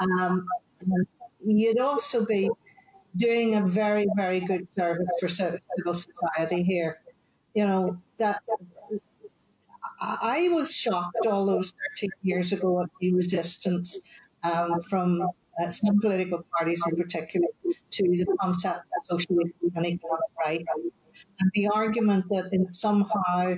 Um, 0.00 0.46
you'd 1.44 1.78
also 1.80 2.24
be 2.24 2.50
doing 3.16 3.54
a 3.54 3.62
very 3.62 4.06
very 4.16 4.40
good 4.40 4.66
service 4.74 5.08
for 5.20 5.28
civil 5.28 5.60
society 5.94 6.62
here. 6.62 6.98
You 7.54 7.66
know 7.66 8.02
that 8.22 8.42
I 10.00 10.48
was 10.52 10.74
shocked 10.74 11.26
all 11.26 11.44
those 11.46 11.72
13 11.96 12.10
years 12.22 12.52
ago 12.52 12.82
at 12.82 12.90
the 13.00 13.12
resistance 13.14 14.00
um, 14.42 14.82
from 14.82 15.22
uh, 15.60 15.70
some 15.70 16.00
political 16.00 16.44
parties 16.56 16.82
in 16.88 16.96
particular 16.96 17.48
to 17.96 18.02
the 18.02 18.26
concept 18.40 18.86
of 19.10 19.20
social 19.20 19.38
and 19.40 19.86
economic 19.86 20.00
rights. 20.44 20.64
And 21.40 21.50
the 21.54 21.68
argument 21.68 22.26
that 22.30 22.52
in 22.52 22.66
somehow 22.68 23.56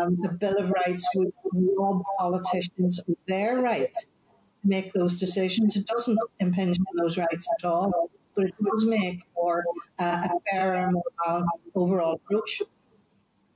um, 0.00 0.18
the 0.22 0.32
Bill 0.40 0.56
of 0.58 0.70
Rights 0.70 1.06
would 1.14 1.32
rob 1.76 2.02
politicians 2.18 3.00
of 3.00 3.16
their 3.26 3.60
right 3.60 3.92
to 3.94 4.64
make 4.64 4.92
those 4.92 5.18
decisions. 5.18 5.76
It 5.76 5.86
doesn't 5.86 6.18
impinge 6.40 6.78
on 6.78 6.96
those 6.96 7.18
rights 7.18 7.46
at 7.58 7.66
all, 7.66 8.10
but 8.34 8.46
it 8.46 8.54
does 8.64 8.84
make 8.86 9.22
for 9.34 9.64
uh, 9.98 10.28
a 10.30 10.40
fairer, 10.50 10.90
more 10.90 11.44
overall 11.74 12.14
approach 12.14 12.62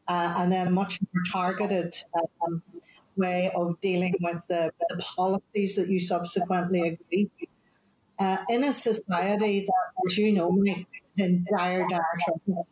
uh, 0.09 0.35
and 0.39 0.51
then 0.51 0.67
a 0.67 0.70
much 0.70 0.99
more 1.12 1.23
targeted 1.31 1.95
um, 2.45 2.62
way 3.17 3.51
of 3.55 3.78
dealing 3.81 4.15
with 4.20 4.47
the, 4.49 4.73
the, 4.89 4.97
policies 4.97 5.77
that 5.77 5.89
you 5.89 6.01
subsequently 6.01 6.81
agree. 6.89 7.31
Uh, 8.19 8.39
in 8.49 8.65
a 8.65 8.73
society 8.73 9.67
that, 9.67 10.07
as 10.07 10.17
you 10.17 10.33
know, 10.33 10.62
is 10.65 10.85
in 11.19 11.47
dire, 11.57 11.87
dire 11.89 12.19
trouble. 12.25 12.67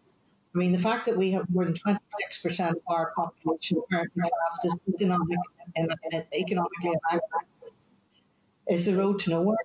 I 0.55 0.59
mean, 0.59 0.73
the 0.73 0.79
fact 0.79 1.05
that 1.05 1.17
we 1.17 1.33
have 1.33 1.49
more 1.51 1.65
than 1.65 1.75
26% 1.75 2.71
of 2.71 2.77
our 2.89 3.13
population 3.15 3.83
currently 3.93 4.23
classed 4.23 4.65
as 4.65 4.77
economic 4.89 5.39
and, 5.77 5.95
and 6.11 6.25
economically 6.35 6.93
inadequate 7.11 7.75
is 8.69 8.87
the 8.87 8.97
road 8.97 9.19
to 9.21 9.31
nowhere. 9.31 9.57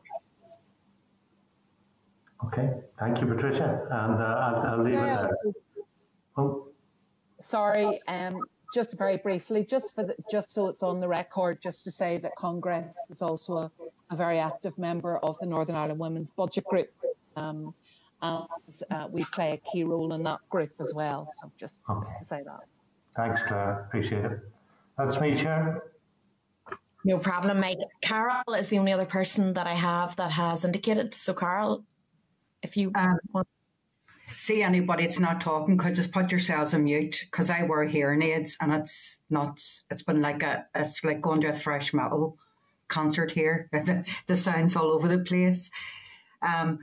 Okay, 2.46 2.70
thank 3.00 3.22
you, 3.22 3.28
Patricia. 3.28 3.88
And 3.90 4.22
uh, 4.22 4.26
I'll, 4.26 4.56
I'll 4.68 4.84
leave 4.84 4.94
yeah, 4.96 5.26
it 5.26 5.32
there. 5.44 5.54
Oh 6.38 6.71
sorry, 7.42 8.02
um, 8.08 8.40
just 8.74 8.98
very 8.98 9.18
briefly, 9.18 9.66
just 9.66 9.94
for 9.94 10.04
the, 10.04 10.16
just 10.30 10.52
so 10.52 10.68
it's 10.68 10.84
on 10.84 11.00
the 11.00 11.08
record, 11.08 11.62
just 11.62 11.84
to 11.84 11.92
say 11.92 12.18
that 12.20 12.36
Congress 12.38 12.88
is 13.10 13.22
also 13.22 13.54
a, 13.54 13.72
a 14.12 14.16
very 14.16 14.40
active 14.40 14.78
member 14.78 15.18
of 15.18 15.38
the 15.40 15.46
Northern 15.46 15.76
Ireland 15.76 16.00
Women's 16.00 16.32
Budget 16.32 16.66
Group, 16.66 16.90
um, 17.36 17.74
and 18.22 18.48
uh, 18.92 19.08
we 19.10 19.24
play 19.26 19.54
a 19.54 19.72
key 19.72 19.84
role 19.84 20.14
in 20.14 20.24
that 20.24 20.40
group 20.50 20.72
as 20.80 20.94
well. 20.94 21.28
So 21.38 21.52
just, 21.58 21.84
okay. 21.90 22.02
just 22.02 22.18
to 22.20 22.26
say 22.26 22.42
that. 22.46 22.62
Thanks, 23.16 23.44
Claire. 23.44 23.86
Appreciate 23.88 24.26
it. 24.26 24.40
That's 24.98 25.20
me, 25.20 25.36
Chair. 25.36 25.84
No 27.04 27.18
problem, 27.18 27.60
Mike. 27.60 27.80
Carál 28.04 28.58
is 28.58 28.70
the 28.70 28.78
only 28.78 28.92
other 28.94 29.06
person 29.06 29.54
that 29.54 29.66
I 29.66 29.74
have 29.74 30.16
that 30.18 30.32
has 30.32 30.64
indicated. 30.64 31.14
So, 31.16 31.34
Carál, 31.34 31.84
if 32.62 32.78
you 32.78 32.92
um, 32.94 33.18
want 33.34 33.48
see 34.42 34.64
anybody 34.64 35.06
that's 35.06 35.20
not 35.20 35.40
talking 35.40 35.78
could 35.78 35.94
just 35.94 36.12
put 36.12 36.32
yourselves 36.32 36.74
on 36.74 36.84
mute 36.86 37.28
because 37.30 37.52
I 37.52 37.62
wear 37.62 37.84
hearing 37.84 38.24
aids 38.24 38.58
and 38.60 38.74
it's 38.74 39.20
not, 39.30 39.62
it's 39.92 40.02
been 40.02 40.20
like 40.20 40.42
a, 40.42 40.66
it's 40.74 41.04
like 41.04 41.22
going 41.22 41.42
to 41.42 41.50
a 41.50 41.54
thrash 41.54 41.94
metal 41.94 42.40
concert 42.88 43.34
here. 43.34 43.70
the, 44.26 44.36
sounds 44.36 44.76
all 44.76 44.88
over 44.88 45.08
the 45.08 45.20
place. 45.20 45.70
Um, 46.42 46.80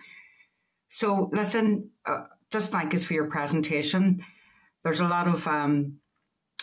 So, 0.87 1.31
listen, 1.33 1.91
uh, 2.07 2.27
just 2.53 2.71
thank 2.71 2.95
us 2.95 3.03
for 3.03 3.15
your 3.15 3.27
presentation. 3.27 4.25
There's 4.85 5.01
a 5.01 5.09
lot 5.09 5.27
of 5.27 5.45
um, 5.49 5.99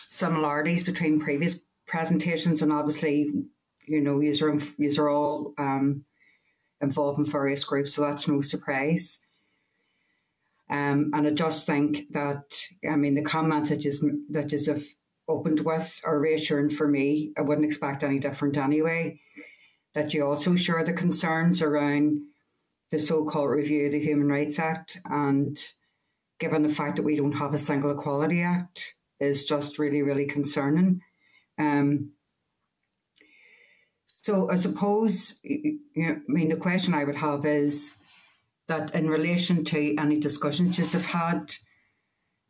similarities 0.08 0.82
between 0.82 1.20
previous 1.20 1.60
presentations, 1.86 2.62
and 2.62 2.72
obviously, 2.72 3.30
you 3.86 4.00
know, 4.00 4.18
these 4.18 4.40
are, 4.40 4.56
these 4.78 4.98
are 4.98 5.10
all 5.10 5.52
um, 5.58 6.06
involved 6.80 7.18
in 7.18 7.26
various 7.26 7.64
groups, 7.64 7.94
so 7.94 8.02
that's 8.02 8.26
no 8.26 8.40
surprise. 8.40 9.20
Um, 10.68 11.10
and 11.14 11.26
I 11.26 11.30
just 11.30 11.66
think 11.66 12.12
that, 12.12 12.56
I 12.88 12.96
mean, 12.96 13.14
the 13.14 13.22
comments 13.22 13.70
that 13.70 13.84
you, 13.84 13.92
that 14.30 14.50
you 14.50 14.58
have 14.72 14.84
opened 15.28 15.60
with 15.60 16.00
are 16.04 16.18
reassuring 16.18 16.70
for 16.70 16.88
me. 16.88 17.32
I 17.36 17.42
wouldn't 17.42 17.66
expect 17.66 18.02
any 18.02 18.18
different 18.18 18.56
anyway. 18.56 19.20
That 19.94 20.12
you 20.12 20.26
also 20.26 20.56
share 20.56 20.84
the 20.84 20.92
concerns 20.92 21.62
around 21.62 22.20
the 22.90 22.98
so-called 22.98 23.50
review 23.50 23.86
of 23.86 23.92
the 23.92 24.00
Human 24.00 24.28
Rights 24.28 24.58
Act 24.58 25.00
and 25.04 25.58
given 26.38 26.62
the 26.62 26.68
fact 26.68 26.96
that 26.96 27.02
we 27.02 27.16
don't 27.16 27.32
have 27.32 27.54
a 27.54 27.58
single 27.58 27.90
Equality 27.90 28.42
Act 28.42 28.94
is 29.18 29.44
just 29.44 29.78
really, 29.78 30.02
really 30.02 30.26
concerning. 30.26 31.00
Um, 31.58 32.12
so 34.04 34.50
I 34.50 34.56
suppose, 34.56 35.40
you 35.42 35.78
know, 35.94 36.10
I 36.10 36.32
mean, 36.32 36.50
the 36.50 36.56
question 36.56 36.94
I 36.94 37.04
would 37.04 37.16
have 37.16 37.46
is 37.46 37.96
that 38.68 38.94
in 38.94 39.08
relation 39.08 39.64
to 39.64 39.96
any 39.96 40.18
discussions 40.18 40.78
you 40.78 40.84
have 40.84 41.06
had 41.06 41.54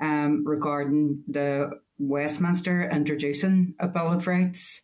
um, 0.00 0.46
regarding 0.46 1.22
the 1.28 1.70
Westminster 1.98 2.88
introducing 2.90 3.74
a 3.78 3.88
Bill 3.88 4.12
of 4.12 4.26
Rights, 4.26 4.82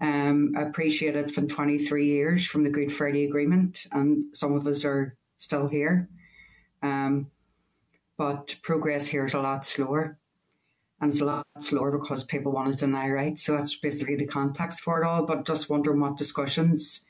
um, 0.00 0.52
I 0.56 0.62
appreciate 0.62 1.16
it's 1.16 1.32
been 1.32 1.48
23 1.48 2.06
years 2.06 2.46
from 2.46 2.64
the 2.64 2.70
Good 2.70 2.92
Friday 2.92 3.24
Agreement, 3.24 3.86
and 3.92 4.24
some 4.34 4.54
of 4.54 4.66
us 4.66 4.84
are 4.84 5.16
still 5.38 5.68
here. 5.68 6.08
Um, 6.82 7.30
but 8.16 8.56
progress 8.62 9.08
here 9.08 9.24
is 9.24 9.34
a 9.34 9.40
lot 9.40 9.66
slower. 9.66 10.18
And 11.00 11.10
it's 11.10 11.20
a 11.20 11.24
lot 11.24 11.46
slower 11.60 11.96
because 11.98 12.24
people 12.24 12.52
want 12.52 12.72
to 12.72 12.78
deny 12.78 13.08
rights. 13.08 13.42
So 13.44 13.56
that's 13.56 13.74
basically 13.74 14.16
the 14.16 14.26
context 14.26 14.80
for 14.80 15.02
it 15.02 15.06
all. 15.06 15.26
But 15.26 15.44
just 15.44 15.68
wondering 15.68 16.00
what 16.00 16.16
discussions 16.16 17.04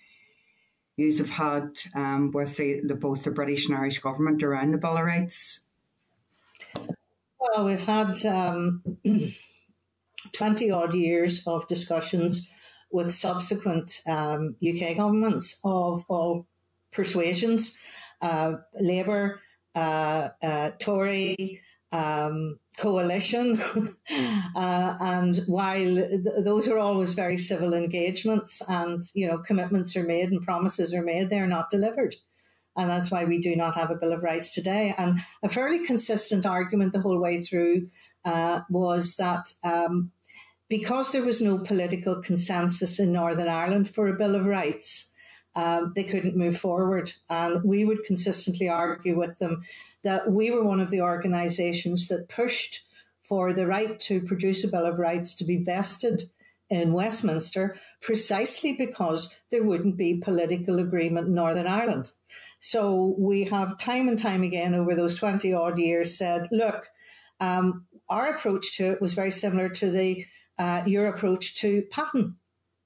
you 0.96 1.16
have 1.16 1.30
had 1.30 1.78
um, 1.94 2.30
with 2.32 2.56
the, 2.56 2.80
the, 2.84 2.94
both 2.94 3.24
the 3.24 3.30
British 3.30 3.68
and 3.68 3.76
Irish 3.76 3.98
government 3.98 4.42
around 4.42 4.72
the 4.72 4.78
Bill 4.78 5.02
Rights. 5.02 5.60
Well, 7.38 7.64
we've 7.64 7.84
had 7.84 8.24
um, 8.26 8.82
20 10.32 10.70
odd 10.70 10.94
years 10.94 11.46
of 11.46 11.66
discussions 11.68 12.48
with 12.90 13.12
subsequent 13.12 14.00
um, 14.06 14.56
UK 14.66 14.96
governments 14.96 15.60
of 15.64 16.04
all 16.08 16.46
persuasions, 16.92 17.76
uh, 18.22 18.54
Labour, 18.78 19.40
uh, 19.74 20.28
uh, 20.40 20.70
Tory, 20.78 21.60
um, 21.90 22.60
coalition. 22.76 23.58
uh, 24.56 24.96
and 25.00 25.38
while 25.46 25.94
th- 25.94 26.20
those 26.40 26.68
are 26.68 26.78
always 26.78 27.14
very 27.14 27.38
civil 27.38 27.74
engagements 27.74 28.62
and, 28.68 29.02
you 29.14 29.26
know, 29.26 29.38
commitments 29.38 29.96
are 29.96 30.04
made 30.04 30.30
and 30.30 30.42
promises 30.42 30.92
are 30.94 31.02
made, 31.02 31.30
they're 31.30 31.46
not 31.46 31.70
delivered. 31.70 32.16
And 32.76 32.90
that's 32.90 33.10
why 33.10 33.24
we 33.24 33.40
do 33.40 33.54
not 33.54 33.74
have 33.74 33.90
a 33.90 33.96
Bill 33.96 34.12
of 34.12 34.22
Rights 34.22 34.52
today. 34.52 34.94
And 34.98 35.20
a 35.42 35.48
fairly 35.48 35.86
consistent 35.86 36.44
argument 36.44 36.92
the 36.92 37.00
whole 37.00 37.20
way 37.20 37.38
through 37.38 37.88
uh, 38.24 38.62
was 38.68 39.16
that 39.16 39.52
um, 39.62 40.10
because 40.68 41.12
there 41.12 41.24
was 41.24 41.40
no 41.40 41.58
political 41.58 42.20
consensus 42.20 42.98
in 42.98 43.12
Northern 43.12 43.48
Ireland 43.48 43.88
for 43.88 44.08
a 44.08 44.16
Bill 44.16 44.34
of 44.34 44.46
Rights, 44.46 45.12
um, 45.56 45.92
they 45.94 46.04
couldn't 46.04 46.36
move 46.36 46.58
forward. 46.58 47.12
And 47.28 47.62
we 47.64 47.84
would 47.84 48.04
consistently 48.04 48.68
argue 48.68 49.18
with 49.18 49.38
them 49.38 49.62
that 50.02 50.30
we 50.30 50.50
were 50.50 50.64
one 50.64 50.80
of 50.80 50.90
the 50.90 51.00
organisations 51.00 52.08
that 52.08 52.28
pushed 52.28 52.82
for 53.22 53.52
the 53.52 53.66
right 53.66 53.98
to 54.00 54.20
produce 54.20 54.64
a 54.64 54.68
Bill 54.68 54.84
of 54.84 54.98
Rights 54.98 55.34
to 55.36 55.44
be 55.44 55.56
vested 55.56 56.24
in 56.70 56.92
Westminster 56.92 57.76
precisely 58.00 58.72
because 58.72 59.34
there 59.50 59.62
wouldn't 59.62 59.96
be 59.96 60.14
political 60.14 60.78
agreement 60.78 61.28
in 61.28 61.34
Northern 61.34 61.66
Ireland. 61.66 62.12
So 62.60 63.14
we 63.18 63.44
have 63.44 63.78
time 63.78 64.08
and 64.08 64.18
time 64.18 64.42
again 64.42 64.74
over 64.74 64.94
those 64.94 65.14
20 65.14 65.52
odd 65.52 65.78
years 65.78 66.16
said, 66.16 66.48
look, 66.50 66.88
um, 67.40 67.86
our 68.08 68.34
approach 68.34 68.76
to 68.76 68.92
it 68.92 69.00
was 69.00 69.14
very 69.14 69.30
similar 69.30 69.68
to 69.68 69.90
the 69.90 70.24
uh, 70.58 70.82
your 70.86 71.06
approach 71.06 71.56
to 71.56 71.82
Patten. 71.90 72.36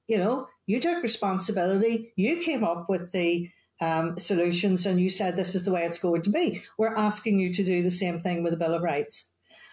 You 0.06 0.18
know, 0.18 0.48
you 0.68 0.78
took 0.80 1.02
responsibility, 1.02 2.12
you 2.14 2.36
came 2.42 2.62
up 2.62 2.90
with 2.90 3.10
the 3.12 3.50
um, 3.80 4.18
solutions, 4.18 4.84
and 4.84 5.00
you 5.00 5.08
said 5.08 5.34
this 5.34 5.54
is 5.54 5.64
the 5.64 5.72
way 5.72 5.84
it's 5.84 5.98
going 5.98 6.20
to 6.22 6.30
be. 6.30 6.62
We're 6.76 6.94
asking 6.94 7.38
you 7.38 7.52
to 7.54 7.64
do 7.64 7.82
the 7.82 7.90
same 7.90 8.20
thing 8.20 8.42
with 8.42 8.52
the 8.52 8.58
Bill 8.58 8.74
of 8.74 8.82
Rights. 8.82 9.30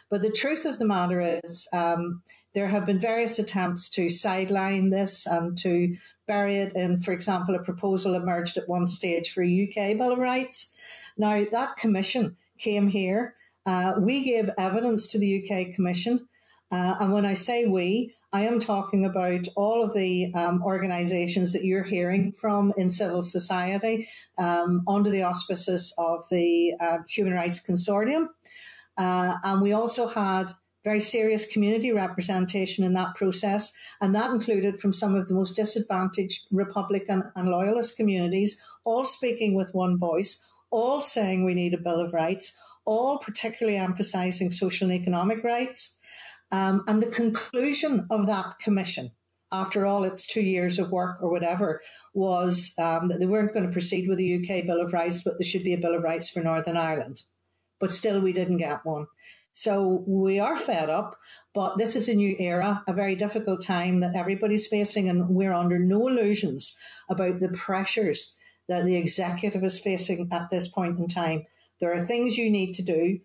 But 0.10 0.22
the 0.22 0.32
truth 0.32 0.64
of 0.66 0.80
the 0.80 0.86
matter 0.86 1.40
is, 1.44 1.68
um, 1.74 2.22
there 2.54 2.68
have 2.68 2.86
been 2.86 3.00
various 3.00 3.38
attempts 3.38 3.90
to 3.90 4.10
sideline 4.10 4.90
this 4.90 5.28
and 5.28 5.58
to 5.58 5.98
bury 6.28 6.56
it 6.56 6.74
in, 6.76 7.02
for 7.02 7.12
example, 7.12 7.56
a 7.56 7.60
proposal 7.64 8.16
emerged 8.16 8.56
at 8.56 8.70
one 8.70 8.88
stage 8.88 9.34
for 9.34 9.44
a 9.44 9.64
UK 9.68 9.98
Bill 9.98 10.14
of 10.14 10.20
Rights. 10.20 10.72
Now, 11.18 11.44
that 11.52 11.76
commission 11.76 12.38
came 12.58 12.88
here. 12.88 13.36
Uh, 13.66 13.96
we 13.98 14.24
gave 14.24 14.50
evidence 14.58 15.08
to 15.08 15.20
the 15.20 15.44
UK 15.44 15.74
Commission 15.74 16.30
uh, 16.72 16.96
and 17.00 17.14
when 17.14 17.26
I 17.26 17.36
say 17.36 17.66
we, 17.66 18.16
I 18.36 18.42
am 18.42 18.60
talking 18.60 19.06
about 19.06 19.48
all 19.56 19.82
of 19.82 19.94
the 19.94 20.34
um, 20.34 20.62
organisations 20.62 21.54
that 21.54 21.64
you're 21.64 21.84
hearing 21.84 22.34
from 22.34 22.74
in 22.76 22.90
civil 22.90 23.24
society 23.24 24.10
um, 24.38 24.84
under 24.90 25.10
the 25.10 25.24
auspices 25.24 25.94
of 25.98 26.26
the 26.30 26.74
uh, 26.82 26.98
Human 27.08 27.32
Rights 27.32 27.66
Consortium. 27.66 28.28
Uh, 28.98 29.36
and 29.42 29.62
we 29.62 29.72
also 29.72 30.08
had 30.08 30.48
very 30.84 31.00
serious 31.00 31.48
community 31.48 31.94
representation 31.94 32.84
in 32.84 32.94
that 32.96 33.16
process, 33.16 33.74
and 34.02 34.14
that 34.14 34.32
included 34.32 34.82
from 34.82 34.92
some 34.92 35.16
of 35.16 35.30
the 35.30 35.34
most 35.34 35.56
disadvantaged 35.56 36.46
Republican 36.52 37.24
and 37.38 37.48
Loyalist 37.48 37.96
communities, 37.96 38.62
all 38.84 39.06
speaking 39.06 39.54
with 39.56 39.74
one 39.74 39.98
voice, 39.98 40.46
all 40.72 41.00
saying 41.00 41.46
we 41.46 41.54
need 41.54 41.74
a 41.74 41.78
Bill 41.78 42.02
of 42.02 42.12
Rights, 42.12 42.58
all 42.84 43.18
particularly 43.18 43.78
emphasising 43.78 44.52
social 44.52 44.92
and 44.92 45.02
economic 45.02 45.42
rights. 45.42 45.96
Um, 46.52 46.84
and 46.88 47.02
the 47.02 47.12
conclusion 47.12 48.08
of 48.10 48.28
that 48.28 48.60
commission, 48.60 49.12
after 49.52 49.86
all 49.86 50.04
its 50.04 50.28
two 50.28 50.42
years 50.42 50.80
of 50.80 50.92
work 50.92 51.22
or 51.22 51.30
whatever, 51.30 51.82
was 52.14 52.74
um, 52.78 53.08
that 53.10 53.20
they 53.20 53.26
weren't 53.26 53.54
going 53.54 53.66
to 53.66 53.72
proceed 53.72 54.08
with 54.08 54.18
the 54.18 54.36
UK 54.36 54.66
Bill 54.66 54.82
of 54.82 54.94
Rights, 54.94 55.24
but 55.24 55.38
there 55.38 55.46
should 55.46 55.64
be 55.64 55.74
a 55.74 55.80
Bill 55.80 55.96
of 55.96 56.04
Rights 56.04 56.30
for 56.30 56.42
Northern 56.42 56.78
Ireland. 56.78 57.24
But 57.80 57.94
still, 57.94 58.22
we 58.22 58.34
didn't 58.34 58.58
get 58.58 58.86
one. 58.86 59.08
So 59.58 60.04
we 60.06 60.38
are 60.38 60.58
fed 60.58 60.90
up, 60.90 61.18
but 61.54 61.78
this 61.78 61.96
is 61.96 62.10
a 62.10 62.14
new 62.14 62.36
era, 62.40 62.84
a 62.88 62.94
very 62.94 63.16
difficult 63.16 63.64
time 63.64 64.02
that 64.02 64.14
everybody's 64.14 64.68
facing, 64.68 65.08
and 65.08 65.30
we're 65.30 65.54
under 65.54 65.80
no 65.80 66.10
illusions 66.10 66.76
about 67.10 67.40
the 67.40 67.50
pressures 67.50 68.36
that 68.68 68.84
the 68.84 68.98
executive 68.98 69.64
is 69.64 69.80
facing 69.80 70.28
at 70.32 70.50
this 70.50 70.68
point 70.68 71.00
in 71.00 71.08
time. 71.08 71.46
There 71.80 71.94
are 71.94 72.06
things 72.06 72.38
you 72.38 72.50
need 72.50 72.74
to 72.74 72.84
do. 72.84 73.20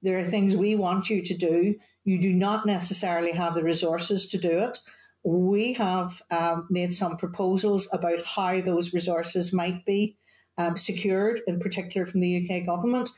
There 0.00 0.18
are 0.18 0.24
things 0.24 0.56
we 0.56 0.74
want 0.74 1.10
you 1.10 1.22
to 1.22 1.36
do. 1.36 1.74
You 2.04 2.20
do 2.20 2.32
not 2.32 2.66
necessarily 2.66 3.32
have 3.32 3.54
the 3.54 3.64
resources 3.64 4.28
to 4.28 4.38
do 4.38 4.60
it. 4.60 4.78
We 5.24 5.72
have 5.74 6.22
um, 6.30 6.66
made 6.70 6.94
some 6.94 7.16
proposals 7.16 7.88
about 7.92 8.24
how 8.24 8.60
those 8.60 8.92
resources 8.92 9.52
might 9.52 9.86
be 9.86 10.16
um, 10.58 10.76
secured, 10.76 11.40
in 11.46 11.60
particular 11.60 12.06
from 12.06 12.20
the 12.20 12.46
UK 12.46 12.66
government. 12.66 13.10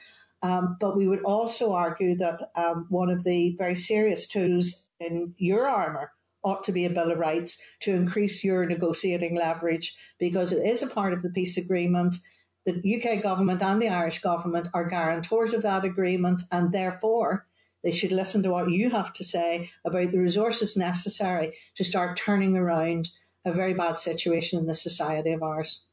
Um, 0.42 0.76
but 0.78 0.96
we 0.96 1.08
would 1.08 1.22
also 1.24 1.72
argue 1.72 2.16
that 2.16 2.50
um, 2.54 2.86
one 2.88 3.10
of 3.10 3.24
the 3.24 3.56
very 3.58 3.74
serious 3.74 4.28
tools 4.28 4.88
in 5.00 5.34
your 5.38 5.66
armour 5.66 6.12
ought 6.44 6.62
to 6.64 6.72
be 6.72 6.84
a 6.84 6.90
Bill 6.90 7.10
of 7.10 7.18
Rights 7.18 7.60
to 7.80 7.92
increase 7.92 8.44
your 8.44 8.66
negotiating 8.66 9.36
leverage 9.36 9.96
because 10.18 10.52
it 10.52 10.64
is 10.64 10.82
a 10.82 10.86
part 10.86 11.12
of 11.12 11.22
the 11.22 11.30
peace 11.30 11.56
agreement. 11.56 12.16
The 12.64 12.80
UK 12.96 13.22
government 13.22 13.62
and 13.62 13.82
the 13.82 13.88
Irish 13.88 14.20
government 14.20 14.68
are 14.72 14.84
guarantors 14.84 15.54
of 15.54 15.62
that 15.62 15.84
agreement, 15.84 16.42
and 16.52 16.70
therefore 16.70 17.46
they 17.86 17.92
should 17.92 18.10
listen 18.10 18.42
to 18.42 18.50
what 18.50 18.68
you 18.68 18.90
have 18.90 19.12
to 19.12 19.22
say 19.22 19.70
about 19.84 20.10
the 20.10 20.18
resources 20.18 20.76
necessary 20.76 21.52
to 21.76 21.84
start 21.84 22.16
turning 22.16 22.56
around 22.56 23.10
a 23.44 23.52
very 23.52 23.74
bad 23.74 23.96
situation 23.96 24.58
in 24.58 24.66
the 24.66 24.74
society 24.74 25.30
of 25.30 25.40
ours. 25.40 25.84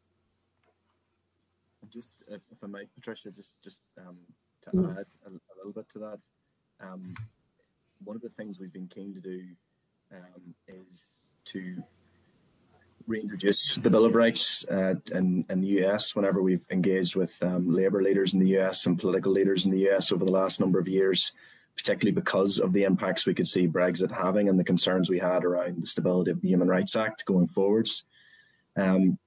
Just, 1.92 2.24
if 2.28 2.42
I 2.64 2.66
might, 2.66 2.88
Patricia, 2.96 3.30
just 3.30 3.52
just 3.64 3.78
um, 4.00 4.18
to 4.64 4.72
mm. 4.72 5.00
add 5.00 5.06
a, 5.28 5.30
a, 5.30 5.54
little 5.56 5.72
bit 5.72 5.88
to 5.90 6.00
that, 6.00 6.20
um, 6.80 7.14
one 8.04 8.16
of 8.16 8.24
the 8.24 8.30
things 8.30 8.60
we've 8.60 8.74
been 8.74 8.88
keen 8.88 9.14
to 9.14 9.20
do 9.20 9.44
um, 10.12 10.56
is 10.68 11.04
to 11.46 11.84
reintroduce 13.06 13.76
the 13.76 13.92
Bill 13.92 14.06
of 14.06 14.16
Rights 14.16 14.66
uh, 14.68 14.96
in, 15.14 15.46
in 15.48 15.62
the 15.62 15.84
US 15.84 16.16
whenever 16.16 16.42
we've 16.42 16.66
engaged 16.72 17.16
with 17.16 17.36
um, 17.44 17.72
labour 17.72 18.02
leaders 18.02 18.34
in 18.34 18.40
the 18.40 18.58
US 18.58 18.88
and 18.88 18.98
political 18.98 19.32
leaders 19.32 19.66
in 19.66 19.70
the 19.70 19.88
US 19.90 20.12
over 20.12 20.26
the 20.26 20.32
last 20.32 20.60
number 20.60 20.80
of 20.80 20.88
years 20.88 21.34
particularly 21.76 22.14
because 22.14 22.60
of 22.60 22.74
the 22.74 22.84
impacts 22.84 23.26
we 23.26 23.34
could 23.34 23.48
see 23.48 23.68
Brexit 23.68 24.12
having 24.12 24.48
and 24.48 24.60
the 24.60 24.64
concerns 24.64 25.10
we 25.10 25.20
had 25.20 25.44
around 25.44 25.82
the 25.82 25.88
stability 25.88 26.32
of 26.32 26.42
the 26.42 26.48
Human 26.48 26.68
Rights 26.68 26.96
Act 26.96 27.26
going 27.26 27.48
forwards. 27.48 28.04
Um, 28.76 29.18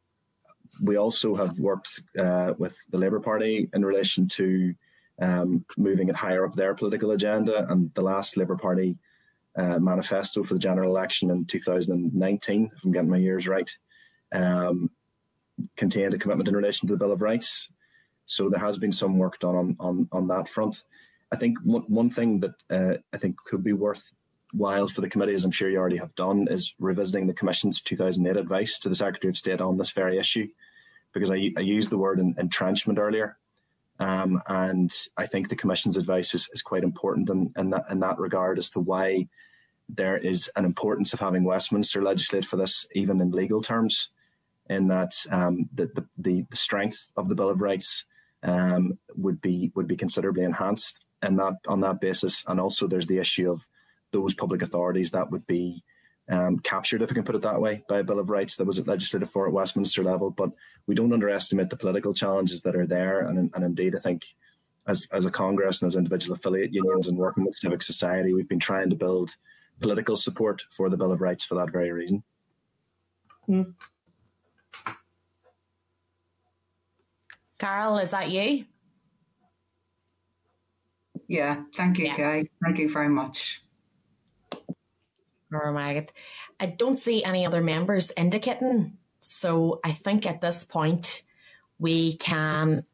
we 0.80 0.96
also 0.96 1.34
have 1.34 1.58
worked 1.58 2.00
uh, 2.18 2.54
with 2.58 2.76
the 2.90 2.98
Labour 2.98 3.20
Party 3.20 3.68
in 3.72 3.84
relation 3.84 4.28
to 4.28 4.74
um, 5.20 5.64
moving 5.76 6.08
it 6.08 6.16
higher 6.16 6.44
up 6.44 6.54
their 6.54 6.74
political 6.74 7.12
agenda. 7.12 7.66
And 7.70 7.92
the 7.94 8.02
last 8.02 8.36
Labour 8.36 8.56
Party 8.56 8.96
uh, 9.56 9.78
manifesto 9.78 10.42
for 10.42 10.54
the 10.54 10.60
general 10.60 10.90
election 10.90 11.30
in 11.30 11.46
2019, 11.46 12.70
if 12.76 12.84
I'm 12.84 12.92
getting 12.92 13.10
my 13.10 13.16
years 13.16 13.48
right, 13.48 13.70
um, 14.32 14.90
contained 15.76 16.14
a 16.14 16.18
commitment 16.18 16.48
in 16.48 16.56
relation 16.56 16.86
to 16.86 16.94
the 16.94 16.98
Bill 16.98 17.12
of 17.12 17.22
Rights. 17.22 17.72
So 18.26 18.50
there 18.50 18.60
has 18.60 18.76
been 18.76 18.92
some 18.92 19.18
work 19.18 19.38
done 19.38 19.54
on 19.54 19.76
on, 19.78 20.08
on 20.12 20.28
that 20.28 20.48
front. 20.48 20.82
I 21.32 21.36
think 21.36 21.58
one, 21.62 21.82
one 21.82 22.10
thing 22.10 22.40
that 22.40 22.54
uh, 22.70 22.98
I 23.12 23.18
think 23.18 23.36
could 23.44 23.64
be 23.64 23.72
worthwhile 23.72 24.88
for 24.88 25.00
the 25.00 25.08
committee, 25.08 25.34
as 25.34 25.44
I'm 25.44 25.50
sure 25.50 25.68
you 25.68 25.78
already 25.78 25.96
have 25.96 26.14
done, 26.14 26.46
is 26.48 26.74
revisiting 26.78 27.26
the 27.26 27.34
Commission's 27.34 27.80
2008 27.80 28.38
advice 28.38 28.78
to 28.80 28.88
the 28.88 28.94
Secretary 28.94 29.30
of 29.30 29.36
State 29.36 29.60
on 29.60 29.76
this 29.76 29.90
very 29.90 30.18
issue, 30.18 30.48
because 31.12 31.30
I, 31.30 31.52
I 31.56 31.60
used 31.60 31.90
the 31.90 31.98
word 31.98 32.20
entrenchment 32.20 32.98
earlier. 32.98 33.38
Um, 33.98 34.42
and 34.46 34.92
I 35.16 35.26
think 35.26 35.48
the 35.48 35.56
Commission's 35.56 35.96
advice 35.96 36.34
is, 36.34 36.48
is 36.52 36.62
quite 36.62 36.84
important 36.84 37.30
in, 37.30 37.52
in, 37.56 37.70
that, 37.70 37.84
in 37.90 38.00
that 38.00 38.18
regard 38.18 38.58
as 38.58 38.70
to 38.70 38.80
why 38.80 39.28
there 39.88 40.16
is 40.16 40.50
an 40.56 40.64
importance 40.64 41.12
of 41.12 41.20
having 41.20 41.44
Westminster 41.44 42.02
legislate 42.02 42.44
for 42.44 42.56
this, 42.56 42.86
even 42.94 43.20
in 43.20 43.30
legal 43.30 43.62
terms, 43.62 44.10
in 44.68 44.88
that 44.88 45.12
um, 45.30 45.68
the, 45.74 45.86
the, 46.18 46.44
the 46.50 46.56
strength 46.56 47.12
of 47.16 47.28
the 47.28 47.34
Bill 47.34 47.48
of 47.48 47.60
Rights 47.60 48.04
um, 48.42 48.98
would 49.14 49.40
be 49.40 49.72
would 49.74 49.86
be 49.86 49.96
considerably 49.96 50.44
enhanced, 50.44 51.04
and 51.22 51.38
that 51.38 51.54
on 51.66 51.80
that 51.80 52.00
basis, 52.00 52.44
and 52.46 52.60
also 52.60 52.86
there's 52.86 53.06
the 53.06 53.18
issue 53.18 53.50
of 53.50 53.66
those 54.12 54.34
public 54.34 54.62
authorities 54.62 55.10
that 55.10 55.30
would 55.30 55.46
be 55.46 55.82
um, 56.28 56.58
captured, 56.58 57.02
if 57.02 57.10
I 57.10 57.14
can 57.14 57.24
put 57.24 57.34
it 57.34 57.42
that 57.42 57.60
way, 57.60 57.82
by 57.88 58.00
a 58.00 58.04
Bill 58.04 58.18
of 58.18 58.30
Rights 58.30 58.56
that 58.56 58.66
was 58.66 58.84
legislated 58.86 59.30
for 59.30 59.46
at 59.46 59.52
Westminster 59.52 60.02
level. 60.02 60.30
But 60.30 60.50
we 60.86 60.94
don't 60.94 61.12
underestimate 61.12 61.70
the 61.70 61.76
political 61.76 62.14
challenges 62.14 62.62
that 62.62 62.76
are 62.76 62.86
there. 62.86 63.20
And, 63.20 63.50
and 63.54 63.64
indeed, 63.64 63.94
I 63.94 64.00
think 64.00 64.22
as, 64.86 65.08
as 65.12 65.26
a 65.26 65.30
Congress 65.30 65.82
and 65.82 65.88
as 65.88 65.96
individual 65.96 66.34
affiliate 66.34 66.72
unions 66.72 67.08
and 67.08 67.16
working 67.16 67.44
with 67.44 67.54
civic 67.54 67.82
society, 67.82 68.32
we've 68.32 68.48
been 68.48 68.60
trying 68.60 68.90
to 68.90 68.96
build 68.96 69.36
political 69.80 70.16
support 70.16 70.64
for 70.70 70.88
the 70.88 70.96
Bill 70.96 71.12
of 71.12 71.20
Rights 71.20 71.44
for 71.44 71.54
that 71.56 71.70
very 71.70 71.92
reason. 71.92 72.22
Mm. 73.48 73.74
Carál, 77.58 78.02
is 78.02 78.10
that 78.10 78.30
you? 78.30 78.66
Yeah, 81.28 81.62
thank 81.74 81.98
you, 81.98 82.06
yeah. 82.06 82.16
guys. 82.16 82.50
Thank 82.62 82.78
you 82.78 82.88
very 82.88 83.08
much. 83.08 83.62
I 86.60 86.66
don't 86.66 86.98
see 86.98 87.24
any 87.24 87.46
other 87.46 87.62
members 87.62 88.12
indicating. 88.16 88.98
So 89.20 89.80
I 89.84 89.92
think 89.92 90.26
at 90.26 90.40
this 90.40 90.64
point 90.64 91.22
we 91.78 92.16
can, 92.16 92.84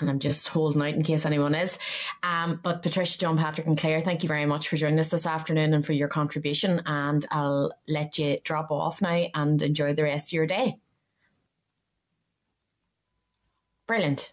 and 0.00 0.10
I'm 0.10 0.18
just 0.18 0.48
holding 0.48 0.82
out 0.82 0.94
in 0.94 1.02
case 1.02 1.26
anyone 1.26 1.54
is. 1.54 1.78
Um, 2.22 2.60
but 2.62 2.82
Patricia, 2.82 3.18
John 3.18 3.36
Patrick, 3.36 3.66
and 3.66 3.78
Claire, 3.78 4.00
thank 4.00 4.22
you 4.22 4.28
very 4.28 4.46
much 4.46 4.68
for 4.68 4.76
joining 4.76 4.98
us 4.98 5.10
this 5.10 5.26
afternoon 5.26 5.74
and 5.74 5.84
for 5.84 5.92
your 5.92 6.08
contribution. 6.08 6.82
And 6.86 7.26
I'll 7.30 7.72
let 7.88 8.18
you 8.18 8.38
drop 8.44 8.70
off 8.70 9.02
now 9.02 9.24
and 9.34 9.60
enjoy 9.62 9.94
the 9.94 10.04
rest 10.04 10.28
of 10.28 10.32
your 10.32 10.46
day. 10.46 10.78
Brilliant. 13.86 14.32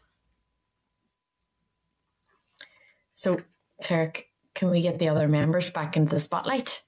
So, 3.19 3.41
Clerk, 3.83 4.27
can 4.55 4.69
we 4.69 4.81
get 4.81 4.97
the 4.97 5.09
other 5.09 5.27
members 5.27 5.69
back 5.69 5.97
into 5.97 6.09
the 6.09 6.21
spotlight? 6.21 6.83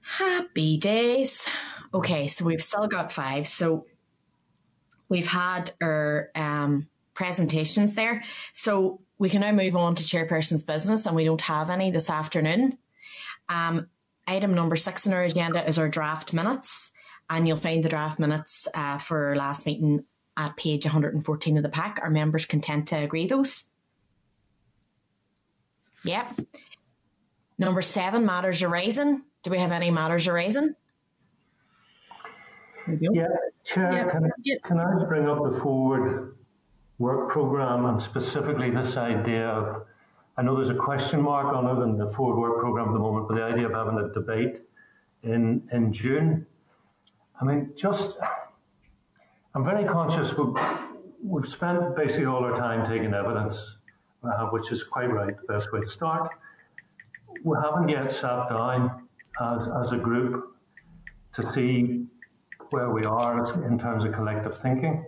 Happy 0.00 0.78
days. 0.78 1.48
Okay, 1.94 2.26
so 2.26 2.44
we've 2.44 2.60
still 2.60 2.88
got 2.88 3.12
five. 3.12 3.46
So 3.46 3.86
we've 5.08 5.28
had 5.28 5.70
our 5.80 6.30
um, 6.34 6.88
presentations 7.14 7.94
there. 7.94 8.24
So 8.52 9.00
we 9.16 9.30
can 9.30 9.42
now 9.42 9.52
move 9.52 9.76
on 9.76 9.94
to 9.94 10.02
chairperson's 10.02 10.64
business, 10.64 11.06
and 11.06 11.14
we 11.14 11.24
don't 11.24 11.40
have 11.42 11.70
any 11.70 11.92
this 11.92 12.10
afternoon. 12.10 12.78
Um, 13.48 13.86
item 14.26 14.54
number 14.54 14.76
six 14.76 15.06
on 15.06 15.12
our 15.12 15.22
agenda 15.22 15.66
is 15.68 15.78
our 15.78 15.88
draft 15.88 16.32
minutes, 16.32 16.92
and 17.30 17.46
you'll 17.46 17.56
find 17.56 17.84
the 17.84 17.88
draft 17.88 18.18
minutes 18.18 18.68
uh, 18.74 18.98
for 18.98 19.28
our 19.28 19.36
last 19.36 19.66
meeting 19.66 20.04
at 20.36 20.56
page 20.56 20.84
114 20.84 21.56
of 21.56 21.62
the 21.62 21.68
pack. 21.68 21.98
Are 22.02 22.10
members 22.10 22.46
content 22.46 22.88
to 22.88 22.96
agree 22.96 23.26
those? 23.26 23.68
Yep. 26.04 26.30
Number 27.58 27.82
seven, 27.82 28.26
matters 28.26 28.62
arising. 28.62 29.22
Do 29.42 29.50
we 29.50 29.58
have 29.58 29.72
any 29.72 29.90
matters 29.90 30.26
arising? 30.26 30.74
Yeah, 33.00 33.26
Chair, 33.64 33.92
yeah. 33.92 34.10
Can, 34.10 34.30
can 34.62 34.78
I 34.78 35.04
bring 35.06 35.28
up 35.28 35.42
the 35.42 35.58
forward 35.58 36.36
work 36.98 37.30
programme 37.30 37.84
and 37.86 38.00
specifically 38.00 38.70
this 38.70 38.96
idea 38.96 39.48
of, 39.48 39.86
I 40.38 40.42
know 40.42 40.54
there's 40.54 40.70
a 40.70 40.74
question 40.74 41.22
mark 41.22 41.54
on 41.54 41.66
it 41.66 41.82
in 41.82 41.96
the 41.96 42.08
forward 42.10 42.38
work 42.38 42.60
programme 42.60 42.88
at 42.88 42.92
the 42.92 42.98
moment, 42.98 43.26
but 43.26 43.36
the 43.36 43.42
idea 43.42 43.66
of 43.66 43.72
having 43.72 43.98
a 43.98 44.12
debate 44.12 44.58
in, 45.22 45.62
in 45.72 45.92
June. 45.92 46.46
I 47.40 47.44
mean, 47.44 47.72
just, 47.74 48.18
I'm 49.54 49.64
very 49.64 49.84
conscious 49.84 50.36
we've, 50.36 50.54
we've 51.22 51.48
spent 51.48 51.96
basically 51.96 52.26
all 52.26 52.44
our 52.44 52.54
time 52.54 52.86
taking 52.86 53.14
evidence, 53.14 53.78
uh, 54.22 54.46
which 54.48 54.70
is 54.70 54.84
quite 54.84 55.10
right, 55.10 55.34
the 55.34 55.52
best 55.52 55.72
way 55.72 55.80
to 55.80 55.88
start. 55.88 56.30
We 57.42 57.56
haven't 57.62 57.88
yet 57.88 58.12
sat 58.12 58.50
down 58.50 59.08
as, 59.40 59.68
as 59.68 59.92
a 59.92 59.98
group 59.98 60.54
to 61.34 61.50
see 61.52 62.04
where 62.70 62.90
we 62.90 63.04
are 63.04 63.38
in 63.64 63.78
terms 63.78 64.04
of 64.04 64.12
collective 64.12 64.58
thinking. 64.58 65.06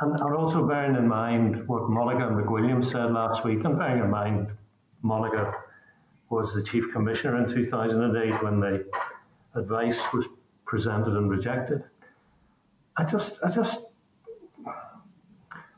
And, 0.00 0.12
and 0.12 0.34
also 0.34 0.66
bearing 0.66 0.96
in 0.96 1.08
mind 1.08 1.66
what 1.66 1.88
Monica 1.90 2.26
McWilliams 2.26 2.86
said 2.86 3.12
last 3.12 3.44
week, 3.44 3.64
and 3.64 3.76
bearing 3.76 4.02
in 4.02 4.10
mind 4.10 4.52
Monica 5.02 5.54
was 6.30 6.54
the 6.54 6.62
chief 6.62 6.92
commissioner 6.92 7.42
in 7.42 7.48
2008 7.48 8.42
when 8.42 8.60
the 8.60 8.86
advice 9.54 10.12
was 10.12 10.28
presented 10.64 11.14
and 11.14 11.30
rejected. 11.30 11.82
I 12.96 13.04
just, 13.04 13.38
I 13.42 13.50
just, 13.50 13.86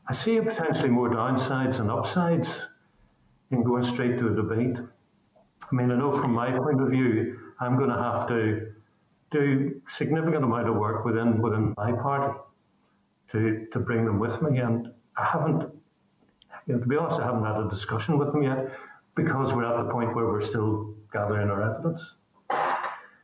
I 0.07 0.13
see 0.13 0.39
potentially 0.39 0.89
more 0.89 1.09
downsides 1.09 1.79
and 1.79 1.89
upsides 1.89 2.67
in 3.49 3.63
going 3.63 3.83
straight 3.83 4.19
to 4.19 4.27
a 4.27 4.35
debate. 4.35 4.77
I 4.77 5.75
mean, 5.75 5.89
I 5.91 5.95
know 5.95 6.11
from 6.11 6.33
my 6.33 6.51
point 6.51 6.81
of 6.81 6.89
view, 6.89 7.39
I'm 7.59 7.77
going 7.77 7.89
to 7.89 7.97
have 7.97 8.27
to 8.27 8.73
do 9.31 9.81
significant 9.87 10.43
amount 10.43 10.67
of 10.67 10.75
work 10.75 11.05
within 11.05 11.41
within 11.41 11.73
my 11.77 11.93
party 11.93 12.37
to 13.31 13.67
to 13.71 13.79
bring 13.79 14.05
them 14.05 14.19
with 14.19 14.41
me, 14.41 14.59
and 14.59 14.91
I 15.17 15.25
haven't. 15.25 15.63
You 16.67 16.75
know, 16.75 16.79
to 16.79 16.85
be 16.85 16.95
honest, 16.95 17.19
I 17.19 17.25
haven't 17.25 17.43
had 17.43 17.57
a 17.57 17.67
discussion 17.69 18.17
with 18.19 18.31
them 18.31 18.43
yet 18.43 18.71
because 19.15 19.53
we're 19.53 19.65
at 19.65 19.83
the 19.83 19.91
point 19.91 20.15
where 20.15 20.27
we're 20.27 20.41
still 20.41 20.95
gathering 21.11 21.49
our 21.49 21.63
evidence. 21.63 22.15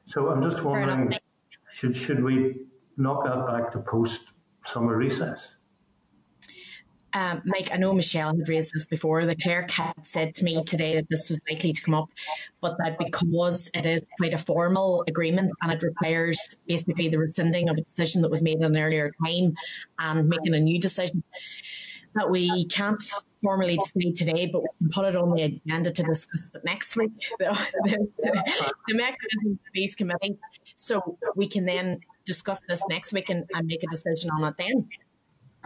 So 0.06 0.30
I'm 0.30 0.42
just 0.42 0.64
wondering, 0.64 1.14
should 1.70 1.96
should 1.96 2.24
we 2.24 2.66
knock 2.98 3.26
that 3.26 3.46
back 3.46 3.72
to 3.72 3.80
post 3.80 4.32
summer 4.66 4.98
recess? 4.98 5.57
Um, 7.14 7.42
Mike, 7.46 7.70
I 7.74 7.78
know 7.78 7.94
Michelle 7.94 8.36
had 8.36 8.50
raised 8.50 8.74
this 8.74 8.86
before. 8.86 9.26
The 9.26 9.36
clerk 9.36 9.72
had 9.72 9.94
said 10.04 10.36
to 10.36 10.44
me 10.44 10.64
today 10.64 10.96
that 10.96 11.10
this 11.10 11.30
was 11.30 11.40
likely 11.50 11.74
to 11.74 11.82
come 11.82 11.94
up, 11.94 12.10
but 12.62 12.78
that 12.80 12.98
because 13.00 13.70
it 13.74 13.86
is 13.86 14.08
quite 14.18 14.34
a 14.34 14.38
formal 14.38 15.04
agreement 15.08 15.52
and 15.62 15.72
it 15.72 15.82
requires 15.84 16.58
basically 16.68 17.10
the 17.10 17.18
rescinding 17.18 17.70
of 17.70 17.78
a 17.78 17.82
decision 17.82 18.22
that 18.22 18.32
was 18.32 18.42
made 18.42 18.62
at 18.62 18.70
an 18.70 18.78
earlier 18.78 19.12
time 19.26 19.56
and 20.00 20.28
making 20.28 20.54
a 20.54 20.60
new 20.60 20.80
decision, 20.80 21.24
that 22.16 22.30
we 22.30 22.66
can't 22.66 23.04
formally 23.42 23.78
decide 23.78 24.16
today, 24.16 24.48
but 24.52 24.64
we 24.64 24.68
can 24.80 24.90
put 24.90 25.06
it 25.06 25.16
on 25.16 25.34
the 25.36 25.44
agenda 25.44 25.92
to 25.92 26.04
discuss 26.04 26.52
it 26.54 26.64
next 26.66 26.96
week. 26.98 27.12
The, 27.40 28.08
the, 28.18 28.74
the 28.88 28.96
mechanism 28.96 29.60
for 29.64 29.72
these 29.74 29.96
committees, 29.96 30.38
so 30.76 31.18
we 31.36 31.48
can 31.48 31.66
then 31.66 32.02
discuss 32.26 32.60
this 32.68 32.82
next 32.90 33.14
week 33.14 33.30
and, 33.30 33.46
and 33.54 33.68
make 33.68 33.84
a 33.84 33.88
decision 33.88 34.30
on 34.32 34.44
it 34.44 34.58
then. 34.58 34.90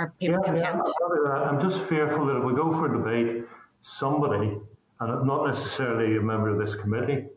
Are 0.01 0.13
people 0.19 0.39
yeah, 0.39 0.45
content? 0.45 0.89
Yeah, 1.25 1.31
I'm 1.31 1.61
just 1.61 1.83
fearful 1.83 2.25
that 2.25 2.37
if 2.37 2.43
we 2.43 2.53
go 2.55 2.71
for 2.71 2.91
a 2.91 2.97
debate, 2.97 3.43
somebody, 3.81 4.57
and 4.99 5.27
not 5.27 5.45
necessarily 5.45 6.17
a 6.17 6.21
member 6.21 6.49
of 6.49 6.59
this 6.59 6.73
committee, 6.73 7.27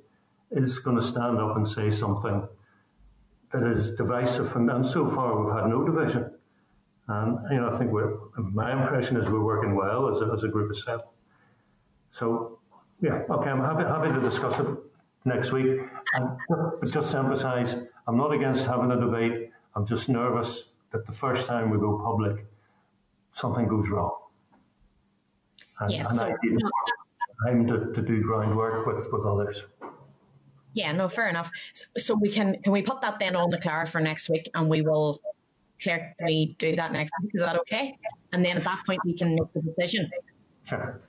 is 0.51 0.79
going 0.79 0.97
to 0.97 1.03
stand 1.03 1.39
up 1.39 1.57
and 1.57 1.69
say 1.69 1.91
something 1.91 2.49
that 3.53 3.65
is 3.65 3.95
divisive. 3.97 4.57
And, 4.57 4.71
and 4.71 4.87
so 4.87 5.07
far, 5.11 5.43
we've 5.43 5.55
had 5.55 5.67
no 5.67 5.85
division. 5.85 6.33
And 7.07 7.39
you 7.51 7.61
know, 7.61 7.69
I 7.69 7.77
think 7.77 7.93
we're. 7.93 8.17
My 8.39 8.73
impression 8.73 9.19
is 9.19 9.29
we're 9.29 9.45
working 9.45 9.75
well 9.75 10.09
as 10.09 10.23
a, 10.23 10.33
as 10.33 10.43
a 10.43 10.49
group 10.49 10.71
of 10.71 10.79
seven. 10.79 11.05
So, 12.11 12.61
yeah, 13.03 13.25
okay, 13.29 13.51
I'm 13.51 13.61
happy 13.61 13.85
happy 13.85 14.11
to 14.11 14.23
discuss 14.23 14.59
it 14.59 14.69
next 15.27 15.53
week. 15.53 15.81
Um, 16.17 16.39
and 16.49 16.93
just 16.93 17.11
to 17.11 17.19
emphasise, 17.19 17.77
I'm 18.07 18.17
not 18.17 18.33
against 18.33 18.67
having 18.67 18.91
a 18.91 18.99
debate. 18.99 19.51
I'm 19.77 19.85
just 19.85 20.09
nervous 20.09 20.71
that 20.93 21.05
the 21.05 21.13
first 21.13 21.47
time 21.47 21.69
we 21.69 21.77
go 21.77 21.99
public, 21.99 22.47
something 23.35 23.69
goes 23.69 23.89
wrong. 23.91 24.17
And, 25.81 25.93
yes, 25.93 26.09
and 26.09 26.17
so, 26.17 26.25
I 26.25 26.35
feel 26.41 26.59
time 27.45 27.67
to, 27.67 27.93
to 27.93 28.03
do 28.03 28.23
groundwork 28.23 28.87
with, 28.87 29.07
with 29.13 29.27
others. 29.27 29.65
Yeah, 30.73 30.93
no, 30.93 31.09
fair 31.09 31.29
enough. 31.29 31.51
So, 31.73 31.87
so, 31.97 32.15
we 32.15 32.31
can 32.31 32.61
can 32.63 32.73
we 32.73 32.83
put 32.83 33.01
that 33.03 33.19
then 33.19 33.37
on 33.37 33.51
the 33.51 33.59
Clara 33.59 33.87
for 33.87 34.01
next 34.01 34.29
week, 34.31 34.49
and 34.55 34.69
we 34.69 34.83
will, 34.83 35.21
Claire, 35.83 36.15
can 36.19 36.27
we 36.27 36.55
do 36.59 36.75
that 36.77 36.93
next 36.93 37.13
week? 37.23 37.33
Is 37.35 37.43
that 37.43 37.57
okay? 37.61 37.97
And 38.33 38.45
then 38.45 38.57
at 38.57 38.65
that 38.65 38.83
point 38.87 39.01
we 39.05 39.15
can 39.17 39.35
make 39.35 39.53
the 39.53 39.61
decision. 39.61 40.11
Sure. 40.65 41.01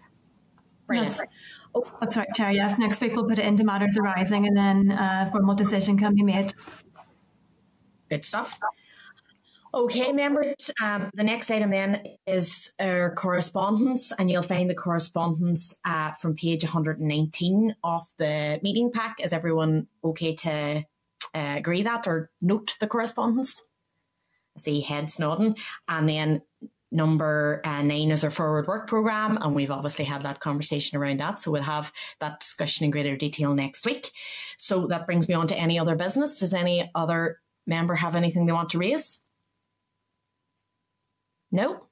Brilliant. 0.87 1.17
That's, 1.17 1.29
oh, 1.73 1.85
that's 1.99 2.17
right, 2.17 2.27
Chair. 2.35 2.51
Yes, 2.51 2.77
next 2.77 3.01
week 3.01 3.15
we'll 3.15 3.27
put 3.27 3.39
it 3.39 3.45
into 3.45 3.63
matters 3.63 3.97
arising, 3.97 4.45
and 4.45 4.55
then 4.55 4.91
a 4.91 5.29
formal 5.31 5.55
decision 5.55 5.97
can 5.97 6.13
be 6.13 6.23
made. 6.23 6.53
Good 8.09 8.25
stuff. 8.25 8.59
Okay, 9.75 10.13
members, 10.13 10.71
um, 10.81 11.09
the 11.15 11.23
next 11.23 11.51
item 11.51 11.69
then 11.69 12.01
is 12.25 12.71
our 12.79 13.13
correspondence, 13.13 14.13
and 14.17 14.31
you'll 14.31 14.41
find 14.41 14.69
the 14.69 14.73
correspondence 14.73 15.75
uh, 15.83 16.13
from 16.13 16.33
page 16.33 16.63
119 16.63 17.75
of 17.83 18.05
the 18.17 18.57
meeting 18.63 18.89
pack. 18.89 19.17
Is 19.21 19.33
everyone 19.33 19.87
okay 20.01 20.33
to 20.33 20.85
uh, 21.33 21.55
agree 21.57 21.83
that 21.83 22.07
or 22.07 22.31
note 22.41 22.77
the 22.79 22.87
correspondence? 22.87 23.61
I 24.57 24.61
see 24.61 24.79
heads 24.79 25.19
nodding. 25.19 25.57
And 25.89 26.07
then 26.07 26.41
number 26.89 27.59
uh, 27.65 27.81
nine 27.81 28.11
is 28.11 28.23
our 28.23 28.29
forward 28.29 28.67
work 28.67 28.87
program, 28.87 29.37
and 29.41 29.53
we've 29.53 29.71
obviously 29.71 30.05
had 30.05 30.23
that 30.23 30.39
conversation 30.39 30.97
around 30.97 31.19
that. 31.19 31.41
So 31.41 31.51
we'll 31.51 31.63
have 31.63 31.91
that 32.21 32.39
discussion 32.39 32.85
in 32.85 32.91
greater 32.91 33.17
detail 33.17 33.53
next 33.53 33.85
week. 33.85 34.09
So 34.57 34.87
that 34.87 35.05
brings 35.05 35.27
me 35.27 35.33
on 35.33 35.47
to 35.47 35.59
any 35.59 35.77
other 35.77 35.97
business. 35.97 36.39
Does 36.39 36.53
any 36.53 36.89
other 36.95 37.41
member 37.67 37.95
have 37.95 38.15
anything 38.15 38.45
they 38.45 38.53
want 38.53 38.69
to 38.69 38.77
raise? 38.77 39.19
No? 41.51 41.85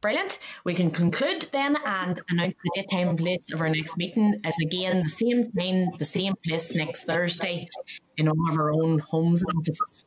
Brilliant. 0.00 0.38
We 0.64 0.74
can 0.74 0.92
conclude 0.92 1.48
then 1.50 1.76
and 1.84 2.20
announce 2.30 2.54
the 2.62 2.70
date, 2.76 2.90
time, 2.90 3.08
and 3.08 3.18
place 3.18 3.52
of 3.52 3.60
our 3.60 3.68
next 3.68 3.96
meeting 3.96 4.40
as 4.44 4.54
again 4.62 5.02
the 5.02 5.08
same 5.08 5.50
time, 5.50 5.88
the 5.98 6.04
same 6.04 6.34
place 6.46 6.72
next 6.72 7.04
Thursday 7.04 7.68
in 8.16 8.28
all 8.28 8.48
of 8.48 8.56
our 8.56 8.70
own 8.70 9.00
homes 9.00 9.42
and 9.42 9.58
offices. 9.58 10.04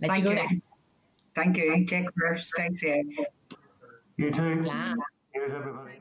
Let 0.00 0.12
Thank 0.12 0.18
you 0.18 0.24
go 0.24 0.30
you. 0.30 0.36
there. 0.36 0.60
Thank 1.34 1.58
you. 1.58 1.84
Take 1.84 2.06
care. 2.18 2.38
Stay 2.38 2.70
safe. 2.72 3.18
You 4.16 4.30
too. 4.30 4.62
Yeah. 4.64 4.94
Here's 5.34 5.52
everybody. 5.52 6.00